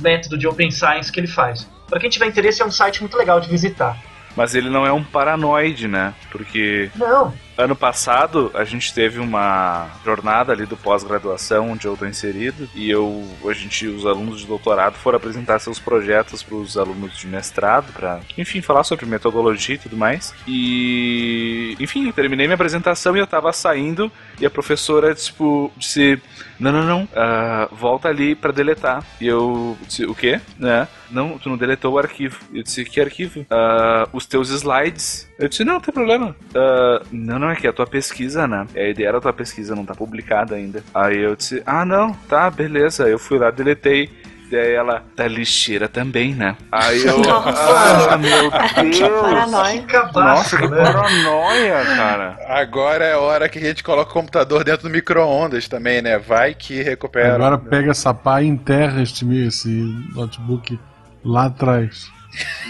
método 0.00 0.38
de 0.38 0.46
Open 0.46 0.70
Science 0.70 1.12
que 1.12 1.20
ele 1.20 1.26
faz. 1.26 1.68
Para 1.88 2.00
quem 2.00 2.10
tiver 2.10 2.26
interesse, 2.26 2.62
é 2.62 2.64
um 2.64 2.70
site 2.70 3.00
muito 3.00 3.16
legal 3.16 3.40
de 3.40 3.48
visitar. 3.48 3.96
Mas 4.36 4.54
ele 4.54 4.68
não 4.68 4.86
é 4.86 4.92
um 4.92 5.04
paranoide, 5.04 5.86
né? 5.88 6.12
Porque 6.30 6.90
Não. 6.96 7.32
Ano 7.56 7.76
passado 7.76 8.50
a 8.54 8.64
gente 8.64 8.92
teve 8.92 9.18
uma 9.18 9.88
jornada 10.04 10.52
ali 10.52 10.66
do 10.66 10.76
pós-graduação 10.76 11.70
onde 11.70 11.86
eu 11.86 11.96
tô 11.96 12.06
inserido 12.06 12.68
e 12.74 12.90
eu 12.90 13.24
a 13.46 13.52
gente 13.52 13.86
os 13.86 14.06
alunos 14.06 14.40
de 14.40 14.46
doutorado 14.46 14.94
foram 14.94 15.16
apresentar 15.16 15.58
seus 15.58 15.78
projetos 15.78 16.42
para 16.42 16.56
os 16.56 16.76
alunos 16.76 17.16
de 17.16 17.26
mestrado 17.26 17.92
para 17.92 18.20
enfim 18.36 18.60
falar 18.60 18.84
sobre 18.84 19.06
metodologia 19.06 19.74
e 19.76 19.78
tudo 19.78 19.96
mais. 19.96 20.34
E 20.46 21.76
enfim 21.78 22.06
eu 22.06 22.12
terminei 22.12 22.46
minha 22.46 22.54
apresentação 22.54 23.16
e 23.16 23.20
eu 23.20 23.26
tava 23.26 23.52
saindo 23.52 24.10
e 24.40 24.46
a 24.46 24.50
professora 24.50 25.14
tipo 25.14 25.72
disse 25.76 26.20
não 26.58 26.72
não 26.72 26.84
não 26.84 27.08
ah, 27.14 27.68
volta 27.72 28.08
ali 28.08 28.34
para 28.34 28.52
deletar. 28.52 29.04
E 29.20 29.26
eu 29.26 29.76
disse 29.86 30.04
o 30.04 30.14
quê? 30.14 30.40
Né? 30.58 30.88
Não 31.10 31.38
tu 31.38 31.48
não 31.48 31.56
deletou 31.56 31.94
o 31.94 31.98
arquivo. 31.98 32.38
Eu 32.52 32.62
disse 32.62 32.84
que 32.84 33.00
arquivo? 33.00 33.46
"Ah, 33.50 34.08
os 34.12 34.26
teus 34.26 34.50
slides. 34.50 35.30
Eu 35.38 35.48
disse 35.48 35.64
não 35.64 35.74
não 35.74 35.80
tem 35.80 35.92
problema. 35.94 36.34
"Ah, 36.54 37.02
não 37.12 37.38
não 37.38 37.43
é 37.50 37.56
que 37.56 37.66
a 37.66 37.72
tua 37.72 37.86
pesquisa 37.86 38.46
né 38.46 38.66
a 38.74 38.88
ideia 38.88 39.12
da 39.12 39.20
tua 39.20 39.32
pesquisa 39.32 39.74
não 39.74 39.84
tá 39.84 39.94
publicada 39.94 40.54
ainda 40.54 40.82
aí 40.94 41.18
eu 41.18 41.36
disse 41.36 41.62
ah 41.66 41.84
não 41.84 42.12
tá 42.12 42.50
beleza 42.50 43.08
eu 43.08 43.18
fui 43.18 43.38
lá 43.38 43.50
deletei 43.50 44.10
Daí 44.50 44.72
ela, 44.72 45.02
da 45.16 45.26
lixeira 45.26 45.88
também, 45.88 46.34
né? 46.34 46.56
Aí 46.70 47.04
eu. 47.04 47.18
Nossa. 47.18 48.12
Ah, 48.12 48.16
meu 48.18 48.50
Que 48.50 48.98
Deus! 49.00 49.20
paranoia. 49.20 49.84
Nossa, 50.14 50.56
que 50.56 50.68
paranoia, 50.68 51.84
cara. 51.96 52.38
Agora 52.48 53.04
é 53.04 53.12
a 53.14 53.18
hora 53.18 53.48
que 53.48 53.58
a 53.58 53.62
gente 53.62 53.82
coloca 53.82 54.10
o 54.10 54.14
computador 54.14 54.62
dentro 54.62 54.88
do 54.88 54.92
micro-ondas 54.92 55.66
também, 55.66 56.02
né? 56.02 56.18
Vai 56.18 56.54
que 56.54 56.82
recupera. 56.82 57.34
Agora 57.34 57.58
pega 57.58 57.90
essa 57.90 58.12
pá 58.12 58.42
e 58.42 58.46
enterra 58.46 59.02
este, 59.02 59.26
esse 59.46 59.68
notebook 60.14 60.78
lá 61.24 61.46
atrás. 61.46 62.08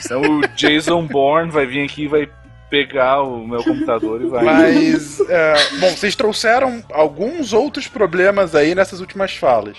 Então 0.04 0.22
o 0.22 0.48
Jason 0.56 1.06
Bourne 1.06 1.50
vai 1.50 1.66
vir 1.66 1.84
aqui 1.84 2.04
e 2.04 2.08
vai 2.08 2.28
pegar 2.70 3.22
o 3.22 3.46
meu 3.46 3.62
computador 3.62 4.22
e 4.22 4.26
vai. 4.26 4.44
Mas, 4.44 5.20
é, 5.28 5.54
bom, 5.80 5.90
vocês 5.90 6.14
trouxeram 6.16 6.82
alguns 6.92 7.52
outros 7.52 7.86
problemas 7.86 8.54
aí 8.54 8.74
nessas 8.74 9.00
últimas 9.00 9.34
falas. 9.36 9.76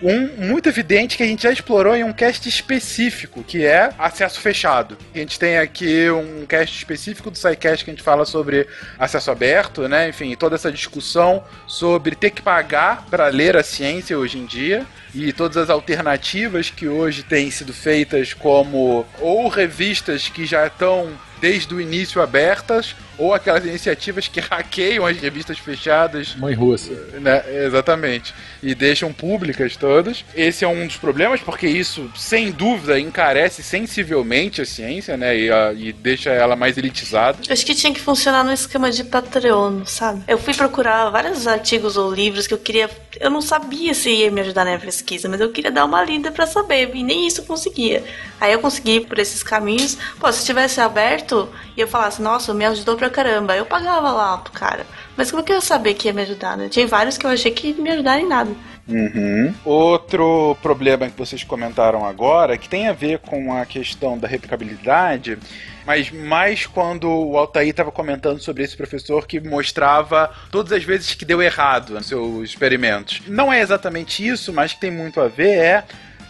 Um 0.00 0.46
muito 0.46 0.68
evidente 0.68 1.16
que 1.16 1.24
a 1.24 1.26
gente 1.26 1.42
já 1.42 1.50
explorou 1.50 1.94
em 1.96 2.04
um 2.04 2.12
cast 2.12 2.48
específico, 2.48 3.42
que 3.42 3.66
é 3.66 3.90
acesso 3.98 4.40
fechado. 4.40 4.96
A 5.12 5.18
gente 5.18 5.38
tem 5.38 5.58
aqui 5.58 6.08
um 6.08 6.46
cast 6.46 6.76
específico 6.76 7.32
do 7.32 7.36
SciCast 7.36 7.84
que 7.84 7.90
a 7.90 7.94
gente 7.94 8.02
fala 8.02 8.24
sobre 8.24 8.68
acesso 8.96 9.30
aberto, 9.30 9.88
né? 9.88 10.08
Enfim, 10.08 10.36
toda 10.36 10.54
essa 10.54 10.70
discussão 10.70 11.42
sobre 11.66 12.14
ter 12.14 12.30
que 12.30 12.40
pagar 12.40 13.06
para 13.10 13.26
ler 13.26 13.56
a 13.56 13.64
ciência 13.64 14.16
hoje 14.16 14.38
em 14.38 14.46
dia 14.46 14.86
e 15.14 15.32
todas 15.32 15.56
as 15.56 15.70
alternativas 15.70 16.70
que 16.70 16.86
hoje 16.88 17.22
têm 17.22 17.50
sido 17.50 17.72
feitas 17.72 18.34
como 18.34 19.06
ou 19.20 19.48
revistas 19.48 20.28
que 20.28 20.44
já 20.46 20.66
estão 20.66 21.10
desde 21.40 21.72
o 21.72 21.80
início 21.80 22.20
abertas 22.20 22.96
ou 23.16 23.32
aquelas 23.32 23.64
iniciativas 23.64 24.26
que 24.26 24.40
hackeiam 24.42 25.06
as 25.06 25.16
revistas 25.18 25.56
fechadas 25.58 26.34
Mãe 26.36 26.52
russa. 26.54 26.92
né? 27.20 27.42
Exatamente. 27.64 28.34
E 28.60 28.74
deixam 28.74 29.12
públicas 29.12 29.76
todas. 29.76 30.24
Esse 30.34 30.64
é 30.64 30.68
um 30.68 30.84
dos 30.86 30.96
problemas, 30.96 31.40
porque 31.40 31.68
isso, 31.68 32.10
sem 32.16 32.50
dúvida, 32.50 32.98
encarece 32.98 33.62
sensivelmente 33.62 34.60
a 34.60 34.66
ciência, 34.66 35.16
né? 35.16 35.36
E, 35.38 35.50
a- 35.50 35.72
e 35.72 35.92
deixa 35.92 36.30
ela 36.30 36.56
mais 36.56 36.76
elitizada. 36.76 37.38
Acho 37.48 37.64
que 37.66 37.74
tinha 37.74 37.92
que 37.94 38.00
funcionar 38.00 38.42
no 38.44 38.52
esquema 38.52 38.90
de 38.90 39.04
Patreon, 39.04 39.84
sabe? 39.84 40.22
Eu 40.26 40.38
fui 40.38 40.54
procurar 40.54 41.08
vários 41.10 41.46
artigos 41.46 41.96
ou 41.96 42.12
livros 42.12 42.46
que 42.48 42.54
eu 42.54 42.58
queria. 42.58 42.90
Eu 43.20 43.30
não 43.30 43.40
sabia 43.40 43.92
se 43.94 44.10
ia 44.10 44.30
me 44.30 44.40
ajudar 44.40 44.64
na 44.64 44.78
pesquisa, 44.78 45.28
mas 45.28 45.40
eu 45.40 45.50
queria 45.50 45.70
dar 45.70 45.84
uma 45.84 46.02
lida 46.02 46.30
pra 46.30 46.46
saber, 46.46 46.90
e 46.94 47.02
nem 47.02 47.26
isso 47.26 47.40
eu 47.40 47.44
conseguia. 47.44 48.04
Aí 48.40 48.52
eu 48.52 48.60
consegui 48.60 49.00
por 49.00 49.18
esses 49.18 49.42
caminhos. 49.42 49.98
Pô, 50.18 50.30
se 50.32 50.44
tivesse 50.44 50.80
aberto 50.80 51.48
e 51.76 51.80
eu 51.80 51.88
falasse, 51.88 52.22
nossa, 52.22 52.54
me 52.54 52.64
ajudou 52.64 52.96
pra 52.96 53.10
caramba, 53.10 53.56
eu 53.56 53.66
pagava 53.66 54.12
lá 54.12 54.38
pro 54.38 54.52
cara. 54.52 54.86
Mas 55.16 55.30
como 55.30 55.42
que 55.42 55.52
eu 55.52 55.56
ia 55.56 55.60
saber 55.60 55.94
que 55.94 56.08
ia 56.08 56.14
me 56.14 56.22
ajudar, 56.22 56.56
né? 56.56 56.68
Tinha 56.68 56.86
vários 56.86 57.18
que 57.18 57.26
eu 57.26 57.30
achei 57.30 57.50
que 57.50 57.74
me 57.74 57.90
ajudaram 57.90 58.22
em 58.22 58.28
nada. 58.28 58.50
Uhum. 58.88 59.54
Outro 59.64 60.56
problema 60.62 61.10
que 61.10 61.18
vocês 61.18 61.44
comentaram 61.44 62.06
agora, 62.06 62.56
que 62.56 62.68
tem 62.68 62.88
a 62.88 62.92
ver 62.92 63.18
com 63.18 63.52
a 63.52 63.66
questão 63.66 64.16
da 64.16 64.26
replicabilidade, 64.26 65.38
mas 65.88 66.10
mais 66.10 66.66
quando 66.66 67.08
o 67.08 67.38
Altair 67.38 67.70
estava 67.70 67.90
comentando 67.90 68.40
sobre 68.40 68.62
esse 68.62 68.76
professor 68.76 69.26
que 69.26 69.40
mostrava 69.40 70.30
todas 70.50 70.70
as 70.70 70.84
vezes 70.84 71.14
que 71.14 71.24
deu 71.24 71.40
errado 71.40 71.94
nos 71.94 72.06
seus 72.06 72.50
experimentos. 72.50 73.22
Não 73.26 73.50
é 73.50 73.62
exatamente 73.62 74.24
isso, 74.24 74.52
mas 74.52 74.74
que 74.74 74.80
tem 74.80 74.90
muito 74.90 75.18
a 75.18 75.28
ver 75.28 75.56
é 75.56 75.84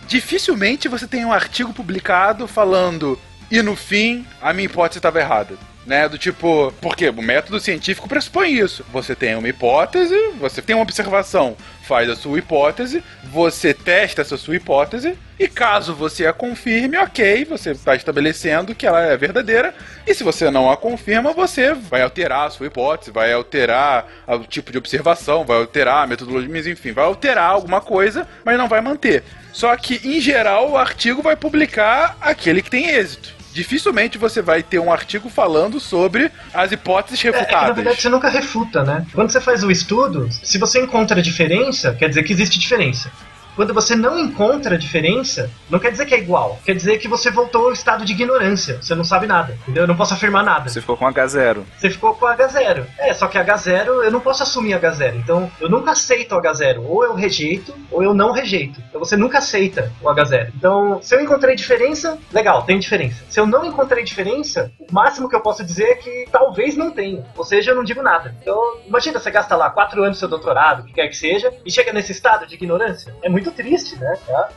dificilmente 0.07 0.87
você 0.87 1.09
tem 1.09 1.25
um 1.25 1.33
artigo 1.33 1.75
publicado 1.75 2.47
falando 2.47 3.19
e 3.51 3.61
no 3.61 3.75
fim 3.75 4.25
a 4.41 4.53
minha 4.53 4.67
hipótese 4.67 5.01
estava 5.01 5.19
errada. 5.19 5.57
Né, 5.85 6.07
do 6.07 6.19
tipo, 6.19 6.71
porque 6.83 7.09
o 7.09 7.23
método 7.23 7.59
científico 7.59 8.07
pressupõe 8.07 8.53
isso. 8.53 8.85
Você 8.93 9.17
tem 9.17 9.35
uma 9.35 9.49
hipótese, 9.49 10.15
você 10.39 10.61
tem 10.61 10.77
uma 10.77 10.83
observação, 10.83 11.57
faz 11.89 12.11
a 12.11 12.15
sua 12.15 12.39
hipótese, 12.39 13.03
você 13.25 13.73
testa 13.73 14.21
essa 14.21 14.37
sua 14.37 14.57
hipótese, 14.57 15.17
e 15.39 15.49
caso 15.49 15.95
você 15.95 16.27
a 16.27 16.35
confirme, 16.35 16.99
ok, 16.99 17.47
você 17.47 17.71
está 17.71 17.95
estabelecendo 17.95 18.75
que 18.75 18.87
ela 18.87 19.01
é 19.01 19.17
verdadeira, 19.17 19.75
e 20.07 20.15
se 20.15 20.23
você 20.23 20.51
não 20.51 20.71
a 20.71 20.77
confirma, 20.77 21.33
você 21.33 21.73
vai 21.73 22.03
alterar 22.03 22.47
a 22.47 22.51
sua 22.51 22.67
hipótese, 22.67 23.11
vai 23.11 23.33
alterar 23.33 24.07
o 24.27 24.41
tipo 24.41 24.71
de 24.71 24.77
observação, 24.77 25.47
vai 25.47 25.57
alterar 25.57 26.05
a 26.05 26.07
metodologia, 26.07 26.71
enfim, 26.71 26.93
vai 26.93 27.07
alterar 27.07 27.51
alguma 27.51 27.81
coisa, 27.81 28.29
mas 28.45 28.59
não 28.59 28.69
vai 28.69 28.83
manter. 28.83 29.25
Só 29.51 29.75
que, 29.75 29.99
em 30.05 30.21
geral, 30.21 30.71
o 30.71 30.77
artigo 30.77 31.23
vai 31.23 31.37
publicar 31.37 32.19
aquele 32.21 32.61
que 32.61 32.71
tem 32.71 32.91
êxito. 32.91 33.38
Dificilmente 33.53 34.19
você 34.19 34.41
vai 34.43 34.63
ter 34.63 34.79
um 34.79 34.93
artigo 34.93 35.29
falando 35.29 35.81
sobre 35.81 36.31
as 36.53 36.71
hipóteses 36.73 37.25
É, 37.25 37.29
é 37.29 37.33
que, 37.33 37.37
na 37.37 37.41
refutadas. 37.45 37.77
verdade 37.77 38.01
você 38.01 38.09
nunca 38.09 38.29
refuta, 38.29 38.85
né? 38.85 39.07
Quando 39.13 39.31
você 39.31 39.41
faz 39.41 39.65
o 39.65 39.71
estudo, 39.71 40.29
se 40.43 40.59
você 40.59 40.81
encontra 40.81 41.21
diferença, 41.23 41.95
quer 41.95 42.09
dizer 42.09 42.23
que 42.23 42.33
existe 42.33 42.59
diferença. 42.59 43.11
Quando 43.59 43.75
você 43.75 43.97
não 43.97 44.17
encontra 44.17 44.79
diferença, 44.79 45.51
não 45.69 45.81
quer 45.81 45.91
dizer 45.91 46.07
que 46.07 46.15
é 46.15 46.19
igual. 46.19 46.61
Quer 46.65 46.77
dizer 46.77 46.97
que 46.99 47.09
você 47.09 47.29
voltou 47.29 47.65
ao 47.65 47.73
estado 47.73 48.05
de 48.05 48.13
ignorância. 48.13 48.81
Você 48.81 48.95
não 48.95 49.03
sabe 49.03 49.27
nada, 49.27 49.59
entendeu? 49.63 49.83
Eu 49.83 49.89
não 49.89 49.97
posso 49.97 50.15
afirmar 50.15 50.45
nada. 50.45 50.69
Você 50.69 50.81
ficou 50.81 50.97
com 50.97 51.05
H0. 51.05 51.65
Você 51.77 51.91
ficou 51.91 52.15
com 52.15 52.27
H0. 52.27 52.87
É, 52.97 53.13
só 53.13 53.27
que 53.27 53.37
H0 53.37 54.05
eu 54.05 54.13
não 54.13 54.21
posso 54.21 54.45
assumir 54.45 54.79
H0. 54.79 55.17
Então 55.17 55.51
eu 55.61 55.69
nunca 55.69 55.91
aceito 55.91 56.37
o 56.37 56.41
H0. 56.41 56.85
Ou 56.87 57.03
eu 57.03 57.15
rejeito, 57.15 57.75
ou 57.91 58.01
eu 58.01 58.15
não 58.15 58.31
rejeito. 58.31 58.81
Então 58.89 59.01
você 59.01 59.17
nunca 59.17 59.39
aceita 59.39 59.91
o 60.01 60.07
H0. 60.07 60.53
Então, 60.55 61.01
se 61.03 61.17
eu 61.17 61.21
encontrei 61.21 61.57
diferença, 61.57 62.17
legal, 62.33 62.63
tem 62.63 62.79
diferença. 62.79 63.25
Se 63.29 63.41
eu 63.41 63.47
não 63.47 63.65
encontrei 63.65 64.05
diferença, 64.05 64.71
o 64.79 64.87
máximo 64.95 65.29
que 65.29 65.35
eu 65.35 65.41
posso 65.41 65.65
dizer 65.65 65.85
é 65.85 65.95
que 65.97 66.29
talvez 66.31 66.77
não 66.77 66.93
tenha. 66.93 67.25
Ou 67.37 67.43
seja, 67.43 67.73
eu 67.73 67.75
não 67.75 67.83
digo 67.83 68.03
nada. 68.03 68.37
Então, 68.41 68.79
imagina 68.87 69.19
você 69.19 69.33
gasta 69.33 69.57
lá 69.57 69.69
quatro 69.69 70.05
anos 70.05 70.17
do 70.17 70.21
seu 70.21 70.29
doutorado, 70.29 70.83
o 70.83 70.85
que 70.85 70.93
quer 70.93 71.09
que 71.09 71.17
seja, 71.17 71.53
e 71.67 71.73
chega 71.73 71.93
nesse 71.93 72.13
estado 72.13 72.47
de 72.47 72.55
ignorância. 72.55 73.13
É 73.21 73.29
muito 73.29 73.48
triste, 73.51 73.97
né? 73.97 74.19
Tá? 74.27 74.51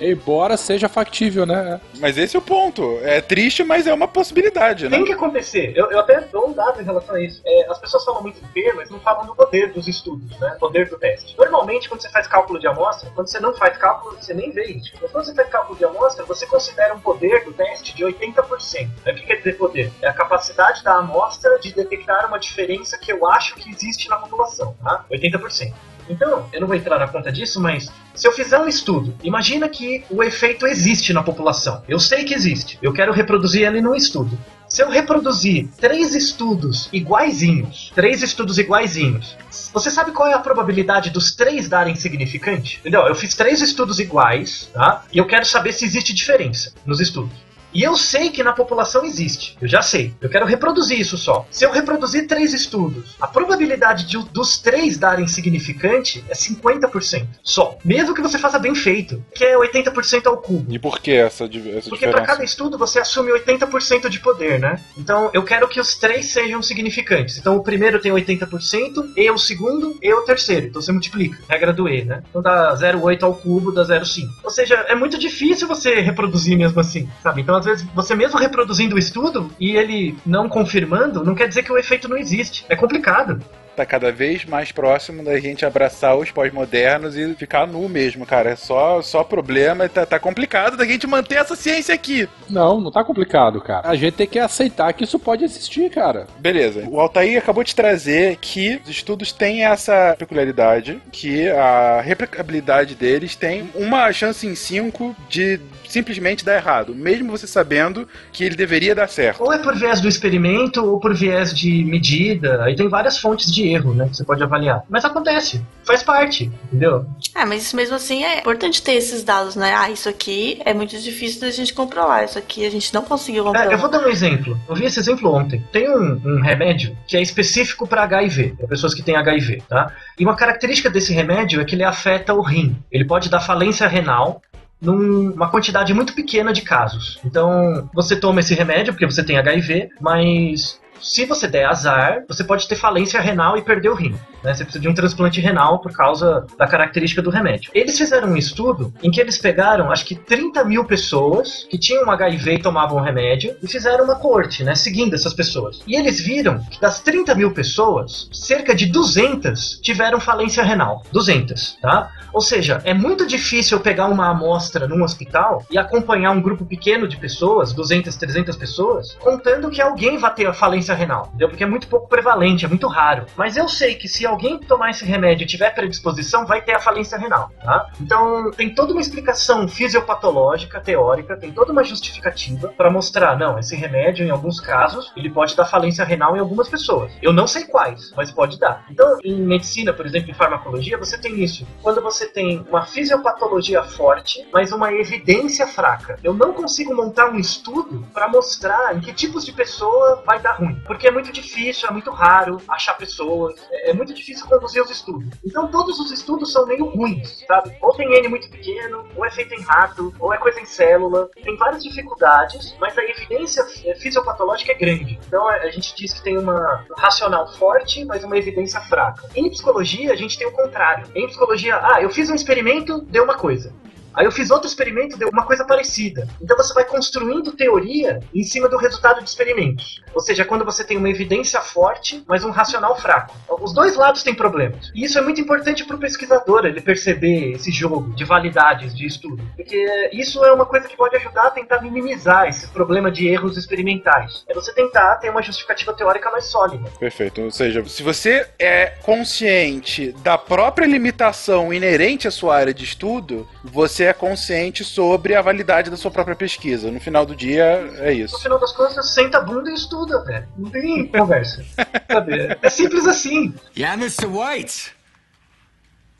Embora 0.00 0.56
seja 0.56 0.88
factível, 0.88 1.46
né? 1.46 1.80
Mas 1.98 2.18
esse 2.18 2.36
é 2.36 2.38
o 2.38 2.42
ponto. 2.42 2.98
É 3.02 3.20
triste, 3.20 3.64
mas 3.64 3.86
é 3.86 3.94
uma 3.94 4.08
possibilidade, 4.08 4.88
né? 4.88 4.96
Tem 4.96 5.06
que 5.06 5.12
acontecer. 5.12 5.72
Eu, 5.74 5.90
eu 5.90 6.00
até 6.00 6.20
dou 6.20 6.48
um 6.48 6.52
dado 6.52 6.80
em 6.80 6.84
relação 6.84 7.14
a 7.14 7.20
isso. 7.20 7.40
É, 7.44 7.70
as 7.70 7.78
pessoas 7.78 8.04
falam 8.04 8.22
muito 8.22 8.38
em 8.42 8.46
P, 8.48 8.72
mas 8.74 8.90
não 8.90 9.00
falam 9.00 9.26
do 9.26 9.34
poder 9.34 9.72
dos 9.72 9.88
estudos, 9.88 10.38
né? 10.38 10.56
Poder 10.60 10.88
do 10.88 10.98
teste. 10.98 11.36
Normalmente, 11.38 11.88
quando 11.88 12.02
você 12.02 12.10
faz 12.10 12.26
cálculo 12.26 12.58
de 12.58 12.66
amostra, 12.66 13.10
quando 13.14 13.28
você 13.28 13.40
não 13.40 13.54
faz 13.54 13.76
cálculo, 13.78 14.16
você 14.20 14.34
nem 14.34 14.50
vê 14.50 14.64
isso. 14.64 14.92
Mas 15.00 15.10
quando 15.10 15.24
você 15.24 15.34
faz 15.34 15.48
cálculo 15.48 15.78
de 15.78 15.84
amostra, 15.84 16.24
você 16.24 16.46
considera 16.46 16.94
um 16.94 17.00
poder 17.00 17.44
do 17.44 17.52
teste 17.52 17.94
de 17.94 18.04
80%. 18.04 18.88
O 19.00 19.14
que 19.14 19.26
quer 19.26 19.36
dizer 19.36 19.56
poder? 19.56 19.92
É 20.02 20.08
a 20.08 20.12
capacidade 20.12 20.82
da 20.82 20.96
amostra 20.96 21.58
de 21.58 21.72
detectar 21.72 22.26
uma 22.26 22.38
diferença 22.38 22.98
que 22.98 23.12
eu 23.12 23.26
acho 23.26 23.54
que 23.56 23.70
existe 23.70 24.08
na 24.08 24.16
população, 24.16 24.74
tá? 24.82 25.04
80%. 25.10 25.72
Então, 26.08 26.48
eu 26.52 26.60
não 26.60 26.66
vou 26.66 26.76
entrar 26.76 26.98
na 26.98 27.08
conta 27.08 27.32
disso, 27.32 27.60
mas 27.60 27.90
se 28.14 28.26
eu 28.26 28.32
fizer 28.32 28.58
um 28.58 28.68
estudo, 28.68 29.14
imagina 29.22 29.68
que 29.68 30.04
o 30.10 30.22
efeito 30.22 30.66
existe 30.66 31.12
na 31.12 31.22
população. 31.22 31.82
Eu 31.88 31.98
sei 31.98 32.24
que 32.24 32.34
existe. 32.34 32.78
Eu 32.80 32.92
quero 32.92 33.12
reproduzir 33.12 33.66
ele 33.66 33.80
num 33.80 33.94
estudo. 33.94 34.38
Se 34.68 34.82
eu 34.82 34.88
reproduzir 34.88 35.68
três 35.78 36.14
estudos 36.14 36.88
iguaizinhos, 36.92 37.92
três 37.94 38.22
estudos 38.22 38.58
iguaizinhos, 38.58 39.36
você 39.72 39.90
sabe 39.90 40.12
qual 40.12 40.28
é 40.28 40.34
a 40.34 40.38
probabilidade 40.38 41.10
dos 41.10 41.34
três 41.34 41.68
darem 41.68 41.94
significante? 41.94 42.78
Entendeu? 42.80 43.02
Eu 43.02 43.14
fiz 43.14 43.34
três 43.34 43.60
estudos 43.60 44.00
iguais, 44.00 44.68
tá? 44.72 45.04
E 45.12 45.18
eu 45.18 45.26
quero 45.26 45.44
saber 45.44 45.72
se 45.72 45.84
existe 45.84 46.12
diferença 46.12 46.72
nos 46.84 47.00
estudos. 47.00 47.43
E 47.74 47.82
eu 47.82 47.96
sei 47.96 48.30
que 48.30 48.42
na 48.42 48.52
população 48.52 49.04
existe. 49.04 49.56
Eu 49.60 49.66
já 49.68 49.82
sei. 49.82 50.14
Eu 50.20 50.30
quero 50.30 50.46
reproduzir 50.46 50.98
isso 50.98 51.18
só. 51.18 51.46
Se 51.50 51.64
eu 51.64 51.72
reproduzir 51.72 52.26
três 52.26 52.52
estudos, 52.54 53.16
a 53.20 53.26
probabilidade 53.26 54.06
de, 54.06 54.18
dos 54.30 54.58
três 54.58 54.96
darem 54.96 55.26
significante 55.26 56.24
é 56.28 56.34
50%. 56.34 57.26
Só. 57.42 57.76
Mesmo 57.84 58.14
que 58.14 58.22
você 58.22 58.38
faça 58.38 58.58
bem 58.58 58.74
feito, 58.74 59.22
que 59.34 59.44
é 59.44 59.56
80% 59.56 60.26
ao 60.26 60.38
cubo. 60.38 60.72
E 60.72 60.78
por 60.78 61.00
que 61.00 61.12
essa, 61.12 61.44
essa 61.44 61.50
Porque 61.88 62.06
para 62.06 62.20
diferença? 62.20 62.22
cada 62.26 62.44
estudo 62.44 62.78
você 62.78 63.00
assume 63.00 63.32
80% 63.32 64.08
de 64.08 64.20
poder, 64.20 64.60
né? 64.60 64.80
Então 64.96 65.30
eu 65.32 65.42
quero 65.42 65.68
que 65.68 65.80
os 65.80 65.94
três 65.96 66.26
sejam 66.32 66.62
significantes. 66.62 67.38
Então 67.38 67.56
o 67.56 67.62
primeiro 67.62 68.00
tem 68.00 68.12
80%, 68.12 69.12
E 69.16 69.30
o 69.30 69.38
segundo, 69.38 69.98
E 70.00 70.12
o 70.12 70.22
terceiro. 70.22 70.66
Então 70.66 70.80
você 70.80 70.92
multiplica. 70.92 71.38
Regra 71.48 71.72
do 71.72 71.88
E, 71.88 72.04
né? 72.04 72.22
Então 72.30 72.40
dá 72.42 72.74
0,8 72.76 73.22
ao 73.22 73.34
cubo, 73.34 73.72
dá 73.72 73.82
0,5. 73.82 74.28
Ou 74.44 74.50
seja, 74.50 74.74
é 74.88 74.94
muito 74.94 75.18
difícil 75.18 75.66
você 75.66 76.00
reproduzir 76.00 76.56
mesmo 76.56 76.80
assim, 76.80 77.08
sabe? 77.22 77.42
Então 77.42 77.56
às 77.66 77.80
vezes, 77.80 77.86
você 77.94 78.14
mesmo 78.14 78.38
reproduzindo 78.38 78.96
o 78.96 78.98
estudo 78.98 79.50
e 79.58 79.76
ele 79.76 80.16
não 80.24 80.48
confirmando, 80.48 81.24
não 81.24 81.34
quer 81.34 81.48
dizer 81.48 81.62
que 81.62 81.72
o 81.72 81.78
efeito 81.78 82.08
não 82.08 82.16
existe. 82.16 82.64
É 82.68 82.76
complicado 82.76 83.40
tá 83.74 83.84
cada 83.84 84.10
vez 84.12 84.44
mais 84.44 84.72
próximo 84.72 85.22
da 85.22 85.38
gente 85.38 85.66
abraçar 85.66 86.16
os 86.16 86.30
pós-modernos 86.30 87.16
e 87.16 87.34
ficar 87.34 87.66
nu 87.66 87.88
mesmo, 87.88 88.24
cara. 88.24 88.50
É 88.50 88.56
só, 88.56 89.02
só 89.02 89.24
problema, 89.24 89.88
tá, 89.88 90.06
tá 90.06 90.18
complicado 90.18 90.76
da 90.76 90.84
gente 90.84 91.06
manter 91.06 91.36
essa 91.36 91.56
ciência 91.56 91.94
aqui. 91.94 92.28
Não, 92.48 92.80
não 92.80 92.90
tá 92.90 93.02
complicado, 93.02 93.60
cara. 93.60 93.88
A 93.88 93.96
gente 93.96 94.14
tem 94.14 94.26
que 94.26 94.38
aceitar 94.38 94.92
que 94.92 95.04
isso 95.04 95.18
pode 95.18 95.44
existir, 95.44 95.90
cara. 95.90 96.26
Beleza. 96.38 96.86
O 96.88 97.00
Altair 97.00 97.38
acabou 97.38 97.64
de 97.64 97.74
trazer 97.74 98.36
que 98.36 98.80
os 98.84 98.90
estudos 98.90 99.32
têm 99.32 99.64
essa 99.64 100.14
peculiaridade, 100.18 101.02
que 101.10 101.48
a 101.50 102.00
replicabilidade 102.00 102.94
deles 102.94 103.34
tem 103.34 103.68
uma 103.74 104.12
chance 104.12 104.46
em 104.46 104.54
cinco 104.54 105.14
de 105.28 105.60
simplesmente 105.88 106.44
dar 106.44 106.56
errado, 106.56 106.94
mesmo 106.94 107.30
você 107.30 107.46
sabendo 107.54 108.06
que 108.32 108.44
ele 108.44 108.56
deveria 108.56 108.94
dar 108.94 109.08
certo. 109.08 109.42
Ou 109.42 109.52
é 109.52 109.58
por 109.58 109.74
viés 109.76 110.00
do 110.00 110.08
experimento, 110.08 110.84
ou 110.84 110.98
por 110.98 111.14
viés 111.14 111.54
de 111.54 111.84
medida. 111.84 112.64
Aí 112.64 112.74
tem 112.74 112.88
várias 112.88 113.18
fontes 113.18 113.50
de 113.50 113.68
erro, 113.68 113.94
né? 113.94 114.08
Que 114.08 114.16
você 114.16 114.24
pode 114.24 114.42
avaliar. 114.42 114.82
Mas 114.88 115.04
acontece, 115.04 115.62
faz 115.84 116.02
parte, 116.02 116.50
entendeu? 116.66 117.06
Ah, 117.34 117.46
mas 117.46 117.72
mesmo 117.72 117.94
assim 117.94 118.24
é 118.24 118.40
importante 118.40 118.82
ter 118.82 118.94
esses 118.94 119.22
dados, 119.22 119.54
né? 119.54 119.72
Ah, 119.74 119.90
isso 119.90 120.08
aqui 120.08 120.60
é 120.64 120.74
muito 120.74 120.98
difícil 120.98 121.40
da 121.40 121.50
gente 121.50 121.72
comprovar. 121.72 122.24
Isso 122.24 122.38
aqui 122.38 122.66
a 122.66 122.70
gente 122.70 122.92
não 122.92 123.02
conseguiu 123.02 123.44
comprovar. 123.44 123.70
É, 123.70 123.74
eu 123.74 123.78
vou 123.78 123.88
dar 123.88 124.04
um 124.04 124.08
exemplo. 124.08 124.58
Eu 124.68 124.74
vi 124.74 124.84
esse 124.84 124.98
exemplo 124.98 125.32
ontem. 125.32 125.64
Tem 125.70 125.88
um, 125.88 126.20
um 126.24 126.42
remédio 126.42 126.96
que 127.06 127.16
é 127.16 127.22
específico 127.22 127.86
para 127.86 128.02
HIV, 128.02 128.54
para 128.58 128.66
pessoas 128.66 128.94
que 128.94 129.02
têm 129.02 129.16
HIV, 129.16 129.62
tá? 129.68 129.92
E 130.18 130.24
uma 130.24 130.36
característica 130.36 130.90
desse 130.90 131.12
remédio 131.12 131.60
é 131.60 131.64
que 131.64 131.74
ele 131.74 131.84
afeta 131.84 132.34
o 132.34 132.42
rim. 132.42 132.76
Ele 132.90 133.04
pode 133.04 133.30
dar 133.30 133.40
falência 133.40 133.86
renal 133.86 134.42
numa 134.84 135.48
quantidade 135.50 135.92
muito 135.94 136.14
pequena 136.14 136.52
de 136.52 136.62
casos. 136.62 137.18
Então, 137.24 137.88
você 137.94 138.14
toma 138.16 138.40
esse 138.40 138.54
remédio 138.54 138.92
porque 138.92 139.06
você 139.06 139.24
tem 139.24 139.38
HIV, 139.38 139.88
mas 140.00 140.80
se 141.00 141.24
você 141.26 141.46
der 141.46 141.66
azar, 141.66 142.24
você 142.28 142.42
pode 142.42 142.66
ter 142.68 142.76
falência 142.76 143.20
renal 143.20 143.56
e 143.56 143.62
perder 143.62 143.90
o 143.90 143.94
rim. 143.94 144.14
Né? 144.42 144.54
Você 144.54 144.64
precisa 144.64 144.82
de 144.82 144.88
um 144.88 144.94
transplante 144.94 145.40
renal 145.40 145.80
por 145.80 145.92
causa 145.92 146.46
da 146.58 146.66
característica 146.66 147.22
do 147.22 147.30
remédio. 147.30 147.70
Eles 147.74 147.96
fizeram 147.96 148.28
um 148.28 148.36
estudo 148.36 148.92
em 149.02 149.10
que 149.10 149.20
eles 149.20 149.38
pegaram, 149.38 149.90
acho 149.90 150.04
que 150.04 150.14
30 150.14 150.64
mil 150.64 150.84
pessoas 150.84 151.66
que 151.70 151.78
tinham 151.78 152.10
HIV 152.10 152.54
e 152.54 152.62
tomavam 152.62 153.00
remédio 153.00 153.56
e 153.62 153.66
fizeram 153.66 154.04
uma 154.04 154.16
corte, 154.16 154.62
né? 154.62 154.74
Seguindo 154.74 155.14
essas 155.14 155.32
pessoas. 155.32 155.80
E 155.86 155.96
eles 155.96 156.20
viram 156.20 156.58
que 156.70 156.80
das 156.80 157.00
30 157.00 157.34
mil 157.34 157.52
pessoas, 157.52 158.28
cerca 158.32 158.74
de 158.74 158.86
200 158.86 159.80
tiveram 159.80 160.20
falência 160.20 160.62
renal. 160.62 161.02
200, 161.12 161.78
tá? 161.80 162.10
Ou 162.32 162.40
seja, 162.40 162.82
é 162.84 162.92
muito 162.92 163.26
difícil 163.26 163.78
pegar 163.80 164.06
uma 164.06 164.30
amostra 164.30 164.88
num 164.88 165.04
hospital 165.04 165.64
e 165.70 165.78
acompanhar 165.78 166.32
um 166.32 166.40
grupo 166.40 166.64
pequeno 166.64 167.06
de 167.06 167.16
pessoas, 167.16 167.72
200, 167.72 168.14
300 168.16 168.56
pessoas, 168.56 169.16
contando 169.20 169.70
que 169.70 169.80
alguém 169.80 170.18
vai 170.18 170.34
ter 170.34 170.46
a 170.46 170.52
falência 170.52 170.83
renal, 170.92 171.26
entendeu? 171.28 171.48
Porque 171.48 171.64
é 171.64 171.66
muito 171.66 171.88
pouco 171.88 172.08
prevalente, 172.08 172.64
é 172.64 172.68
muito 172.68 172.86
raro. 172.88 173.26
Mas 173.36 173.56
eu 173.56 173.68
sei 173.68 173.94
que 173.94 174.08
se 174.08 174.26
alguém 174.26 174.58
tomar 174.58 174.90
esse 174.90 175.04
remédio 175.04 175.44
e 175.44 175.46
tiver 175.46 175.70
predisposição, 175.70 176.44
vai 176.44 176.60
ter 176.60 176.74
a 176.74 176.80
falência 176.80 177.16
renal, 177.16 177.50
tá? 177.62 177.90
Então, 178.00 178.50
tem 178.50 178.74
toda 178.74 178.92
uma 178.92 179.00
explicação 179.00 179.66
fisiopatológica, 179.68 180.80
teórica, 180.80 181.36
tem 181.36 181.52
toda 181.52 181.72
uma 181.72 181.84
justificativa 181.84 182.68
para 182.76 182.90
mostrar, 182.90 183.38
não, 183.38 183.58
esse 183.58 183.76
remédio, 183.76 184.26
em 184.26 184.30
alguns 184.30 184.60
casos, 184.60 185.12
ele 185.16 185.30
pode 185.30 185.56
dar 185.56 185.64
falência 185.64 186.04
renal 186.04 186.36
em 186.36 186.40
algumas 186.40 186.68
pessoas. 186.68 187.12
Eu 187.22 187.32
não 187.32 187.46
sei 187.46 187.64
quais, 187.64 188.12
mas 188.16 188.30
pode 188.30 188.58
dar. 188.58 188.84
Então, 188.90 189.18
em 189.24 189.40
medicina, 189.40 189.92
por 189.92 190.04
exemplo, 190.04 190.30
em 190.30 190.34
farmacologia, 190.34 190.98
você 190.98 191.16
tem 191.16 191.42
isso. 191.42 191.66
Quando 191.80 192.02
você 192.02 192.26
tem 192.26 192.64
uma 192.68 192.84
fisiopatologia 192.84 193.82
forte, 193.82 194.46
mas 194.52 194.72
uma 194.72 194.92
evidência 194.92 195.66
fraca. 195.66 196.18
Eu 196.22 196.34
não 196.34 196.52
consigo 196.52 196.94
montar 196.94 197.30
um 197.30 197.38
estudo 197.38 198.06
para 198.12 198.28
mostrar 198.28 198.96
em 198.96 199.00
que 199.00 199.12
tipos 199.12 199.44
de 199.44 199.52
pessoa 199.52 200.22
vai 200.26 200.40
dar 200.40 200.54
ruim. 200.54 200.73
Porque 200.86 201.08
é 201.08 201.10
muito 201.10 201.32
difícil, 201.32 201.88
é 201.88 201.92
muito 201.92 202.10
raro 202.10 202.60
achar 202.68 202.94
pessoas, 202.94 203.54
é, 203.70 203.90
é 203.90 203.92
muito 203.92 204.12
difícil 204.12 204.46
conduzir 204.46 204.82
os 204.82 204.90
estudos. 204.90 205.28
Então 205.44 205.68
todos 205.68 205.98
os 205.98 206.10
estudos 206.10 206.52
são 206.52 206.66
meio 206.66 206.86
ruins, 206.86 207.44
sabe? 207.46 207.76
Ou 207.80 207.94
tem 207.94 208.12
N 208.18 208.28
muito 208.28 208.48
pequeno, 208.50 209.06
ou 209.16 209.24
é 209.24 209.30
feito 209.30 209.54
em 209.54 209.62
rato, 209.62 210.14
ou 210.18 210.32
é 210.32 210.38
coisa 210.38 210.60
em 210.60 210.66
célula. 210.66 211.28
Tem 211.42 211.56
várias 211.56 211.82
dificuldades, 211.82 212.74
mas 212.80 212.96
a 212.96 213.04
evidência 213.04 213.64
fisiopatológica 213.96 214.72
é 214.72 214.74
grande. 214.74 215.18
Então 215.26 215.46
a 215.48 215.70
gente 215.70 215.94
diz 215.94 216.12
que 216.14 216.22
tem 216.22 216.38
uma 216.38 216.54
um 216.54 217.00
racional 217.00 217.52
forte, 217.54 218.04
mas 218.04 218.24
uma 218.24 218.36
evidência 218.36 218.80
fraca. 218.82 219.28
Em 219.34 219.50
psicologia, 219.50 220.12
a 220.12 220.16
gente 220.16 220.38
tem 220.38 220.46
o 220.46 220.52
contrário. 220.52 221.06
Em 221.14 221.26
psicologia, 221.26 221.76
ah, 221.76 222.00
eu 222.00 222.10
fiz 222.10 222.30
um 222.30 222.34
experimento, 222.34 223.00
deu 223.02 223.24
uma 223.24 223.34
coisa. 223.34 223.72
Aí 224.14 224.24
eu 224.24 224.30
fiz 224.30 224.50
outro 224.50 224.68
experimento, 224.68 225.16
deu 225.16 225.28
uma 225.28 225.44
coisa 225.44 225.64
parecida. 225.64 226.28
Então 226.40 226.56
você 226.56 226.72
vai 226.72 226.84
construindo 226.84 227.52
teoria 227.52 228.20
em 228.32 228.44
cima 228.44 228.68
do 228.68 228.76
resultado 228.76 229.20
de 229.22 229.28
experimentos. 229.28 230.00
Ou 230.14 230.20
seja, 230.20 230.44
quando 230.44 230.64
você 230.64 230.84
tem 230.84 230.96
uma 230.96 231.10
evidência 231.10 231.60
forte, 231.60 232.22
mas 232.26 232.44
um 232.44 232.50
racional 232.50 232.96
fraco. 232.96 233.34
Os 233.60 233.72
dois 233.72 233.96
lados 233.96 234.22
têm 234.22 234.34
problemas. 234.34 234.90
E 234.94 235.04
isso 235.04 235.18
é 235.18 235.22
muito 235.22 235.40
importante 235.40 235.84
para 235.84 235.96
o 235.96 235.98
pesquisador, 235.98 236.66
ele 236.66 236.80
perceber 236.80 237.52
esse 237.52 237.70
jogo 237.70 238.12
de 238.14 238.24
validades 238.24 238.94
de 238.96 239.06
estudo. 239.06 239.42
Porque 239.56 240.10
isso 240.12 240.44
é 240.44 240.52
uma 240.52 240.66
coisa 240.66 240.88
que 240.88 240.96
pode 240.96 241.16
ajudar 241.16 241.46
a 241.46 241.50
tentar 241.50 241.80
minimizar 241.80 242.48
esse 242.48 242.68
problema 242.68 243.10
de 243.10 243.28
erros 243.28 243.56
experimentais. 243.56 244.44
É 244.48 244.54
você 244.54 244.72
tentar 244.74 245.16
ter 245.16 245.30
uma 245.30 245.42
justificativa 245.42 245.92
teórica 245.92 246.30
mais 246.30 246.46
sólida. 246.46 246.90
Perfeito. 246.98 247.42
Ou 247.42 247.50
seja, 247.50 247.84
se 247.86 248.02
você 248.02 248.48
é 248.58 248.86
consciente 249.02 250.12
da 250.22 250.36
própria 250.36 250.86
limitação 250.86 251.72
inerente 251.72 252.28
à 252.28 252.30
sua 252.30 252.56
área 252.56 252.74
de 252.74 252.84
estudo, 252.84 253.48
você 253.62 254.04
é 254.04 254.12
consciente 254.12 254.84
sobre 254.84 255.34
a 255.34 255.42
validade 255.42 255.90
da 255.90 255.96
sua 255.96 256.10
própria 256.10 256.36
pesquisa. 256.36 256.90
No 256.90 257.00
final 257.00 257.24
do 257.24 257.34
dia, 257.34 257.90
é 257.98 258.12
isso. 258.12 258.34
No 258.34 258.40
final 258.40 258.58
das 258.58 258.72
contas, 258.72 259.14
senta 259.14 259.38
a 259.38 259.40
bunda 259.40 259.70
e 259.70 259.74
estuda, 259.74 260.03
velho. 260.06 260.48
Não 260.56 260.70
tem 260.70 261.06
conversa. 261.08 261.64
Sabe? 262.10 262.58
É 262.60 262.70
simples 262.70 263.06
assim. 263.06 263.54
Yeah, 263.76 264.00
Mr. 264.00 264.26
White. 264.26 264.92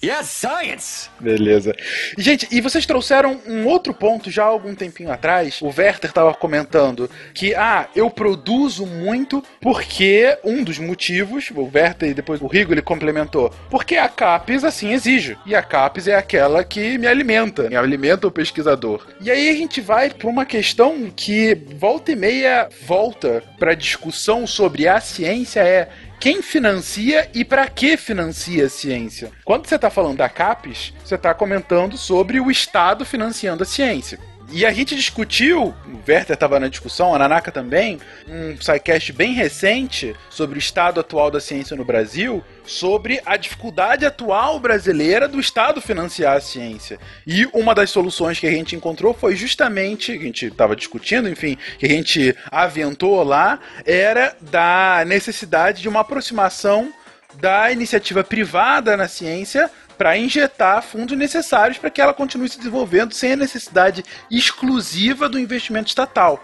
Yes, 0.05 0.27
science! 0.27 1.09
Beleza. 1.19 1.75
Gente, 2.19 2.47
e 2.51 2.61
vocês 2.61 2.85
trouxeram 2.85 3.41
um 3.47 3.65
outro 3.65 3.95
ponto 3.95 4.31
já 4.31 4.45
há 4.45 4.47
algum 4.47 4.75
tempinho 4.75 5.11
atrás. 5.11 5.63
O 5.63 5.69
Werther 5.69 6.11
estava 6.11 6.35
comentando 6.35 7.09
que, 7.33 7.55
ah, 7.55 7.89
eu 7.97 8.11
produzo 8.11 8.85
muito 8.85 9.43
porque 9.63 10.37
um 10.45 10.63
dos 10.63 10.79
motivos, 10.79 11.51
o 11.55 11.71
Werther 11.75 12.11
e 12.11 12.15
depois 12.15 12.43
o 12.43 12.47
Rigo 12.47 12.75
ele 12.75 12.83
complementou, 12.83 13.51
porque 13.71 13.97
a 13.97 14.07
CAPES 14.07 14.65
assim 14.65 14.93
exige. 14.93 15.39
E 15.47 15.55
a 15.55 15.63
CAPES 15.63 16.09
é 16.09 16.15
aquela 16.15 16.63
que 16.63 16.99
me 16.99 17.07
alimenta, 17.07 17.71
me 17.71 17.77
alimenta 17.77 18.27
o 18.27 18.31
pesquisador. 18.31 19.07
E 19.23 19.31
aí 19.31 19.49
a 19.49 19.55
gente 19.55 19.81
vai 19.81 20.11
para 20.11 20.29
uma 20.29 20.45
questão 20.45 21.11
que 21.17 21.55
volta 21.79 22.13
e 22.13 22.17
meia 22.17 22.69
volta 22.87 23.43
para 23.59 23.73
discussão 23.73 24.47
sobre 24.47 24.87
a 24.87 25.01
ciência 25.01 25.61
é 25.61 25.89
quem 26.25 26.41
financia 26.41 27.29
e 27.35 27.45
para 27.45 27.69
que 27.69 27.99
financia 27.99 28.65
a 28.65 28.69
ciência. 28.71 29.31
Quando 29.45 29.67
você 29.67 29.75
está 29.75 29.91
falando 29.91 30.17
da 30.17 30.27
CAPES, 30.27 30.95
você 31.05 31.17
está 31.17 31.35
comentando 31.35 31.99
sobre 31.99 32.41
o 32.41 32.51
Estado 32.51 33.05
financiando 33.05 33.63
a 33.63 33.67
ciência. 33.67 34.19
E 34.57 34.65
a 34.65 34.73
gente 34.73 34.95
discutiu, 34.95 35.75
o 35.85 35.99
Werther 36.09 36.35
estava 36.35 36.61
na 36.61 36.69
discussão, 36.69 37.13
a 37.13 37.19
Nanaka 37.19 37.51
também, 37.51 37.99
um 38.29 38.57
sidecast 38.61 39.13
bem 39.13 39.35
recente 39.35 40.15
sobre 40.31 40.57
o 40.57 40.61
estado 40.61 41.01
atual 41.01 41.29
da 41.29 41.41
ciência 41.41 41.77
no 41.77 41.85
Brasil, 41.85 42.41
sobre 42.65 43.21
a 43.27 43.37
dificuldade 43.37 44.07
atual 44.07 44.61
brasileira 44.61 45.27
do 45.27 45.41
Estado 45.41 45.81
financiar 45.81 46.37
a 46.37 46.41
ciência. 46.41 47.01
E 47.27 47.47
uma 47.53 47.75
das 47.75 47.91
soluções 47.91 48.39
que 48.39 48.47
a 48.47 48.51
gente 48.53 48.77
encontrou 48.77 49.13
foi 49.13 49.35
justamente, 49.35 50.13
que 50.13 50.23
a 50.23 50.27
gente 50.27 50.47
estava 50.47 50.77
discutindo, 50.77 51.29
enfim, 51.29 51.59
que 51.77 51.87
a 51.87 51.91
gente 51.91 52.37
aventou 52.49 53.25
lá, 53.25 53.59
era 53.85 54.37
da 54.41 55.03
necessidade 55.05 55.83
de 55.83 55.89
uma 55.89 56.03
aproximação 56.03 56.93
da 57.41 57.73
iniciativa 57.73 58.23
privada 58.23 58.97
na 58.97 59.09
ciência 59.09 59.69
para 59.97 60.17
injetar 60.17 60.83
fundos 60.83 61.17
necessários 61.17 61.79
para 61.79 61.91
que 61.91 62.01
ela 62.01 62.15
continue 62.15 62.49
se 62.49 62.59
desenvolvendo 62.59 63.15
sem 63.15 63.33
a 63.33 63.37
necessidade 63.37 64.05
exclusiva 64.31 65.29
do 65.29 65.39
investimento 65.39 65.89
estatal. 65.89 66.43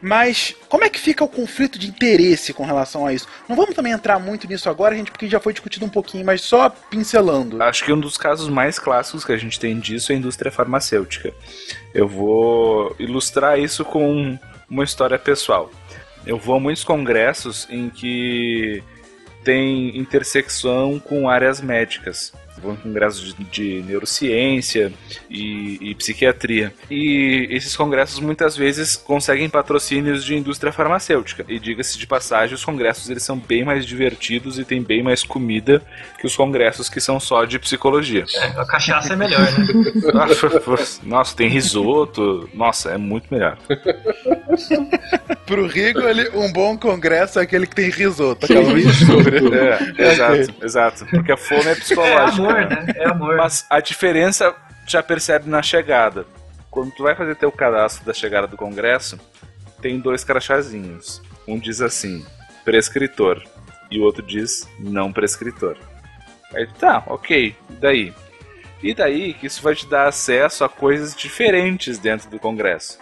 Mas 0.00 0.54
como 0.68 0.84
é 0.84 0.88
que 0.88 1.00
fica 1.00 1.24
o 1.24 1.28
conflito 1.28 1.78
de 1.78 1.88
interesse 1.88 2.52
com 2.52 2.64
relação 2.64 3.06
a 3.06 3.12
isso? 3.12 3.26
Não 3.48 3.56
vamos 3.56 3.74
também 3.74 3.92
entrar 3.92 4.18
muito 4.18 4.46
nisso 4.46 4.68
agora, 4.68 4.94
gente, 4.94 5.10
porque 5.10 5.28
já 5.28 5.40
foi 5.40 5.52
discutido 5.52 5.86
um 5.86 5.88
pouquinho, 5.88 6.24
mas 6.24 6.42
só 6.42 6.68
pincelando. 6.68 7.62
Acho 7.62 7.84
que 7.84 7.92
um 7.92 7.98
dos 7.98 8.16
casos 8.16 8.48
mais 8.48 8.78
clássicos 8.78 9.24
que 9.24 9.32
a 9.32 9.36
gente 9.36 9.58
tem 9.58 9.78
disso 9.78 10.12
é 10.12 10.14
a 10.14 10.18
indústria 10.18 10.52
farmacêutica. 10.52 11.32
Eu 11.94 12.06
vou 12.06 12.94
ilustrar 12.98 13.58
isso 13.58 13.84
com 13.84 14.38
uma 14.68 14.84
história 14.84 15.18
pessoal. 15.18 15.70
Eu 16.26 16.38
vou 16.38 16.56
a 16.56 16.60
muitos 16.60 16.84
congressos 16.84 17.66
em 17.70 17.88
que 17.88 18.82
tem 19.44 19.96
intersecção 19.96 20.98
com 20.98 21.28
áreas 21.28 21.60
médicas. 21.60 22.32
Em 22.72 22.76
congressos 22.76 23.34
de, 23.34 23.44
de 23.44 23.82
neurociência 23.82 24.92
e, 25.30 25.78
e 25.80 25.94
psiquiatria. 25.94 26.72
E 26.90 27.48
esses 27.50 27.76
congressos 27.76 28.20
muitas 28.20 28.56
vezes 28.56 28.96
conseguem 28.96 29.48
patrocínios 29.48 30.24
de 30.24 30.34
indústria 30.36 30.72
farmacêutica. 30.72 31.44
E 31.48 31.58
diga-se 31.58 31.98
de 31.98 32.06
passagem, 32.06 32.54
os 32.54 32.64
congressos 32.64 33.08
eles 33.10 33.22
são 33.22 33.38
bem 33.38 33.64
mais 33.64 33.84
divertidos 33.84 34.58
e 34.58 34.64
tem 34.64 34.82
bem 34.82 35.02
mais 35.02 35.22
comida 35.22 35.82
que 36.18 36.26
os 36.26 36.36
congressos 36.36 36.88
que 36.88 37.00
são 37.00 37.18
só 37.20 37.44
de 37.44 37.58
psicologia. 37.58 38.24
É, 38.34 38.46
a 38.60 38.66
cachaça 38.66 39.12
é 39.12 39.16
melhor, 39.16 39.40
né? 39.40 39.66
Nossa, 41.04 41.36
tem 41.36 41.48
risoto. 41.48 42.48
Nossa, 42.54 42.90
é 42.90 42.98
muito 42.98 43.26
melhor. 43.30 43.58
Pro 45.46 45.66
Rigoli, 45.66 46.28
um 46.34 46.52
bom 46.52 46.76
congresso 46.76 47.38
é 47.38 47.42
aquele 47.42 47.66
que 47.66 47.74
tem 47.74 47.90
risoto. 47.90 48.44
Aquela 48.44 48.74
mistura. 48.74 49.36
É, 49.56 50.12
exato, 50.12 50.54
exato. 50.62 51.06
Porque 51.06 51.32
a 51.32 51.36
fome 51.36 51.66
é 51.66 51.74
psicológica. 51.74 52.42
É 52.42 52.46
amor, 52.46 52.55
né? 52.64 52.86
É 52.96 53.08
amor. 53.08 53.36
Mas 53.36 53.66
a 53.68 53.80
diferença 53.80 54.54
já 54.86 55.02
percebe 55.02 55.48
na 55.48 55.62
chegada. 55.62 56.26
Quando 56.70 56.92
tu 56.92 57.02
vai 57.02 57.14
fazer 57.14 57.36
teu 57.36 57.50
cadastro 57.50 58.04
da 58.04 58.12
chegada 58.12 58.46
do 58.46 58.56
congresso, 58.56 59.18
tem 59.80 59.98
dois 59.98 60.24
crachazinhos. 60.24 61.22
Um 61.46 61.58
diz 61.58 61.80
assim, 61.80 62.24
prescritor. 62.64 63.42
E 63.90 63.98
o 63.98 64.02
outro 64.02 64.22
diz 64.22 64.68
não 64.78 65.12
prescritor. 65.12 65.76
Aí 66.54 66.66
tá, 66.78 67.02
ok. 67.06 67.54
E 67.70 67.72
daí? 67.74 68.14
E 68.82 68.94
daí 68.94 69.34
que 69.34 69.46
isso 69.46 69.62
vai 69.62 69.74
te 69.74 69.88
dar 69.88 70.06
acesso 70.06 70.64
a 70.64 70.68
coisas 70.68 71.14
diferentes 71.14 71.98
dentro 71.98 72.28
do 72.30 72.38
congresso 72.38 72.98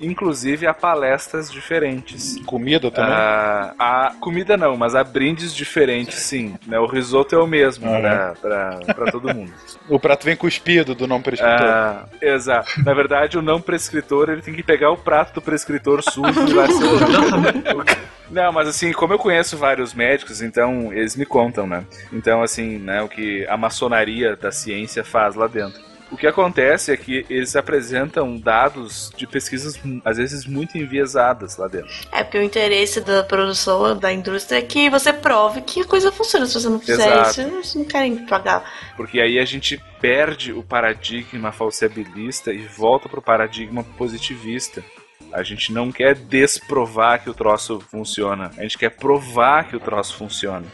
inclusive 0.00 0.66
a 0.66 0.74
palestras 0.74 1.50
diferentes. 1.50 2.36
Comida 2.46 2.90
também? 2.90 3.12
Ah, 3.12 3.74
a 3.78 4.12
comida 4.20 4.56
não, 4.56 4.76
mas 4.76 4.94
há 4.94 5.02
brindes 5.04 5.54
diferentes, 5.54 6.16
sim. 6.20 6.56
Né? 6.66 6.78
O 6.78 6.86
risoto 6.86 7.34
é 7.34 7.38
o 7.38 7.46
mesmo 7.46 7.86
Uhum. 7.88 8.00
pra, 8.00 8.34
pra, 8.40 8.80
pra 8.94 9.12
todo 9.12 9.32
mundo. 9.34 9.52
O 9.88 9.98
prato 10.00 10.24
vem 10.24 10.36
cuspido 10.36 10.94
do 10.94 11.06
não 11.06 11.20
prescritor. 11.22 11.66
Ah, 11.66 12.04
exato. 12.20 12.70
Na 12.84 12.94
verdade, 12.94 13.38
o 13.38 13.42
não 13.42 13.60
prescritor 13.60 14.28
ele 14.30 14.42
tem 14.42 14.54
que 14.54 14.62
pegar 14.62 14.90
o 14.90 14.96
prato 14.96 15.34
do 15.34 15.42
prescritor 15.42 16.02
sujo 16.02 16.46
e 16.48 16.52
lá 16.52 16.66
Não, 18.30 18.52
mas 18.52 18.66
assim, 18.68 18.90
como 18.92 19.12
eu 19.12 19.18
conheço 19.18 19.56
vários 19.56 19.94
médicos, 19.94 20.40
então 20.42 20.92
eles 20.92 21.14
me 21.14 21.24
contam, 21.26 21.66
né? 21.66 21.84
Então, 22.12 22.42
assim, 22.42 22.78
né, 22.78 23.02
o 23.02 23.08
que 23.08 23.46
a 23.48 23.56
maçonaria 23.56 24.34
da 24.34 24.50
ciência 24.50 25.04
faz 25.04 25.34
lá 25.34 25.46
dentro. 25.46 25.80
O 26.10 26.16
que 26.16 26.26
acontece 26.26 26.92
é 26.92 26.96
que 26.96 27.26
eles 27.28 27.56
apresentam 27.56 28.36
dados 28.36 29.10
de 29.16 29.26
pesquisas, 29.26 29.80
às 30.04 30.16
vezes, 30.16 30.46
muito 30.46 30.78
enviesadas 30.78 31.56
lá 31.56 31.66
dentro. 31.66 31.90
É 32.12 32.22
porque 32.22 32.38
o 32.38 32.42
interesse 32.42 33.00
da 33.00 33.24
produção, 33.24 33.96
da 33.96 34.12
indústria, 34.12 34.58
é 34.58 34.62
que 34.62 34.88
você 34.90 35.12
prove 35.12 35.62
que 35.62 35.80
a 35.80 35.84
coisa 35.84 36.12
funciona. 36.12 36.46
Se 36.46 36.54
você 36.54 36.68
não 36.68 36.78
fizer 36.78 37.06
Exato. 37.06 37.30
isso, 37.30 37.40
eles 37.40 37.74
não 37.74 37.84
querem 37.84 38.26
pagar. 38.26 38.70
Porque 38.96 39.20
aí 39.20 39.38
a 39.38 39.44
gente 39.44 39.82
perde 40.00 40.52
o 40.52 40.62
paradigma 40.62 41.50
falseabilista 41.50 42.52
e 42.52 42.58
volta 42.58 43.08
pro 43.08 43.22
paradigma 43.22 43.82
positivista. 43.82 44.84
A 45.32 45.42
gente 45.42 45.72
não 45.72 45.90
quer 45.90 46.14
desprovar 46.14 47.22
que 47.22 47.30
o 47.30 47.34
troço 47.34 47.80
funciona, 47.80 48.52
a 48.56 48.62
gente 48.62 48.78
quer 48.78 48.90
provar 48.90 49.64
que 49.68 49.74
o 49.74 49.80
troço 49.80 50.16
funciona. 50.16 50.66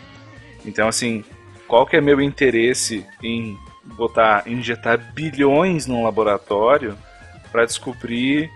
Então, 0.67 0.87
assim, 0.87 1.25
qual 1.67 1.87
que 1.87 1.97
é 1.97 2.01
meu 2.01 2.21
interesse 2.21 3.07
em 3.23 3.57
botar, 3.95 4.45
injetar 4.47 4.99
bilhões 5.13 5.87
num 5.87 6.05
laboratório 6.05 6.97
para 7.51 7.65
descobrir 7.65 8.51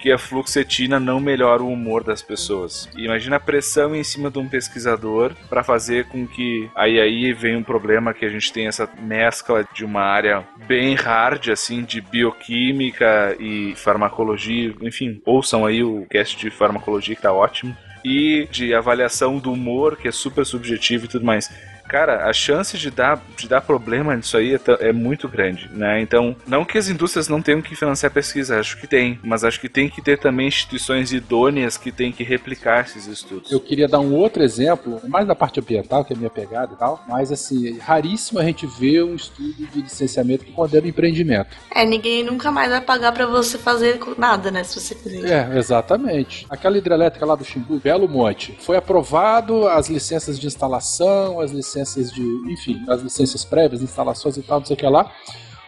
que 0.00 0.10
a 0.10 0.18
fluoxetina 0.18 0.98
não 0.98 1.20
melhora 1.20 1.62
o 1.62 1.70
humor 1.70 2.02
das 2.02 2.22
pessoas. 2.22 2.88
E 2.96 3.04
Imagina 3.04 3.36
a 3.36 3.40
pressão 3.40 3.94
em 3.94 4.02
cima 4.02 4.30
de 4.30 4.38
um 4.38 4.48
pesquisador 4.48 5.34
para 5.48 5.62
fazer 5.62 6.06
com 6.06 6.26
que 6.26 6.70
aí 6.74 6.98
aí 6.98 7.32
vem 7.32 7.56
um 7.56 7.62
problema 7.62 8.14
que 8.14 8.24
a 8.24 8.28
gente 8.28 8.52
tem 8.52 8.66
essa 8.66 8.88
mescla 8.98 9.66
de 9.74 9.84
uma 9.84 10.00
área 10.00 10.44
bem 10.66 10.94
hard 10.94 11.50
assim 11.50 11.84
de 11.84 12.00
bioquímica 12.00 13.36
e 13.38 13.74
farmacologia, 13.76 14.74
enfim, 14.80 15.20
ouçam 15.26 15.66
aí 15.66 15.82
o 15.82 16.06
cast 16.08 16.38
de 16.38 16.50
farmacologia 16.50 17.14
que 17.14 17.22
tá 17.22 17.32
ótimo 17.32 17.76
e 18.04 18.48
de 18.50 18.72
avaliação 18.72 19.38
do 19.38 19.52
humor 19.52 19.96
que 19.96 20.08
é 20.08 20.12
super 20.12 20.46
subjetivo 20.46 21.04
e 21.04 21.08
tudo 21.08 21.24
mais. 21.24 21.50
Cara, 21.90 22.28
a 22.30 22.32
chance 22.32 22.78
de 22.78 22.88
dar, 22.88 23.20
de 23.36 23.48
dar 23.48 23.60
problema 23.60 24.14
nisso 24.14 24.36
aí 24.36 24.54
é, 24.54 24.60
é 24.78 24.92
muito 24.92 25.28
grande, 25.28 25.68
né? 25.74 26.00
Então, 26.00 26.36
não 26.46 26.64
que 26.64 26.78
as 26.78 26.88
indústrias 26.88 27.26
não 27.26 27.42
tenham 27.42 27.60
que 27.60 27.74
financiar 27.74 28.12
pesquisa, 28.12 28.60
acho 28.60 28.78
que 28.80 28.86
tem, 28.86 29.18
mas 29.24 29.42
acho 29.42 29.60
que 29.60 29.68
tem 29.68 29.88
que 29.88 30.00
ter 30.00 30.16
também 30.16 30.46
instituições 30.46 31.12
idôneas 31.12 31.76
que 31.76 31.90
têm 31.90 32.12
que 32.12 32.22
replicar 32.22 32.84
esses 32.84 33.08
estudos. 33.08 33.50
Eu 33.50 33.58
queria 33.58 33.88
dar 33.88 33.98
um 33.98 34.14
outro 34.14 34.40
exemplo, 34.40 35.00
mais 35.08 35.26
da 35.26 35.34
parte 35.34 35.58
ambiental, 35.58 36.04
que 36.04 36.12
é 36.12 36.16
a 36.16 36.18
minha 36.18 36.30
pegada 36.30 36.74
e 36.74 36.76
tal, 36.76 37.04
mas 37.08 37.32
assim, 37.32 37.76
raríssimo 37.78 38.38
a 38.38 38.44
gente 38.44 38.68
ver 38.68 39.02
um 39.02 39.16
estudo 39.16 39.52
de 39.52 39.80
licenciamento 39.80 40.44
que 40.44 40.52
condena 40.52 40.86
empreendimento. 40.86 41.56
É, 41.74 41.84
ninguém 41.84 42.22
nunca 42.22 42.52
mais 42.52 42.70
vai 42.70 42.80
pagar 42.80 43.10
pra 43.10 43.26
você 43.26 43.58
fazer 43.58 43.98
nada, 44.16 44.52
né? 44.52 44.62
Se 44.62 44.78
você 44.78 44.94
isso. 44.94 45.26
É, 45.26 45.58
exatamente. 45.58 46.46
Aquela 46.48 46.78
hidrelétrica 46.78 47.26
lá 47.26 47.34
do 47.34 47.44
Xingu, 47.44 47.80
Belo 47.80 48.08
Monte, 48.08 48.56
foi 48.60 48.76
aprovado 48.76 49.66
as 49.66 49.88
licenças 49.88 50.38
de 50.38 50.46
instalação, 50.46 51.40
as 51.40 51.50
licenças 51.50 51.79
de, 52.12 52.22
enfim, 52.50 52.82
as 52.88 53.02
licenças 53.02 53.44
prévias, 53.44 53.82
instalações 53.82 54.36
e 54.36 54.42
tal, 54.42 54.60
não 54.60 54.66
sei 54.66 54.74
o 54.74 54.78
que 54.78 54.86
lá. 54.86 55.12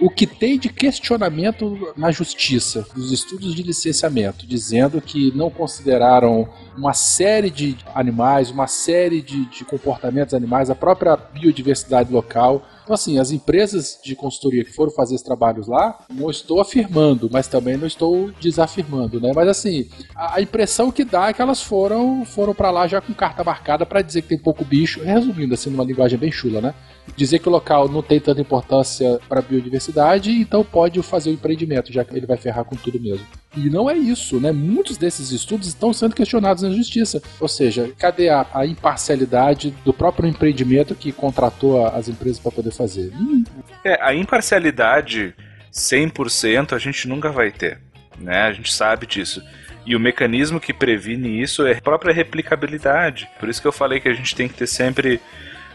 O 0.00 0.10
que 0.10 0.26
tem 0.26 0.58
de 0.58 0.68
questionamento 0.68 1.92
na 1.96 2.10
justiça 2.10 2.84
dos 2.94 3.12
estudos 3.12 3.54
de 3.54 3.62
licenciamento, 3.62 4.46
dizendo 4.46 5.00
que 5.00 5.30
não 5.36 5.48
consideraram 5.48 6.48
uma 6.76 6.92
série 6.92 7.50
de 7.50 7.76
animais, 7.94 8.50
uma 8.50 8.66
série 8.66 9.22
de, 9.22 9.44
de 9.46 9.64
comportamentos 9.64 10.34
animais, 10.34 10.70
a 10.70 10.74
própria 10.74 11.16
biodiversidade 11.16 12.12
local. 12.12 12.66
Então, 12.92 13.00
assim, 13.00 13.18
as 13.18 13.30
empresas 13.30 13.98
de 14.04 14.14
consultoria 14.14 14.62
que 14.62 14.70
foram 14.70 14.92
fazer 14.92 15.14
esses 15.14 15.24
trabalhos 15.24 15.66
lá, 15.66 15.98
não 16.12 16.30
estou 16.30 16.60
afirmando, 16.60 17.26
mas 17.32 17.48
também 17.48 17.74
não 17.74 17.86
estou 17.86 18.30
desafirmando, 18.32 19.18
né? 19.18 19.32
Mas, 19.34 19.48
assim, 19.48 19.88
a, 20.14 20.42
impressão 20.42 20.92
que 20.92 21.02
dá 21.02 21.30
é 21.30 21.32
que 21.32 21.40
elas 21.40 21.62
foram 21.62 22.22
foram 22.26 22.54
para 22.54 22.70
lá 22.70 22.86
já 22.86 23.00
com 23.00 23.14
carta 23.14 23.42
marcada 23.42 23.86
para 23.86 24.02
dizer 24.02 24.20
que 24.20 24.28
tem 24.28 24.38
pouco 24.38 24.62
bicho, 24.62 25.02
resumindo, 25.02 25.54
assim, 25.54 25.70
numa 25.70 25.84
linguagem 25.84 26.18
bem 26.18 26.30
chula, 26.30 26.60
né? 26.60 26.74
Dizer 27.16 27.38
que 27.38 27.48
o 27.48 27.52
local 27.52 27.88
não 27.88 28.02
tem 28.02 28.20
tanta 28.20 28.42
importância 28.42 29.18
para 29.26 29.38
a 29.38 29.42
biodiversidade, 29.42 30.30
então 30.30 30.62
pode 30.62 31.02
fazer 31.02 31.30
o 31.30 31.32
empreendimento, 31.32 31.90
já 31.90 32.04
que 32.04 32.14
ele 32.14 32.26
vai 32.26 32.36
ferrar 32.36 32.66
com 32.66 32.76
tudo 32.76 33.00
mesmo. 33.00 33.26
E 33.56 33.68
não 33.68 33.88
é 33.88 33.96
isso, 33.96 34.40
né? 34.40 34.50
Muitos 34.50 34.96
desses 34.96 35.30
estudos 35.30 35.68
estão 35.68 35.92
sendo 35.92 36.14
questionados 36.14 36.62
na 36.62 36.70
justiça. 36.70 37.22
Ou 37.38 37.48
seja, 37.48 37.92
cadê 37.98 38.30
a, 38.30 38.46
a 38.52 38.66
imparcialidade 38.66 39.74
do 39.84 39.92
próprio 39.92 40.28
empreendimento 40.28 40.94
que 40.94 41.12
contratou 41.12 41.86
as 41.86 42.08
empresas 42.08 42.38
para 42.38 42.50
poder 42.50 42.70
fazer? 42.70 42.81
Hum, 43.14 43.44
É, 43.84 43.98
a 44.02 44.14
imparcialidade 44.14 45.34
100% 45.72 46.74
a 46.74 46.78
gente 46.78 47.08
nunca 47.08 47.30
vai 47.30 47.50
ter, 47.50 47.78
né? 48.18 48.42
A 48.42 48.52
gente 48.52 48.72
sabe 48.72 49.06
disso. 49.06 49.42
E 49.84 49.96
o 49.96 50.00
mecanismo 50.00 50.60
que 50.60 50.72
previne 50.72 51.42
isso 51.42 51.66
é 51.66 51.72
a 51.72 51.80
própria 51.80 52.14
replicabilidade. 52.14 53.28
Por 53.40 53.48
isso 53.48 53.60
que 53.60 53.66
eu 53.66 53.72
falei 53.72 53.98
que 53.98 54.08
a 54.08 54.14
gente 54.14 54.34
tem 54.34 54.48
que 54.48 54.54
ter 54.54 54.66
sempre 54.66 55.20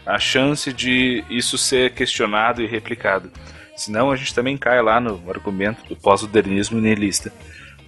a 0.06 0.18
chance 0.18 0.72
de 0.72 1.22
isso 1.28 1.58
ser 1.58 1.92
questionado 1.92 2.62
e 2.62 2.66
replicado. 2.66 3.30
Senão 3.76 4.10
a 4.10 4.16
gente 4.16 4.34
também 4.34 4.56
cai 4.56 4.80
lá 4.80 4.98
no 4.98 5.22
argumento 5.30 5.86
do 5.86 5.94
pós-modernismo 5.94 6.80
nihilista. 6.80 7.32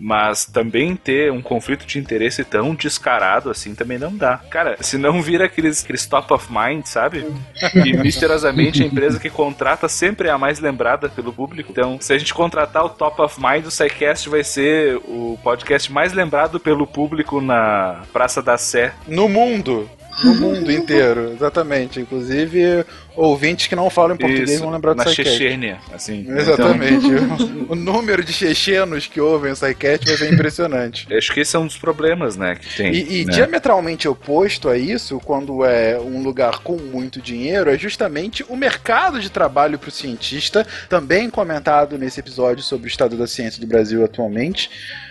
Mas 0.01 0.47
também 0.47 0.97
ter 0.97 1.31
um 1.31 1.43
conflito 1.43 1.87
de 1.87 1.99
interesse 1.99 2.43
tão 2.45 2.75
descarado 2.75 3.51
assim 3.51 3.75
também 3.75 3.99
não 3.99 4.17
dá. 4.17 4.39
Cara, 4.51 4.77
se 4.81 4.97
não 4.97 5.21
vira 5.21 5.45
aqueles, 5.45 5.85
aqueles 5.85 6.07
top 6.07 6.33
of 6.33 6.49
mind, 6.51 6.85
sabe? 6.87 7.27
E 7.85 7.97
misteriosamente 7.97 8.83
a 8.83 8.87
empresa 8.87 9.19
que 9.19 9.31
contrata 9.31 9.89
sempre 9.89 10.29
é 10.29 10.31
a 10.31 10.39
mais 10.39 10.61
lembrada 10.61 11.09
pelo 11.09 11.33
público. 11.33 11.71
Então, 11.71 11.99
se 12.01 12.13
a 12.13 12.19
gente 12.19 12.35
contratar 12.35 12.85
o 12.85 12.89
top 12.89 13.21
of 13.23 13.41
mind, 13.41 13.67
o 13.67 13.71
SciCast 13.71 14.29
vai 14.29 14.43
ser 14.43 14.97
o 14.97 15.39
podcast 15.43 15.93
mais 15.93 16.13
lembrado 16.13 16.59
pelo 16.59 16.87
público 16.87 17.41
na 17.41 18.03
Praça 18.13 18.43
da 18.43 18.57
Sé. 18.57 18.93
No 19.07 19.29
mundo. 19.29 19.89
No 20.25 20.35
mundo 20.35 20.71
inteiro, 20.71 21.33
exatamente. 21.33 22.01
Inclusive, 22.01 22.85
ouvintes 23.17 23.67
que 23.67 23.77
não 23.77 23.91
falam 23.91 24.15
em 24.15 24.19
português 24.19 24.51
Isso, 24.51 24.61
vão 24.61 24.71
lembrar 24.71 24.95
do 24.95 24.99
na. 24.99 25.07
Chechênia, 25.07 25.79
assim. 25.93 26.27
Exatamente. 26.29 27.07
o, 27.07 27.73
o 27.73 27.75
número 27.75 28.25
de 28.25 28.33
chechenos 28.33 29.07
que 29.07 29.21
ouvem 29.21 29.53
o 29.53 29.57
SciCast 29.57 30.07
vai 30.07 30.17
ser 30.17 30.33
impressionante. 30.33 31.05
Então, 31.07 31.19
acho 31.19 31.33
que 31.33 31.41
esse 31.41 31.57
é 31.57 31.59
um 31.59 31.67
dos 31.67 31.79
problemas, 31.79 32.37
né, 32.37 32.55
que 32.55 32.77
tem. 32.77 32.93
E, 32.93 33.21
e 33.21 33.25
né? 33.25 33.33
diametralmente 33.33 34.09
oposto 34.09 34.69
a 34.69 34.77
isso, 34.77 35.21
quando 35.21 35.65
é 35.65 35.99
um 35.99 36.23
lugar 36.23 36.61
com 36.61 36.77
muito 36.77 37.21
dinheiro, 37.21 37.71
é 37.71 37.79
justamente 37.79 38.45
o 38.49 38.57
mercado 38.57 39.21
de 39.21 39.31
trabalho 39.31 39.79
para 39.79 39.89
o 39.89 39.93
cientista, 39.93 40.67
também 40.89 41.31
comentado 41.31 41.99
nesse 41.99 42.21
episódio 42.21 42.63
sobre 42.63 42.87
o 42.87 42.89
estado 42.89 43.17
da 43.17 43.27
ciência 43.27 43.61
do 43.61 43.67
Brasil 43.67 44.05
atualmente, 44.05 44.71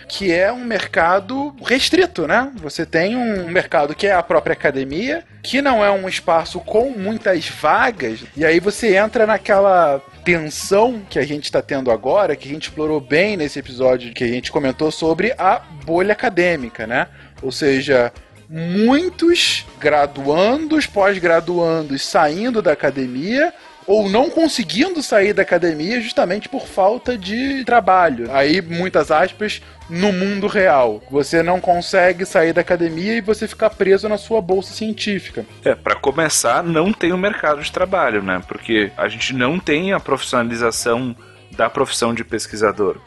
que 0.09 0.31
é 0.31 0.51
um 0.51 0.65
mercado 0.65 1.55
restrito, 1.63 2.27
né? 2.27 2.51
Você 2.55 2.84
tem 2.84 3.15
um 3.15 3.47
mercado 3.47 3.93
que 3.93 4.07
é 4.07 4.13
a 4.13 4.23
própria 4.23 4.53
academia, 4.53 5.23
que 5.43 5.61
não 5.61 5.85
é 5.85 5.91
um 5.91 6.09
espaço 6.09 6.59
com 6.59 6.89
muitas 6.89 7.47
vagas, 7.47 7.89
e 8.36 8.45
aí 8.45 8.60
você 8.60 8.95
entra 8.95 9.26
naquela 9.26 10.02
tensão 10.24 11.02
que 11.10 11.18
a 11.18 11.26
gente 11.26 11.45
está 11.45 11.61
tendo 11.61 11.91
agora, 11.91 12.36
que 12.36 12.48
a 12.48 12.52
gente 12.52 12.64
explorou 12.64 12.99
bem 12.99 13.36
nesse 13.36 13.60
episódio 13.60 14.14
que 14.14 14.24
a 14.24 14.28
gente 14.28 14.52
comentou 14.52 14.91
sobre 14.91 15.34
a 15.38 15.60
bolha 15.86 16.14
acadêmica, 16.14 16.86
né? 16.86 17.07
Ou 17.41 17.52
seja, 17.52 18.11
muitos 18.49 19.66
graduandos, 19.80 20.86
pós-graduandos 20.88 22.03
saindo 22.03 22.61
da 22.61 22.72
academia 22.72 23.53
ou 23.90 24.07
não 24.07 24.30
conseguindo 24.30 25.02
sair 25.02 25.34
da 25.34 25.41
academia 25.41 25.99
justamente 25.99 26.48
por 26.48 26.68
falta 26.68 27.18
de 27.18 27.66
trabalho. 27.66 28.30
Aí, 28.32 28.61
muitas 28.61 29.10
aspas, 29.10 29.64
no 29.90 30.14
mundo 30.14 30.45
real. 30.45 31.02
Você 31.10 31.41
não 31.41 31.60
consegue 31.60 32.24
sair 32.24 32.53
da 32.53 32.61
academia 32.61 33.14
e 33.14 33.22
você 33.22 33.48
fica 33.48 33.68
preso 33.68 34.07
na 34.07 34.16
sua 34.16 34.44
bolsa 34.44 34.76
científica. 34.76 35.44
É, 35.66 35.74
para 35.74 35.95
começar, 35.95 36.61
não 36.61 36.94
tem 36.94 37.11
o 37.11 37.16
um 37.16 37.18
mercado 37.18 37.64
de 37.64 37.72
trabalho, 37.72 38.22
né? 38.22 38.44
Porque 38.48 38.91
a 38.95 39.07
gente 39.07 39.34
não 39.34 39.60
tem 39.60 39.91
a 39.91 39.99
profissionalização 39.99 41.16
da 41.57 41.68
profissão 41.68 42.14
de 42.14 42.24
pesquisador. 42.24 42.98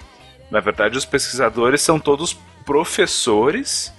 Na 0.50 0.58
verdade, 0.58 0.98
os 0.98 1.04
pesquisadores 1.04 1.80
são 1.80 2.00
todos 2.00 2.36
professores 2.66 3.92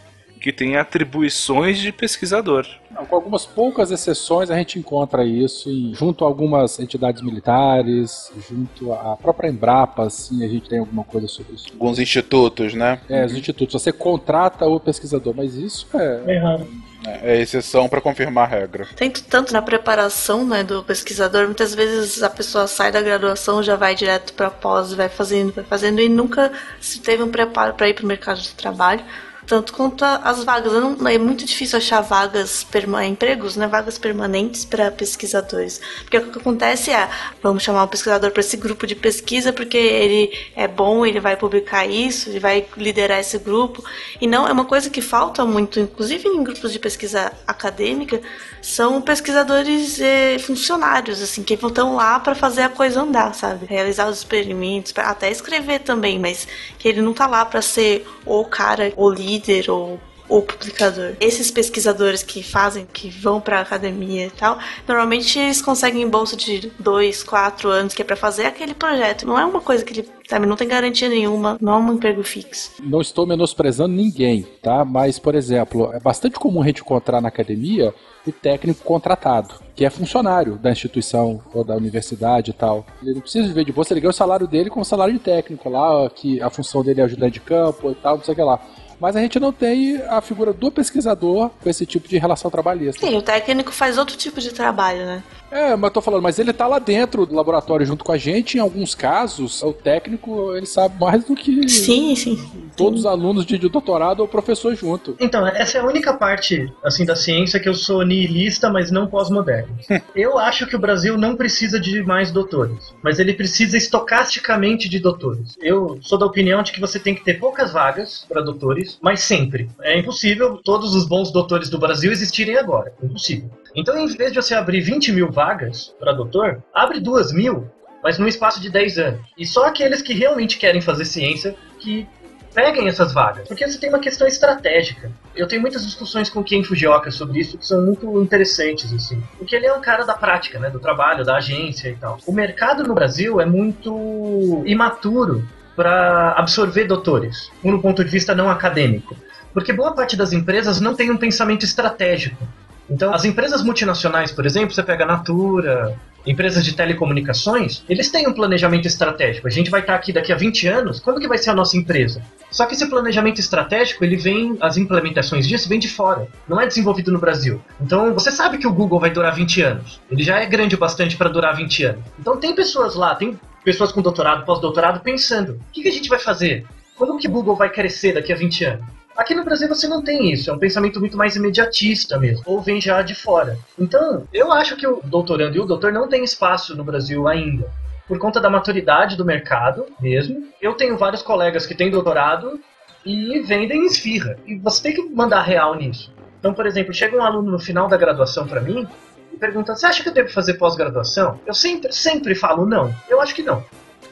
que 0.44 0.52
têm 0.52 0.76
atribuições 0.76 1.80
de 1.80 1.90
pesquisador. 1.90 2.68
Não, 2.92 3.06
com 3.06 3.16
algumas 3.16 3.46
poucas 3.46 3.92
exceções, 3.92 4.52
a 4.52 4.58
gente 4.58 4.78
encontra 4.78 5.24
isso 5.24 5.70
em, 5.70 5.96
junto 5.96 6.26
a 6.26 6.28
algumas 6.28 6.82
entidades 6.82 7.22
militares, 7.22 8.30
junto 8.50 8.92
à 8.92 9.16
própria 9.16 9.48
Embrapa, 9.48 10.06
assim, 10.06 10.44
a 10.44 10.48
gente 10.50 10.68
tem 10.68 10.80
alguma 10.80 11.06
coisa 11.06 11.30
sobre 11.30 11.56
isso. 11.56 11.68
Alguns 11.72 11.98
institutos, 11.98 12.74
né? 12.74 13.00
É, 13.08 13.24
os 13.24 13.32
institutos. 13.32 13.82
Você 13.82 13.94
contrata 13.94 14.66
o 14.68 14.82
pesquisador, 14.82 15.34
mas 15.34 15.56
isso 15.56 15.88
é. 15.94 16.22
É 16.28 16.38
raro. 16.38 16.68
É 17.06 17.40
exceção 17.40 17.88
para 17.88 18.02
confirmar 18.02 18.44
a 18.44 18.48
regra. 18.48 18.86
Tem 18.98 19.10
tanto 19.10 19.54
na 19.54 19.62
preparação 19.62 20.46
né, 20.46 20.64
do 20.64 20.84
pesquisador, 20.84 21.46
muitas 21.46 21.74
vezes 21.74 22.22
a 22.22 22.30
pessoa 22.30 22.68
sai 22.68 22.92
da 22.92 23.02
graduação, 23.02 23.64
já 23.64 23.78
vai 23.78 23.96
direto 23.96 24.34
para 24.34 24.50
pós, 24.50 24.94
vai 24.94 25.08
fazendo, 25.08 25.54
vai 25.54 25.64
fazendo 25.64 26.02
e 26.02 26.10
nunca 26.10 26.52
se 26.82 27.00
teve 27.00 27.24
um 27.24 27.32
preparo 27.32 27.74
para 27.74 27.88
ir 27.88 27.94
para 27.94 28.04
o 28.04 28.08
mercado 28.08 28.42
de 28.42 28.54
trabalho 28.54 29.04
tanto 29.46 29.74
quanto 29.74 30.04
as 30.04 30.44
vagas. 30.44 30.74
Não, 30.74 31.08
é 31.08 31.18
muito 31.18 31.46
difícil 31.46 31.78
achar 31.78 32.02
vagas, 32.02 32.66
empregos, 33.08 33.56
né, 33.56 33.68
vagas 33.68 33.98
permanentes 33.98 34.66
para 34.66 34.92
pesquisadores. 34.92 35.80
Porque 36.02 36.18
o 36.18 36.32
que 36.32 36.40
acontece 36.40 36.92
é, 36.92 37.10
vamos 37.42 37.64
chamar 37.64 37.84
um 37.84 37.88
pesquisador 37.88 38.32
para 38.32 38.40
esse 38.40 38.58
grupo 38.58 38.88
de 38.88 38.96
pesquisa 38.96 39.54
porque 39.54 39.78
ele 39.78 40.32
é 40.56 40.68
bom, 40.68 41.06
ele 41.06 41.20
vai 41.20 41.36
publicar 41.36 41.86
isso, 41.86 42.30
ele 42.30 42.40
vai 42.40 42.66
liderar 42.78 43.20
esse 43.20 43.38
grupo. 43.38 43.84
E 44.20 44.28
não, 44.28 44.48
é 44.48 44.52
uma 44.52 44.66
coisa 44.66 44.90
que 44.90 45.02
falta 45.02 45.46
muito, 45.46 45.80
inclusive 45.80 46.28
em 46.28 46.44
grupos 46.44 46.72
de 46.72 46.80
pesquisa 46.80 47.32
acadêmica, 47.46 48.22
são 48.62 49.02
pesquisadores 49.02 50.00
eh, 50.00 50.40
funcionários, 50.40 51.22
assim, 51.22 51.44
que 51.44 51.54
estão 51.54 51.96
lá 51.96 52.20
para 52.20 52.34
fazer 52.34 52.62
a 52.62 52.70
coisa 52.70 53.02
andar, 53.02 53.34
sabe? 53.36 53.66
Realizar 53.66 54.08
os 54.08 54.20
experimentos, 54.20 54.94
até 54.96 55.30
escrever 55.30 55.80
também, 55.80 56.18
mas 56.18 56.48
que 56.80 56.88
ele 56.88 57.02
não 57.02 57.14
tá 57.14 57.28
lá 57.28 57.44
para 57.44 57.62
ser 57.62 58.08
o 58.26 58.46
cara, 58.46 58.94
o 58.96 59.10
líder 59.10 59.33
ou 59.70 60.00
o 60.30 60.42
publicador. 60.42 61.14
Esses 61.20 61.52
pesquisadores 61.52 62.24
que 62.24 62.42
fazem, 62.42 62.88
que 62.92 63.10
vão 63.10 63.42
para 63.42 63.62
academia 63.62 64.28
e 64.28 64.32
tal, 64.32 64.58
normalmente 64.88 65.38
eles 65.38 65.62
conseguem 65.62 66.08
bolsa 66.10 66.36
de 66.36 66.72
dois, 66.80 67.24
quatro 67.24 67.70
anos, 67.70 67.94
que 67.94 68.02
é 68.02 68.06
para 68.06 68.16
fazer 68.16 68.46
aquele 68.46 68.74
projeto. 68.74 69.28
Não 69.28 69.38
é 69.38 69.46
uma 69.46 69.62
coisa 69.62 69.84
que 69.84 69.94
ele 69.94 70.10
sabe, 70.28 70.46
não 70.46 70.56
tem 70.56 70.68
garantia 70.68 71.10
nenhuma, 71.10 71.58
não 71.62 71.74
é 71.74 71.78
um 71.78 71.94
emprego 71.94 72.24
fixo. 72.24 72.72
Não 72.82 73.02
estou 73.02 73.28
menosprezando 73.28 73.94
ninguém, 73.94 74.48
tá? 74.62 74.86
Mas, 74.86 75.20
por 75.20 75.36
exemplo, 75.36 75.92
é 75.94 76.00
bastante 76.00 76.40
comum 76.40 76.62
a 76.62 76.66
gente 76.66 76.82
encontrar 76.82 77.22
na 77.22 77.28
academia 77.28 77.94
o 78.26 78.32
técnico 78.32 78.86
contratado, 78.86 79.56
que 79.76 79.84
é 79.84 79.90
funcionário 79.90 80.56
da 80.56 80.72
instituição 80.72 81.42
ou 81.54 81.62
da 81.62 81.76
universidade 81.76 82.52
e 82.52 82.54
tal. 82.54 82.86
Ele 83.02 83.16
não 83.16 83.22
precisa 83.22 83.48
viver 83.50 83.66
de 83.66 83.74
você, 83.74 83.94
ele 83.94 84.00
ganha 84.00 84.12
o 84.12 84.14
salário 84.14 84.48
dele 84.48 84.70
como 84.70 84.86
salário 84.86 85.14
de 85.14 85.20
técnico 85.20 85.70
lá, 85.70 86.10
que 86.10 86.42
a 86.42 86.50
função 86.50 86.82
dele 86.82 87.02
é 87.02 87.04
ajudar 87.04 87.30
de 87.30 87.42
campo 87.42 87.92
e 87.92 87.96
tal, 87.96 88.16
não 88.16 88.24
sei 88.24 88.32
o 88.32 88.36
que 88.36 88.42
lá 88.42 88.62
mas 89.04 89.18
a 89.18 89.20
gente 89.20 89.38
não 89.38 89.52
tem 89.52 90.02
a 90.08 90.22
figura 90.22 90.54
do 90.54 90.72
pesquisador 90.72 91.50
com 91.62 91.70
esse 91.70 91.86
tipo 91.86 92.08
de 92.08 92.18
relação 92.18 92.50
trabalhista. 92.50 93.06
Sim, 93.06 93.18
o 93.18 93.22
técnico 93.22 93.70
faz 93.70 93.98
outro 93.98 94.16
tipo 94.16 94.40
de 94.40 94.54
trabalho, 94.54 95.06
né? 95.06 95.22
É, 95.54 95.76
mas 95.76 95.92
tô 95.92 96.02
falando, 96.02 96.24
mas 96.24 96.40
ele 96.40 96.52
tá 96.52 96.66
lá 96.66 96.80
dentro 96.80 97.28
do 97.28 97.36
laboratório 97.36 97.86
junto 97.86 98.04
com 98.04 98.12
a 98.12 98.18
gente. 98.18 98.58
Em 98.58 98.60
alguns 98.60 98.96
casos, 98.96 99.62
o 99.62 99.72
técnico 99.72 100.56
ele 100.56 100.66
sabe 100.66 101.00
mais 101.00 101.24
do 101.24 101.36
que 101.36 101.70
sim, 101.70 102.16
sim. 102.16 102.72
todos 102.76 103.02
os 103.02 103.06
alunos 103.06 103.46
de, 103.46 103.60
de 103.60 103.70
doutorado 103.70 104.22
ou 104.22 104.28
professor 104.28 104.76
junto. 104.76 105.16
Então, 105.20 105.46
essa 105.46 105.78
é 105.78 105.82
a 105.82 105.86
única 105.86 106.16
parte 106.16 106.74
assim 106.84 107.06
da 107.06 107.16
ciência 107.16 107.60
que 107.60 107.70
eu 107.70 107.76
sou 107.76 108.04
nihilista, 108.04 108.68
mas 108.68 108.90
não 108.90 109.06
pós-moderno. 109.06 109.78
eu 110.16 110.40
acho 110.40 110.66
que 110.66 110.76
o 110.76 110.80
Brasil 110.80 111.18
não 111.20 111.36
precisa 111.36 111.80
de 111.80 112.02
mais 112.02 112.32
doutores, 112.32 112.92
mas 113.04 113.20
ele 113.20 113.34
precisa 113.34 113.78
estocasticamente 113.78 114.90
de 114.90 114.98
doutores. 114.98 115.56
Eu 115.62 116.00
sou 116.02 116.18
da 116.18 116.26
opinião 116.26 116.64
de 116.64 116.72
que 116.72 116.82
você 116.82 116.98
tem 116.98 117.14
que 117.14 117.24
ter 117.24 117.36
poucas 117.36 117.72
vagas 117.72 118.26
para 118.28 118.42
doutores, 118.42 118.98
mas 119.04 119.20
sempre. 119.22 119.70
É 119.82 120.00
impossível 120.00 120.60
todos 120.64 120.96
os 120.96 121.08
bons 121.08 121.32
doutores 121.32 121.70
do 121.70 121.78
Brasil 121.78 122.12
existirem 122.12 122.58
agora. 122.58 122.92
É 123.02 123.06
impossível. 123.06 123.52
Então, 123.76 123.98
em 123.98 124.08
vez 124.08 124.32
de 124.32 124.42
você 124.42 124.54
abrir 124.54 124.82
20 124.82 125.12
mil 125.12 125.32
vagas 125.32 125.94
para 126.00 126.14
doutor, 126.14 126.64
abre 126.74 127.00
2 127.00 127.32
mil, 127.32 127.70
mas 128.04 128.20
num 128.20 128.28
espaço 128.28 128.62
de 128.62 128.70
10 128.70 128.98
anos. 128.98 129.22
E 129.38 129.46
só 129.46 129.66
aqueles 129.66 130.02
que 130.02 130.14
realmente 130.14 130.58
querem 130.58 130.82
fazer 130.82 131.06
ciência 131.06 131.56
que 131.80 132.08
peguem 132.54 132.88
essas 132.88 133.12
vagas. 133.14 133.48
Porque 133.48 133.68
você 133.68 133.80
tem 133.80 133.90
uma 133.90 134.00
questão 134.00 134.28
estratégica. 134.28 135.12
Eu 135.36 135.48
tenho 135.48 135.62
muitas 135.62 135.84
discussões 135.84 136.30
com 136.30 136.44
Ken 136.44 136.64
Fujioka 136.64 137.10
sobre 137.10 137.40
isso 137.40 137.58
que 137.58 137.66
são 137.66 137.84
muito 137.84 138.22
interessantes, 138.22 138.94
assim. 138.94 139.22
Porque 139.38 139.56
ele 139.56 139.66
é 139.66 139.74
um 139.74 139.82
cara 139.82 140.06
da 140.06 140.14
prática, 140.14 140.60
né? 140.60 140.70
Do 140.70 140.80
trabalho, 140.80 141.26
da 141.26 141.38
agência 141.38 141.90
e 141.90 141.96
tal. 141.96 142.20
O 142.28 142.32
mercado 142.32 142.84
no 142.84 142.94
Brasil 142.94 143.42
é 143.42 143.46
muito 143.46 144.64
imaturo 144.66 145.44
para 145.76 146.34
absorver 146.34 146.86
doutores, 146.86 147.52
no 147.64 147.82
ponto 147.82 148.04
de 148.04 148.12
vista 148.12 148.36
não 148.36 148.50
acadêmico. 148.50 149.16
Porque 149.54 149.74
boa 149.74 149.94
parte 149.94 150.16
das 150.16 150.34
empresas 150.34 150.80
não 150.80 150.96
tem 150.96 151.10
um 151.12 151.18
pensamento 151.18 151.64
estratégico. 151.64 152.48
Então, 152.90 153.14
as 153.14 153.26
empresas 153.26 153.64
multinacionais, 153.64 154.32
por 154.32 154.46
exemplo, 154.46 154.74
você 154.74 154.84
pega 154.84 155.04
a 155.04 155.08
Natura, 155.08 155.98
empresas 156.26 156.64
de 156.64 156.74
telecomunicações, 156.74 157.84
eles 157.88 158.10
têm 158.10 158.28
um 158.28 158.34
planejamento 158.34 158.88
estratégico. 158.88 159.48
A 159.48 159.52
gente 159.52 159.70
vai 159.70 159.82
estar 159.82 159.96
aqui 159.96 160.12
daqui 160.14 160.32
a 160.32 160.36
20 160.36 160.68
anos, 160.68 161.00
quando 161.00 161.20
que 161.20 161.28
vai 161.28 161.38
ser 161.38 161.50
a 161.50 161.54
nossa 161.54 161.78
empresa? 161.78 162.22
Só 162.50 162.66
que 162.66 162.76
esse 162.76 162.88
planejamento 162.88 163.40
estratégico, 163.40 164.04
ele 164.04 164.16
vem, 164.16 164.58
as 164.62 164.78
implementações 164.78 165.48
disso 165.48 165.68
vêm 165.68 165.80
de 165.80 165.90
fora, 165.90 166.28
não 166.48 166.60
é 166.60 166.68
desenvolvido 166.68 167.12
no 167.12 167.20
Brasil. 167.20 167.62
Então, 167.82 168.14
você 168.14 168.32
sabe 168.32 168.58
que 168.58 168.68
o 168.68 168.74
Google 168.74 169.00
vai 169.00 169.10
durar 169.10 169.34
20 169.34 169.62
anos. 169.62 170.02
Ele 170.10 170.24
já 170.24 170.40
é 170.40 170.46
grande 170.46 170.76
o 170.76 170.78
bastante 170.78 171.18
para 171.18 171.30
durar 171.30 171.56
20 171.56 171.84
anos. 171.86 172.04
Então, 172.20 172.38
tem 172.38 172.54
pessoas 172.54 172.96
lá, 172.96 173.16
tem 173.16 173.40
pessoas 173.64 173.92
com 173.92 174.02
doutorado, 174.02 174.46
pós-doutorado, 174.46 175.00
pensando: 175.00 175.54
o 175.54 175.60
que, 175.72 175.82
que 175.82 175.90
a 175.90 175.92
gente 175.92 176.10
vai 176.10 176.20
fazer? 176.20 176.66
Como 176.96 177.18
que 177.18 177.28
o 177.28 177.32
Google 177.32 177.56
vai 177.56 177.70
crescer 177.70 178.14
daqui 178.14 178.32
a 178.32 178.36
20 178.36 178.66
anos? 178.66 178.86
Aqui 179.16 179.36
no 179.36 179.44
Brasil 179.44 179.68
você 179.68 179.88
não 179.88 180.02
tem 180.02 180.32
isso, 180.32 180.50
é 180.50 180.54
um 180.54 180.58
pensamento 180.58 181.00
muito 181.00 181.16
mais 181.16 181.36
imediatista 181.36 182.18
mesmo, 182.18 182.44
ou 182.46 182.62
vem 182.62 182.82
já 182.82 183.02
de 183.04 183.14
fora. 183.14 183.58
Então, 183.78 184.28
eu 184.34 184.52
acho 184.52 184.76
que 184.76 184.88
o 184.88 185.02
doutorando 185.04 185.56
e 185.56 185.60
o 185.60 185.66
doutor 185.66 185.94
não 185.94 186.10
tem 186.10 186.24
espaço 186.24 186.76
no 186.76 186.84
Brasil 186.84 187.28
ainda. 187.28 187.70
Por 188.08 188.18
conta 188.18 188.42
da 188.42 188.50
maturidade 188.50 189.16
do 189.16 189.24
mercado 189.24 189.86
mesmo. 190.02 190.48
Eu 190.62 190.74
tenho 190.74 190.98
vários 190.98 191.22
colegas 191.22 191.66
que 191.66 191.76
têm 191.76 191.90
doutorado 191.90 192.60
e 193.06 193.40
vendem 193.42 193.86
esfirra. 193.86 194.38
E 194.46 194.56
você 194.56 194.84
tem 194.84 194.94
que 194.94 195.16
mandar 195.16 195.42
real 195.42 195.76
nisso. 195.76 196.12
Então, 196.40 196.54
por 196.54 196.66
exemplo, 196.66 196.94
chega 196.94 197.16
um 197.16 197.24
aluno 197.24 197.52
no 197.52 197.60
final 197.60 197.88
da 197.88 197.96
graduação 197.96 198.46
para 198.46 198.60
mim 198.60 198.86
e 199.32 199.38
pergunta: 199.38 199.76
Você 199.76 199.86
acha 199.86 200.04
que 200.04 200.10
eu 200.10 200.14
devo 200.14 200.30
fazer 200.30 200.56
pós-graduação? 200.56 201.40
Eu 201.46 201.54
sempre, 201.54 201.94
sempre 201.94 202.36
falo 202.36 202.66
não. 202.66 202.94
Eu 203.10 203.22
acho 203.22 203.34
que 203.34 203.42
não. 203.42 203.64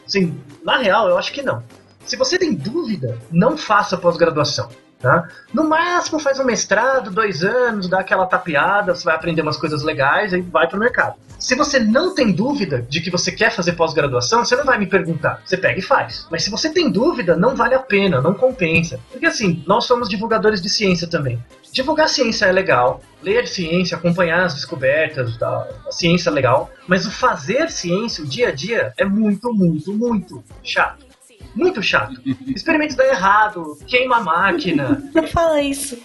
Sim, 0.08 0.40
na 0.64 0.78
real, 0.78 1.10
eu 1.10 1.18
acho 1.18 1.34
que 1.34 1.42
não. 1.42 1.62
Se 2.06 2.16
você 2.16 2.38
tem 2.38 2.54
dúvida, 2.54 3.18
não 3.30 3.58
faça 3.58 3.98
pós-graduação. 3.98 4.70
Tá? 5.02 5.28
No 5.52 5.68
máximo 5.68 6.20
faz 6.20 6.40
um 6.40 6.44
mestrado, 6.44 7.10
dois 7.10 7.44
anos, 7.44 7.90
dá 7.90 8.02
aquela 8.02 8.28
tapeada, 8.28 8.94
você 8.94 9.04
vai 9.04 9.16
aprender 9.16 9.42
umas 9.42 9.58
coisas 9.58 9.82
legais 9.82 10.32
e 10.32 10.42
vai 10.42 10.68
pro 10.68 10.80
mercado. 10.80 11.16
Se 11.40 11.56
você 11.56 11.80
não 11.80 12.14
tem 12.14 12.32
dúvida 12.32 12.86
de 12.88 13.02
que 13.02 13.10
você 13.10 13.32
quer 13.32 13.52
fazer 13.52 13.72
pós-graduação, 13.72 14.46
você 14.46 14.56
não 14.56 14.64
vai 14.64 14.78
me 14.78 14.86
perguntar. 14.86 15.42
Você 15.44 15.58
pega 15.58 15.80
e 15.80 15.82
faz. 15.82 16.28
Mas 16.30 16.44
se 16.44 16.52
você 16.52 16.70
tem 16.70 16.92
dúvida, 16.92 17.36
não 17.36 17.56
vale 17.56 17.74
a 17.74 17.80
pena, 17.80 18.22
não 18.22 18.36
compensa. 18.36 19.00
Porque 19.12 19.26
assim, 19.26 19.64
nós 19.66 19.86
somos 19.86 20.08
divulgadores 20.08 20.62
de 20.62 20.70
ciência 20.70 21.08
também. 21.08 21.44
Divulgar 21.74 22.10
ciência 22.10 22.46
é 22.46 22.52
legal, 22.52 23.02
ler 23.24 23.48
ciência, 23.48 23.98
acompanhar 23.98 24.44
as 24.44 24.54
descobertas, 24.54 25.36
da, 25.38 25.68
a 25.88 25.92
ciência 25.92 26.30
é 26.30 26.34
legal, 26.34 26.70
mas 26.86 27.08
o 27.08 27.12
fazer 27.12 27.72
ciência, 27.72 28.24
o 28.24 28.28
dia 28.28 28.50
a 28.50 28.52
dia, 28.52 28.94
é 28.98 29.06
muito, 29.06 29.52
muito, 29.52 29.94
muito 29.94 30.44
chato. 30.62 31.11
Muito 31.56 31.82
chato. 31.82 32.22
Experimentos 32.48 32.96
dão 32.96 33.06
errado, 33.06 33.78
queima 33.88 34.18
a 34.18 34.24
máquina. 34.24 35.04
Não 35.14 35.28
fala 35.28 35.62
isso. 35.62 35.98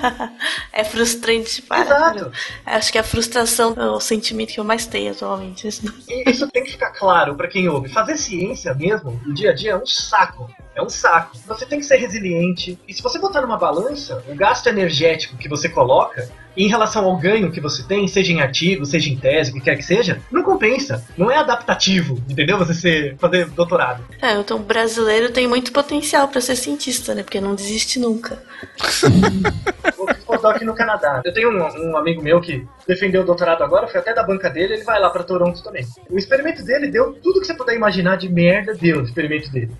é 0.72 0.84
frustrante 0.84 1.62
para. 1.62 1.82
Exato. 1.82 2.32
Acho 2.64 2.92
que 2.92 2.98
a 2.98 3.02
frustração 3.02 3.74
é 3.76 3.90
o 3.90 4.00
sentimento 4.00 4.52
que 4.52 4.60
eu 4.60 4.64
mais 4.64 4.86
tenho 4.86 5.12
atualmente. 5.12 5.68
Isso 5.68 6.48
tem 6.50 6.64
que 6.64 6.72
ficar 6.72 6.90
claro 6.92 7.34
para 7.34 7.48
quem 7.48 7.68
ouve. 7.68 7.88
Fazer 7.88 8.16
ciência 8.16 8.74
mesmo, 8.74 9.20
no 9.24 9.34
dia 9.34 9.50
a 9.50 9.54
dia, 9.54 9.72
é 9.72 9.76
um 9.76 9.86
saco. 9.86 10.50
É 10.74 10.82
um 10.82 10.88
saco. 10.88 11.36
Você 11.46 11.66
tem 11.66 11.78
que 11.78 11.84
ser 11.84 11.96
resiliente. 11.96 12.78
E 12.86 12.94
se 12.94 13.02
você 13.02 13.18
botar 13.18 13.40
numa 13.40 13.56
balança, 13.56 14.22
o 14.28 14.34
gasto 14.34 14.66
energético 14.68 15.36
que 15.36 15.48
você 15.48 15.68
coloca 15.68 16.28
em 16.56 16.68
relação 16.68 17.04
ao 17.04 17.16
ganho 17.16 17.50
que 17.50 17.60
você 17.60 17.82
tem, 17.82 18.06
seja 18.08 18.32
em 18.32 18.40
artigo, 18.40 18.84
seja 18.84 19.08
em 19.08 19.16
tese, 19.16 19.50
o 19.50 19.54
que 19.54 19.60
quer 19.60 19.76
que 19.76 19.82
seja, 19.82 20.20
não 20.30 20.42
compensa. 20.42 21.04
Não 21.16 21.30
é 21.30 21.36
adaptativo, 21.36 22.20
entendeu? 22.28 22.58
Você 22.58 22.74
ser, 22.74 23.16
fazer 23.18 23.48
doutorado. 23.50 24.04
É, 24.20 24.32
então 24.32 24.58
o 24.58 24.62
brasileiro 24.62 25.30
tem 25.30 25.46
muito 25.46 25.72
potencial 25.72 26.28
para 26.28 26.40
ser 26.40 26.56
cientista, 26.56 27.14
né? 27.14 27.22
Porque 27.22 27.40
não 27.40 27.54
desiste 27.54 27.98
nunca. 27.98 28.42
pós-doc 30.30 30.62
no 30.62 30.74
Canadá. 30.74 31.20
Eu 31.24 31.32
tenho 31.32 31.50
um, 31.50 31.90
um 31.90 31.96
amigo 31.96 32.22
meu 32.22 32.40
que 32.40 32.66
defendeu 32.86 33.22
o 33.22 33.24
doutorado 33.24 33.62
agora, 33.62 33.86
foi 33.86 34.00
até 34.00 34.14
da 34.14 34.22
banca 34.22 34.48
dele, 34.48 34.74
ele 34.74 34.84
vai 34.84 35.00
lá 35.00 35.10
pra 35.10 35.24
Toronto 35.24 35.62
também. 35.62 35.86
O 36.08 36.16
experimento 36.16 36.64
dele 36.64 36.88
deu 36.88 37.12
tudo 37.14 37.40
que 37.40 37.46
você 37.46 37.54
puder 37.54 37.74
imaginar 37.74 38.16
de 38.16 38.28
merda, 38.28 38.74
deu 38.74 39.00
o 39.00 39.04
experimento 39.04 39.50
dele. 39.50 39.70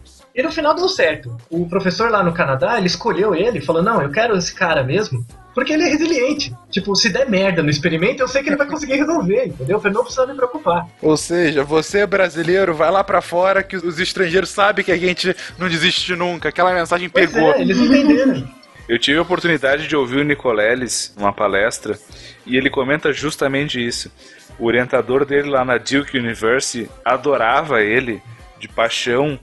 E 0.41 0.43
no 0.43 0.51
final 0.51 0.75
deu 0.75 0.89
certo. 0.89 1.37
O 1.51 1.69
professor 1.69 2.11
lá 2.11 2.23
no 2.23 2.33
Canadá, 2.33 2.79
ele 2.79 2.87
escolheu 2.87 3.35
ele, 3.35 3.61
falou: 3.61 3.83
Não, 3.83 4.01
eu 4.01 4.11
quero 4.11 4.35
esse 4.39 4.55
cara 4.55 4.83
mesmo, 4.83 5.23
porque 5.55 5.75
ele 5.75 5.83
é 5.83 5.89
resiliente. 5.91 6.51
Tipo, 6.71 6.97
se 6.97 7.11
der 7.11 7.29
merda 7.29 7.62
no 7.62 7.69
experimento, 7.69 8.23
eu 8.23 8.29
sei 8.29 8.43
que 8.43 8.49
ele 8.49 8.57
vai 8.57 8.67
conseguir 8.67 8.95
resolver, 8.95 9.49
entendeu? 9.49 9.79
Eu 9.85 9.91
não 9.93 10.03
precisa 10.03 10.27
me 10.27 10.35
preocupar. 10.35 10.89
Ou 11.03 11.15
seja, 11.15 11.62
você 11.62 12.07
brasileiro, 12.07 12.73
vai 12.75 12.91
lá 12.91 13.05
pra 13.05 13.21
fora 13.21 13.62
que 13.62 13.77
os 13.77 14.01
estrangeiros 14.01 14.49
sabem 14.49 14.83
que 14.83 14.91
a 14.91 14.97
gente 14.97 15.37
não 15.59 15.69
desiste 15.69 16.17
nunca. 16.17 16.49
Aquela 16.49 16.73
mensagem 16.73 17.11
Pois 17.11 17.31
pegou. 17.31 17.53
é, 17.53 17.61
eles 17.61 17.79
entenderam. 17.79 18.49
Eu 18.89 18.99
tive 18.99 19.19
a 19.19 19.23
oportunidade 19.23 19.87
de 19.87 19.95
ouvir 19.95 20.21
o 20.21 20.25
Nicoleles 20.25 21.15
numa 21.19 21.35
palestra 21.35 21.99
e 22.47 22.57
ele 22.57 22.71
comenta 22.71 23.12
justamente 23.12 23.79
isso. 23.87 24.11
O 24.59 24.65
orientador 24.65 25.27
dele 25.27 25.51
lá 25.51 25.67
na 25.67 25.77
Duke 25.77 26.19
University 26.19 26.91
adorava 27.05 27.83
ele 27.83 28.23
de 28.59 28.69
paixão 28.69 29.39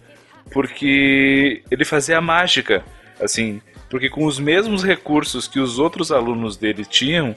porque 0.58 1.62
ele 1.70 1.86
fazia 1.86 2.20
mágica, 2.20 2.84
assim, 3.22 3.62
porque 3.92 4.10
com 4.10 4.26
os 4.26 4.40
mesmos 4.40 4.84
recursos 4.84 5.48
que 5.48 5.60
os 5.60 5.78
outros 5.78 6.12
alunos 6.12 6.58
dele 6.58 6.84
tinham, 6.84 7.36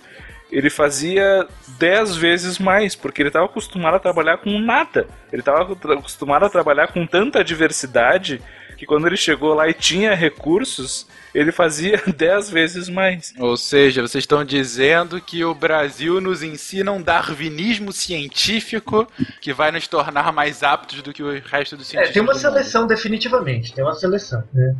ele 0.50 0.70
fazia 0.70 1.46
dez 1.78 2.16
vezes 2.16 2.58
mais, 2.58 2.96
porque 2.96 3.20
ele 3.20 3.28
estava 3.28 3.44
acostumado 3.44 3.96
a 3.96 4.00
trabalhar 4.00 4.38
com 4.38 4.58
nada. 4.58 5.06
Ele 5.30 5.42
estava 5.42 5.70
acostumado 5.70 6.46
a 6.46 6.48
trabalhar 6.48 6.94
com 6.94 7.06
tanta 7.06 7.44
diversidade 7.44 8.40
que 8.78 8.86
quando 8.86 9.06
ele 9.06 9.18
chegou 9.18 9.52
lá 9.52 9.68
e 9.68 9.74
tinha 9.74 10.14
recursos, 10.14 11.06
ele 11.34 11.52
fazia 11.52 12.02
dez 12.16 12.50
vezes 12.50 12.88
mais. 12.88 13.32
Ou 13.38 13.56
seja, 13.56 14.02
vocês 14.02 14.22
estão 14.22 14.44
dizendo 14.44 15.20
que 15.20 15.44
o 15.44 15.54
Brasil 15.54 16.20
nos 16.20 16.42
ensina 16.42 16.92
um 16.92 17.00
darwinismo 17.02 17.92
científico 17.92 19.06
que 19.40 19.52
vai 19.52 19.70
nos 19.70 19.86
tornar 19.88 20.32
mais 20.32 20.62
aptos 20.62 21.02
do 21.02 21.12
que 21.12 21.22
o 21.22 21.40
resto 21.40 21.76
do 21.76 21.82
É, 21.82 21.84
científico. 21.84 22.14
tem 22.14 22.22
uma 22.22 22.34
seleção, 22.34 22.86
definitivamente. 22.86 23.72
Tem 23.72 23.84
uma 23.84 23.94
seleção. 23.94 24.42
Né? 24.52 24.74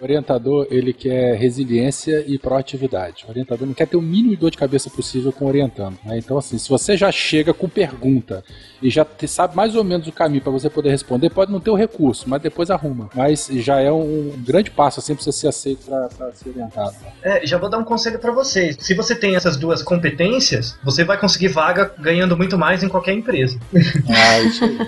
O 0.00 0.02
orientador, 0.04 0.66
ele 0.70 0.92
quer 0.92 1.36
resiliência 1.36 2.24
e 2.26 2.38
proatividade. 2.38 3.24
O 3.26 3.30
orientador 3.30 3.66
não 3.66 3.74
quer 3.74 3.86
ter 3.86 3.96
o 3.96 4.02
mínimo 4.02 4.30
de 4.30 4.36
dor 4.36 4.50
de 4.50 4.56
cabeça 4.58 4.90
possível 4.90 5.32
com 5.32 5.44
o 5.44 5.48
orientando. 5.48 5.96
né? 6.04 6.18
Então, 6.18 6.36
assim, 6.38 6.58
se 6.58 6.68
você 6.68 6.96
já 6.96 7.10
chega 7.10 7.54
com 7.54 7.68
pergunta 7.68 8.44
e 8.82 8.90
já 8.90 9.04
te- 9.04 9.28
sabe 9.28 9.56
mais 9.56 9.74
ou 9.74 9.84
menos 9.84 10.06
o 10.08 10.12
caminho 10.12 10.42
para 10.42 10.52
você 10.52 10.68
poder 10.68 10.90
responder, 10.90 11.30
pode 11.30 11.50
não 11.52 11.60
ter 11.60 11.70
o 11.70 11.74
recurso, 11.74 12.28
mas 12.28 12.42
depois 12.42 12.70
arruma. 12.70 13.08
Mas 13.14 13.48
já 13.50 13.80
é 13.80 13.90
um 13.92 14.32
grande 14.38 14.70
passo, 14.70 15.00
assim, 15.00 15.14
pra 15.14 15.22
você 15.24 15.32
ser 15.32 15.48
aceito 15.48 15.86
para 15.86 16.32
ser 16.32 16.48
orientado. 16.50 16.94
É, 17.22 17.46
já 17.46 17.56
vou 17.58 17.70
dar 17.70 17.78
um 17.78 17.84
conselho 17.84 18.18
pra 18.18 18.32
vocês. 18.32 18.76
Se 18.80 18.94
você 18.94 19.14
tem 19.14 19.36
essas 19.36 19.56
duas 19.56 19.82
competências, 19.82 20.76
você 20.84 21.04
vai 21.04 21.18
conseguir 21.18 21.48
vaga 21.48 21.92
ganhando 21.98 22.36
muito 22.36 22.58
mais 22.58 22.82
em 22.82 22.88
qualquer 22.88 23.12
empresa. 23.14 23.58
Ah, 24.08 24.40
isso 24.40 24.64
aí. 24.64 24.78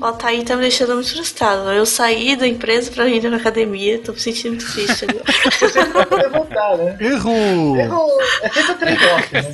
O 0.00 0.04
Altair 0.04 0.44
tá 0.44 0.54
me 0.54 0.62
deixando 0.62 0.94
muito 0.94 1.12
frustrado. 1.12 1.70
Eu 1.70 1.84
saí 1.84 2.36
da 2.36 2.46
empresa 2.46 2.90
pra 2.90 3.08
ir 3.08 3.22
na 3.28 3.36
academia, 3.36 3.98
tô 3.98 4.12
me 4.12 4.20
sentindo 4.20 4.50
muito 4.50 4.72
triste 4.72 5.04
agora. 5.04 5.24
Você 5.58 5.84
não 5.84 5.92
vai 5.92 6.06
poder 6.06 6.30
voltar, 6.30 6.76
né? 6.76 6.96
Erro! 7.00 7.76
Errou! 7.76 8.18
É 8.42 8.48
sempre 8.48 8.72
o 8.72 8.74
trade-off, 8.76 9.32
né? 9.34 9.52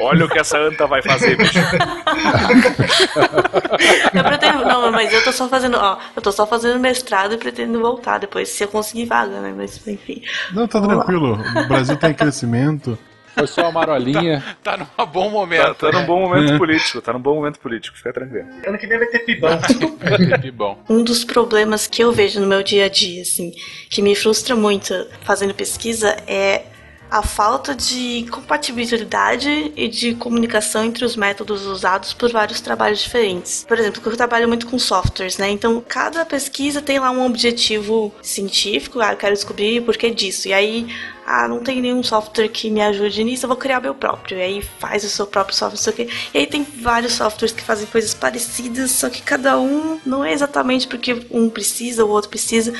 Olha 0.00 0.24
o 0.24 0.28
que 0.28 0.38
essa 0.38 0.58
anta 0.58 0.86
vai 0.86 1.02
fazer, 1.02 1.36
bicho. 1.36 1.58
Eu 4.14 4.24
pretendo, 4.24 4.64
não, 4.64 4.90
mas 4.90 5.12
eu 5.12 5.22
tô 5.22 5.32
só 5.32 5.48
fazendo, 5.48 5.76
ó, 5.76 5.98
eu 6.16 6.22
tô 6.22 6.32
só 6.32 6.46
fazendo 6.46 6.78
mestrado 6.78 7.34
e 7.34 7.38
pretendo 7.38 7.80
voltar 7.80 8.18
depois, 8.18 8.48
se 8.48 8.64
eu 8.64 8.68
conseguir 8.68 9.06
vaga, 9.06 9.40
né? 9.40 9.52
Mas 9.56 9.86
enfim. 9.86 10.22
Não, 10.52 10.66
tá 10.66 10.80
tranquilo. 10.80 11.34
O 11.34 11.68
Brasil 11.68 11.96
tá 11.96 12.10
em 12.10 12.14
crescimento. 12.14 12.98
Foi 13.34 13.46
só 13.46 13.62
uma 13.62 13.72
marolinha. 13.72 14.42
Tá 14.62 14.76
num 14.76 15.06
bom 15.06 15.30
momento. 15.30 15.74
Tá, 15.74 15.90
tá 15.90 15.98
num 15.98 16.06
bom 16.06 16.20
momento 16.20 16.56
político, 16.56 17.02
tá 17.02 17.12
num 17.12 17.20
bom 17.20 17.34
momento 17.34 17.58
político, 17.58 17.96
fica 17.96 18.12
tranquilo. 18.12 18.48
Ano 18.66 18.78
que 18.78 18.86
vem 18.86 18.98
vai 18.98 19.08
ter 19.08 19.20
pibão. 19.20 19.58
Que 20.40 20.50
bom. 20.50 20.78
Um 20.88 21.02
dos 21.02 21.24
problemas 21.24 21.86
que 21.86 22.02
eu 22.02 22.12
vejo 22.12 22.40
no 22.40 22.46
meu 22.46 22.62
dia 22.62 22.86
a 22.86 22.88
dia, 22.88 23.22
assim, 23.22 23.52
que 23.90 24.00
me 24.02 24.14
frustra 24.14 24.54
muito 24.54 25.06
fazendo 25.22 25.54
pesquisa 25.54 26.16
é 26.26 26.62
a 27.14 27.22
falta 27.22 27.76
de 27.76 28.26
compatibilidade 28.28 29.72
e 29.76 29.86
de 29.86 30.16
comunicação 30.16 30.82
entre 30.82 31.04
os 31.04 31.14
métodos 31.14 31.64
usados 31.64 32.12
por 32.12 32.32
vários 32.32 32.60
trabalhos 32.60 32.98
diferentes. 33.04 33.64
Por 33.68 33.78
exemplo, 33.78 34.02
eu 34.04 34.16
trabalho 34.16 34.48
muito 34.48 34.66
com 34.66 34.76
softwares, 34.80 35.38
né? 35.38 35.48
Então, 35.48 35.80
cada 35.86 36.26
pesquisa 36.26 36.82
tem 36.82 36.98
lá 36.98 37.12
um 37.12 37.24
objetivo 37.24 38.12
científico, 38.20 38.98
ah, 38.98 39.12
eu 39.12 39.16
quero 39.16 39.32
descobrir 39.32 39.80
por 39.82 39.96
que 39.96 40.10
disso. 40.10 40.48
E 40.48 40.52
aí, 40.52 40.88
ah, 41.24 41.46
não 41.46 41.60
tem 41.60 41.80
nenhum 41.80 42.02
software 42.02 42.48
que 42.48 42.68
me 42.68 42.82
ajude 42.82 43.22
nisso, 43.22 43.44
eu 43.44 43.48
vou 43.48 43.56
criar 43.56 43.80
meu 43.80 43.94
próprio. 43.94 44.36
E 44.38 44.42
aí 44.42 44.62
faz 44.80 45.04
o 45.04 45.08
seu 45.08 45.24
próprio 45.24 45.56
software, 45.56 45.76
não 45.76 45.82
sei 45.84 45.92
o 45.92 45.96
quê. 45.96 46.08
E 46.34 46.38
aí 46.38 46.46
tem 46.48 46.64
vários 46.64 47.12
softwares 47.12 47.54
que 47.54 47.62
fazem 47.62 47.86
coisas 47.86 48.12
parecidas, 48.12 48.90
só 48.90 49.08
que 49.08 49.22
cada 49.22 49.56
um 49.56 50.00
não 50.04 50.24
é 50.24 50.32
exatamente 50.32 50.88
porque 50.88 51.24
um 51.30 51.48
precisa, 51.48 52.04
o 52.04 52.08
outro 52.08 52.28
precisa. 52.28 52.74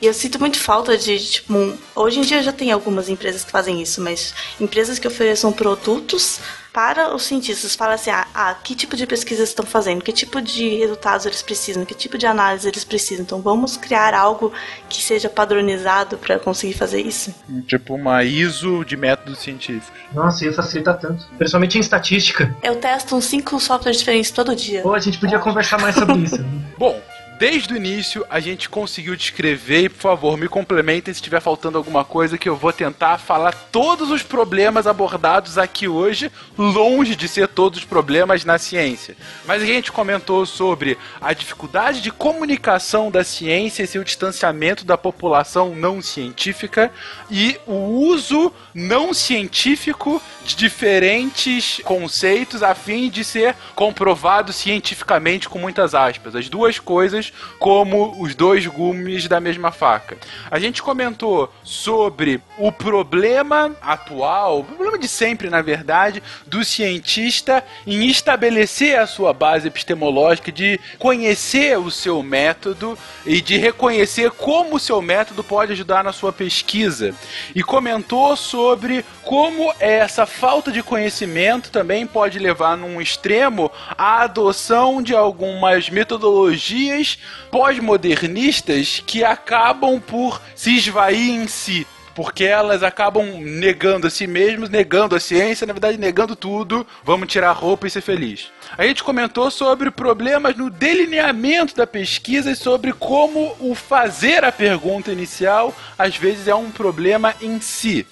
E 0.00 0.06
eu 0.06 0.14
sinto 0.14 0.38
muito 0.40 0.58
falta 0.58 0.96
de, 0.96 1.18
tipo, 1.18 1.52
um- 1.54 1.76
hoje 1.94 2.18
em 2.20 2.22
dia 2.22 2.42
já 2.42 2.52
tem 2.52 2.72
algumas 2.72 3.08
empresas 3.08 3.44
que 3.44 3.50
fazem 3.50 3.82
isso, 3.82 4.00
mas 4.00 4.34
empresas 4.58 4.98
que 4.98 5.06
ofereçam 5.06 5.52
produtos 5.52 6.40
para 6.72 7.14
os 7.14 7.24
cientistas. 7.24 7.74
Fala 7.74 7.94
assim, 7.94 8.10
ah, 8.10 8.26
ah, 8.32 8.54
que 8.54 8.74
tipo 8.74 8.96
de 8.96 9.06
pesquisa 9.06 9.42
estão 9.42 9.66
fazendo, 9.66 10.02
que 10.02 10.12
tipo 10.12 10.40
de 10.40 10.76
resultados 10.76 11.26
eles 11.26 11.42
precisam, 11.42 11.84
que 11.84 11.94
tipo 11.94 12.16
de 12.16 12.26
análise 12.26 12.66
eles 12.66 12.84
precisam. 12.84 13.24
Então 13.24 13.42
vamos 13.42 13.76
criar 13.76 14.14
algo 14.14 14.52
que 14.88 15.02
seja 15.02 15.28
padronizado 15.28 16.16
para 16.16 16.38
conseguir 16.38 16.72
fazer 16.74 17.02
isso. 17.02 17.34
Tipo 17.66 17.94
uma 17.94 18.22
ISO 18.24 18.84
de 18.84 18.96
métodos 18.96 19.40
científicos. 19.40 19.92
Nossa, 20.14 20.44
ia 20.44 20.52
facilitar 20.52 20.98
tanto. 20.98 21.26
Principalmente 21.36 21.76
em 21.76 21.80
estatística. 21.80 22.56
Eu 22.62 22.76
testo 22.76 23.16
uns 23.16 23.24
cinco 23.26 23.58
softwares 23.60 23.98
diferentes 23.98 24.30
todo 24.30 24.54
dia. 24.56 24.80
Pô, 24.82 24.94
a 24.94 25.00
gente 25.00 25.18
podia 25.18 25.38
conversar 25.40 25.78
mais 25.80 25.94
sobre 25.96 26.18
isso. 26.20 26.38
Bom, 26.78 26.98
desde 27.40 27.72
o 27.72 27.76
início 27.78 28.22
a 28.28 28.38
gente 28.38 28.68
conseguiu 28.68 29.16
descrever 29.16 29.84
e, 29.84 29.88
por 29.88 30.02
favor, 30.02 30.36
me 30.36 30.46
complementem 30.46 31.14
se 31.14 31.20
estiver 31.20 31.40
faltando 31.40 31.78
alguma 31.78 32.04
coisa 32.04 32.36
que 32.36 32.46
eu 32.46 32.54
vou 32.54 32.70
tentar 32.70 33.16
falar 33.16 33.52
todos 33.72 34.10
os 34.10 34.22
problemas 34.22 34.86
abordados 34.86 35.56
aqui 35.56 35.88
hoje, 35.88 36.30
longe 36.58 37.16
de 37.16 37.26
ser 37.26 37.48
todos 37.48 37.78
os 37.78 37.84
problemas 37.86 38.44
na 38.44 38.58
ciência. 38.58 39.16
Mas 39.46 39.62
a 39.62 39.64
gente 39.64 39.90
comentou 39.90 40.44
sobre 40.44 40.98
a 41.18 41.32
dificuldade 41.32 42.02
de 42.02 42.10
comunicação 42.10 43.10
da 43.10 43.24
ciência 43.24 43.84
e 43.84 43.86
seu 43.86 44.04
distanciamento 44.04 44.84
da 44.84 44.98
população 44.98 45.74
não 45.74 46.02
científica 46.02 46.92
e 47.30 47.58
o 47.66 47.72
uso 47.72 48.52
não 48.74 49.14
científico 49.14 50.20
de 50.44 50.54
diferentes 50.56 51.80
conceitos 51.84 52.62
a 52.62 52.74
fim 52.74 53.08
de 53.08 53.24
ser 53.24 53.56
comprovado 53.74 54.52
cientificamente 54.52 55.48
com 55.48 55.58
muitas 55.58 55.94
aspas. 55.94 56.36
As 56.36 56.46
duas 56.46 56.78
coisas 56.78 57.29
como 57.58 58.20
os 58.20 58.34
dois 58.34 58.66
gumes 58.66 59.28
da 59.28 59.40
mesma 59.40 59.70
faca. 59.70 60.16
A 60.50 60.58
gente 60.58 60.82
comentou 60.82 61.52
sobre 61.62 62.42
o 62.58 62.72
problema 62.72 63.74
atual, 63.80 64.60
o 64.60 64.64
problema 64.64 64.98
de 64.98 65.08
sempre, 65.08 65.50
na 65.50 65.62
verdade, 65.62 66.22
do 66.46 66.64
cientista 66.64 67.64
em 67.86 68.06
estabelecer 68.06 68.98
a 68.98 69.06
sua 69.06 69.32
base 69.32 69.68
epistemológica, 69.68 70.50
de 70.50 70.80
conhecer 70.98 71.78
o 71.78 71.90
seu 71.90 72.22
método 72.22 72.98
e 73.24 73.40
de 73.40 73.56
reconhecer 73.56 74.30
como 74.30 74.76
o 74.76 74.80
seu 74.80 75.00
método 75.02 75.44
pode 75.44 75.72
ajudar 75.72 76.04
na 76.04 76.12
sua 76.12 76.32
pesquisa. 76.32 77.14
E 77.54 77.62
comentou 77.62 78.36
sobre 78.36 79.04
como 79.22 79.72
essa 79.78 80.26
falta 80.26 80.72
de 80.72 80.82
conhecimento 80.82 81.70
também 81.70 82.06
pode 82.06 82.38
levar 82.38 82.76
num 82.76 83.00
extremo 83.00 83.70
à 83.96 84.22
adoção 84.22 85.02
de 85.02 85.14
algumas 85.14 85.88
metodologias 85.88 87.18
pós-modernistas 87.50 89.02
que 89.06 89.24
acabam 89.24 90.00
por 90.00 90.40
se 90.54 90.76
esvair 90.76 91.30
em 91.30 91.46
si. 91.46 91.86
Porque 92.14 92.44
elas 92.44 92.82
acabam 92.82 93.24
negando 93.40 94.06
a 94.06 94.10
si 94.10 94.26
mesmos, 94.26 94.68
negando 94.68 95.14
a 95.14 95.20
ciência, 95.20 95.66
na 95.66 95.72
verdade 95.72 95.96
negando 95.96 96.34
tudo. 96.34 96.86
Vamos 97.04 97.28
tirar 97.28 97.50
a 97.50 97.52
roupa 97.52 97.86
e 97.86 97.90
ser 97.90 98.00
feliz. 98.00 98.50
A 98.76 98.84
gente 98.84 99.02
comentou 99.02 99.50
sobre 99.50 99.90
problemas 99.90 100.56
no 100.56 100.68
delineamento 100.68 101.74
da 101.74 101.86
pesquisa 101.86 102.50
e 102.50 102.56
sobre 102.56 102.92
como 102.92 103.56
o 103.60 103.74
fazer 103.74 104.44
a 104.44 104.52
pergunta 104.52 105.12
inicial 105.12 105.74
às 105.96 106.16
vezes 106.16 106.48
é 106.48 106.54
um 106.54 106.70
problema 106.70 107.34
em 107.40 107.60
si. 107.60 108.06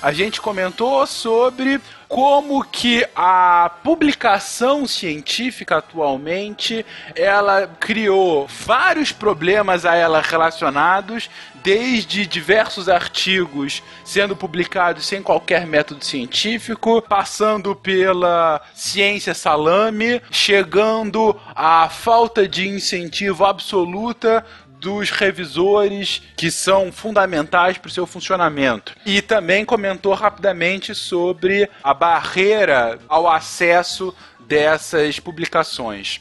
A 0.00 0.12
gente 0.12 0.40
comentou 0.40 1.04
sobre 1.06 1.80
como 2.08 2.64
que 2.64 3.06
a 3.14 3.70
publicação 3.84 4.86
científica 4.86 5.76
atualmente 5.76 6.84
ela 7.14 7.66
criou 7.78 8.46
vários 8.46 9.12
problemas 9.12 9.84
a 9.84 9.94
ela 9.94 10.22
relacionados, 10.22 11.28
desde 11.62 12.26
diversos 12.26 12.88
artigos 12.88 13.82
sendo 14.04 14.34
publicados 14.34 15.04
sem 15.04 15.22
qualquer 15.22 15.66
método 15.66 16.02
científico, 16.02 17.02
passando 17.02 17.76
pela 17.76 18.62
ciência 18.74 19.34
salame, 19.34 20.22
chegando 20.30 21.38
à 21.54 21.88
falta 21.90 22.48
de 22.48 22.66
incentivo 22.66 23.44
absoluta 23.44 24.44
dos 24.80 25.10
revisores 25.10 26.22
que 26.36 26.50
são 26.50 26.92
fundamentais 26.92 27.78
para 27.78 27.88
o 27.88 27.90
seu 27.90 28.06
funcionamento. 28.06 28.94
E 29.04 29.20
também 29.20 29.64
comentou 29.64 30.14
rapidamente 30.14 30.94
sobre 30.94 31.68
a 31.82 31.92
barreira 31.92 32.98
ao 33.08 33.28
acesso 33.28 34.14
dessas 34.48 35.20
publicações. 35.20 36.20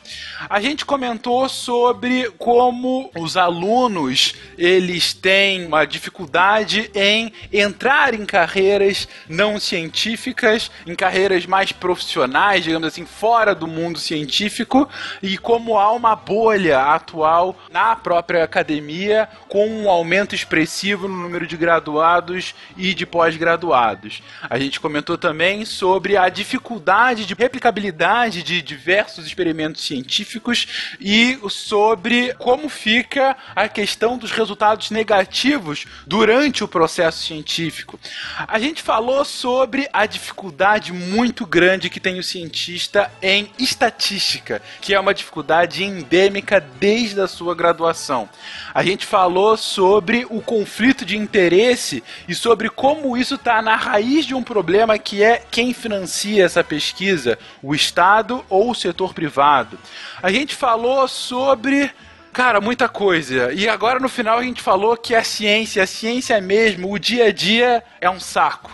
A 0.50 0.60
gente 0.60 0.86
comentou 0.86 1.48
sobre 1.48 2.30
como 2.38 3.10
os 3.18 3.38
alunos 3.38 4.36
eles 4.58 5.14
têm 5.14 5.66
uma 5.66 5.86
dificuldade 5.86 6.92
em 6.94 7.32
entrar 7.54 8.14
em 8.14 8.26
carreiras 8.26 9.08
não 9.30 9.58
científicas, 9.60 10.70
em 10.86 10.94
carreiras 10.94 11.46
mais 11.46 11.72
profissionais, 11.72 12.66
digamos 12.66 12.90
assim, 12.90 13.06
fora 13.06 13.56
do 13.56 13.66
mundo 13.66 13.98
científico, 13.98 14.90
e 15.24 15.38
como 15.38 15.78
há 15.78 15.94
uma 15.94 16.14
bolha 16.16 16.82
atual 16.82 17.58
na 17.72 17.96
própria 17.96 18.44
academia 18.44 19.30
com 19.48 19.66
um 19.66 19.90
aumento 19.90 20.36
expressivo 20.36 21.08
no 21.08 21.16
número 21.16 21.48
de 21.48 21.56
graduados 21.56 22.54
e 22.76 22.94
de 22.94 23.06
pós-graduados. 23.06 24.22
A 24.50 24.60
gente 24.60 24.82
comentou 24.82 25.18
também 25.18 25.64
sobre 25.64 26.18
a 26.18 26.28
dificuldade 26.28 27.26
de 27.26 27.34
replicabilidade 27.34 28.17
de 28.26 28.62
diversos 28.62 29.28
experimentos 29.28 29.84
científicos 29.84 30.68
e 31.00 31.40
sobre 31.50 32.34
como 32.34 32.68
fica 32.68 33.38
a 33.56 33.70
questão 33.70 34.18
dos 34.18 34.32
resultados 34.32 34.90
negativos 34.90 35.86
durante 36.06 36.64
o 36.64 36.68
processo 36.68 37.24
científico. 37.24 38.00
A 38.48 38.58
gente 38.58 38.82
falou 38.82 39.24
sobre 39.24 39.88
a 39.94 40.06
dificuldade 40.08 40.92
muito 40.92 41.46
grande 41.46 41.90
que 41.90 42.00
tem 42.00 42.18
o 42.18 42.24
cientista 42.24 43.12
em 43.22 43.52
estatística, 43.60 44.62
que 44.82 44.96
é 44.96 45.00
uma 45.00 45.14
dificuldade 45.14 45.84
endêmica 45.84 46.60
desde 46.60 47.22
a 47.22 47.28
sua 47.28 47.54
graduação. 47.54 48.28
A 48.74 48.84
gente 48.84 49.06
falou 49.06 49.56
sobre 49.56 50.26
o 50.30 50.42
conflito 50.42 51.06
de 51.06 51.16
interesse 51.16 52.04
e 52.28 52.34
sobre 52.34 52.70
como 52.70 53.16
isso 53.16 53.36
está 53.36 53.62
na 53.62 53.76
raiz 53.76 54.26
de 54.26 54.34
um 54.34 54.42
problema 54.42 54.98
que 54.98 55.22
é 55.22 55.44
quem 55.52 55.74
financia 55.74 56.44
essa 56.44 56.64
pesquisa, 56.64 57.38
o 57.62 57.76
Estado 57.76 58.07
Estado 58.08 58.46
ou 58.50 58.72
o 58.72 58.76
setor 58.76 59.14
privado. 59.14 59.78
A 60.24 60.32
gente 60.32 60.56
falou 60.56 61.08
sobre 61.08 61.92
Cara, 62.32 62.62
muita 62.62 62.88
coisa. 62.88 63.52
E 63.52 63.68
agora 63.68 64.00
no 64.00 64.08
final 64.08 64.38
a 64.38 64.44
gente 64.44 64.62
falou 64.62 64.96
que 64.96 65.16
a 65.16 65.24
ciência, 65.24 65.82
a 65.82 65.88
ciência 65.88 66.40
mesmo, 66.40 66.92
o 66.94 67.00
dia 67.00 67.26
a 67.26 67.32
dia 67.32 67.84
é 68.00 68.08
um 68.08 68.20
saco. 68.20 68.70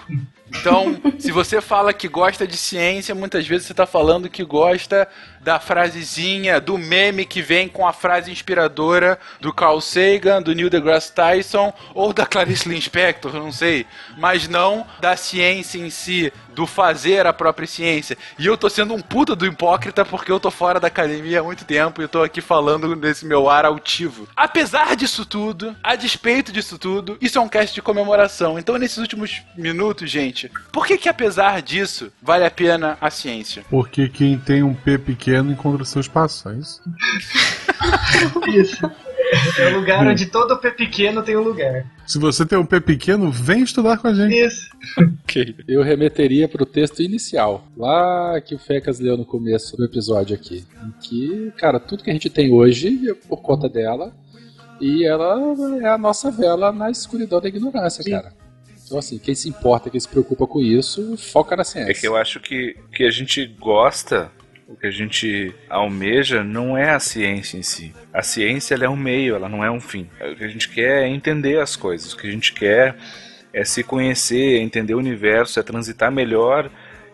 Então, 0.49 0.99
se 1.17 1.31
você 1.31 1.61
fala 1.61 1.93
que 1.93 2.09
gosta 2.09 2.45
de 2.45 2.57
ciência, 2.57 3.15
muitas 3.15 3.47
vezes 3.47 3.65
você 3.65 3.71
está 3.71 3.85
falando 3.85 4.29
que 4.29 4.43
gosta 4.43 5.07
da 5.43 5.59
frasezinha, 5.59 6.59
do 6.59 6.77
meme 6.77 7.25
que 7.25 7.41
vem 7.41 7.67
com 7.67 7.85
a 7.85 7.93
frase 7.93 8.31
inspiradora 8.31 9.19
do 9.39 9.53
Carl 9.53 9.81
Sagan, 9.81 10.41
do 10.41 10.53
Neil 10.53 10.69
deGrasse 10.69 11.11
Tyson 11.11 11.73
ou 11.93 12.13
da 12.13 12.25
Clarice 12.25 12.69
Lispector, 12.69 13.33
não 13.33 13.51
sei, 13.51 13.85
mas 14.17 14.47
não 14.47 14.85
da 14.99 15.15
ciência 15.15 15.77
em 15.77 15.89
si, 15.89 16.31
do 16.53 16.65
fazer 16.65 17.25
a 17.25 17.33
própria 17.33 17.67
ciência. 17.67 18.17
E 18.37 18.45
eu 18.45 18.57
tô 18.57 18.69
sendo 18.69 18.93
um 18.93 19.01
puta 19.01 19.35
do 19.35 19.45
hipócrita 19.45 20.05
porque 20.05 20.31
eu 20.31 20.39
tô 20.39 20.51
fora 20.51 20.79
da 20.79 20.87
academia 20.87 21.39
há 21.39 21.43
muito 21.43 21.65
tempo 21.65 22.01
e 22.01 22.05
eu 22.05 22.09
tô 22.09 22.23
aqui 22.23 22.41
falando 22.41 22.95
nesse 22.95 23.25
meu 23.25 23.49
ar 23.49 23.65
altivo. 23.65 24.27
Apesar 24.35 24.95
disso 24.95 25.25
tudo, 25.25 25.75
a 25.83 25.95
despeito 25.95 26.51
disso 26.51 26.77
tudo, 26.77 27.17
isso 27.19 27.37
é 27.37 27.41
um 27.41 27.49
cast 27.49 27.73
de 27.73 27.81
comemoração. 27.81 28.57
Então, 28.57 28.77
nesses 28.77 28.97
últimos 28.97 29.41
minutos, 29.57 30.09
gente, 30.09 30.49
por 30.71 30.85
que 30.85 30.97
que 30.97 31.09
apesar 31.09 31.61
disso 31.61 32.11
vale 32.21 32.45
a 32.45 32.51
pena 32.51 32.97
a 33.01 33.09
ciência? 33.09 33.65
Porque 33.69 34.07
quem 34.07 34.37
tem 34.37 34.63
um 34.63 34.73
P 34.73 34.97
pequeno 34.97 35.32
encontra 35.39 35.85
seu 35.85 36.01
espaço, 36.01 36.49
é 36.49 36.55
isso? 36.55 36.81
Isso. 38.47 38.91
É 39.57 39.73
o 39.73 39.79
lugar 39.79 40.05
onde 40.05 40.27
todo 40.27 40.57
pé 40.59 40.69
pequeno 40.69 41.23
tem 41.23 41.35
um 41.35 41.41
lugar. 41.41 41.85
Se 42.05 42.19
você 42.19 42.45
tem 42.45 42.57
um 42.57 42.65
pé 42.65 42.79
pequeno, 42.79 43.31
vem 43.31 43.63
estudar 43.63 43.97
com 43.97 44.07
a 44.07 44.13
gente. 44.13 44.35
Isso. 44.35 44.69
Ok. 45.23 45.55
Eu 45.67 45.81
remeteria 45.81 46.47
pro 46.47 46.65
texto 46.65 47.01
inicial, 47.01 47.65
lá 47.75 48.39
que 48.41 48.53
o 48.53 48.59
Fecas 48.59 48.99
leu 48.99 49.17
no 49.17 49.25
começo 49.25 49.75
do 49.75 49.85
episódio 49.85 50.35
aqui. 50.35 50.63
Em 50.85 50.91
que, 51.01 51.51
cara, 51.57 51.79
tudo 51.79 52.03
que 52.03 52.11
a 52.11 52.13
gente 52.13 52.29
tem 52.29 52.53
hoje 52.53 53.09
é 53.09 53.13
por 53.27 53.41
conta 53.41 53.67
dela. 53.67 54.13
E 54.79 55.03
ela 55.05 55.39
é 55.81 55.87
a 55.87 55.97
nossa 55.97 56.29
vela 56.29 56.71
na 56.71 56.91
escuridão 56.91 57.41
da 57.41 57.47
ignorância, 57.47 58.03
cara. 58.03 58.33
Então, 58.85 58.99
assim, 58.99 59.17
quem 59.17 59.33
se 59.33 59.49
importa, 59.49 59.89
quem 59.89 59.99
se 59.99 60.07
preocupa 60.07 60.45
com 60.45 60.59
isso, 60.59 61.17
foca 61.17 61.55
na 61.55 61.63
ciência. 61.63 61.91
É 61.91 61.93
que 61.95 62.07
eu 62.07 62.15
acho 62.15 62.39
que, 62.39 62.75
que 62.93 63.03
a 63.05 63.11
gente 63.11 63.45
gosta, 63.59 64.29
o 64.67 64.75
que 64.75 64.87
a 64.87 64.91
gente 64.91 65.53
almeja 65.69 66.43
não 66.43 66.77
é 66.77 66.91
a 66.91 66.99
ciência 66.99 67.57
em 67.57 67.63
si. 67.63 67.93
A 68.13 68.21
ciência 68.21 68.75
é 68.75 68.89
um 68.89 68.95
meio, 68.95 69.35
ela 69.35 69.49
não 69.49 69.63
é 69.63 69.69
um 69.69 69.79
fim. 69.79 70.09
O 70.21 70.35
que 70.35 70.43
a 70.43 70.47
gente 70.47 70.69
quer 70.69 71.03
é 71.03 71.07
entender 71.07 71.59
as 71.59 71.75
coisas, 71.75 72.13
o 72.13 72.17
que 72.17 72.27
a 72.27 72.31
gente 72.31 72.53
quer 72.53 72.95
é 73.53 73.63
se 73.63 73.83
conhecer, 73.83 74.57
é 74.57 74.61
entender 74.61 74.95
o 74.95 74.99
universo, 74.99 75.59
é 75.59 75.63
transitar 75.63 76.11
melhor 76.11 76.71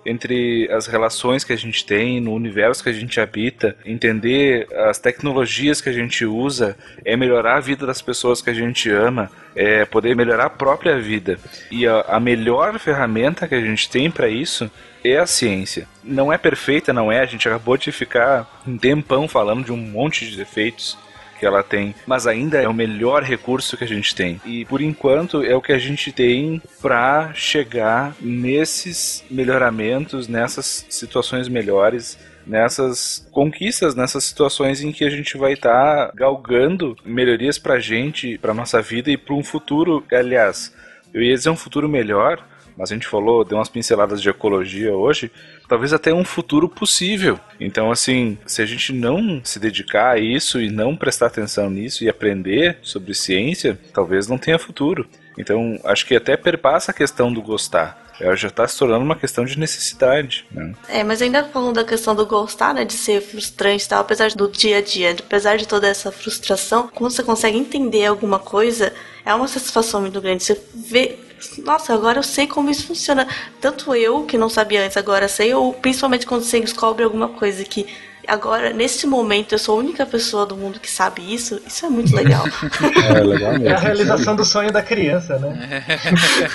entre 0.09 0.69
as 0.71 0.87
relações 0.87 1.43
que 1.43 1.53
a 1.53 1.55
gente 1.55 1.85
tem 1.85 2.19
no 2.19 2.33
universo 2.33 2.83
que 2.83 2.89
a 2.89 2.93
gente 2.93 3.19
habita, 3.19 3.75
entender 3.85 4.67
as 4.89 4.97
tecnologias 4.99 5.81
que 5.81 5.89
a 5.89 5.93
gente 5.93 6.25
usa, 6.25 6.75
é 7.05 7.15
melhorar 7.15 7.57
a 7.57 7.59
vida 7.59 7.85
das 7.85 8.01
pessoas 8.01 8.41
que 8.41 8.49
a 8.49 8.53
gente 8.53 8.89
ama, 8.89 9.29
é 9.55 9.85
poder 9.85 10.15
melhorar 10.15 10.45
a 10.45 10.49
própria 10.49 10.99
vida. 10.99 11.39
E 11.69 11.87
a, 11.87 12.01
a 12.01 12.19
melhor 12.19 12.77
ferramenta 12.79 13.47
que 13.47 13.55
a 13.55 13.61
gente 13.61 13.89
tem 13.89 14.09
para 14.09 14.27
isso 14.27 14.69
é 15.03 15.17
a 15.17 15.25
ciência. 15.25 15.87
Não 16.03 16.31
é 16.31 16.37
perfeita, 16.37 16.91
não 16.91 17.11
é. 17.11 17.19
A 17.19 17.25
gente 17.25 17.47
acabou 17.47 17.77
de 17.77 17.91
ficar 17.91 18.61
um 18.67 18.77
tempão 18.77 19.27
falando 19.27 19.65
de 19.65 19.71
um 19.71 19.77
monte 19.77 20.29
de 20.29 20.35
defeitos 20.35 20.97
que 21.39 21.45
ela 21.45 21.63
tem, 21.63 21.95
mas 22.05 22.27
ainda 22.27 22.61
é 22.61 22.67
o 22.67 22.73
melhor 22.73 23.23
recurso 23.23 23.77
que 23.77 23.83
a 23.83 23.87
gente 23.87 24.13
tem. 24.13 24.39
E 24.45 24.65
por 24.65 24.81
enquanto 24.81 25.43
é 25.43 25.55
o 25.55 25.61
que 25.61 25.71
a 25.71 25.79
gente 25.79 26.11
tem 26.11 26.61
para 26.81 27.33
chegar 27.33 28.13
nesses 28.19 29.23
melhoramentos, 29.31 30.27
nessas 30.27 30.85
situações 30.89 31.47
melhores 31.47 32.17
nessas 32.49 33.27
conquistas, 33.31 33.93
nessas 33.93 34.23
situações 34.23 34.81
em 34.81 34.91
que 34.91 35.05
a 35.05 35.09
gente 35.09 35.37
vai 35.37 35.53
estar 35.53 36.07
tá 36.07 36.11
galgando 36.15 36.97
melhorias 37.05 37.59
pra 37.59 37.79
gente, 37.79 38.39
pra 38.39 38.55
nossa 38.55 38.81
vida 38.81 39.11
e 39.11 39.17
para 39.17 39.35
um 39.35 39.43
futuro, 39.43 40.03
aliás, 40.11 40.73
eu 41.13 41.21
ia 41.21 41.35
dizer 41.35 41.51
um 41.51 41.55
futuro 41.55 41.87
melhor, 41.87 42.43
mas 42.75 42.91
a 42.91 42.95
gente 42.95 43.07
falou, 43.07 43.45
deu 43.45 43.57
umas 43.57 43.69
pinceladas 43.69 44.19
de 44.19 44.29
ecologia 44.29 44.95
hoje, 44.95 45.31
talvez 45.69 45.93
até 45.93 46.11
um 46.11 46.25
futuro 46.25 46.67
possível. 46.67 47.39
Então, 47.59 47.91
assim, 47.91 48.37
se 48.45 48.61
a 48.61 48.65
gente 48.65 48.91
não 48.91 49.39
se 49.43 49.59
dedicar 49.59 50.15
a 50.15 50.19
isso 50.19 50.59
e 50.59 50.69
não 50.69 50.97
prestar 50.97 51.27
atenção 51.27 51.69
nisso 51.69 52.03
e 52.03 52.09
aprender 52.09 52.79
sobre 52.81 53.13
ciência, 53.13 53.79
talvez 53.93 54.27
não 54.27 54.37
tenha 54.37 54.57
futuro. 54.57 55.07
Então, 55.37 55.79
acho 55.85 56.05
que 56.05 56.15
até 56.15 56.35
perpassa 56.35 56.91
a 56.91 56.93
questão 56.93 57.31
do 57.31 57.41
gostar. 57.41 58.09
Ela 58.19 58.35
já 58.35 58.49
está 58.49 58.67
se 58.67 58.77
tornando 58.77 59.05
uma 59.05 59.15
questão 59.15 59.45
de 59.45 59.57
necessidade. 59.57 60.45
Né? 60.51 60.73
É, 60.89 61.03
mas 61.05 61.21
ainda 61.21 61.45
falando 61.45 61.75
da 61.75 61.85
questão 61.85 62.13
do 62.13 62.25
gostar, 62.25 62.73
né, 62.73 62.83
de 62.83 62.93
ser 62.93 63.21
frustrante 63.21 63.85
e 63.85 63.87
tal, 63.87 64.01
apesar 64.01 64.29
do 64.31 64.49
dia 64.49 64.79
a 64.79 64.81
dia, 64.81 65.15
apesar 65.17 65.57
de 65.57 65.65
toda 65.65 65.87
essa 65.87 66.11
frustração, 66.11 66.89
quando 66.93 67.11
você 67.11 67.23
consegue 67.23 67.57
entender 67.57 68.05
alguma 68.05 68.37
coisa, 68.37 68.91
é 69.25 69.33
uma 69.33 69.47
satisfação 69.47 70.01
muito 70.01 70.19
grande. 70.19 70.43
Você 70.43 70.59
vê 70.75 71.17
nossa, 71.63 71.93
agora 71.93 72.19
eu 72.19 72.23
sei 72.23 72.47
como 72.47 72.69
isso 72.69 72.87
funciona. 72.87 73.27
Tanto 73.61 73.95
eu, 73.95 74.23
que 74.23 74.37
não 74.37 74.49
sabia 74.49 74.83
antes, 74.83 74.97
agora 74.97 75.27
sei, 75.27 75.53
ou 75.53 75.73
principalmente 75.73 76.25
quando 76.25 76.43
você 76.43 76.59
descobre 76.59 77.03
alguma 77.03 77.29
coisa 77.29 77.63
que 77.63 77.87
agora, 78.27 78.71
nesse 78.71 79.07
momento, 79.07 79.53
eu 79.53 79.59
sou 79.59 79.75
a 79.75 79.79
única 79.79 80.05
pessoa 80.05 80.45
do 80.45 80.55
mundo 80.55 80.79
que 80.79 80.89
sabe 80.89 81.21
isso, 81.33 81.61
isso 81.65 81.85
é 81.85 81.89
muito 81.89 82.15
legal. 82.15 82.45
é 83.15 83.21
legal 83.21 83.51
mesmo. 83.53 83.67
É 83.67 83.73
a 83.73 83.79
realização 83.79 84.35
do 84.35 84.45
sonho 84.45 84.71
da 84.71 84.83
criança, 84.83 85.37
né? 85.39 85.83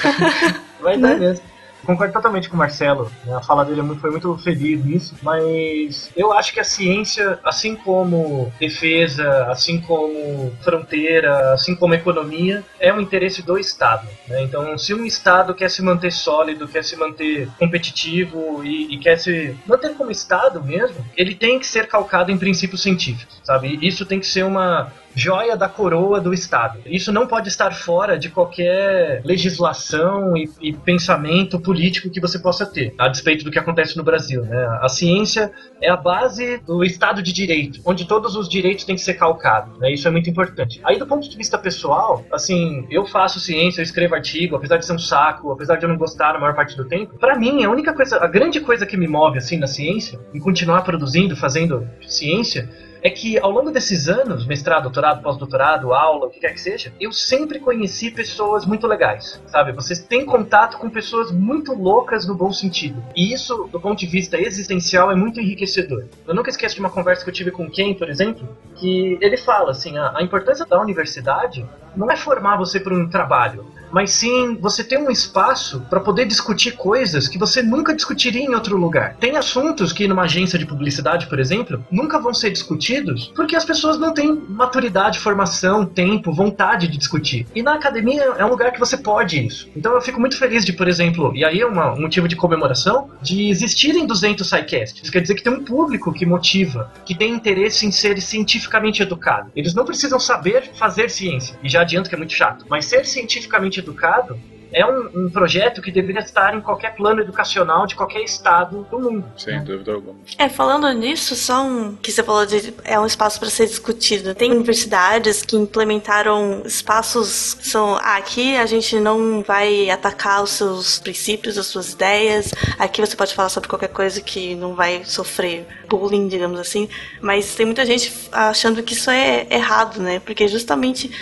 Vai 0.81 0.99
dar 0.99 1.19
mesmo 1.19 1.54
concordo 1.85 2.13
totalmente 2.13 2.49
com 2.49 2.57
o 2.57 2.59
Marcelo. 2.59 3.11
Né? 3.25 3.35
A 3.35 3.41
fala 3.41 3.65
dele 3.65 3.81
é 3.81 3.95
foi 3.97 4.11
muito 4.11 4.37
feliz 4.39 4.85
nisso. 4.85 5.15
Mas 5.23 6.11
eu 6.17 6.33
acho 6.33 6.53
que 6.53 6.61
a 6.61 6.65
ciência, 6.65 7.39
assim 7.45 7.77
como 7.77 8.53
defesa, 8.59 9.47
assim 9.51 9.81
como 9.81 10.53
fronteira, 10.63 11.53
assim 11.53 11.75
como 11.75 11.95
economia, 11.95 12.65
é 12.81 12.93
um 12.93 13.01
interesse 13.01 13.43
do 13.43 13.59
Estado. 13.59 14.07
Né? 14.29 14.43
Então, 14.43 14.77
se 14.79 14.95
um 14.95 15.05
Estado 15.05 15.55
quer 15.55 15.71
se 15.71 15.83
manter 15.83 16.13
sólido, 16.13 16.69
quer 16.69 16.85
se 16.85 16.97
manter 16.97 17.49
competitivo 17.59 18.65
e, 18.65 18.95
e 18.95 18.99
quer 18.99 19.19
se 19.19 19.57
manter 19.67 19.95
como 19.95 20.11
Estado 20.11 20.63
mesmo, 20.63 21.05
ele 21.17 21.35
tem 21.35 21.59
que 21.59 21.67
ser 21.67 21.87
calcado 21.87 22.31
em 22.31 22.39
princípios 22.39 22.83
científicos, 22.83 23.41
sabe? 23.43 23.79
Isso 23.83 24.05
tem 24.07 24.21
que 24.21 24.27
ser 24.27 24.45
uma, 24.45 24.93
joia 25.15 25.57
da 25.57 25.69
coroa 25.69 26.21
do 26.21 26.33
Estado. 26.33 26.81
Isso 26.87 27.13
não 27.13 27.27
pode 27.27 27.49
estar 27.49 27.73
fora 27.73 28.19
de 28.19 28.29
qualquer 28.29 29.23
legislação 29.25 30.37
e, 30.37 30.51
e, 30.61 30.73
pensamento 30.73 31.59
político 31.61 32.11
que 32.11 32.21
você 32.21 32.39
possa 32.39 32.67
ter, 32.67 32.95
a 32.99 33.09
despeito 33.09 33.45
do 33.45 33.51
que 33.51 33.59
acontece 33.59 33.97
no 33.97 34.03
Brasil. 34.03 34.43
Né? 34.43 34.79
A 34.81 34.89
ciência 34.89 35.53
é 35.81 35.89
a 35.91 35.97
base 35.97 36.59
do 36.59 36.85
Estado 36.85 37.23
de 37.23 37.33
Direito, 37.33 37.81
onde 37.85 38.05
todos 38.07 38.37
os 38.37 38.49
direitos 38.49 38.85
têm 38.85 38.97
que 38.97 39.01
ser 39.01 39.15
calcados. 39.15 39.79
Né? 39.79 39.93
Isso 39.93 40.07
é 40.09 40.11
muito 40.11 40.29
importante. 40.29 40.81
Aí, 40.85 40.99
do 40.99 41.07
ponto 41.07 41.29
de 41.29 41.37
vista 41.37 41.57
pessoal, 41.57 42.25
assim, 42.33 42.87
eu 42.91 43.07
faço 43.07 43.41
ciência, 43.41 43.81
eu 43.81 43.85
escrevo 43.85 44.15
artigo, 44.15 44.57
apesar 44.57 44.77
de 44.77 44.87
ser 44.87 44.93
um 44.93 44.99
saco, 44.99 45.51
apesar 45.51 45.77
de 45.77 45.85
eu 45.85 45.89
não 45.89 45.97
gostar 45.97 46.33
na 46.33 46.41
maior 46.41 46.55
parte 46.55 46.77
do 46.77 46.87
tempo, 46.87 47.19
para 47.19 47.39
mim, 47.39 47.65
a 47.65 47.71
única 47.71 47.93
coisa, 47.93 48.19
a 48.19 48.27
grande 48.27 48.61
coisa 48.61 48.85
que 48.87 48.97
me 48.97 49.07
move 49.07 49.39
assim 49.39 49.59
na 49.59 49.67
ciência, 49.67 50.19
em 50.33 50.41
continuar 50.41 50.83
produzindo, 50.83 51.37
fazendo 51.37 51.89
ciência, 52.03 52.69
é 53.05 53.11
que 53.11 53.39
ao 53.39 53.51
longo 53.51 53.71
desses 53.71 54.09
anos, 54.09 54.47
mestrado, 54.47 54.85
doutorado, 54.85 55.23
pós-doutorado, 55.23 55.93
aula, 55.93 56.27
o 56.27 56.31
que 56.31 56.41
quer 56.41 56.55
que 56.55 56.61
seja, 56.61 56.91
eu 56.99 57.13
sempre 57.13 57.61
conheci 57.61 58.11
pessoas 58.11 58.65
muito 58.65 58.87
legais, 58.87 59.43
sabe? 59.47 59.73
Vocês 59.73 60.01
têm 60.01 60.25
contato 60.25 60.79
com 60.79 60.89
pessoas 60.89 61.31
muito 61.31 61.75
loucas 61.75 62.27
no 62.27 62.35
bom 62.35 62.51
sentido. 62.51 63.05
E 63.15 63.31
isso, 63.35 63.69
do 63.71 63.79
ponto 63.79 63.99
de 63.99 64.07
vista 64.07 64.41
existencial, 64.41 65.13
é 65.13 65.15
muito 65.15 65.39
enriquecedor. 65.39 66.07
Eu 66.27 66.35
nunca 66.35 66.49
esqueço 66.49 66.77
de 66.77 66.81
uma 66.81 66.89
conversa 66.89 67.23
que 67.23 67.29
eu 67.29 67.35
tive 67.35 67.51
com 67.51 67.71
Ken, 67.71 67.93
por 67.93 68.09
exemplo, 68.09 68.49
que 68.77 69.19
ele 69.21 69.37
fala 69.37 69.73
assim, 69.73 69.99
a, 69.99 70.17
a 70.17 70.23
importância 70.23 70.65
da 70.65 70.81
universidade 70.81 71.67
não 71.95 72.11
é 72.11 72.17
formar 72.17 72.57
você 72.57 72.81
para 72.81 72.95
um 72.95 73.11
trabalho, 73.11 73.67
mas 73.95 74.11
sim 74.11 74.59
você 74.61 74.83
ter 74.83 74.99
um 74.99 75.09
espaço 75.09 75.81
para 75.89 76.01
poder 76.01 76.27
discutir 76.27 76.73
coisas 76.73 77.29
que 77.29 77.39
você 77.39 77.63
nunca 77.63 77.95
discutiria 77.95 78.43
em 78.43 78.53
outro 78.53 78.77
lugar. 78.77 79.15
Tem 79.21 79.37
assuntos 79.37 79.93
que 79.93 80.09
numa 80.09 80.23
agência 80.23 80.59
de 80.59 80.67
publicidade, 80.67 81.29
por 81.29 81.39
exemplo, 81.39 81.85
nunca 81.93 82.19
vão 82.19 82.35
ser 82.35 82.51
discutidos 82.51 83.33
porque 83.37 83.55
as 83.55 83.65
pessoas 83.65 83.97
não 83.97 84.13
têm 84.13 84.35
maturidade, 84.49 85.21
formação, 85.21 85.87
tempo, 85.87 86.33
vontade 86.33 86.89
de 86.89 86.99
discutir. 86.99 87.47
E 87.55 87.63
na 87.63 87.75
academia 87.75 88.25
é 88.37 88.45
um 88.45 88.49
lugar 88.49 88.73
que 88.73 88.81
você 88.81 88.97
pode 88.97 89.47
isso. 89.47 89.69
Então 89.77 89.95
eu 89.95 90.01
fico 90.01 90.19
muito 90.19 90.37
feliz 90.37 90.65
de, 90.65 90.73
por 90.73 90.89
exemplo, 90.89 91.33
e 91.33 91.45
aí 91.45 91.61
é 91.61 91.67
um 91.67 92.01
motivo 92.01 92.27
de 92.27 92.35
comemoração, 92.35 93.11
de 93.23 93.49
existirem 93.49 94.09
200 94.09 94.45
SciCasts. 94.45 95.09
Quer 95.09 95.21
dizer 95.21 95.37
que 95.37 95.45
tem 95.45 95.53
um 95.53 95.65
público 95.65 96.13
que 96.13 96.27
motiva, 96.27 96.93
que 97.07 97.15
tem 97.15 97.33
interesse 97.33 97.87
em 97.87 97.93
ser 97.93 98.21
cientificamente 98.21 99.03
educado. 99.03 99.53
Eles 99.55 99.73
não 99.73 99.85
precisam 99.85 100.19
saber 100.19 100.73
fazer 100.75 101.09
ciência, 101.11 101.57
e 101.63 101.69
já 101.69 101.83
adianto 101.83 102.09
que 102.09 102.17
é 102.17 102.19
muito 102.19 102.33
chato, 102.33 102.67
mas 102.69 102.87
ser 102.87 103.07
cientificamente 103.07 103.84
educado 103.85 104.39
é 104.75 104.85
um, 104.85 105.27
um, 105.27 105.31
projeto 105.31 105.81
que 105.81 105.93
deveria 105.93 106.21
estar 106.21 106.55
em 106.55 106.61
qualquer 106.61 106.97
plano 106.97 107.21
educacional 107.21 107.87
de 107.87 107.95
qualquer 107.95 108.23
estado 108.23 108.87
do 108.91 108.99
mundo. 108.99 109.25
Sem 109.37 109.63
dúvida 109.63 109.93
alguma. 109.93 110.17
É, 110.37 110.49
falando 110.49 110.91
nisso, 110.93 111.37
só 111.37 111.65
um 111.65 111.95
que 111.95 112.11
você 112.11 112.23
falou 112.25 112.45
de 112.45 112.75
é 112.83 112.99
um 112.99 113.07
espaço 113.07 113.39
para 113.39 113.49
ser 113.49 113.67
discutido. 113.67 114.35
Tem 114.35 114.51
universidades 114.51 115.43
que 115.43 115.57
implementaram 115.57 116.63
espaços 116.65 117.55
que 117.55 117.69
são 117.69 117.95
ah, 117.97 118.17
aqui 118.17 118.57
a 118.57 118.67
gente 118.67 118.99
não 118.99 119.43
vai 119.43 119.89
atacar 119.89 120.43
os 120.43 120.51
seus 120.51 120.99
princípios, 120.99 121.57
as 121.57 121.67
suas 121.67 121.93
ideias. 121.93 122.53
Aqui 122.77 123.01
você 123.01 123.15
pode 123.15 123.33
falar 123.33 123.51
sobre 123.51 123.69
qualquer 123.69 123.89
coisa 123.89 124.21
que 124.21 124.57
não 124.57 124.75
vai 124.75 125.05
sofrer 125.05 125.67
bullying, 125.89 126.27
digamos 126.27 126.59
assim. 126.59 126.89
Mas 127.21 127.55
tem 127.55 127.65
muita 127.65 127.87
gente 127.87 128.13
achando 128.33 128.83
que 128.83 128.95
isso 128.95 129.09
é 129.09 129.47
errado, 129.51 130.03
né? 130.03 130.19
Porque 130.19 130.49
justamente 130.49 131.13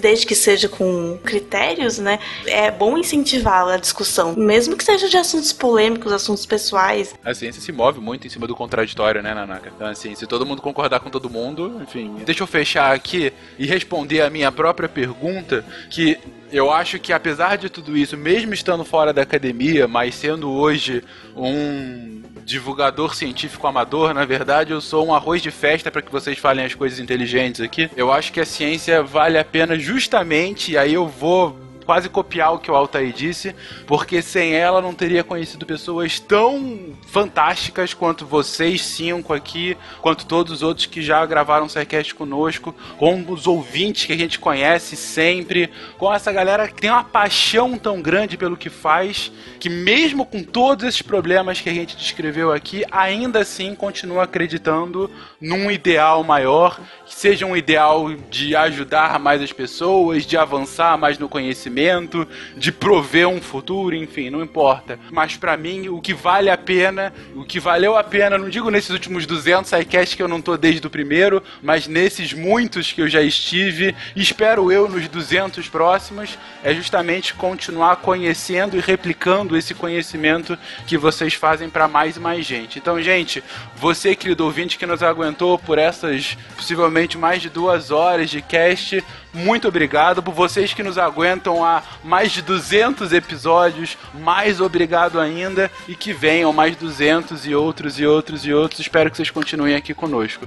desde 0.00 0.26
que 0.26 0.34
seja 0.34 0.68
com 0.68 1.18
critérios, 1.18 1.98
né, 1.98 2.18
é 2.46 2.70
bom 2.70 2.83
incentivar 2.98 3.68
a 3.68 3.76
discussão, 3.76 4.34
mesmo 4.36 4.76
que 4.76 4.84
seja 4.84 5.08
de 5.08 5.16
assuntos 5.16 5.52
polêmicos, 5.52 6.12
assuntos 6.12 6.46
pessoais. 6.46 7.14
A 7.24 7.34
ciência 7.34 7.60
se 7.60 7.72
move 7.72 8.00
muito 8.00 8.26
em 8.26 8.30
cima 8.30 8.46
do 8.46 8.54
contraditório, 8.54 9.22
né, 9.22 9.34
Nanaka? 9.34 9.72
Então, 9.74 9.86
assim, 9.86 10.14
se 10.14 10.26
todo 10.26 10.46
mundo 10.46 10.62
concordar 10.62 11.00
com 11.00 11.10
todo 11.10 11.30
mundo, 11.30 11.80
enfim. 11.82 12.14
Deixa 12.24 12.42
eu 12.42 12.46
fechar 12.46 12.94
aqui 12.94 13.32
e 13.58 13.66
responder 13.66 14.22
a 14.22 14.30
minha 14.30 14.50
própria 14.52 14.88
pergunta, 14.88 15.64
que 15.90 16.18
eu 16.52 16.70
acho 16.70 16.98
que 16.98 17.12
apesar 17.12 17.56
de 17.56 17.68
tudo 17.68 17.96
isso, 17.96 18.16
mesmo 18.16 18.54
estando 18.54 18.84
fora 18.84 19.12
da 19.12 19.22
academia, 19.22 19.88
mas 19.88 20.14
sendo 20.14 20.52
hoje 20.52 21.02
um 21.36 22.22
divulgador 22.44 23.14
científico 23.14 23.66
amador, 23.66 24.12
na 24.14 24.24
verdade 24.24 24.72
eu 24.72 24.80
sou 24.80 25.06
um 25.06 25.14
arroz 25.14 25.42
de 25.42 25.50
festa 25.50 25.90
para 25.90 26.02
que 26.02 26.12
vocês 26.12 26.38
falem 26.38 26.64
as 26.64 26.74
coisas 26.74 27.00
inteligentes 27.00 27.60
aqui. 27.60 27.90
Eu 27.96 28.12
acho 28.12 28.32
que 28.32 28.40
a 28.40 28.44
ciência 28.44 29.02
vale 29.02 29.38
a 29.38 29.44
pena 29.44 29.78
justamente, 29.78 30.72
e 30.72 30.78
aí 30.78 30.94
eu 30.94 31.08
vou 31.08 31.63
quase 31.84 32.08
copiar 32.08 32.54
o 32.54 32.58
que 32.58 32.70
o 32.70 32.74
Altair 32.74 33.12
disse, 33.12 33.54
porque 33.86 34.22
sem 34.22 34.54
ela 34.54 34.80
não 34.80 34.94
teria 34.94 35.22
conhecido 35.22 35.66
pessoas 35.66 36.18
tão 36.18 36.94
fantásticas 37.06 37.92
quanto 37.92 38.26
vocês 38.26 38.82
cinco 38.82 39.32
aqui, 39.32 39.76
quanto 40.00 40.26
todos 40.26 40.52
os 40.52 40.62
outros 40.62 40.86
que 40.86 41.02
já 41.02 41.24
gravaram 41.26 41.66
o 41.66 41.68
Sidecast 41.68 42.14
conosco, 42.14 42.74
com 42.96 43.24
os 43.28 43.46
ouvintes 43.46 44.06
que 44.06 44.12
a 44.12 44.16
gente 44.16 44.38
conhece 44.38 44.96
sempre, 44.96 45.70
com 45.98 46.12
essa 46.12 46.32
galera 46.32 46.68
que 46.68 46.80
tem 46.80 46.90
uma 46.90 47.04
paixão 47.04 47.76
tão 47.76 48.00
grande 48.00 48.36
pelo 48.36 48.56
que 48.56 48.70
faz, 48.70 49.30
que 49.60 49.68
mesmo 49.68 50.24
com 50.24 50.42
todos 50.42 50.84
esses 50.84 51.02
problemas 51.02 51.60
que 51.60 51.68
a 51.68 51.74
gente 51.74 51.96
descreveu 51.96 52.52
aqui, 52.52 52.84
ainda 52.90 53.40
assim 53.40 53.74
continua 53.74 54.24
acreditando 54.24 55.10
num 55.40 55.70
ideal 55.70 56.24
maior, 56.24 56.80
que 57.04 57.14
seja 57.14 57.46
um 57.46 57.56
ideal 57.56 58.12
de 58.30 58.56
ajudar 58.56 59.18
mais 59.18 59.42
as 59.42 59.52
pessoas, 59.52 60.24
de 60.24 60.36
avançar 60.36 60.96
mais 60.96 61.18
no 61.18 61.28
conhecimento 61.28 61.73
conhecimento, 61.74 62.26
de 62.56 62.70
prover 62.70 63.28
um 63.28 63.40
futuro, 63.40 63.94
enfim, 63.94 64.30
não 64.30 64.42
importa. 64.42 64.98
Mas 65.10 65.36
para 65.36 65.56
mim, 65.56 65.88
o 65.88 66.00
que 66.00 66.14
vale 66.14 66.48
a 66.48 66.56
pena, 66.56 67.12
o 67.34 67.44
que 67.44 67.58
valeu 67.58 67.96
a 67.96 68.04
pena, 68.04 68.38
não 68.38 68.48
digo 68.48 68.70
nesses 68.70 68.90
últimos 68.90 69.26
200 69.26 69.68
sidecasts 69.68 70.14
que 70.14 70.22
eu 70.22 70.28
não 70.28 70.40
tô 70.40 70.56
desde 70.56 70.86
o 70.86 70.90
primeiro, 70.90 71.42
mas 71.60 71.88
nesses 71.88 72.32
muitos 72.32 72.92
que 72.92 73.02
eu 73.02 73.08
já 73.08 73.20
estive, 73.20 73.94
espero 74.14 74.70
eu 74.70 74.88
nos 74.88 75.08
200 75.08 75.68
próximos, 75.68 76.38
é 76.62 76.72
justamente 76.74 77.34
continuar 77.34 77.96
conhecendo 77.96 78.76
e 78.76 78.80
replicando 78.80 79.56
esse 79.56 79.74
conhecimento 79.74 80.56
que 80.86 80.96
vocês 80.96 81.34
fazem 81.34 81.68
para 81.68 81.88
mais 81.88 82.16
e 82.16 82.20
mais 82.20 82.46
gente. 82.46 82.78
Então, 82.78 83.02
gente, 83.02 83.42
você, 83.76 84.14
querido 84.14 84.44
ouvinte, 84.44 84.78
que 84.78 84.86
nos 84.86 85.02
aguentou 85.02 85.58
por 85.58 85.78
essas 85.78 86.36
possivelmente 86.56 87.18
mais 87.18 87.42
de 87.42 87.50
duas 87.50 87.90
horas 87.90 88.30
de 88.30 88.40
cast, 88.40 89.02
muito 89.34 89.66
obrigado 89.66 90.22
por 90.22 90.32
vocês 90.32 90.72
que 90.72 90.82
nos 90.82 90.96
aguentam 90.96 91.64
há 91.64 91.82
mais 92.04 92.30
de 92.30 92.40
200 92.40 93.12
episódios. 93.12 93.98
Mais 94.14 94.60
obrigado 94.60 95.18
ainda 95.18 95.68
e 95.88 95.96
que 95.96 96.12
venham 96.12 96.52
mais 96.52 96.76
200 96.76 97.44
e 97.46 97.54
outros 97.54 97.98
e 97.98 98.06
outros 98.06 98.46
e 98.46 98.52
outros. 98.52 98.80
Espero 98.80 99.10
que 99.10 99.16
vocês 99.16 99.30
continuem 99.30 99.74
aqui 99.74 99.92
conosco. 99.92 100.46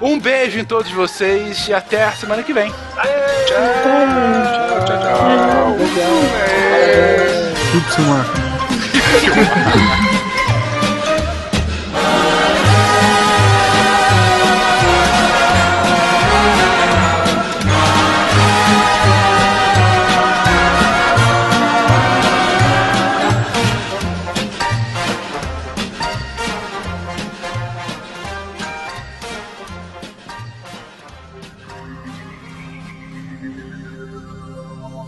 Um 0.00 0.20
beijo 0.20 0.58
em 0.58 0.64
todos 0.64 0.90
vocês 0.92 1.68
e 1.68 1.74
até 1.74 2.04
a 2.04 2.12
semana 2.12 2.42
que 2.42 2.52
vem. 2.52 2.70
Tchau, 2.70 2.76
tchau, 4.86 4.86
tchau. 4.86 5.76
tchau. 7.94 8.46